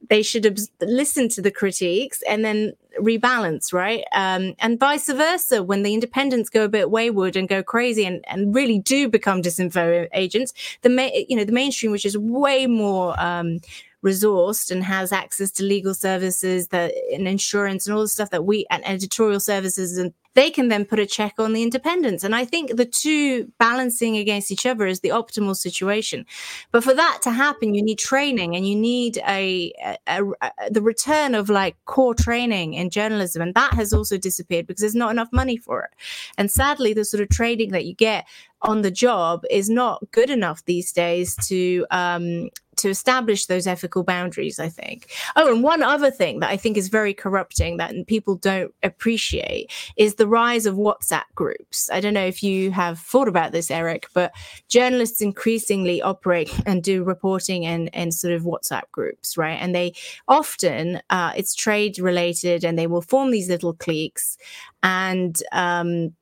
they 0.10 0.22
should 0.22 0.44
have 0.46 0.58
listened 0.82 1.32
to 1.32 1.42
the 1.42 1.52
critiques 1.52 2.22
and 2.24 2.44
then 2.44 2.74
rebalance, 3.00 3.74
right? 3.74 4.04
Um, 4.14 4.56
and 4.60 4.80
vice 4.80 5.08
versa, 5.08 5.64
when 5.64 5.84
the 5.84 5.94
independents 5.94 6.50
go 6.50 6.66
a 6.66 6.70
bit 6.70 6.92
wayward 6.92 7.36
and 7.36 7.48
go 7.48 7.64
crazy 7.64 8.06
and, 8.06 8.24
and 8.28 8.54
really 8.54 8.80
do 8.80 9.10
become 9.10 9.42
disinfo 9.42 10.08
agents, 10.14 10.54
the 10.82 10.90
ma- 10.90 11.10
you 11.28 11.36
know 11.36 11.46
the 11.46 11.52
mainstream, 11.52 11.92
which 11.92 12.06
is 12.06 12.18
way 12.18 12.68
more 12.68 13.20
um, 13.20 13.60
resourced 14.04 14.72
and 14.72 14.84
has 14.84 15.12
access 15.12 15.52
to 15.52 15.64
legal 15.64 15.94
services 15.94 16.68
that 16.70 16.94
and 17.12 17.28
insurance 17.28 17.88
and 17.88 17.96
all 17.96 18.02
the 18.02 18.08
stuff 18.08 18.30
that 18.32 18.46
we 18.46 18.66
and 18.70 18.86
editorial 18.88 19.40
services 19.40 19.98
and 19.98 20.14
they 20.36 20.50
can 20.50 20.68
then 20.68 20.86
put 20.86 21.00
a 21.00 21.06
check 21.06 21.36
on 21.38 21.54
the 21.54 21.64
independence. 21.64 22.24
And 22.24 22.36
I 22.36 22.46
think 22.46 22.76
the 22.76 22.86
two 22.86 23.52
balancing 23.60 24.18
against 24.18 24.52
each 24.52 24.66
other 24.66 24.86
is 24.86 25.02
the 25.02 25.10
optimal 25.10 25.56
situation. 25.56 26.26
But 26.72 26.84
for 26.84 26.94
that 26.94 27.20
to 27.24 27.32
happen, 27.32 27.76
you 27.76 27.84
need 27.84 28.00
training 28.00 28.56
and 28.56 28.68
you 28.68 28.76
need 28.76 29.20
a, 29.28 29.72
a, 30.08 30.24
a, 30.42 30.52
the 30.72 30.82
return 30.82 31.36
of 31.36 31.50
like 31.50 31.76
core 31.86 32.16
training 32.16 32.74
in 32.74 32.90
journalism. 32.90 33.42
And 33.42 33.54
that 33.54 33.74
has 33.74 33.94
also 33.94 34.18
disappeared 34.18 34.68
because 34.68 34.82
there's 34.82 34.96
not 34.96 35.12
enough 35.12 35.30
money 35.32 35.58
for 35.58 35.84
it. 35.84 35.92
And 36.38 36.50
sadly, 36.50 36.94
the 36.94 37.06
sort 37.06 37.22
of 37.22 37.30
training 37.30 37.72
that 37.72 37.86
you 37.86 37.94
get 37.94 38.26
on 38.64 38.82
the 38.82 38.92
job 38.92 39.44
is 39.52 39.70
not 39.70 40.02
good 40.12 40.30
enough 40.30 40.64
these 40.66 40.92
days 40.92 41.36
to 41.48 41.86
um, 41.92 42.50
to 42.84 42.90
establish 42.90 43.46
those 43.46 43.66
ethical 43.66 44.04
boundaries, 44.04 44.60
I 44.60 44.70
think. 44.70 45.10
Oh, 45.36 45.52
and 45.52 45.64
one 45.64 45.82
other 45.82 46.12
thing 46.12 46.40
that 46.42 46.50
I 46.50 46.58
think 46.58 46.78
is 46.78 46.90
very 46.90 47.14
corrupting 47.14 47.78
that 47.78 47.96
people 48.08 48.36
don't 48.36 48.74
appreciate 48.84 49.72
is 49.98 50.16
the 50.16 50.28
rise 50.28 50.66
of 50.66 50.76
WhatsApp 50.76 51.24
groups. 51.34 51.90
I 51.92 52.02
don't 52.02 52.14
know 52.14 52.26
if 52.26 52.44
you 52.44 52.72
have 52.72 53.00
thought 53.00 53.30
about 53.30 53.54
this, 53.54 53.72
Erik, 53.72 54.08
but 54.14 54.34
journalists 54.68 55.22
increasingly 55.22 56.02
operate 56.02 56.52
and 56.66 56.84
do 56.84 57.04
reporting 57.04 57.64
in, 57.64 57.88
in 57.88 58.12
sort 58.12 58.34
of 58.34 58.44
WhatsApp 58.44 58.92
groups, 58.92 59.38
right? 59.38 59.60
And 59.62 59.74
they 59.74 59.94
often, 60.28 61.02
uh, 61.10 61.32
it's 61.38 61.56
trade 61.56 62.00
related 62.00 62.66
and 62.66 62.78
they 62.78 62.88
will 62.88 63.02
form 63.02 63.32
these 63.32 63.50
little 63.50 63.74
cliques 63.74 64.38
and, 64.84 65.42
um, 65.54 66.14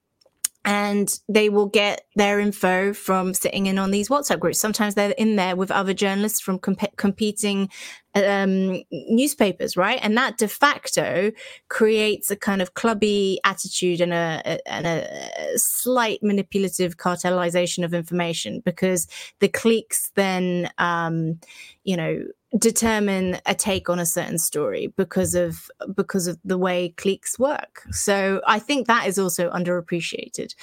and 0.64 1.20
they 1.28 1.49
will 1.49 1.66
get 1.66 2.05
their 2.16 2.39
info 2.39 2.93
from 2.93 3.34
sitting 3.34 3.66
in 3.66 3.80
on 3.80 3.91
these 3.91 4.09
WhatsApp 4.09 4.39
groups. 4.39 4.59
Sometimes 4.59 4.95
they're 4.95 5.12
in 5.12 5.36
there 5.36 5.55
with 5.55 5.72
other 5.72 5.93
journalists 5.93 6.39
from 6.39 6.59
comp- 6.59 6.95
competing 6.97 7.70
um, 8.16 8.82
newspapers, 8.91 9.78
right? 9.78 9.99
And 10.01 10.18
that 10.18 10.38
de 10.38 10.47
facto 10.47 11.32
creates 11.70 12.32
a 12.32 12.36
kind 12.36 12.62
of 12.62 12.74
clubby 12.74 13.39
attitude 13.43 14.01
and 14.01 14.14
a, 14.14 14.59
and 14.68 14.86
a 14.86 15.57
slight 15.57 16.22
manipulative 16.22 16.98
cartelization 16.98 17.84
of 17.85 17.94
information 17.94 18.61
because 18.65 19.07
the 19.40 19.48
cliques 19.48 20.11
then, 20.15 20.69
um, 20.77 21.40
you 21.84 21.95
know, 21.95 22.23
determine 22.57 23.40
a 23.45 23.56
take 23.56 23.90
on 23.90 23.98
a 23.98 24.06
certain 24.06 24.38
story 24.38 24.88
because 24.98 25.35
of 25.35 25.69
because 25.95 26.27
of 26.27 26.38
the 26.44 26.57
way 26.57 26.90
cliques 26.98 27.40
work. 27.40 27.84
So 27.91 28.41
I 28.45 28.60
think 28.60 28.88
that 28.88 29.07
is 29.07 29.18
also 29.18 29.49
underappreciated. 29.52 30.53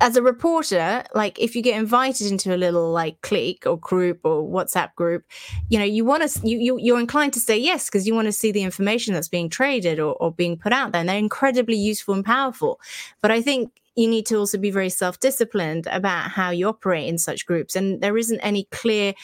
As 0.00 0.16
a 0.16 0.22
reporter, 0.22 1.04
like 1.14 1.38
if 1.38 1.54
you 1.54 1.62
get 1.62 1.78
invited 1.78 2.26
into 2.28 2.54
a 2.54 2.56
little 2.56 2.90
like 2.90 3.20
clique 3.20 3.64
or 3.66 3.78
group 3.78 4.20
or 4.24 4.42
WhatsApp 4.42 4.94
group, 4.94 5.24
you 5.68 5.78
know, 5.78 5.84
you 5.84 6.04
want 6.04 6.28
to 6.28 6.48
you, 6.48 6.58
you 6.58 6.78
you're 6.78 7.00
inclined 7.00 7.34
to 7.34 7.40
say 7.40 7.58
yes 7.58 7.86
because 7.86 8.06
you 8.06 8.14
want 8.14 8.26
to 8.26 8.32
see 8.32 8.50
the 8.50 8.62
information 8.62 9.12
that's 9.12 9.28
being 9.28 9.50
traded 9.50 9.98
or, 9.98 10.14
or 10.14 10.32
being 10.32 10.56
put 10.56 10.72
out 10.72 10.92
there. 10.92 11.00
And 11.00 11.08
they're 11.08 11.18
incredibly 11.18 11.76
useful 11.76 12.14
and 12.14 12.24
powerful. 12.24 12.80
But 13.20 13.30
I 13.30 13.42
think 13.42 13.72
you 13.94 14.08
need 14.08 14.26
to 14.26 14.36
also 14.36 14.58
be 14.58 14.70
very 14.70 14.90
self-disciplined 14.90 15.86
about 15.90 16.30
how 16.30 16.50
you 16.50 16.66
operate 16.68 17.08
in 17.08 17.18
such 17.18 17.46
groups. 17.46 17.76
And 17.76 18.00
there 18.00 18.16
isn't 18.16 18.40
any 18.40 18.64
clear 18.70 19.14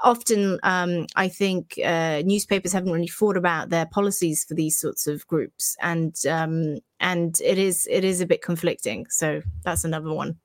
often 0.00 0.58
um, 0.62 1.06
I 1.16 1.28
think 1.28 1.78
uh, 1.84 2.22
newspapers 2.24 2.72
haven't 2.72 2.92
really 2.92 3.06
thought 3.06 3.36
about 3.36 3.70
their 3.70 3.86
policies 3.86 4.44
for 4.44 4.54
these 4.54 4.78
sorts 4.78 5.06
of 5.06 5.26
groups, 5.26 5.76
and 5.80 6.14
um, 6.28 6.78
and 7.00 7.40
it 7.42 7.58
is 7.58 7.86
it 7.90 8.04
is 8.04 8.20
a 8.20 8.26
bit 8.26 8.42
conflicting. 8.42 9.06
So 9.10 9.42
that's 9.62 9.84
another 9.84 10.12
one. 10.12 10.36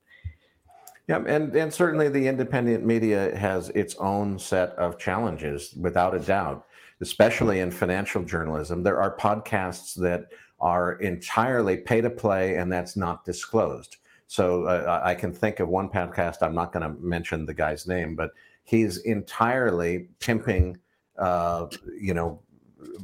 Yeah, 1.07 1.23
and, 1.28 1.53
and 1.56 1.73
certainly 1.73 2.10
the 2.10 2.28
independent 2.28 2.86
media 2.86 3.36
has 3.36 3.69
its 3.69 3.95
own 3.95 4.40
set 4.40 4.69
of 4.72 4.98
challenges, 4.98 5.73
without 5.73 6.15
a 6.15 6.19
doubt, 6.19 6.65
especially 7.02 7.60
in 7.60 7.72
financial 7.72 8.23
journalism. 8.23 8.84
There 8.84 9.02
are 9.02 9.18
podcasts 9.18 9.95
that 9.95 10.28
are 10.60 10.94
entirely 11.02 11.78
pay 11.78 12.02
to 12.02 12.10
play, 12.10 12.56
and 12.56 12.72
that's 12.72 12.95
not 12.95 13.26
disclosed. 13.26 13.98
So 14.28 14.65
uh, 14.65 15.02
I 15.03 15.15
can 15.15 15.34
think 15.34 15.60
of 15.60 15.68
one 15.68 15.90
podcast, 15.90 16.38
I'm 16.41 16.56
not 16.56 16.72
going 16.72 16.84
to 16.84 17.02
mention 17.02 17.45
the 17.45 17.53
guy's 17.53 17.88
name, 17.88 18.15
but 18.15 18.32
he's 18.64 18.98
entirely 18.99 20.07
pimping, 20.19 20.78
uh, 21.18 21.65
you 21.99 22.14
know, 22.14 22.40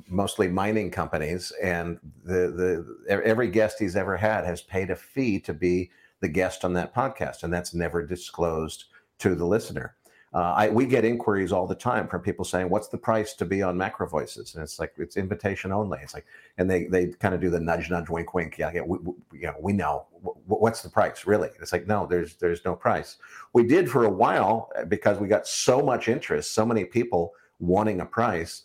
mostly 0.08 0.48
mining 0.48 0.92
companies, 0.92 1.52
and 1.62 2.00
the 2.24 2.96
the 3.08 3.22
every 3.24 3.50
guest 3.50 3.78
he's 3.80 3.96
ever 3.96 4.18
had 4.18 4.46
has 4.46 4.62
paid 4.62 4.90
a 4.90 4.96
fee 4.96 5.40
to 5.42 5.54
be 5.54 5.92
the 6.20 6.28
guest 6.28 6.66
on 6.66 6.74
that 6.74 6.94
podcast, 6.94 7.44
and 7.44 7.54
that's 7.54 7.74
never 7.74 8.06
disclosed 8.06 8.86
to 9.20 9.36
the 9.36 9.46
listener. 9.46 9.96
Uh, 10.34 10.54
I, 10.56 10.70
we 10.70 10.86
get 10.86 11.06
inquiries 11.06 11.54
all 11.54 11.66
the 11.66 11.74
time 11.74 12.08
from 12.08 12.22
people 12.22 12.44
saying, 12.44 12.70
"What's 12.70 12.90
the 12.90 12.98
price 12.98 13.34
to 13.36 13.46
be 13.46 13.64
on 13.64 13.78
Macro 13.78 14.08
Voices?" 14.08 14.56
And 14.56 14.64
it's 14.64 14.78
like 14.78 14.94
it's 14.98 15.16
invitation 15.16 15.72
only. 15.72 16.00
It's 16.04 16.14
like, 16.14 16.26
and 16.58 16.70
they 16.70 16.86
they 16.86 17.08
kind 17.08 17.34
of 17.34 17.40
do 17.40 17.50
the 17.50 17.60
nudge, 17.60 17.90
nudge, 17.90 18.10
wink, 18.10 18.34
wink. 18.34 18.58
Yeah, 18.58 18.72
yeah, 18.74 18.82
we, 18.86 18.98
we, 19.00 19.14
you 19.40 19.48
know, 19.48 19.56
we 19.60 19.72
know 19.72 20.06
what's 20.46 20.82
the 20.82 20.90
price 20.90 21.26
really. 21.26 21.50
It's 21.62 21.72
like, 21.72 21.88
no, 21.88 22.06
there's 22.06 22.36
there's 22.36 22.66
no 22.66 22.76
price. 22.76 23.18
We 23.54 23.64
did 23.64 23.90
for 23.90 24.04
a 24.04 24.10
while 24.10 24.70
uh, 24.78 24.84
because 24.84 25.18
we 25.18 25.30
got 25.30 25.48
so 25.48 25.82
much 25.82 26.10
interest, 26.10 26.54
so 26.54 26.66
many 26.66 26.84
people 26.84 27.34
wanting 27.60 28.02
a 28.02 28.06
price. 28.06 28.64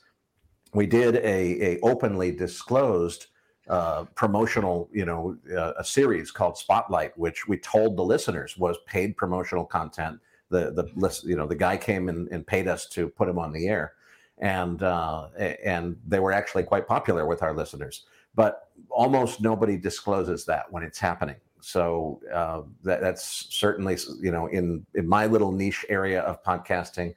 We 0.75 0.87
did 0.87 1.17
a, 1.17 1.77
a 1.77 1.81
openly 1.81 2.33
disclosed 2.33 3.27
uh, 3.69 4.05
promotional, 4.15 4.89
you 4.93 5.05
know, 5.05 5.37
uh, 5.55 5.73
a 5.79 5.85
series 5.85 6.31
called 6.31 6.59
Spotlight, 6.59 7.17
which 7.17 7.47
we 7.47 7.59
told 7.59 7.97
the 7.97 8.03
listeners 8.03 8.57
was 8.57 8.77
paid 8.87 9.17
promotional 9.17 9.65
content 9.65 10.19
the 10.53 10.71
the 10.71 10.89
list, 10.95 11.25
you 11.25 11.35
know 11.35 11.47
the 11.47 11.57
guy 11.57 11.77
came 11.77 12.09
and, 12.09 12.29
and 12.29 12.47
paid 12.47 12.69
us 12.69 12.87
to 12.91 13.09
put 13.09 13.29
him 13.29 13.39
on 13.39 13.51
the 13.51 13.67
air, 13.67 13.95
and 14.39 14.85
uh, 14.85 15.29
and 15.65 15.97
they 16.07 16.21
were 16.21 16.31
actually 16.31 16.63
quite 16.63 16.87
popular 16.87 17.27
with 17.27 17.43
our 17.43 17.55
listeners. 17.55 18.05
But 18.37 18.69
almost 18.89 19.41
nobody 19.41 19.77
discloses 19.77 20.45
that 20.45 20.71
when 20.71 20.85
it's 20.85 20.99
happening. 20.99 21.37
So 21.61 22.21
uh, 22.33 22.63
that, 22.85 23.01
that's 23.01 23.47
certainly 23.51 23.97
you 24.21 24.31
know 24.31 24.47
in 24.47 24.87
in 24.95 25.09
my 25.09 25.27
little 25.27 25.51
niche 25.51 25.85
area 25.89 26.21
of 26.21 26.45
podcasting, 26.45 27.15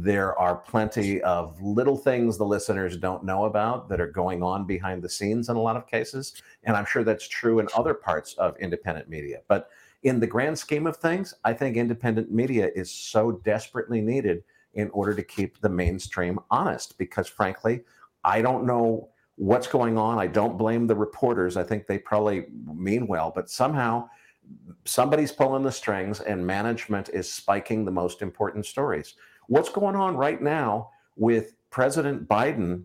there 0.00 0.38
are 0.38 0.54
plenty 0.54 1.20
of 1.22 1.60
little 1.60 1.96
things 1.96 2.38
the 2.38 2.44
listeners 2.44 2.96
don't 2.96 3.24
know 3.24 3.44
about 3.46 3.88
that 3.88 4.00
are 4.00 4.10
going 4.10 4.42
on 4.42 4.64
behind 4.64 5.02
the 5.02 5.08
scenes 5.08 5.48
in 5.48 5.56
a 5.56 5.60
lot 5.60 5.76
of 5.76 5.86
cases, 5.86 6.40
and 6.64 6.76
I'm 6.76 6.86
sure 6.86 7.02
that's 7.02 7.26
true 7.26 7.58
in 7.58 7.68
other 7.76 7.94
parts 7.94 8.34
of 8.34 8.56
independent 8.58 9.08
media. 9.08 9.40
But 9.48 9.70
in 10.04 10.20
the 10.20 10.26
grand 10.26 10.58
scheme 10.58 10.86
of 10.86 10.96
things, 10.96 11.34
I 11.44 11.52
think 11.52 11.76
independent 11.76 12.30
media 12.30 12.70
is 12.74 12.90
so 12.90 13.32
desperately 13.32 14.00
needed 14.00 14.44
in 14.74 14.88
order 14.90 15.14
to 15.14 15.22
keep 15.22 15.60
the 15.60 15.68
mainstream 15.68 16.38
honest. 16.50 16.96
Because 16.98 17.26
frankly, 17.26 17.82
I 18.22 18.40
don't 18.40 18.64
know 18.64 19.08
what's 19.34 19.66
going 19.66 19.98
on. 19.98 20.18
I 20.18 20.28
don't 20.28 20.56
blame 20.56 20.86
the 20.86 20.94
reporters. 20.94 21.56
I 21.56 21.64
think 21.64 21.86
they 21.86 21.98
probably 21.98 22.46
mean 22.72 23.06
well, 23.06 23.32
but 23.34 23.50
somehow 23.50 24.08
somebody's 24.84 25.32
pulling 25.32 25.62
the 25.62 25.72
strings 25.72 26.20
and 26.20 26.46
management 26.46 27.10
is 27.12 27.30
spiking 27.30 27.84
the 27.84 27.90
most 27.90 28.22
important 28.22 28.66
stories. 28.66 29.14
What's 29.48 29.68
going 29.68 29.96
on 29.96 30.16
right 30.16 30.40
now 30.40 30.90
with 31.16 31.54
President 31.70 32.28
Biden, 32.28 32.84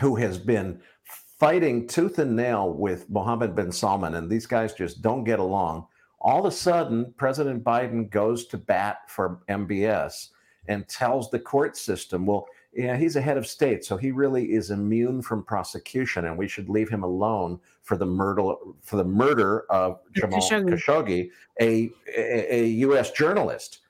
who 0.00 0.14
has 0.16 0.38
been 0.38 0.80
fighting 1.38 1.88
tooth 1.88 2.18
and 2.18 2.36
nail 2.36 2.72
with 2.72 3.08
Mohammed 3.08 3.54
bin 3.54 3.72
Salman, 3.72 4.14
and 4.14 4.30
these 4.30 4.46
guys 4.46 4.74
just 4.74 5.02
don't 5.02 5.24
get 5.24 5.38
along 5.38 5.86
all 6.20 6.40
of 6.40 6.44
a 6.44 6.50
sudden, 6.54 7.14
President 7.16 7.64
Biden 7.64 8.10
goes 8.10 8.46
to 8.46 8.58
bat 8.58 8.98
for 9.08 9.40
MBS 9.48 10.28
and 10.68 10.86
tells 10.88 11.30
the 11.30 11.38
court 11.38 11.76
system, 11.76 12.26
well, 12.26 12.46
yeah, 12.72 12.96
he's 12.96 13.16
a 13.16 13.20
head 13.20 13.36
of 13.36 13.46
state, 13.46 13.84
so 13.84 13.96
he 13.96 14.12
really 14.12 14.52
is 14.52 14.70
immune 14.70 15.22
from 15.22 15.42
prosecution, 15.42 16.26
and 16.26 16.38
we 16.38 16.46
should 16.46 16.68
leave 16.68 16.88
him 16.88 17.02
alone 17.02 17.58
for 17.82 17.96
the 17.96 18.06
murder 18.06 18.52
for 18.82 18.96
the 18.96 19.04
murder 19.04 19.64
of 19.70 19.98
Jamal 20.12 20.40
Khashoggi, 20.40 20.68
Khashoggi 20.68 21.30
a, 21.60 21.90
a, 22.16 22.54
a 22.54 22.66
U.S. 22.66 23.10
journalist. 23.10 23.80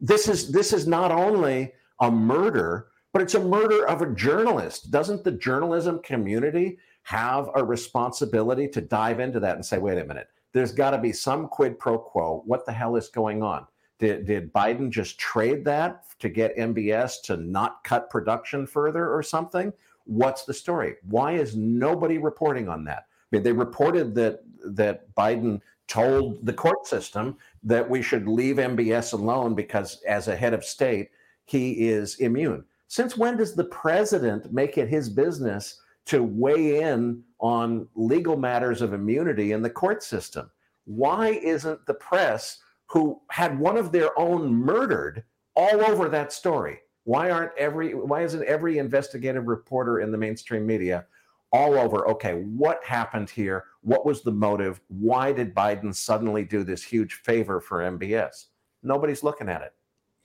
This 0.00 0.28
is 0.28 0.50
this 0.50 0.72
is 0.72 0.86
not 0.86 1.10
only 1.10 1.72
a 2.00 2.10
murder, 2.10 2.88
but 3.12 3.22
it's 3.22 3.34
a 3.34 3.40
murder 3.40 3.86
of 3.86 4.02
a 4.02 4.14
journalist. 4.14 4.90
Doesn't 4.90 5.24
the 5.24 5.32
journalism 5.32 6.00
community 6.00 6.78
have 7.04 7.50
a 7.54 7.64
responsibility 7.64 8.68
to 8.68 8.80
dive 8.80 9.20
into 9.20 9.40
that 9.40 9.56
and 9.56 9.64
say, 9.64 9.78
wait 9.78 9.98
a 9.98 10.04
minute, 10.04 10.28
there's 10.52 10.72
got 10.72 10.90
to 10.90 10.98
be 10.98 11.12
some 11.12 11.48
quid 11.48 11.78
pro 11.78 11.98
quo. 11.98 12.42
What 12.46 12.64
the 12.66 12.72
hell 12.72 12.96
is 12.96 13.08
going 13.08 13.42
on? 13.42 13.66
Did, 13.98 14.26
did 14.26 14.52
Biden 14.52 14.90
just 14.90 15.18
trade 15.18 15.64
that 15.64 16.04
to 16.18 16.28
get 16.28 16.56
MBS 16.56 17.22
to 17.22 17.36
not 17.36 17.84
cut 17.84 18.10
production 18.10 18.66
further 18.66 19.12
or 19.12 19.22
something? 19.22 19.72
What's 20.04 20.44
the 20.44 20.54
story? 20.54 20.94
Why 21.08 21.32
is 21.32 21.56
nobody 21.56 22.18
reporting 22.18 22.68
on 22.68 22.84
that? 22.84 23.06
I 23.08 23.36
mean, 23.36 23.42
they 23.42 23.52
reported 23.52 24.14
that 24.16 24.40
that 24.64 25.12
Biden 25.14 25.60
told 25.88 26.44
the 26.46 26.52
court 26.52 26.86
system 26.86 27.36
that 27.62 27.88
we 27.88 28.02
should 28.02 28.26
leave 28.26 28.56
MBS 28.56 29.12
alone 29.12 29.54
because, 29.54 30.02
as 30.02 30.28
a 30.28 30.36
head 30.36 30.54
of 30.54 30.64
state, 30.64 31.10
he 31.44 31.88
is 31.88 32.16
immune. 32.16 32.64
Since 32.88 33.16
when 33.16 33.36
does 33.36 33.54
the 33.54 33.64
president 33.64 34.52
make 34.52 34.78
it 34.78 34.88
his 34.88 35.08
business 35.08 35.80
to 36.06 36.22
weigh 36.22 36.80
in 36.82 37.22
on 37.40 37.88
legal 37.94 38.36
matters 38.36 38.82
of 38.82 38.92
immunity 38.92 39.52
in 39.52 39.62
the 39.62 39.70
court 39.70 40.02
system. 40.02 40.50
Why 40.84 41.30
isn't 41.42 41.84
the 41.86 41.94
press, 41.94 42.58
who 42.86 43.20
had 43.30 43.58
one 43.58 43.76
of 43.76 43.92
their 43.92 44.18
own 44.18 44.52
murdered, 44.52 45.24
all 45.54 45.84
over 45.84 46.08
that 46.08 46.32
story? 46.32 46.78
Why 47.04 47.30
aren't 47.30 47.56
every 47.58 47.94
why 47.94 48.22
isn't 48.22 48.44
every 48.44 48.78
investigative 48.78 49.46
reporter 49.46 50.00
in 50.00 50.12
the 50.12 50.18
mainstream 50.18 50.66
media 50.66 51.06
all 51.52 51.74
over 51.74 52.08
okay 52.08 52.34
what 52.34 52.82
happened 52.84 53.28
here 53.28 53.64
what 53.82 54.06
was 54.06 54.22
the 54.22 54.32
motive? 54.32 54.80
Why 54.88 55.32
did 55.32 55.54
biden 55.54 55.94
suddenly 55.94 56.44
do 56.44 56.64
this 56.64 56.82
huge 56.82 57.14
favor 57.14 57.60
for 57.60 57.80
mbs 57.80 58.46
nobody's 58.82 59.22
looking 59.22 59.48
at 59.48 59.62
it. 59.62 59.72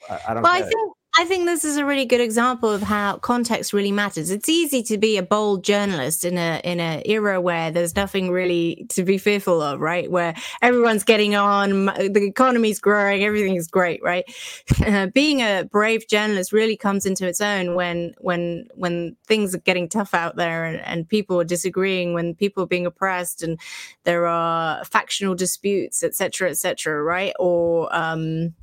I, 0.09 0.19
I 0.29 0.33
don't 0.33 0.43
well, 0.43 0.53
I 0.53 0.61
think 0.61 0.96
I 1.19 1.25
think 1.25 1.47
this 1.47 1.65
is 1.65 1.77
a 1.77 1.85
really 1.85 2.05
good 2.05 2.21
example 2.21 2.69
of 2.69 2.83
how 2.83 3.17
context 3.17 3.73
really 3.73 3.91
matters. 3.91 4.29
It's 4.29 4.47
easy 4.47 4.83
to 4.83 4.99
be 4.99 5.17
a 5.17 5.23
bold 5.23 5.63
journalist 5.63 6.23
in 6.23 6.37
a 6.37 6.61
in 6.63 6.79
an 6.79 7.01
era 7.05 7.41
where 7.41 7.71
there's 7.71 7.95
nothing 7.95 8.29
really 8.29 8.85
to 8.89 9.03
be 9.03 9.17
fearful 9.17 9.59
of, 9.59 9.79
right? 9.79 10.11
Where 10.11 10.35
everyone's 10.61 11.03
getting 11.03 11.33
on, 11.33 11.85
the 11.85 12.23
economy's 12.23 12.79
growing, 12.79 13.23
everything's 13.23 13.67
great, 13.67 14.01
right? 14.03 14.25
Uh, 14.87 15.07
being 15.07 15.41
a 15.41 15.67
brave 15.69 16.07
journalist 16.07 16.53
really 16.53 16.77
comes 16.77 17.05
into 17.05 17.27
its 17.27 17.41
own 17.41 17.75
when 17.75 18.13
when 18.19 18.67
when 18.75 19.17
things 19.25 19.53
are 19.53 19.59
getting 19.59 19.89
tough 19.89 20.13
out 20.13 20.35
there 20.35 20.65
and, 20.65 20.79
and 20.81 21.09
people 21.09 21.39
are 21.41 21.43
disagreeing, 21.43 22.13
when 22.13 22.35
people 22.35 22.63
are 22.63 22.67
being 22.67 22.85
oppressed, 22.85 23.41
and 23.43 23.59
there 24.03 24.27
are 24.27 24.85
factional 24.85 25.35
disputes, 25.35 26.03
etc., 26.03 26.51
etc., 26.51 27.01
right? 27.01 27.33
Or 27.39 27.93
um, 27.93 28.53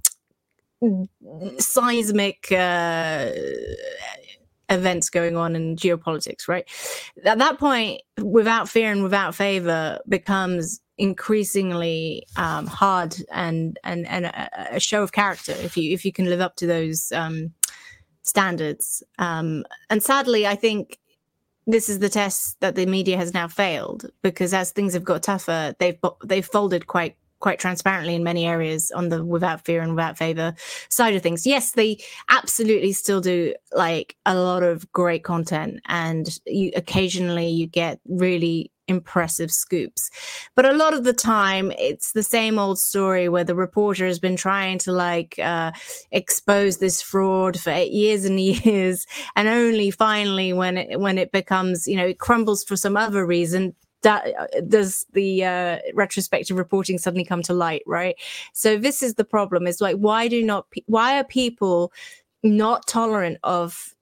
seismic 1.58 2.50
uh, 2.52 3.30
events 4.70 5.10
going 5.10 5.36
on 5.36 5.56
in 5.56 5.76
geopolitics, 5.76 6.48
right? 6.48 6.68
At 7.24 7.38
that 7.38 7.58
point, 7.58 8.02
without 8.22 8.68
fear 8.68 8.92
and 8.92 9.02
without 9.02 9.34
favor 9.34 9.98
becomes 10.08 10.80
increasingly 10.96 12.24
um, 12.36 12.66
hard 12.66 13.16
and 13.32 13.78
and 13.82 14.06
and 14.06 14.26
a, 14.26 14.76
a, 14.76 14.80
show 14.80 15.02
of 15.02 15.10
character 15.10 15.50
if 15.50 15.76
you 15.76 15.92
if 15.92 16.04
you 16.04 16.12
can 16.12 16.26
live 16.26 16.40
up 16.40 16.56
to 16.56 16.66
those 16.66 17.10
um, 17.12 17.52
standards. 18.22 19.02
Um, 19.18 19.64
and 19.90 20.02
sadly, 20.02 20.46
I 20.46 20.54
think 20.54 20.98
this 21.66 21.88
is 21.88 21.98
the 21.98 22.08
test 22.08 22.60
that 22.60 22.74
the 22.74 22.86
media 22.86 23.16
has 23.16 23.32
now 23.32 23.48
failed 23.48 24.10
because 24.22 24.52
as 24.52 24.70
things 24.70 24.94
have 24.94 25.04
got 25.04 25.22
tougher, 25.22 25.74
they've 25.78 25.98
they've 26.24 26.46
folded 26.46 26.86
quite 26.86 27.16
quite 27.40 27.58
transparently 27.58 28.14
in 28.14 28.24
many 28.24 28.46
areas 28.46 28.90
on 28.94 29.08
the 29.08 29.24
without 29.24 29.64
fear 29.64 29.82
and 29.82 29.94
without 29.94 30.16
favor 30.16 30.54
side 30.88 31.14
of 31.14 31.22
things. 31.22 31.46
Yes, 31.46 31.72
they 31.72 31.98
absolutely 32.30 32.92
still 32.92 33.20
do 33.20 33.54
like 33.72 34.16
a 34.26 34.34
lot 34.34 34.62
of 34.62 34.90
great 34.92 35.24
content, 35.24 35.80
and 35.86 36.38
you 36.46 36.72
occasionally 36.74 37.48
you 37.48 37.66
get 37.66 38.00
really 38.08 38.70
impressive 38.88 39.50
scoops. 39.50 40.10
But 40.54 40.66
a 40.66 40.72
lot 40.72 40.94
of 40.94 41.04
the 41.04 41.12
time, 41.12 41.72
it's 41.78 42.12
the 42.12 42.22
same 42.22 42.58
old 42.58 42.78
story 42.78 43.28
where 43.28 43.44
the 43.44 43.54
reporter 43.54 44.06
has 44.06 44.18
been 44.18 44.36
trying 44.36 44.78
to 44.80 44.92
like 44.92 45.38
uh, 45.38 45.72
expose 46.10 46.78
this 46.78 47.00
fraud 47.00 47.58
for 47.58 47.72
years 47.72 48.24
and 48.24 48.40
years, 48.64 49.06
and 49.36 49.48
only 49.48 49.90
finally, 49.90 50.52
when 50.52 50.76
it 50.76 51.00
when 51.00 51.18
it 51.18 51.32
becomes 51.32 51.86
you 51.86 51.96
know 51.96 52.06
it 52.06 52.18
crumbles 52.18 52.64
for 52.64 52.76
some 52.76 52.96
other 52.96 53.26
reason, 53.26 53.74
does 54.68 55.06
the 55.12 55.44
uh, 55.44 55.78
retrospective 55.94 56.56
reporting 56.56 56.98
suddenly 56.98 57.24
come 57.24 57.42
to 57.42 57.52
light 57.52 57.82
right? 57.86 58.16
So 58.52 58.76
this 58.76 59.02
is 59.02 59.14
the 59.14 59.24
problem 59.24 59.66
is 59.66 59.80
like 59.80 59.96
why 59.96 60.28
do 60.28 60.42
not 60.42 60.66
why 60.86 61.18
are 61.18 61.24
people 61.24 61.92
not 62.42 62.86
tolerant 62.86 63.38
of 63.42 63.94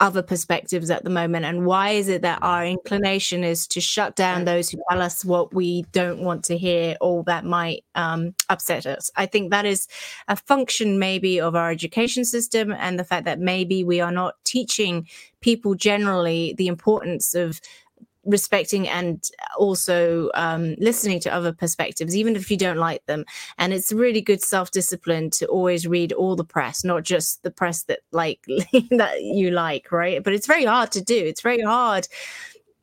other 0.00 0.22
perspectives 0.22 0.90
at 0.90 1.04
the 1.04 1.10
moment? 1.10 1.44
And 1.44 1.64
why 1.64 1.90
is 1.90 2.08
it 2.08 2.22
that 2.22 2.42
our 2.42 2.66
inclination 2.66 3.44
is 3.44 3.66
to 3.68 3.80
shut 3.80 4.14
down 4.14 4.44
those 4.44 4.68
who 4.68 4.78
tell 4.90 5.00
us 5.00 5.24
what 5.24 5.54
we 5.54 5.82
don't 5.92 6.20
want 6.20 6.44
to 6.44 6.58
hear 6.58 6.96
or 7.00 7.24
that 7.24 7.44
might 7.44 7.84
um, 7.94 8.34
upset 8.50 8.84
us? 8.86 9.10
I 9.16 9.26
think 9.26 9.50
that 9.50 9.64
is 9.64 9.88
a 10.28 10.36
function 10.36 10.98
maybe 10.98 11.40
of 11.40 11.54
our 11.54 11.70
education 11.70 12.24
system 12.24 12.72
and 12.72 12.98
the 12.98 13.04
fact 13.04 13.24
that 13.24 13.40
maybe 13.40 13.84
we 13.84 14.00
are 14.00 14.12
not 14.12 14.34
teaching 14.44 15.08
people 15.40 15.74
generally 15.74 16.54
the 16.58 16.66
importance 16.66 17.34
of 17.34 17.60
respecting 18.26 18.88
and 18.88 19.24
also 19.58 20.30
um, 20.34 20.74
listening 20.78 21.20
to 21.20 21.32
other 21.32 21.52
perspectives, 21.52 22.16
even 22.16 22.36
if 22.36 22.50
you 22.50 22.56
don't 22.56 22.78
like 22.78 23.04
them. 23.06 23.24
And 23.58 23.72
it's 23.72 23.92
really 23.92 24.20
good 24.20 24.42
self 24.42 24.70
discipline 24.70 25.30
to 25.30 25.46
always 25.46 25.86
read 25.86 26.12
all 26.12 26.36
the 26.36 26.44
press, 26.44 26.84
not 26.84 27.04
just 27.04 27.42
the 27.42 27.50
press 27.50 27.84
that 27.84 28.00
like 28.12 28.40
that 28.90 29.22
you 29.22 29.50
like, 29.50 29.90
right? 29.92 30.22
But 30.22 30.32
it's 30.32 30.46
very 30.46 30.64
hard 30.64 30.92
to 30.92 31.02
do. 31.02 31.16
It's 31.16 31.40
very 31.40 31.62
hard 31.62 32.08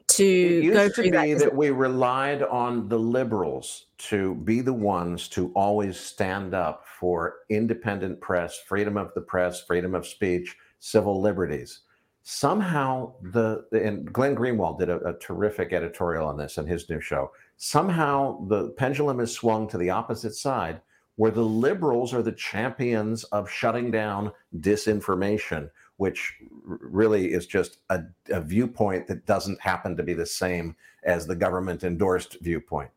to 0.09 0.23
it 0.23 0.63
used 0.63 0.73
go 0.73 0.87
to 0.87 0.93
through 0.93 1.03
be 1.05 1.09
that. 1.11 1.39
that 1.39 1.55
we 1.55 1.69
relied 1.69 2.43
on 2.43 2.87
the 2.89 2.99
liberals 2.99 3.87
to 3.97 4.35
be 4.35 4.61
the 4.61 4.73
ones 4.73 5.27
to 5.29 5.51
always 5.55 5.99
stand 5.99 6.53
up 6.53 6.85
for 6.99 7.35
independent 7.49 8.19
press, 8.21 8.59
freedom 8.67 8.97
of 8.97 9.13
the 9.15 9.21
press, 9.21 9.61
freedom 9.61 9.95
of 9.95 10.05
speech, 10.05 10.55
civil 10.79 11.21
liberties 11.21 11.81
somehow 12.23 13.13
the 13.21 13.65
and 13.71 14.11
Glenn 14.11 14.35
Greenwald 14.35 14.79
did 14.79 14.89
a, 14.89 14.97
a, 15.05 15.13
terrific 15.19 15.73
editorial 15.73 16.25
on 16.25 16.37
this 16.37 16.57
in 16.57 16.65
his 16.65 16.89
new 16.89 17.01
show. 17.01 17.31
Somehow 17.57 18.45
the 18.47 18.69
pendulum 18.71 19.19
has 19.19 19.33
swung 19.33 19.67
to 19.67 19.77
the 19.77 19.89
opposite 19.89 20.33
side, 20.33 20.81
where 21.17 21.31
the 21.31 21.43
liberals 21.43 22.13
are 22.13 22.23
the 22.23 22.31
champions 22.31 23.25
of 23.25 23.49
shutting 23.49 23.91
down 23.91 24.31
disinformation, 24.59 25.69
which 25.97 26.35
really 26.63 27.33
is 27.33 27.45
just 27.45 27.79
a, 27.89 28.01
a 28.29 28.39
viewpoint 28.39 29.05
that 29.07 29.25
doesn't 29.25 29.59
happen 29.61 29.97
to 29.97 30.03
be 30.03 30.13
the 30.13 30.25
same 30.25 30.75
as 31.03 31.27
the 31.27 31.35
government 31.35 31.83
endorsed 31.83 32.37
viewpoint. 32.41 32.89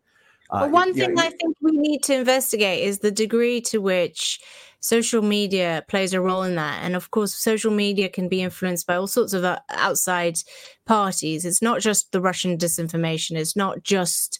Uh, 0.51 0.61
but 0.61 0.71
one 0.71 0.95
thing 0.95 1.19
I 1.19 1.31
think 1.31 1.57
we 1.61 1.73
need 1.73 2.05
to 2.05 2.15
investigate 2.15 2.85
is 2.85 3.01
the 3.01 3.11
degree 3.11 3.61
to 3.63 3.79
which 3.79 4.41
social 4.87 5.21
media 5.21 5.85
plays 5.89 6.13
a 6.13 6.21
role 6.21 6.45
in 6.45 6.55
that. 6.55 6.85
And 6.85 6.95
of 6.95 7.11
course, 7.11 7.35
social 7.35 7.73
media 7.73 8.09
can 8.09 8.29
be 8.29 8.41
influenced 8.41 8.87
by 8.87 8.95
all 8.95 9.09
sorts 9.09 9.33
of 9.33 9.43
uh, 9.43 9.59
outside 9.71 10.39
parties. 10.87 11.45
It's 11.45 11.61
not 11.61 11.81
just 11.81 12.13
the 12.13 12.21
Russian 12.21 12.57
disinformation, 12.57 13.37
it's 13.37 13.57
not 13.57 13.83
just 13.83 14.39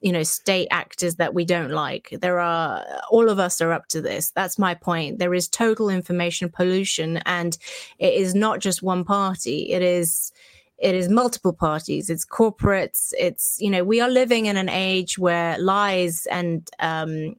you 0.00 0.12
know 0.12 0.22
state 0.22 0.68
actors 0.70 1.16
that 1.16 1.34
we 1.34 1.44
don't 1.44 1.70
like. 1.70 2.14
There 2.20 2.38
are 2.38 2.84
all 3.10 3.28
of 3.30 3.38
us 3.38 3.60
are 3.60 3.72
up 3.72 3.88
to 3.88 4.00
this. 4.00 4.30
That's 4.30 4.58
my 4.58 4.74
point. 4.74 5.18
There 5.18 5.34
is 5.34 5.48
total 5.48 5.88
information 5.88 6.50
pollution 6.50 7.16
and 7.24 7.56
it 7.98 8.14
is 8.14 8.34
not 8.34 8.60
just 8.60 8.82
one 8.82 9.04
party. 9.04 9.72
It 9.72 9.82
is 9.82 10.30
it 10.78 10.94
is 10.94 11.08
multiple 11.08 11.52
parties. 11.52 12.08
It's 12.10 12.24
corporates. 12.24 13.12
It's 13.18 13.56
you 13.58 13.70
know 13.70 13.82
we 13.82 14.00
are 14.00 14.10
living 14.10 14.46
in 14.46 14.56
an 14.56 14.68
age 14.68 15.18
where 15.18 15.58
lies 15.58 16.26
and 16.26 16.70
um, 16.78 17.34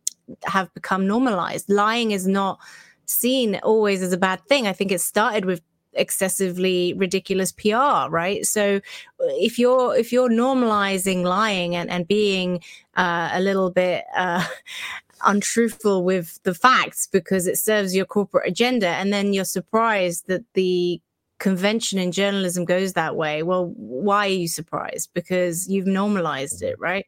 have 0.45 0.73
become 0.73 1.07
normalized. 1.07 1.69
Lying 1.69 2.11
is 2.11 2.27
not 2.27 2.59
seen 3.05 3.55
always 3.63 4.01
as 4.01 4.13
a 4.13 4.17
bad 4.17 4.41
thing. 4.45 4.67
I 4.67 4.73
think 4.73 4.91
it 4.91 5.01
started 5.01 5.45
with 5.45 5.61
excessively 5.93 6.93
ridiculous 6.93 7.51
pr 7.51 7.75
right? 8.09 8.45
So 8.45 8.79
if 9.19 9.57
you're 9.57 9.95
if 9.95 10.11
you're 10.11 10.29
normalizing 10.29 11.23
lying 11.23 11.75
and, 11.75 11.89
and 11.89 12.07
being 12.07 12.61
uh, 12.95 13.29
a 13.33 13.41
little 13.41 13.71
bit 13.71 14.05
uh, 14.15 14.45
untruthful 15.25 16.03
with 16.03 16.39
the 16.43 16.53
facts 16.53 17.07
because 17.07 17.47
it 17.47 17.57
serves 17.57 17.95
your 17.95 18.05
corporate 18.05 18.47
agenda 18.47 18.87
and 18.87 19.11
then 19.11 19.33
you're 19.33 19.45
surprised 19.45 20.27
that 20.27 20.43
the 20.53 21.01
convention 21.39 21.97
in 21.99 22.11
journalism 22.11 22.65
goes 22.65 22.93
that 22.93 23.15
way 23.15 23.43
well 23.43 23.73
why 23.75 24.27
are 24.27 24.29
you 24.29 24.47
surprised? 24.47 25.09
Because 25.13 25.67
you've 25.69 25.87
normalized 25.87 26.61
it 26.61 26.77
right? 26.79 27.05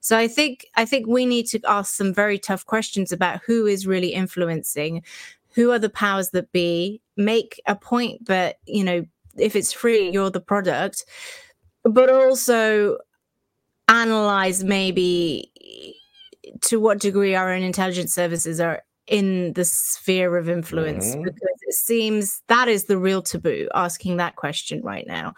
So 0.00 0.16
i 0.16 0.28
think 0.28 0.66
i 0.76 0.84
think 0.84 1.06
we 1.06 1.26
need 1.26 1.46
to 1.48 1.60
ask 1.66 1.94
some 1.94 2.12
very 2.12 2.38
tough 2.38 2.64
questions 2.66 3.12
about 3.12 3.40
who 3.46 3.66
is 3.66 3.86
really 3.86 4.08
influencing 4.08 5.02
who 5.54 5.70
are 5.70 5.78
the 5.78 5.90
powers 5.90 6.30
that 6.30 6.50
be 6.52 7.00
make 7.16 7.60
a 7.66 7.76
point 7.76 8.26
that 8.26 8.56
you 8.66 8.84
know 8.84 9.04
if 9.36 9.56
it's 9.56 9.72
free 9.72 10.10
you're 10.10 10.30
the 10.30 10.40
product 10.40 11.04
but 11.84 12.10
also 12.10 12.98
analyze 13.88 14.64
maybe 14.64 15.50
to 16.60 16.80
what 16.80 16.98
degree 16.98 17.34
our 17.34 17.52
own 17.52 17.62
intelligence 17.62 18.14
services 18.14 18.60
are 18.60 18.82
in 19.06 19.52
the 19.52 19.64
sphere 19.64 20.36
of 20.36 20.48
influence 20.48 21.10
mm-hmm. 21.10 21.24
because 21.24 21.58
it 21.62 21.74
seems 21.74 22.42
that 22.48 22.68
is 22.68 22.84
the 22.84 22.96
real 22.96 23.20
taboo 23.20 23.68
asking 23.74 24.16
that 24.16 24.36
question 24.36 24.80
right 24.82 25.06
now. 25.06 25.34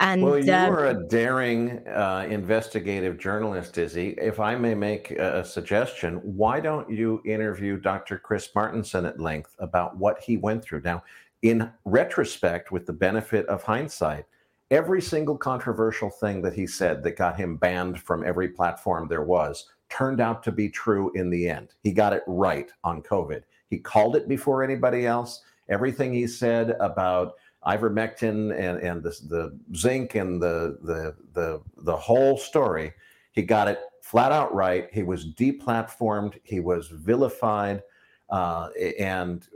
And 0.00 0.22
well 0.22 0.38
you 0.38 0.52
um, 0.52 0.72
are 0.72 0.86
a 0.86 1.06
daring 1.08 1.86
uh, 1.88 2.26
investigative 2.28 3.18
journalist 3.18 3.78
izzy. 3.78 4.14
If 4.18 4.38
i 4.38 4.54
may 4.54 4.74
make 4.74 5.12
a, 5.12 5.40
a 5.40 5.44
suggestion 5.44 6.16
why 6.16 6.60
don't 6.60 6.90
you 6.90 7.22
interview 7.24 7.78
dr 7.78 8.18
chris 8.18 8.48
martenson 8.54 9.06
at 9.06 9.18
length 9.18 9.54
about 9.58 9.96
what 9.96 10.20
he 10.20 10.36
went 10.36 10.62
through? 10.62 10.82
Now 10.82 11.02
in 11.42 11.70
retrospect 11.84 12.72
with 12.72 12.86
the 12.86 12.92
benefit 12.92 13.46
of 13.46 13.62
hindsight 13.62 14.26
every 14.70 15.00
single 15.00 15.36
controversial 15.36 16.10
thing 16.10 16.42
that 16.42 16.52
he 16.52 16.66
said 16.66 17.02
that 17.02 17.16
got 17.16 17.36
him 17.36 17.56
banned 17.56 18.00
from 18.00 18.24
every 18.24 18.48
platform 18.48 19.06
there 19.08 19.22
was 19.22 19.66
turned 19.96 20.20
out 20.20 20.42
to 20.42 20.52
be 20.52 20.68
true 20.68 21.10
in 21.14 21.30
the 21.30 21.48
end. 21.48 21.68
He 21.82 21.92
got 21.92 22.12
it 22.12 22.22
right 22.26 22.70
on 22.84 23.02
COVID. 23.02 23.42
He 23.68 23.78
called 23.78 24.14
it 24.16 24.28
before 24.28 24.62
anybody 24.62 25.06
else. 25.06 25.42
Everything 25.68 26.12
he 26.12 26.26
said 26.26 26.76
about 26.80 27.34
ivermectin 27.66 28.52
and, 28.56 28.78
and 28.78 29.02
the, 29.02 29.10
the 29.28 29.58
zinc 29.74 30.14
and 30.14 30.40
the, 30.40 30.78
the, 30.82 31.16
the, 31.32 31.62
the 31.78 31.96
whole 31.96 32.36
story, 32.36 32.92
he 33.32 33.42
got 33.42 33.68
it 33.68 33.80
flat 34.02 34.32
out 34.32 34.54
right. 34.54 34.88
He 34.92 35.02
was 35.02 35.32
deplatformed. 35.34 36.38
He 36.44 36.60
was 36.60 36.88
vilified. 36.88 37.82
Uh, 38.28 38.68
and 38.98 39.46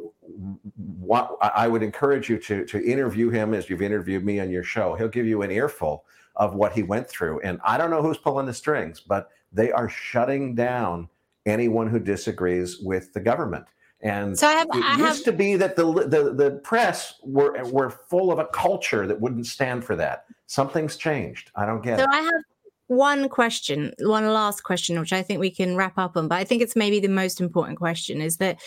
what 0.77 1.37
I 1.41 1.69
would 1.69 1.83
encourage 1.83 2.29
you 2.29 2.39
to, 2.39 2.65
to 2.65 2.85
interview 2.85 3.29
him 3.31 3.53
as 3.53 3.69
you've 3.69 3.83
interviewed 3.83 4.25
me 4.25 4.41
on 4.41 4.51
your 4.51 4.65
show. 4.65 4.95
He'll 4.95 5.09
give 5.09 5.27
you 5.27 5.43
an 5.43 5.51
earful 5.51 6.05
of 6.37 6.55
what 6.55 6.73
he 6.73 6.83
went 6.83 7.09
through. 7.09 7.41
And 7.41 7.61
I 7.65 7.77
don't 7.77 7.91
know 7.91 8.01
who's 8.01 8.19
pulling 8.19 8.47
the 8.47 8.55
strings, 8.55 9.01
but 9.01 9.31
they 9.53 9.73
are 9.73 9.89
shutting 9.89 10.55
down 10.55 11.09
anyone 11.47 11.89
who 11.89 11.99
disagrees 11.99 12.79
with 12.79 13.13
the 13.13 13.21
government. 13.21 13.65
And 14.03 14.39
so 14.39 14.47
I 14.47 14.53
have, 14.53 14.69
it 14.73 14.85
I 14.85 14.97
used 14.97 15.25
have... 15.25 15.25
to 15.25 15.33
be 15.33 15.57
that 15.57 15.77
the, 15.77 15.85
the 15.85 16.33
the 16.33 16.51
press 16.63 17.15
were 17.23 17.63
were 17.65 17.91
full 17.91 18.33
of 18.33 18.39
a 18.39 18.47
culture 18.47 19.07
that 19.07 19.21
wouldn't 19.21 19.47
stand 19.47 19.85
for 19.85 19.95
that. 19.97 20.25
Something's 20.47 20.97
changed. 20.97 21.51
I 21.55 21.67
don't 21.67 21.83
get 21.83 21.99
so 21.99 22.05
it. 22.05 22.09
So 22.11 22.19
I 22.19 22.23
have 22.23 22.43
one 22.87 23.29
question, 23.29 23.93
one 24.01 24.27
last 24.27 24.63
question, 24.63 24.99
which 24.99 25.13
I 25.13 25.23
think 25.23 25.39
we 25.39 25.51
can 25.51 25.77
wrap 25.77 25.97
up 25.97 26.17
on, 26.17 26.29
but 26.29 26.37
I 26.37 26.45
think 26.45 26.61
it's 26.61 26.75
maybe 26.75 26.99
the 26.99 27.09
most 27.09 27.41
important 27.41 27.79
question 27.79 28.21
is 28.21 28.39
that 28.39 28.59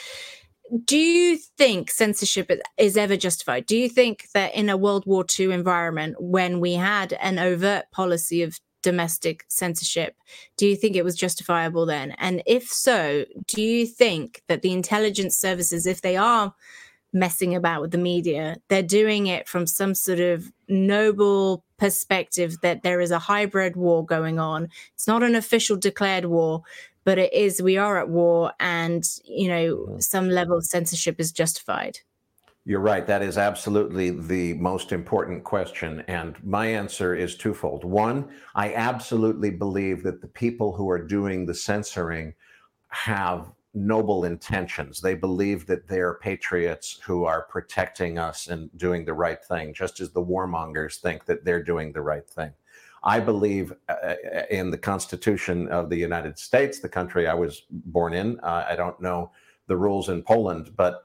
do 0.85 0.97
you 0.97 1.37
think 1.57 1.91
censorship 1.91 2.49
is 2.77 2.95
ever 2.95 3.17
justified? 3.17 3.65
Do 3.65 3.75
you 3.75 3.89
think 3.89 4.27
that 4.33 4.55
in 4.55 4.69
a 4.69 4.77
World 4.77 5.03
War 5.05 5.25
II 5.37 5.51
environment, 5.51 6.15
when 6.19 6.59
we 6.59 6.73
had 6.73 7.13
an 7.13 7.37
overt 7.37 7.91
policy 7.91 8.43
of 8.43 8.57
domestic 8.83 9.45
censorship. 9.47 10.15
Do 10.57 10.67
you 10.67 10.75
think 10.75 10.95
it 10.95 11.03
was 11.03 11.15
justifiable 11.15 11.87
then? 11.87 12.11
And 12.19 12.43
if 12.45 12.67
so, 12.67 13.25
do 13.47 13.61
you 13.61 13.87
think 13.87 14.43
that 14.47 14.61
the 14.61 14.71
intelligence 14.71 15.35
services, 15.35 15.87
if 15.87 16.01
they 16.01 16.15
are 16.15 16.53
messing 17.11 17.55
about 17.55 17.81
with 17.81 17.91
the 17.91 17.97
media, 17.97 18.57
they're 18.67 18.83
doing 18.83 19.27
it 19.27 19.47
from 19.47 19.65
some 19.65 19.95
sort 19.95 20.19
of 20.19 20.51
noble 20.67 21.63
perspective 21.77 22.57
that 22.61 22.83
there 22.83 23.01
is 23.01 23.11
a 23.11 23.19
hybrid 23.19 23.75
war 23.75 24.05
going 24.05 24.37
on? 24.37 24.69
It's 24.93 25.07
not 25.07 25.23
an 25.23 25.35
official 25.35 25.77
declared 25.77 26.25
war, 26.25 26.61
but 27.03 27.17
it 27.17 27.33
is, 27.33 27.61
we 27.61 27.77
are 27.77 27.97
at 27.97 28.09
war, 28.09 28.53
and, 28.59 29.03
you 29.25 29.47
know, 29.47 29.75
mm-hmm. 29.75 29.99
some 29.99 30.29
level 30.29 30.57
of 30.57 30.65
censorship 30.65 31.19
is 31.19 31.31
justified. 31.31 31.99
You're 32.65 32.79
right. 32.79 33.05
That 33.05 33.21
is 33.21 33.37
absolutely 33.37 34.11
the 34.11 34.53
most 34.53 34.93
important 34.93 35.43
question. 35.43 36.01
And 36.07 36.41
my 36.45 36.65
answer 36.67 37.13
is 37.13 37.35
twofold. 37.35 37.83
One, 37.83 38.29
I 38.55 38.73
absolutely 38.73 39.49
believe 39.49 40.01
that 40.03 40.21
the 40.21 40.27
people 40.27 40.71
who 40.73 40.89
are 40.89 41.05
doing 41.05 41.45
the 41.45 41.53
censoring 41.53 42.33
have 42.87 43.51
noble 43.73 44.23
intentions. 44.23 45.01
They 45.01 45.15
believe 45.15 45.65
that 45.65 45.89
they're 45.89 46.13
patriots 46.13 46.99
who 47.03 47.25
are 47.25 47.41
protecting 47.41 48.17
us 48.17 48.47
and 48.47 48.69
doing 48.77 49.03
the 49.03 49.13
right 49.13 49.43
thing, 49.43 49.73
just 49.73 49.99
as 49.99 50.11
the 50.11 50.23
warmongers 50.23 51.01
think 51.01 51.25
that 51.25 51.43
they're 51.43 51.63
doing 51.63 51.91
the 51.91 52.01
right 52.01 52.27
thing. 52.29 52.53
I 53.03 53.19
believe 53.19 53.73
uh, 53.89 53.93
uh 53.93 54.15
in 54.49 54.69
the 54.69 54.77
Constitution 54.77 55.67
of 55.67 55.89
the 55.89 55.97
United 55.97 56.39
States, 56.39 56.79
the 56.79 56.87
country 56.87 57.27
I 57.27 57.33
was 57.33 57.63
born 57.69 58.13
in. 58.13 58.39
Uh, 58.39 58.65
I 58.69 58.77
don't 58.77 59.01
know 59.01 59.31
the 59.67 59.75
rules 59.75 60.07
in 60.07 60.23
Poland, 60.23 60.71
but 60.77 61.03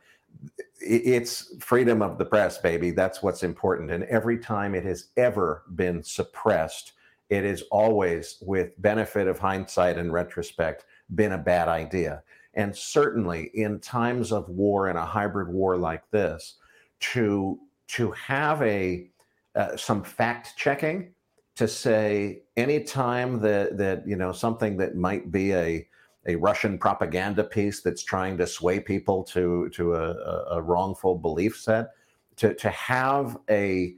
it's 0.81 1.55
freedom 1.61 2.03
of 2.03 2.19
the 2.19 2.25
press, 2.25 2.59
baby. 2.59 2.91
That's 2.91 3.23
what's 3.23 3.43
important. 3.43 3.91
And 3.91 4.05
every 4.05 4.39
time 4.39 4.75
it 4.75 4.85
has 4.85 5.09
ever 5.17 5.65
been 5.75 6.03
suppressed, 6.03 6.93
it 7.31 7.45
is 7.45 7.63
always, 7.71 8.39
with 8.41 8.81
benefit 8.81 9.29
of 9.29 9.39
hindsight 9.39 9.99
and 9.99 10.13
retrospect, 10.13 10.87
been 11.15 11.33
a 11.33 11.39
bad 11.39 11.69
idea. 11.69 12.23
And 12.55 12.75
certainly 12.75 13.51
in 13.55 13.81
times 13.81 14.33
of 14.33 14.49
war 14.49 14.89
and 14.89 14.99
a 14.99 15.05
hybrid 15.05 15.49
war 15.49 15.77
like 15.77 16.09
this, 16.11 16.57
to 17.01 17.59
to 17.89 18.11
have 18.13 18.61
a 18.63 19.11
uh, 19.55 19.77
some 19.77 20.03
fact 20.03 20.55
checking 20.57 21.13
to 21.57 21.67
say 21.67 22.43
anytime 22.57 23.41
that 23.41 23.77
that 23.79 24.07
you 24.07 24.17
know 24.17 24.33
something 24.33 24.77
that 24.79 24.97
might 24.97 25.31
be 25.31 25.53
a 25.53 25.88
a 26.29 26.37
Russian 26.37 26.79
propaganda 26.79 27.43
piece 27.43 27.81
that's 27.81 28.05
trying 28.05 28.37
to 28.39 28.47
sway 28.47 28.79
people 28.79 29.25
to 29.25 29.69
to 29.71 29.95
a, 29.95 30.15
a 30.53 30.63
wrongful 30.63 31.17
belief 31.17 31.59
set, 31.59 31.89
to 32.37 32.55
to 32.55 32.71
have 32.71 33.37
a 33.51 33.95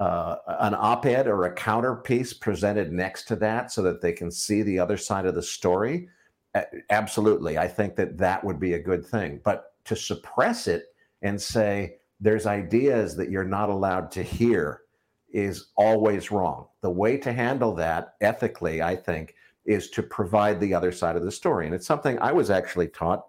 uh, 0.00 0.36
an 0.60 0.74
op-ed 0.74 1.26
or 1.26 1.44
a 1.44 1.54
counter 1.54 1.96
piece 1.96 2.32
presented 2.32 2.92
next 2.92 3.24
to 3.24 3.36
that 3.36 3.72
so 3.72 3.82
that 3.82 4.00
they 4.00 4.12
can 4.12 4.30
see 4.30 4.62
the 4.62 4.78
other 4.78 4.96
side 4.96 5.26
of 5.26 5.34
the 5.34 5.42
story 5.42 6.08
absolutely 6.90 7.58
i 7.58 7.66
think 7.66 7.96
that 7.96 8.16
that 8.18 8.42
would 8.44 8.58
be 8.58 8.74
a 8.74 8.82
good 8.82 9.04
thing. 9.04 9.40
But 9.44 9.72
to 9.84 9.96
suppress 9.96 10.66
it 10.66 10.86
and 11.22 11.40
say 11.40 11.96
there's 12.20 12.46
ideas 12.46 13.16
that 13.16 13.30
you're 13.30 13.44
not 13.44 13.68
allowed 13.68 14.10
to 14.12 14.22
hear 14.22 14.82
is 15.30 15.68
always 15.76 16.30
wrong. 16.30 16.66
The 16.80 16.90
way 16.90 17.16
to 17.18 17.32
handle 17.32 17.74
that 17.76 18.14
ethically 18.20 18.82
i 18.82 18.96
think 18.96 19.34
is 19.68 19.90
to 19.90 20.02
provide 20.02 20.58
the 20.58 20.74
other 20.74 20.90
side 20.90 21.16
of 21.16 21.24
the 21.24 21.30
story 21.30 21.66
and 21.66 21.74
it's 21.74 21.86
something 21.86 22.18
i 22.18 22.32
was 22.32 22.50
actually 22.50 22.88
taught 22.88 23.26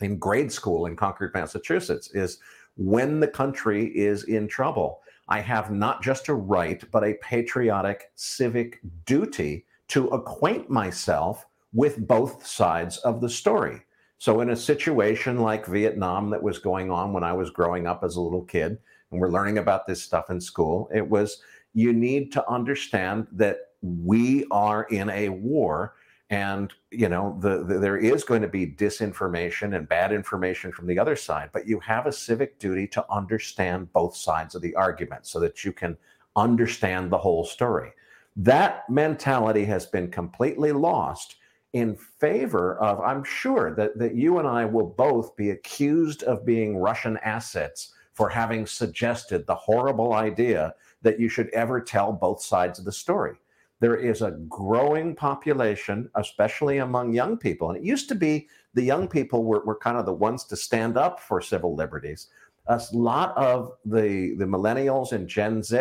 in 0.00 0.18
grade 0.18 0.52
school 0.52 0.86
in 0.86 0.96
concord 0.96 1.32
massachusetts 1.32 2.10
is 2.12 2.38
when 2.76 3.20
the 3.20 3.28
country 3.28 3.86
is 3.96 4.24
in 4.24 4.46
trouble 4.46 5.00
I 5.28 5.40
have 5.40 5.70
not 5.70 6.02
just 6.02 6.28
a 6.28 6.34
right, 6.34 6.82
but 6.92 7.04
a 7.04 7.18
patriotic 7.20 8.10
civic 8.14 8.80
duty 9.04 9.66
to 9.88 10.08
acquaint 10.08 10.70
myself 10.70 11.46
with 11.72 12.06
both 12.06 12.46
sides 12.46 12.98
of 12.98 13.20
the 13.20 13.28
story. 13.28 13.82
So, 14.18 14.40
in 14.40 14.50
a 14.50 14.56
situation 14.56 15.40
like 15.40 15.66
Vietnam 15.66 16.30
that 16.30 16.42
was 16.42 16.58
going 16.58 16.90
on 16.90 17.12
when 17.12 17.24
I 17.24 17.32
was 17.32 17.50
growing 17.50 17.86
up 17.86 18.02
as 18.02 18.16
a 18.16 18.20
little 18.20 18.44
kid, 18.44 18.78
and 19.10 19.20
we're 19.20 19.30
learning 19.30 19.58
about 19.58 19.86
this 19.86 20.02
stuff 20.02 20.30
in 20.30 20.40
school, 20.40 20.88
it 20.94 21.06
was 21.06 21.42
you 21.74 21.92
need 21.92 22.32
to 22.32 22.48
understand 22.50 23.26
that 23.32 23.58
we 23.82 24.46
are 24.50 24.84
in 24.84 25.10
a 25.10 25.28
war 25.28 25.94
and 26.30 26.72
you 26.90 27.08
know 27.08 27.36
the, 27.40 27.62
the, 27.64 27.78
there 27.78 27.96
is 27.96 28.24
going 28.24 28.42
to 28.42 28.48
be 28.48 28.66
disinformation 28.66 29.76
and 29.76 29.88
bad 29.88 30.12
information 30.12 30.72
from 30.72 30.86
the 30.86 30.98
other 30.98 31.14
side 31.14 31.50
but 31.52 31.68
you 31.68 31.78
have 31.78 32.06
a 32.06 32.12
civic 32.12 32.58
duty 32.58 32.86
to 32.86 33.04
understand 33.10 33.92
both 33.92 34.16
sides 34.16 34.54
of 34.54 34.62
the 34.62 34.74
argument 34.74 35.24
so 35.26 35.38
that 35.38 35.64
you 35.64 35.72
can 35.72 35.96
understand 36.36 37.10
the 37.10 37.18
whole 37.18 37.44
story. 37.44 37.90
That 38.36 38.88
mentality 38.90 39.64
has 39.64 39.86
been 39.86 40.10
completely 40.10 40.72
lost 40.72 41.36
in 41.72 41.96
favor 41.96 42.78
of 42.78 43.00
i'm 43.00 43.24
sure 43.24 43.74
that, 43.74 43.98
that 43.98 44.14
you 44.14 44.38
and 44.38 44.46
i 44.46 44.64
will 44.64 44.86
both 44.86 45.36
be 45.36 45.50
accused 45.50 46.22
of 46.22 46.46
being 46.46 46.78
russian 46.78 47.18
assets 47.18 47.92
for 48.14 48.28
having 48.28 48.64
suggested 48.66 49.46
the 49.46 49.54
horrible 49.54 50.14
idea 50.14 50.72
that 51.02 51.18
you 51.18 51.28
should 51.28 51.48
ever 51.50 51.80
tell 51.80 52.12
both 52.12 52.40
sides 52.40 52.78
of 52.78 52.84
the 52.84 52.92
story 52.92 53.34
there 53.80 53.96
is 53.96 54.22
a 54.22 54.32
growing 54.48 55.14
population, 55.14 56.10
especially 56.14 56.78
among 56.78 57.12
young 57.12 57.36
people. 57.36 57.70
And 57.70 57.78
it 57.78 57.84
used 57.84 58.08
to 58.08 58.14
be 58.14 58.48
the 58.74 58.82
young 58.82 59.06
people 59.06 59.44
were, 59.44 59.64
were 59.64 59.76
kind 59.76 59.98
of 59.98 60.06
the 60.06 60.12
ones 60.12 60.44
to 60.44 60.56
stand 60.56 60.96
up 60.96 61.20
for 61.20 61.40
civil 61.40 61.74
liberties. 61.74 62.28
A 62.68 62.80
lot 62.92 63.36
of 63.36 63.72
the, 63.84 64.34
the 64.38 64.44
millennials 64.44 65.12
and 65.12 65.28
Gen 65.28 65.62
Z 65.62 65.76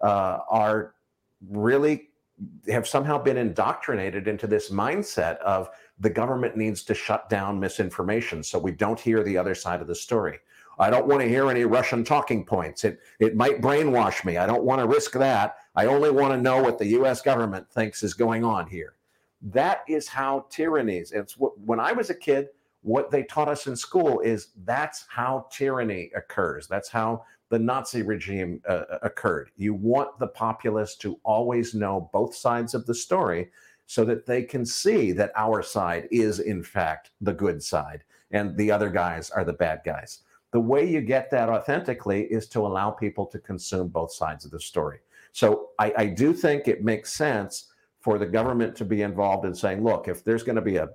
uh, 0.00 0.38
are 0.48 0.94
really 1.48 2.08
have 2.68 2.86
somehow 2.86 3.18
been 3.18 3.36
indoctrinated 3.36 4.28
into 4.28 4.46
this 4.46 4.70
mindset 4.70 5.38
of 5.38 5.70
the 5.98 6.10
government 6.10 6.56
needs 6.56 6.82
to 6.84 6.94
shut 6.94 7.28
down 7.30 7.58
misinformation 7.58 8.42
so 8.42 8.58
we 8.58 8.72
don't 8.72 9.00
hear 9.00 9.22
the 9.22 9.38
other 9.38 9.54
side 9.54 9.80
of 9.80 9.86
the 9.86 9.94
story. 9.94 10.38
I 10.78 10.90
don't 10.90 11.06
want 11.06 11.22
to 11.22 11.28
hear 11.28 11.50
any 11.50 11.64
Russian 11.64 12.04
talking 12.04 12.44
points. 12.44 12.84
It 12.84 13.00
it 13.18 13.36
might 13.36 13.60
brainwash 13.60 14.24
me. 14.24 14.36
I 14.36 14.46
don't 14.46 14.64
want 14.64 14.80
to 14.80 14.86
risk 14.86 15.12
that. 15.12 15.56
I 15.74 15.86
only 15.86 16.10
want 16.10 16.32
to 16.32 16.40
know 16.40 16.62
what 16.62 16.78
the 16.78 16.86
U.S. 16.88 17.22
government 17.22 17.70
thinks 17.70 18.02
is 18.02 18.14
going 18.14 18.44
on 18.44 18.66
here. 18.66 18.94
That 19.42 19.82
is 19.88 20.08
how 20.08 20.46
tyrannies. 20.50 21.12
It's 21.12 21.36
what, 21.36 21.58
when 21.60 21.80
I 21.80 21.92
was 21.92 22.10
a 22.10 22.14
kid. 22.14 22.48
What 22.82 23.10
they 23.10 23.24
taught 23.24 23.48
us 23.48 23.66
in 23.66 23.74
school 23.74 24.20
is 24.20 24.50
that's 24.64 25.06
how 25.08 25.48
tyranny 25.50 26.12
occurs. 26.14 26.68
That's 26.68 26.88
how 26.88 27.24
the 27.48 27.58
Nazi 27.58 28.02
regime 28.02 28.62
uh, 28.68 28.84
uh 28.88 28.98
occurred. 29.02 29.50
You 29.56 29.74
want 29.74 30.16
the 30.20 30.28
populace 30.28 30.94
to 30.96 31.18
always 31.24 31.74
know 31.74 32.08
both 32.12 32.36
sides 32.36 32.74
of 32.74 32.86
the 32.86 32.94
story 32.94 33.50
so 33.86 34.04
that 34.04 34.26
they 34.26 34.42
can 34.42 34.64
see 34.64 35.10
that 35.12 35.32
our 35.34 35.62
side 35.62 36.06
is, 36.12 36.38
in 36.38 36.62
fact, 36.62 37.10
the 37.20 37.32
good 37.32 37.60
side 37.60 38.04
and 38.30 38.56
the 38.56 38.70
other 38.70 38.90
guys 38.90 39.30
are 39.30 39.44
the 39.44 39.52
bad 39.52 39.80
guys. 39.84 40.20
The 40.52 40.60
way 40.60 40.88
you 40.88 41.00
get 41.00 41.30
that 41.30 41.48
authentically 41.48 42.22
is 42.24 42.48
to 42.48 42.60
allow 42.60 42.90
people 42.90 43.26
to 43.26 43.38
consume 43.38 43.88
both 43.88 44.12
sides 44.12 44.44
of 44.44 44.50
the 44.50 44.60
story. 44.60 45.00
So 45.32 45.68
I, 45.78 45.92
I 45.98 46.06
do 46.06 46.32
think 46.32 46.66
it 46.66 46.82
makes 46.82 47.12
sense 47.12 47.72
for 48.00 48.18
the 48.18 48.26
government 48.26 48.76
to 48.76 48.84
be 48.84 49.02
involved 49.02 49.44
in 49.44 49.54
saying, 49.54 49.82
look, 49.82 50.08
if 50.08 50.24
there's 50.24 50.42
going 50.42 50.56
to 50.56 50.62
be 50.62 50.76
a 50.76 50.88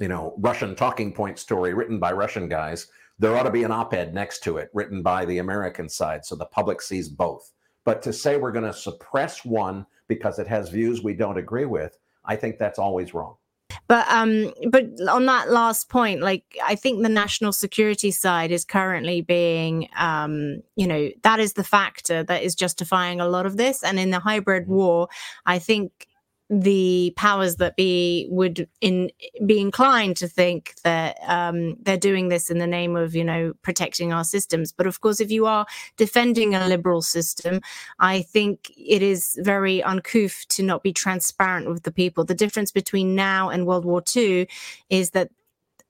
you 0.00 0.08
know 0.08 0.34
Russian 0.38 0.74
talking 0.74 1.12
point 1.12 1.38
story 1.38 1.74
written 1.74 1.98
by 1.98 2.12
Russian 2.12 2.48
guys, 2.48 2.88
there 3.18 3.36
ought 3.36 3.44
to 3.44 3.50
be 3.50 3.64
an 3.64 3.70
op-ed 3.70 4.14
next 4.14 4.42
to 4.44 4.56
it 4.56 4.70
written 4.72 5.02
by 5.02 5.24
the 5.24 5.38
American 5.38 5.88
side 5.88 6.24
so 6.24 6.34
the 6.34 6.46
public 6.46 6.80
sees 6.80 7.08
both. 7.08 7.52
But 7.84 8.02
to 8.02 8.12
say 8.12 8.36
we're 8.36 8.52
going 8.52 8.64
to 8.64 8.72
suppress 8.72 9.44
one 9.44 9.86
because 10.08 10.38
it 10.38 10.46
has 10.46 10.70
views 10.70 11.02
we 11.02 11.14
don't 11.14 11.38
agree 11.38 11.66
with, 11.66 11.98
I 12.24 12.36
think 12.36 12.58
that's 12.58 12.78
always 12.78 13.14
wrong. 13.14 13.36
But 13.86 14.10
um, 14.10 14.52
but 14.70 14.86
on 15.08 15.26
that 15.26 15.50
last 15.50 15.90
point, 15.90 16.22
like 16.22 16.44
I 16.64 16.74
think 16.74 17.02
the 17.02 17.08
national 17.08 17.52
security 17.52 18.10
side 18.10 18.50
is 18.50 18.64
currently 18.64 19.20
being, 19.20 19.88
um, 19.96 20.62
you 20.74 20.86
know, 20.86 21.10
that 21.22 21.38
is 21.38 21.52
the 21.52 21.64
factor 21.64 22.22
that 22.22 22.42
is 22.42 22.54
justifying 22.54 23.20
a 23.20 23.28
lot 23.28 23.44
of 23.44 23.56
this. 23.56 23.82
And 23.82 23.98
in 23.98 24.10
the 24.10 24.20
hybrid 24.20 24.64
mm-hmm. 24.64 24.74
war, 24.74 25.08
I 25.44 25.58
think 25.58 26.08
the 26.50 27.12
powers 27.16 27.56
that 27.56 27.74
be 27.74 28.26
would 28.30 28.68
in 28.80 29.10
be 29.46 29.60
inclined 29.60 30.16
to 30.18 30.28
think 30.28 30.74
that 30.84 31.16
um, 31.26 31.76
they're 31.80 31.96
doing 31.96 32.28
this 32.28 32.50
in 32.50 32.58
the 32.58 32.66
name 32.66 32.96
of 32.96 33.14
you 33.14 33.24
know 33.24 33.54
protecting 33.62 34.12
our 34.12 34.24
systems. 34.24 34.72
But 34.72 34.86
of 34.86 35.00
course 35.00 35.20
if 35.20 35.30
you 35.30 35.46
are 35.46 35.66
defending 35.96 36.54
a 36.54 36.66
liberal 36.68 37.02
system 37.02 37.60
i 37.98 38.22
think 38.22 38.70
it 38.76 39.02
is 39.02 39.38
very 39.42 39.82
uncouth 39.82 40.44
to 40.48 40.62
not 40.62 40.82
be 40.82 40.92
transparent 40.92 41.68
with 41.68 41.82
the 41.82 41.92
people. 41.92 42.24
The 42.24 42.34
difference 42.34 42.72
between 42.72 43.14
now 43.14 43.48
and 43.48 43.66
world 43.66 43.84
war 43.84 44.02
ii 44.16 44.46
is 44.90 45.10
that 45.10 45.30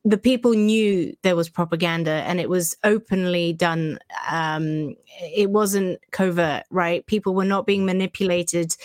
the 0.07 0.19
people 0.19 0.53
knew 0.53 1.17
there 1.23 1.35
was 1.35 1.49
propaganda 1.49 2.23
and 2.27 2.39
it 2.39 2.51
was 2.51 2.77
openly 2.85 3.55
done 3.55 3.99
um, 4.31 4.95
it 5.21 5.51
wasn't 5.51 5.99
covert 6.11 6.65
right? 6.71 7.07
People 7.07 7.35
were 7.35 7.45
not 7.45 7.67
being 7.67 7.87
manipulated 7.87 8.77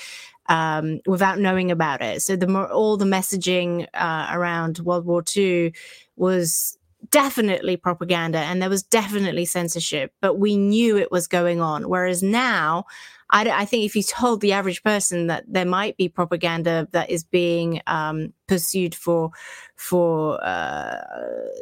um, 0.50 1.02
without 1.08 1.40
knowing 1.40 1.72
about 1.72 2.02
it. 2.02 2.24
So 2.24 2.36
the 2.36 2.48
more, 2.48 2.70
all 2.72 2.98
the 2.98 3.06
messaging 3.06 3.88
uh, 3.94 4.30
around 4.32 4.80
World 4.80 5.06
War 5.06 5.24
II 5.38 5.74
was 6.18 6.79
definitely 7.10 7.78
propaganda 7.78 8.40
and 8.40 8.62
there 8.62 8.70
was 8.70 8.84
definitely 8.84 9.46
censorship, 9.46 10.14
but 10.22 10.36
we 10.36 10.58
knew 10.58 10.98
it 10.98 11.12
was 11.12 11.28
going 11.28 11.62
on. 11.62 11.90
Whereas 11.90 12.22
now, 12.22 12.86
I, 13.32 13.50
I, 13.50 13.66
think 13.66 13.86
if 13.86 13.96
you 13.96 14.04
told 14.04 14.42
the 14.42 14.54
average 14.54 14.84
person 14.84 15.28
that 15.28 15.44
there 15.48 15.66
might 15.66 15.98
be 15.98 16.10
propaganda 16.10 16.88
that 16.92 17.10
is 17.10 17.24
being 17.24 17.82
um, 17.86 18.34
pursued 18.48 18.96
for 18.96 19.32
for 19.76 20.44
uh, 20.44 20.98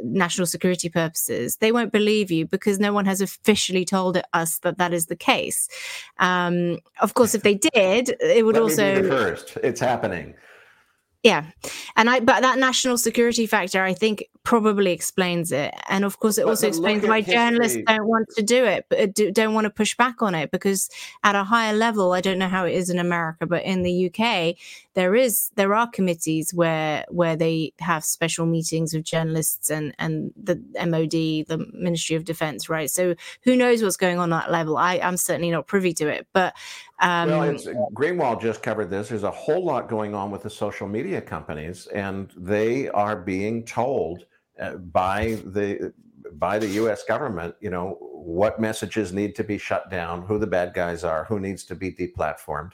national 0.03 0.47
security 0.47 0.89
purposes, 0.89 1.57
they 1.57 1.71
won't 1.71 1.91
believe 1.91 2.31
you 2.31 2.45
because 2.45 2.79
no 2.79 2.93
one 2.93 3.05
has 3.05 3.21
officially 3.21 3.85
told 3.85 4.21
us 4.33 4.59
that 4.59 4.77
that 4.77 4.93
is 4.93 5.07
the 5.07 5.15
case. 5.15 5.67
Um, 6.19 6.79
of 7.01 7.13
course, 7.13 7.35
if 7.35 7.43
they 7.43 7.55
did, 7.55 8.15
it 8.21 8.45
would 8.45 8.55
Let 8.55 8.63
also 8.63 9.03
first. 9.03 9.57
It's 9.61 9.81
happening. 9.81 10.35
Yeah, 11.27 11.43
and 11.97 12.09
I 12.09 12.21
but 12.21 12.41
that 12.41 12.57
national 12.57 12.97
security 12.97 13.47
factor, 13.47 13.83
I 13.83 13.93
think, 13.93 14.23
probably 14.43 14.93
explains 14.93 15.51
it, 15.51 15.73
and 15.89 16.05
of 16.05 16.19
course, 16.21 16.37
it 16.37 16.45
but 16.45 16.51
also 16.51 16.69
explains 16.69 17.05
why 17.05 17.17
history. 17.17 17.33
journalists 17.33 17.79
don't 17.85 18.07
want 18.07 18.29
to 18.37 18.41
do 18.41 18.63
it, 18.63 18.85
but 18.87 18.99
uh, 18.99 19.31
don't 19.33 19.53
want 19.53 19.65
to 19.65 19.69
push 19.69 19.93
back 19.97 20.21
on 20.21 20.33
it 20.35 20.51
because 20.51 20.89
at 21.25 21.35
a 21.35 21.43
higher 21.43 21.73
level, 21.73 22.13
I 22.13 22.21
don't 22.21 22.39
know 22.39 22.47
how 22.47 22.63
it 22.63 22.75
is 22.75 22.89
in 22.89 22.97
America, 22.97 23.45
but 23.45 23.63
in 23.63 23.83
the 23.83 24.07
UK, 24.07 24.55
there 24.93 25.15
is 25.15 25.51
there 25.55 25.75
are 25.75 25.89
committees 25.89 26.53
where 26.53 27.03
where 27.09 27.35
they 27.35 27.73
have 27.79 28.05
special 28.05 28.45
meetings 28.45 28.93
with 28.93 29.03
journalists 29.03 29.69
and 29.69 29.93
and 29.99 30.31
the 30.41 30.55
MOD, 30.87 31.11
the 31.11 31.69
Ministry 31.73 32.15
of 32.15 32.23
Defence, 32.23 32.69
right? 32.69 32.89
So 32.89 33.15
who 33.41 33.57
knows 33.57 33.83
what's 33.83 33.97
going 33.97 34.17
on 34.17 34.31
at 34.31 34.43
that 34.43 34.51
level? 34.53 34.77
I 34.77 34.99
I'm 34.99 35.17
certainly 35.17 35.51
not 35.51 35.67
privy 35.67 35.91
to 35.95 36.07
it, 36.07 36.25
but 36.31 36.55
um, 36.99 37.29
well, 37.29 37.91
Greenwald 37.93 38.41
just 38.41 38.63
covered 38.63 38.89
this. 38.89 39.09
There's 39.09 39.23
a 39.23 39.31
whole 39.31 39.63
lot 39.63 39.87
going 39.87 40.15
on 40.15 40.31
with 40.31 40.43
the 40.43 40.49
social 40.49 40.87
media 40.87 41.21
companies, 41.21 41.87
and 41.87 42.31
they 42.35 42.89
are 42.89 43.15
being 43.15 43.63
told 43.65 44.25
uh, 44.59 44.75
by 44.75 45.39
the 45.45 45.93
by 46.33 46.59
the 46.59 46.67
U.S. 46.67 47.03
government, 47.03 47.55
you 47.61 47.69
know, 47.69 47.97
what 48.01 48.59
messages 48.59 49.13
need 49.13 49.35
to 49.35 49.43
be 49.43 49.57
shut 49.57 49.89
down, 49.89 50.23
who 50.23 50.37
the 50.37 50.47
bad 50.47 50.73
guys 50.73 51.03
are, 51.03 51.23
who 51.25 51.39
needs 51.39 51.63
to 51.65 51.75
be 51.75 51.91
deplatformed. 51.91 52.71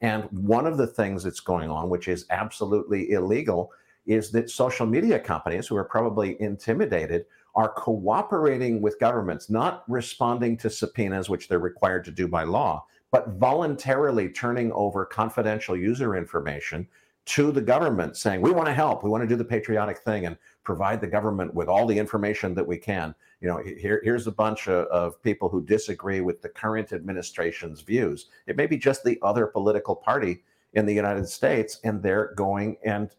And 0.00 0.24
one 0.30 0.66
of 0.66 0.76
the 0.76 0.86
things 0.86 1.22
that's 1.22 1.40
going 1.40 1.70
on, 1.70 1.88
which 1.88 2.08
is 2.08 2.26
absolutely 2.30 3.12
illegal, 3.12 3.72
is 4.06 4.30
that 4.32 4.50
social 4.50 4.86
media 4.86 5.18
companies 5.18 5.66
who 5.66 5.76
are 5.76 5.84
probably 5.84 6.40
intimidated 6.40 7.26
are 7.54 7.70
cooperating 7.70 8.82
with 8.82 8.98
governments, 9.00 9.48
not 9.48 9.84
responding 9.88 10.56
to 10.58 10.68
subpoenas, 10.68 11.30
which 11.30 11.48
they're 11.48 11.58
required 11.58 12.04
to 12.04 12.10
do 12.10 12.28
by 12.28 12.44
law, 12.44 12.84
but 13.10 13.28
voluntarily 13.30 14.28
turning 14.28 14.72
over 14.72 15.04
confidential 15.04 15.76
user 15.76 16.16
information 16.16 16.86
to 17.26 17.50
the 17.50 17.60
government 17.60 18.16
saying, 18.16 18.40
we 18.40 18.52
want 18.52 18.66
to 18.66 18.72
help, 18.72 19.02
we 19.02 19.10
want 19.10 19.22
to 19.22 19.28
do 19.28 19.36
the 19.36 19.44
patriotic 19.44 19.98
thing 19.98 20.26
and 20.26 20.36
provide 20.62 21.00
the 21.00 21.06
government 21.06 21.52
with 21.54 21.68
all 21.68 21.86
the 21.86 21.98
information 21.98 22.54
that 22.54 22.66
we 22.66 22.76
can. 22.76 23.14
You 23.40 23.48
know, 23.48 23.58
here, 23.58 24.00
here's 24.04 24.28
a 24.28 24.32
bunch 24.32 24.68
of, 24.68 24.86
of 24.86 25.20
people 25.22 25.48
who 25.48 25.64
disagree 25.64 26.20
with 26.20 26.40
the 26.40 26.48
current 26.48 26.92
administration's 26.92 27.80
views. 27.80 28.26
It 28.46 28.56
may 28.56 28.66
be 28.66 28.78
just 28.78 29.02
the 29.02 29.18
other 29.22 29.46
political 29.46 29.96
party 29.96 30.44
in 30.74 30.86
the 30.86 30.94
United 30.94 31.28
States, 31.28 31.80
and 31.82 32.02
they're 32.02 32.32
going 32.36 32.76
and 32.84 33.10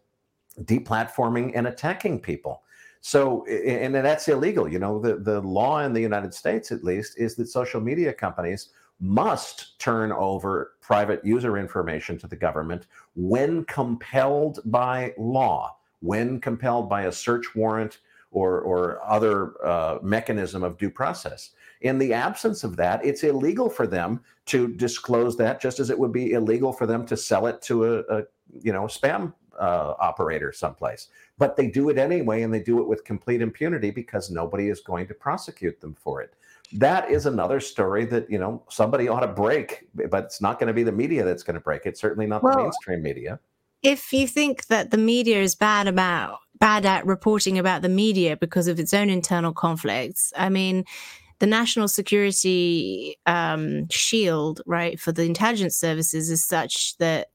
deplatforming 0.62 1.52
and 1.54 1.66
attacking 1.66 2.20
people. 2.20 2.62
So, 3.00 3.46
and 3.46 3.94
that's 3.94 4.26
illegal. 4.26 4.68
You 4.68 4.78
know, 4.78 4.98
the, 4.98 5.16
the 5.16 5.40
law 5.40 5.80
in 5.80 5.92
the 5.92 6.00
United 6.00 6.34
States, 6.34 6.72
at 6.72 6.82
least, 6.82 7.18
is 7.18 7.36
that 7.36 7.48
social 7.48 7.80
media 7.80 8.12
companies 8.12 8.70
must 9.00 9.78
turn 9.78 10.12
over 10.12 10.72
private 10.80 11.24
user 11.24 11.58
information 11.58 12.18
to 12.18 12.26
the 12.26 12.36
government 12.36 12.86
when 13.14 13.64
compelled 13.66 14.60
by 14.64 15.14
law, 15.18 15.76
when 16.00 16.40
compelled 16.40 16.88
by 16.88 17.02
a 17.02 17.12
search 17.12 17.54
warrant 17.54 17.98
or, 18.30 18.60
or 18.60 19.00
other 19.06 19.54
uh, 19.64 19.98
mechanism 20.02 20.62
of 20.62 20.76
due 20.78 20.90
process. 20.90 21.50
In 21.80 21.98
the 21.98 22.12
absence 22.12 22.64
of 22.64 22.76
that, 22.76 23.04
it's 23.04 23.22
illegal 23.22 23.70
for 23.70 23.86
them 23.86 24.20
to 24.46 24.68
disclose 24.74 25.36
that, 25.36 25.60
just 25.60 25.78
as 25.78 25.90
it 25.90 25.98
would 25.98 26.12
be 26.12 26.32
illegal 26.32 26.72
for 26.72 26.86
them 26.86 27.06
to 27.06 27.16
sell 27.16 27.46
it 27.46 27.62
to 27.62 27.84
a, 27.84 27.98
a 28.18 28.24
you 28.62 28.72
know 28.72 28.84
spam 28.84 29.32
uh, 29.58 29.94
operator 30.00 30.52
someplace. 30.52 31.08
But 31.38 31.56
they 31.56 31.68
do 31.68 31.88
it 31.88 31.98
anyway, 31.98 32.42
and 32.42 32.52
they 32.52 32.62
do 32.62 32.80
it 32.80 32.88
with 32.88 33.04
complete 33.04 33.40
impunity 33.40 33.90
because 33.90 34.30
nobody 34.30 34.68
is 34.68 34.80
going 34.80 35.06
to 35.06 35.14
prosecute 35.14 35.80
them 35.80 35.94
for 35.94 36.20
it 36.20 36.34
that 36.72 37.10
is 37.10 37.26
another 37.26 37.60
story 37.60 38.04
that 38.04 38.30
you 38.30 38.38
know 38.38 38.62
somebody 38.68 39.08
ought 39.08 39.20
to 39.20 39.28
break 39.28 39.88
but 40.10 40.24
it's 40.24 40.40
not 40.40 40.58
going 40.58 40.66
to 40.66 40.72
be 40.72 40.82
the 40.82 40.92
media 40.92 41.24
that's 41.24 41.42
going 41.42 41.54
to 41.54 41.60
break 41.60 41.86
it 41.86 41.96
certainly 41.96 42.26
not 42.26 42.42
well, 42.42 42.56
the 42.56 42.62
mainstream 42.62 43.02
media. 43.02 43.38
if 43.82 44.12
you 44.12 44.26
think 44.26 44.66
that 44.66 44.90
the 44.90 44.98
media 44.98 45.40
is 45.40 45.54
bad 45.54 45.86
about 45.86 46.38
bad 46.58 46.84
at 46.84 47.06
reporting 47.06 47.58
about 47.58 47.82
the 47.82 47.88
media 47.88 48.36
because 48.36 48.68
of 48.68 48.78
its 48.78 48.92
own 48.92 49.08
internal 49.08 49.52
conflicts 49.52 50.32
i 50.36 50.48
mean 50.48 50.84
the 51.38 51.46
national 51.46 51.86
security 51.86 53.16
um, 53.26 53.88
shield 53.88 54.60
right 54.66 54.98
for 54.98 55.12
the 55.12 55.22
intelligence 55.22 55.76
services 55.76 56.30
is 56.30 56.44
such 56.44 56.96
that 56.98 57.28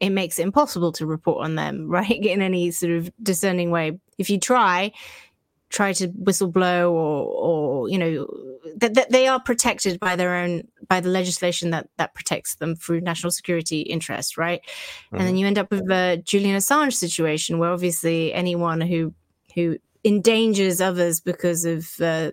it 0.00 0.10
makes 0.10 0.38
it 0.38 0.42
impossible 0.42 0.92
to 0.92 1.06
report 1.06 1.44
on 1.44 1.54
them 1.54 1.86
right 1.88 2.10
in 2.10 2.42
any 2.42 2.70
sort 2.70 2.92
of 2.92 3.10
discerning 3.22 3.70
way. 3.70 3.98
If 4.18 4.30
you 4.30 4.38
try 4.38 4.92
try 5.70 5.92
to 5.92 6.08
whistleblow 6.08 6.90
or 6.90 7.26
or 7.26 7.88
you 7.88 7.98
know 7.98 8.26
that, 8.76 8.94
that 8.94 9.10
they 9.10 9.26
are 9.26 9.40
protected 9.40 9.98
by 10.00 10.16
their 10.16 10.36
own 10.36 10.66
by 10.88 11.00
the 11.00 11.08
legislation 11.08 11.70
that 11.70 11.88
that 11.96 12.14
protects 12.14 12.56
them 12.56 12.74
through 12.74 13.00
national 13.00 13.30
security 13.30 13.80
interest 13.80 14.36
right 14.36 14.60
mm-hmm. 14.62 15.16
and 15.16 15.26
then 15.26 15.34
mm-hmm. 15.34 15.38
you 15.38 15.46
end 15.46 15.58
up 15.58 15.70
with 15.70 15.90
a 15.90 16.22
Julian 16.24 16.56
Assange 16.56 16.94
situation 16.94 17.58
where 17.58 17.70
obviously 17.70 18.32
anyone 18.32 18.80
who 18.80 19.14
who 19.54 19.78
endangers 20.04 20.80
others 20.80 21.20
because 21.20 21.64
of 21.64 22.00
uh, 22.00 22.30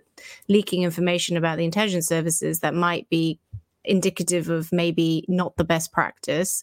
leaking 0.48 0.82
information 0.82 1.36
about 1.36 1.56
the 1.56 1.64
intelligence 1.64 2.06
services 2.06 2.60
that 2.60 2.74
might 2.74 3.08
be 3.08 3.38
indicative 3.84 4.48
of 4.48 4.70
maybe 4.70 5.24
not 5.28 5.56
the 5.56 5.64
best 5.64 5.92
practice 5.92 6.62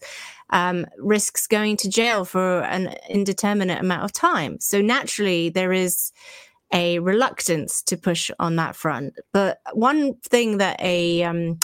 um, 0.51 0.85
risks 0.97 1.47
going 1.47 1.75
to 1.75 1.89
jail 1.89 2.23
for 2.23 2.61
an 2.61 2.95
indeterminate 3.09 3.79
amount 3.79 4.03
of 4.03 4.13
time 4.13 4.57
so 4.59 4.81
naturally 4.81 5.49
there 5.49 5.73
is 5.73 6.13
a 6.73 6.99
reluctance 6.99 7.81
to 7.83 7.97
push 7.97 8.29
on 8.39 8.55
that 8.57 8.75
front. 8.75 9.15
But 9.33 9.59
one 9.73 10.15
thing 10.19 10.57
that 10.57 10.79
a 10.81 11.23
um, 11.23 11.59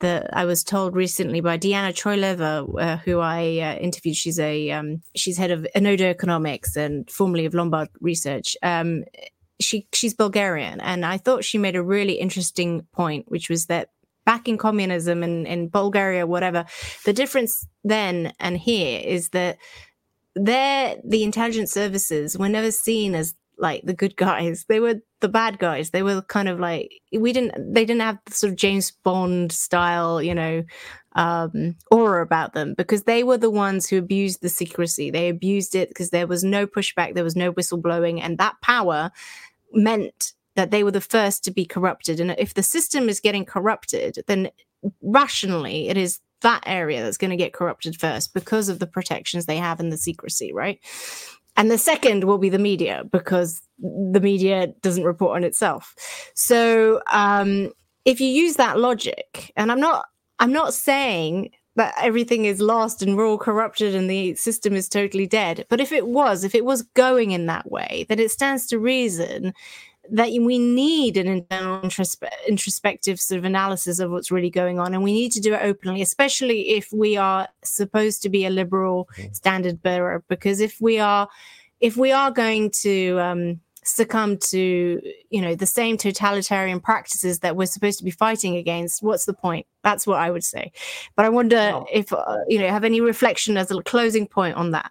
that 0.00 0.30
I 0.32 0.44
was 0.44 0.62
told 0.62 0.94
recently 0.94 1.40
by 1.40 1.56
Diana 1.56 1.92
Choyleva, 1.92 2.68
uh, 2.80 2.96
who 2.98 3.18
I 3.18 3.58
uh, 3.58 3.74
interviewed. 3.80 4.16
She's 4.16 4.38
a 4.38 4.70
um, 4.70 5.02
she's 5.16 5.36
head 5.36 5.50
of 5.50 5.66
Enodo 5.74 6.02
Economics 6.02 6.76
and 6.76 7.10
formerly 7.10 7.46
of 7.46 7.54
Lombard 7.54 7.88
Research. 8.00 8.56
Um, 8.62 9.04
she 9.60 9.88
she's 9.92 10.14
Bulgarian, 10.14 10.80
and 10.80 11.04
I 11.04 11.16
thought 11.18 11.44
she 11.44 11.58
made 11.58 11.76
a 11.76 11.82
really 11.82 12.14
interesting 12.14 12.86
point, 12.92 13.26
which 13.28 13.48
was 13.50 13.66
that 13.66 13.90
back 14.24 14.46
in 14.46 14.58
communism 14.58 15.22
and 15.22 15.46
in 15.46 15.68
Bulgaria, 15.68 16.26
whatever, 16.26 16.66
the 17.04 17.12
difference 17.12 17.66
then 17.82 18.32
and 18.38 18.58
here 18.58 19.00
is 19.02 19.30
that 19.30 19.56
there 20.36 20.96
the 21.04 21.24
intelligence 21.24 21.72
services 21.72 22.38
were 22.38 22.48
never 22.48 22.70
seen 22.70 23.14
as 23.14 23.34
like 23.58 23.82
the 23.84 23.94
good 23.94 24.16
guys. 24.16 24.64
They 24.68 24.80
were 24.80 25.00
the 25.20 25.28
bad 25.28 25.58
guys. 25.58 25.90
They 25.90 26.02
were 26.02 26.22
kind 26.22 26.48
of 26.48 26.60
like 26.60 26.92
we 27.12 27.32
didn't 27.32 27.74
they 27.74 27.84
didn't 27.84 28.02
have 28.02 28.18
the 28.26 28.34
sort 28.34 28.52
of 28.52 28.56
James 28.56 28.90
Bond 28.90 29.52
style, 29.52 30.22
you 30.22 30.34
know, 30.34 30.64
um, 31.12 31.76
aura 31.90 32.22
about 32.22 32.54
them 32.54 32.74
because 32.74 33.04
they 33.04 33.24
were 33.24 33.38
the 33.38 33.50
ones 33.50 33.88
who 33.88 33.98
abused 33.98 34.40
the 34.40 34.48
secrecy. 34.48 35.10
They 35.10 35.28
abused 35.28 35.74
it 35.74 35.88
because 35.88 36.10
there 36.10 36.26
was 36.26 36.44
no 36.44 36.66
pushback, 36.66 37.14
there 37.14 37.24
was 37.24 37.36
no 37.36 37.52
whistleblowing, 37.52 38.20
and 38.22 38.38
that 38.38 38.60
power 38.62 39.10
meant 39.72 40.32
that 40.54 40.70
they 40.70 40.82
were 40.82 40.90
the 40.90 41.00
first 41.00 41.44
to 41.44 41.50
be 41.50 41.64
corrupted. 41.64 42.20
And 42.20 42.34
if 42.38 42.54
the 42.54 42.62
system 42.62 43.08
is 43.08 43.20
getting 43.20 43.44
corrupted, 43.44 44.18
then 44.26 44.50
rationally 45.02 45.88
it 45.88 45.96
is 45.96 46.20
that 46.40 46.62
area 46.66 47.02
that's 47.02 47.16
going 47.16 47.30
to 47.30 47.36
get 47.36 47.52
corrupted 47.52 47.98
first 47.98 48.32
because 48.32 48.68
of 48.68 48.78
the 48.78 48.86
protections 48.86 49.46
they 49.46 49.56
have 49.56 49.80
in 49.80 49.90
the 49.90 49.96
secrecy, 49.96 50.52
right? 50.52 50.78
And 51.58 51.72
the 51.72 51.76
second 51.76 52.22
will 52.22 52.38
be 52.38 52.48
the 52.48 52.58
media 52.58 53.02
because 53.10 53.60
the 53.80 54.20
media 54.20 54.68
doesn't 54.80 55.04
report 55.04 55.36
on 55.36 55.44
itself. 55.44 55.94
So 56.34 57.02
um, 57.12 57.72
if 58.04 58.20
you 58.20 58.28
use 58.28 58.54
that 58.56 58.78
logic, 58.78 59.52
and 59.56 59.72
I'm 59.72 59.80
not, 59.80 60.06
I'm 60.38 60.52
not 60.52 60.72
saying 60.72 61.50
that 61.74 61.94
everything 62.00 62.44
is 62.44 62.60
lost 62.60 63.02
and 63.02 63.16
we're 63.16 63.26
all 63.26 63.38
corrupted 63.38 63.94
and 63.94 64.08
the 64.08 64.36
system 64.36 64.74
is 64.74 64.88
totally 64.88 65.26
dead. 65.26 65.66
But 65.68 65.80
if 65.80 65.90
it 65.90 66.06
was, 66.06 66.44
if 66.44 66.54
it 66.54 66.64
was 66.64 66.82
going 66.94 67.32
in 67.32 67.46
that 67.46 67.70
way, 67.70 68.06
then 68.08 68.20
it 68.20 68.30
stands 68.30 68.66
to 68.68 68.78
reason 68.78 69.52
that 70.10 70.30
we 70.30 70.58
need 70.58 71.16
an 71.16 71.26
internal 71.26 71.80
introspe- 71.80 72.28
introspective 72.46 73.20
sort 73.20 73.38
of 73.38 73.44
analysis 73.44 73.98
of 73.98 74.10
what's 74.10 74.30
really 74.30 74.50
going 74.50 74.78
on 74.78 74.94
and 74.94 75.02
we 75.02 75.12
need 75.12 75.32
to 75.32 75.40
do 75.40 75.54
it 75.54 75.60
openly 75.62 76.02
especially 76.02 76.70
if 76.70 76.92
we 76.92 77.16
are 77.16 77.48
supposed 77.62 78.22
to 78.22 78.28
be 78.28 78.44
a 78.44 78.50
liberal 78.50 79.08
mm. 79.16 79.34
standard 79.34 79.82
bearer 79.82 80.24
because 80.28 80.60
if 80.60 80.80
we 80.80 80.98
are 80.98 81.28
if 81.80 81.96
we 81.96 82.10
are 82.10 82.30
going 82.30 82.70
to 82.70 83.18
um, 83.20 83.60
succumb 83.88 84.36
to 84.36 85.00
you 85.30 85.40
know 85.40 85.54
the 85.54 85.66
same 85.66 85.96
totalitarian 85.96 86.80
practices 86.80 87.40
that 87.40 87.56
we're 87.56 87.66
supposed 87.66 87.98
to 87.98 88.04
be 88.04 88.10
fighting 88.10 88.56
against 88.56 89.02
what's 89.02 89.24
the 89.24 89.32
point? 89.32 89.66
That's 89.82 90.06
what 90.06 90.18
i 90.18 90.30
would 90.30 90.44
say. 90.44 90.72
But 91.16 91.24
i 91.24 91.28
wonder 91.28 91.80
if 91.92 92.12
uh, 92.12 92.38
you 92.48 92.58
know 92.58 92.68
have 92.68 92.84
any 92.84 93.00
reflection 93.00 93.56
as 93.56 93.70
a 93.70 93.82
closing 93.82 94.26
point 94.26 94.56
on 94.56 94.72
that 94.72 94.90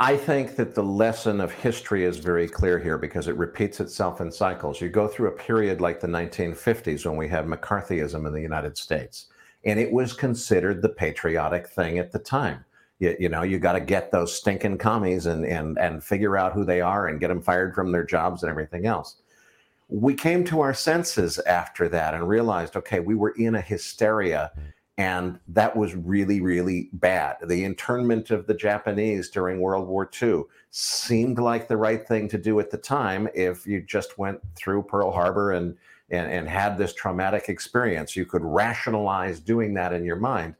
I 0.00 0.16
think 0.16 0.54
that 0.56 0.76
the 0.76 0.82
lesson 0.82 1.40
of 1.40 1.50
history 1.50 2.04
is 2.04 2.18
very 2.18 2.46
clear 2.48 2.78
here 2.78 2.98
because 2.98 3.26
it 3.26 3.36
repeats 3.36 3.80
itself 3.80 4.20
in 4.20 4.30
cycles. 4.30 4.80
You 4.80 4.88
go 4.88 5.08
through 5.08 5.28
a 5.28 5.32
period 5.32 5.80
like 5.80 5.98
the 5.98 6.06
1950s 6.06 7.04
when 7.04 7.16
we 7.16 7.26
had 7.26 7.46
McCarthyism 7.46 8.24
in 8.24 8.32
the 8.32 8.40
United 8.40 8.78
States, 8.78 9.26
and 9.64 9.80
it 9.80 9.90
was 9.90 10.12
considered 10.12 10.82
the 10.82 10.88
patriotic 10.88 11.66
thing 11.66 11.98
at 11.98 12.12
the 12.12 12.20
time. 12.20 12.64
You, 13.00 13.16
you 13.18 13.28
know, 13.28 13.42
you 13.42 13.58
got 13.58 13.72
to 13.72 13.80
get 13.80 14.12
those 14.12 14.32
stinking 14.32 14.78
commies 14.78 15.26
and, 15.26 15.44
and, 15.44 15.76
and 15.78 16.02
figure 16.02 16.36
out 16.36 16.52
who 16.52 16.64
they 16.64 16.80
are 16.80 17.08
and 17.08 17.18
get 17.18 17.28
them 17.28 17.42
fired 17.42 17.74
from 17.74 17.90
their 17.90 18.04
jobs 18.04 18.44
and 18.44 18.50
everything 18.50 18.86
else. 18.86 19.16
We 19.88 20.14
came 20.14 20.44
to 20.44 20.60
our 20.60 20.74
senses 20.74 21.40
after 21.40 21.88
that 21.88 22.14
and 22.14 22.28
realized, 22.28 22.76
okay, 22.76 23.00
we 23.00 23.16
were 23.16 23.30
in 23.30 23.56
a 23.56 23.60
hysteria 23.60 24.52
mm. 24.56 24.62
And 24.98 25.38
that 25.46 25.76
was 25.76 25.94
really, 25.94 26.40
really 26.40 26.90
bad. 26.92 27.36
The 27.46 27.64
internment 27.64 28.32
of 28.32 28.48
the 28.48 28.54
Japanese 28.54 29.30
during 29.30 29.60
World 29.60 29.86
War 29.86 30.10
II 30.20 30.42
seemed 30.70 31.38
like 31.38 31.68
the 31.68 31.76
right 31.76 32.06
thing 32.06 32.28
to 32.30 32.36
do 32.36 32.58
at 32.58 32.72
the 32.72 32.78
time 32.78 33.28
if 33.32 33.64
you 33.64 33.80
just 33.80 34.18
went 34.18 34.40
through 34.56 34.82
Pearl 34.82 35.12
Harbor 35.12 35.52
and, 35.52 35.76
and, 36.10 36.28
and 36.28 36.48
had 36.48 36.76
this 36.76 36.92
traumatic 36.94 37.48
experience. 37.48 38.16
You 38.16 38.26
could 38.26 38.42
rationalize 38.44 39.38
doing 39.38 39.72
that 39.74 39.92
in 39.92 40.04
your 40.04 40.16
mind. 40.16 40.56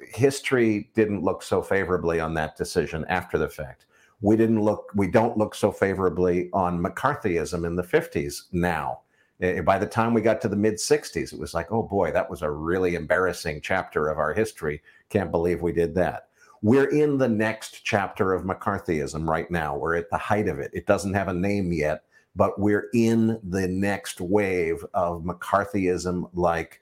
History 0.00 0.90
didn't 0.94 1.22
look 1.22 1.42
so 1.42 1.60
favorably 1.60 2.20
on 2.20 2.32
that 2.34 2.56
decision 2.56 3.04
after 3.10 3.36
the 3.36 3.50
fact. 3.50 3.84
We 4.22 4.34
didn't 4.34 4.62
look, 4.62 4.90
we 4.94 5.08
don't 5.08 5.36
look 5.36 5.54
so 5.54 5.70
favorably 5.70 6.48
on 6.54 6.82
McCarthyism 6.82 7.66
in 7.66 7.76
the 7.76 7.82
50s 7.82 8.44
now 8.50 9.00
Eh, 9.42 9.60
by 9.60 9.76
the 9.76 9.86
time 9.86 10.14
we 10.14 10.20
got 10.20 10.40
to 10.40 10.48
the 10.48 10.56
mid 10.56 10.74
60s, 10.74 11.32
it 11.32 11.38
was 11.38 11.52
like, 11.52 11.70
oh 11.72 11.82
boy, 11.82 12.12
that 12.12 12.30
was 12.30 12.42
a 12.42 12.50
really 12.50 12.94
embarrassing 12.94 13.60
chapter 13.60 14.08
of 14.08 14.18
our 14.18 14.32
history. 14.32 14.80
Can't 15.10 15.32
believe 15.32 15.60
we 15.60 15.72
did 15.72 15.94
that. 15.96 16.28
We're 16.62 16.90
in 16.90 17.18
the 17.18 17.28
next 17.28 17.82
chapter 17.82 18.32
of 18.32 18.44
McCarthyism 18.44 19.28
right 19.28 19.50
now. 19.50 19.76
We're 19.76 19.96
at 19.96 20.10
the 20.10 20.16
height 20.16 20.46
of 20.46 20.60
it. 20.60 20.70
It 20.72 20.86
doesn't 20.86 21.14
have 21.14 21.26
a 21.26 21.34
name 21.34 21.72
yet, 21.72 22.04
but 22.36 22.58
we're 22.60 22.88
in 22.94 23.40
the 23.42 23.66
next 23.66 24.20
wave 24.20 24.84
of 24.94 25.22
McCarthyism 25.22 26.30
like 26.34 26.80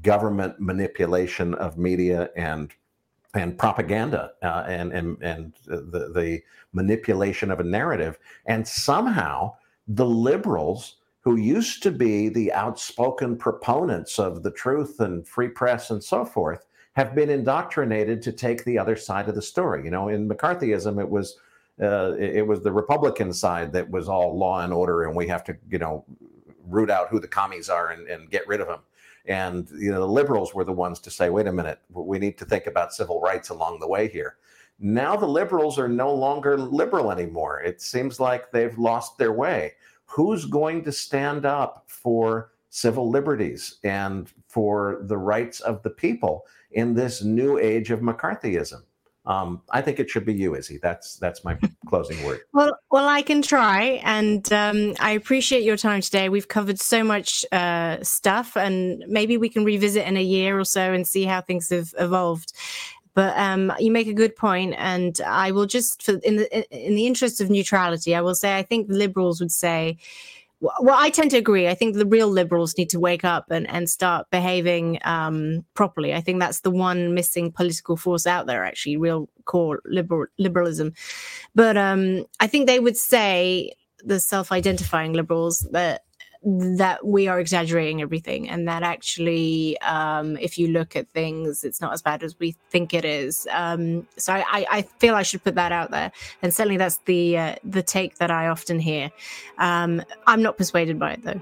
government 0.00 0.58
manipulation 0.58 1.54
of 1.54 1.78
media 1.78 2.30
and 2.36 2.72
and 3.34 3.58
propaganda 3.58 4.32
uh, 4.42 4.64
and 4.66 4.92
and 4.92 5.22
and 5.22 5.52
the 5.66 6.10
the 6.14 6.40
manipulation 6.72 7.50
of 7.50 7.60
a 7.60 7.64
narrative 7.64 8.18
and 8.46 8.66
somehow 8.66 9.54
the 9.86 10.06
liberals 10.06 10.96
who 11.20 11.36
used 11.36 11.82
to 11.82 11.90
be 11.90 12.28
the 12.28 12.52
outspoken 12.52 13.36
proponents 13.36 14.18
of 14.18 14.42
the 14.42 14.50
truth 14.50 15.00
and 15.00 15.26
free 15.26 15.48
press 15.48 15.90
and 15.90 16.02
so 16.02 16.24
forth 16.24 16.66
have 16.92 17.14
been 17.14 17.30
indoctrinated 17.30 18.22
to 18.22 18.32
take 18.32 18.64
the 18.64 18.78
other 18.78 18.96
side 18.96 19.28
of 19.28 19.34
the 19.34 19.42
story. 19.42 19.84
You 19.84 19.90
know, 19.90 20.08
in 20.08 20.28
McCarthyism, 20.28 21.00
it 21.00 21.08
was 21.08 21.38
uh, 21.80 22.16
it 22.18 22.44
was 22.44 22.62
the 22.62 22.72
Republican 22.72 23.32
side 23.32 23.72
that 23.72 23.88
was 23.88 24.08
all 24.08 24.36
law 24.36 24.62
and 24.64 24.72
order, 24.72 25.04
and 25.04 25.14
we 25.14 25.28
have 25.28 25.44
to, 25.44 25.56
you 25.70 25.78
know, 25.78 26.04
root 26.66 26.90
out 26.90 27.08
who 27.08 27.20
the 27.20 27.28
commies 27.28 27.68
are 27.68 27.90
and, 27.90 28.08
and 28.08 28.30
get 28.30 28.46
rid 28.48 28.60
of 28.60 28.66
them. 28.66 28.80
And 29.26 29.68
you 29.78 29.92
know, 29.92 30.00
the 30.00 30.08
liberals 30.08 30.54
were 30.54 30.64
the 30.64 30.72
ones 30.72 30.98
to 31.00 31.10
say, 31.10 31.30
"Wait 31.30 31.46
a 31.46 31.52
minute, 31.52 31.78
we 31.90 32.18
need 32.18 32.36
to 32.38 32.44
think 32.44 32.66
about 32.66 32.92
civil 32.92 33.20
rights 33.20 33.50
along 33.50 33.78
the 33.78 33.88
way 33.88 34.08
here." 34.08 34.36
Now 34.80 35.16
the 35.16 35.26
liberals 35.26 35.78
are 35.78 35.88
no 35.88 36.12
longer 36.12 36.56
liberal 36.56 37.10
anymore. 37.10 37.60
It 37.60 37.80
seems 37.80 38.20
like 38.20 38.50
they've 38.50 38.78
lost 38.78 39.18
their 39.18 39.32
way. 39.32 39.74
Who's 40.08 40.44
going 40.44 40.84
to 40.84 40.92
stand 40.92 41.46
up 41.46 41.84
for 41.86 42.52
civil 42.70 43.08
liberties 43.08 43.78
and 43.84 44.30
for 44.48 45.00
the 45.02 45.16
rights 45.16 45.60
of 45.60 45.82
the 45.82 45.90
people 45.90 46.44
in 46.72 46.94
this 46.94 47.22
new 47.22 47.58
age 47.58 47.90
of 47.90 48.00
McCarthyism? 48.00 48.82
Um, 49.28 49.60
I 49.68 49.82
think 49.82 50.00
it 50.00 50.08
should 50.08 50.24
be 50.24 50.32
you, 50.32 50.56
Izzy. 50.56 50.78
That's 50.78 51.16
that's 51.16 51.44
my 51.44 51.58
closing 51.86 52.24
word. 52.24 52.40
Well, 52.54 52.76
well, 52.90 53.06
I 53.06 53.20
can 53.22 53.42
try, 53.42 54.00
and 54.02 54.50
um, 54.52 54.94
I 54.98 55.10
appreciate 55.10 55.62
your 55.62 55.76
time 55.76 56.00
today. 56.00 56.28
We've 56.28 56.48
covered 56.48 56.80
so 56.80 57.04
much 57.04 57.44
uh, 57.52 58.02
stuff, 58.02 58.56
and 58.56 59.04
maybe 59.06 59.36
we 59.36 59.50
can 59.50 59.64
revisit 59.64 60.06
in 60.06 60.16
a 60.16 60.22
year 60.22 60.58
or 60.58 60.64
so 60.64 60.92
and 60.92 61.06
see 61.06 61.24
how 61.24 61.42
things 61.42 61.68
have 61.68 61.94
evolved. 61.98 62.52
But 63.18 63.36
um, 63.36 63.72
you 63.80 63.90
make 63.90 64.06
a 64.06 64.12
good 64.12 64.36
point, 64.36 64.76
and 64.78 65.20
I 65.26 65.50
will 65.50 65.66
just, 65.66 66.04
for, 66.04 66.20
in 66.22 66.36
the 66.36 66.86
in 66.86 66.94
the 66.94 67.04
interest 67.04 67.40
of 67.40 67.50
neutrality, 67.50 68.14
I 68.14 68.20
will 68.20 68.36
say 68.36 68.56
I 68.56 68.62
think 68.62 68.86
liberals 68.88 69.40
would 69.40 69.50
say 69.50 69.98
well, 70.60 70.96
I 70.96 71.10
tend 71.10 71.32
to 71.32 71.36
agree. 71.36 71.66
I 71.66 71.74
think 71.74 71.96
the 71.96 72.06
real 72.06 72.28
liberals 72.28 72.78
need 72.78 72.90
to 72.90 73.00
wake 73.00 73.24
up 73.24 73.50
and, 73.50 73.68
and 73.68 73.90
start 73.90 74.30
behaving 74.30 75.00
um, 75.02 75.64
properly. 75.74 76.14
I 76.14 76.20
think 76.20 76.38
that's 76.38 76.60
the 76.60 76.70
one 76.70 77.12
missing 77.12 77.50
political 77.50 77.96
force 77.96 78.24
out 78.24 78.46
there, 78.46 78.64
actually, 78.64 78.96
real 78.96 79.28
core 79.46 79.80
liberal, 79.84 80.26
liberalism. 80.38 80.92
But 81.56 81.76
um, 81.76 82.24
I 82.38 82.46
think 82.46 82.68
they 82.68 82.78
would 82.78 82.96
say, 82.96 83.72
the 84.04 84.20
self 84.20 84.52
identifying 84.52 85.12
liberals, 85.12 85.66
that 85.72 86.02
that 86.56 87.04
we 87.04 87.28
are 87.28 87.38
exaggerating 87.38 88.00
everything 88.00 88.48
and 88.48 88.66
that 88.68 88.82
actually 88.82 89.78
um, 89.82 90.36
if 90.38 90.56
you 90.56 90.68
look 90.68 90.96
at 90.96 91.06
things 91.10 91.62
it's 91.62 91.80
not 91.80 91.92
as 91.92 92.00
bad 92.00 92.22
as 92.22 92.38
we 92.38 92.52
think 92.70 92.94
it 92.94 93.04
is. 93.04 93.46
Um, 93.50 94.06
so 94.16 94.32
I, 94.32 94.66
I, 94.70 94.82
feel 94.98 95.14
i 95.14 95.22
should 95.22 95.44
put 95.44 95.56
that 95.56 95.72
out 95.72 95.90
there 95.90 96.10
and 96.40 96.54
certainly 96.54 96.78
that's 96.78 96.98
the 97.04 97.36
uh, 97.36 97.54
the 97.64 97.82
take 97.82 98.16
that 98.16 98.30
i 98.30 98.48
often 98.48 98.78
hear. 98.78 99.10
Um, 99.58 100.02
i'm 100.26 100.42
not 100.42 100.56
persuaded 100.56 100.98
by 100.98 101.12
it 101.12 101.22
though. 101.22 101.40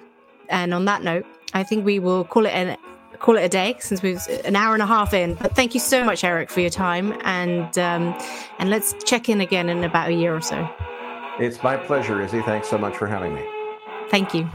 And 0.49 0.75
on 0.75 0.87
that 0.87 1.03
note 1.03 1.25
i 1.55 1.63
think 1.63 1.85
we 1.85 1.99
will 1.99 2.25
call 2.25 2.47
it 2.47 2.51
an 2.51 2.77
call 3.21 3.37
it 3.37 3.43
a 3.43 3.49
day 3.49 3.77
since 3.79 4.03
we've 4.03 4.21
an 4.45 4.57
hour 4.57 4.75
and 4.75 4.83
a 4.83 4.87
half 4.87 5.15
in. 5.15 5.35
But 5.35 5.55
thank 5.55 5.73
you 5.73 5.81
so 5.81 6.05
much 6.05 6.25
Erik 6.25 6.51
for 6.51 6.61
your 6.61 6.71
time 6.71 7.19
and 7.25 7.79
um, 7.79 8.19
and 8.59 8.71
let's 8.71 8.95
check 9.05 9.29
in 9.29 9.41
again 9.41 9.69
in 9.69 9.85
about 9.85 10.09
a 10.09 10.15
year 10.15 10.35
or 10.35 10.41
so. 10.41 10.69
It's 11.39 11.63
my 11.63 11.77
pleasure 11.77 12.21
izzy. 12.23 12.43
Thanks 12.43 12.69
so 12.69 12.79
much 12.79 12.97
for 12.97 13.07
having 13.07 13.35
me. 13.35 13.45
Thank 14.11 14.35
you 14.35 14.49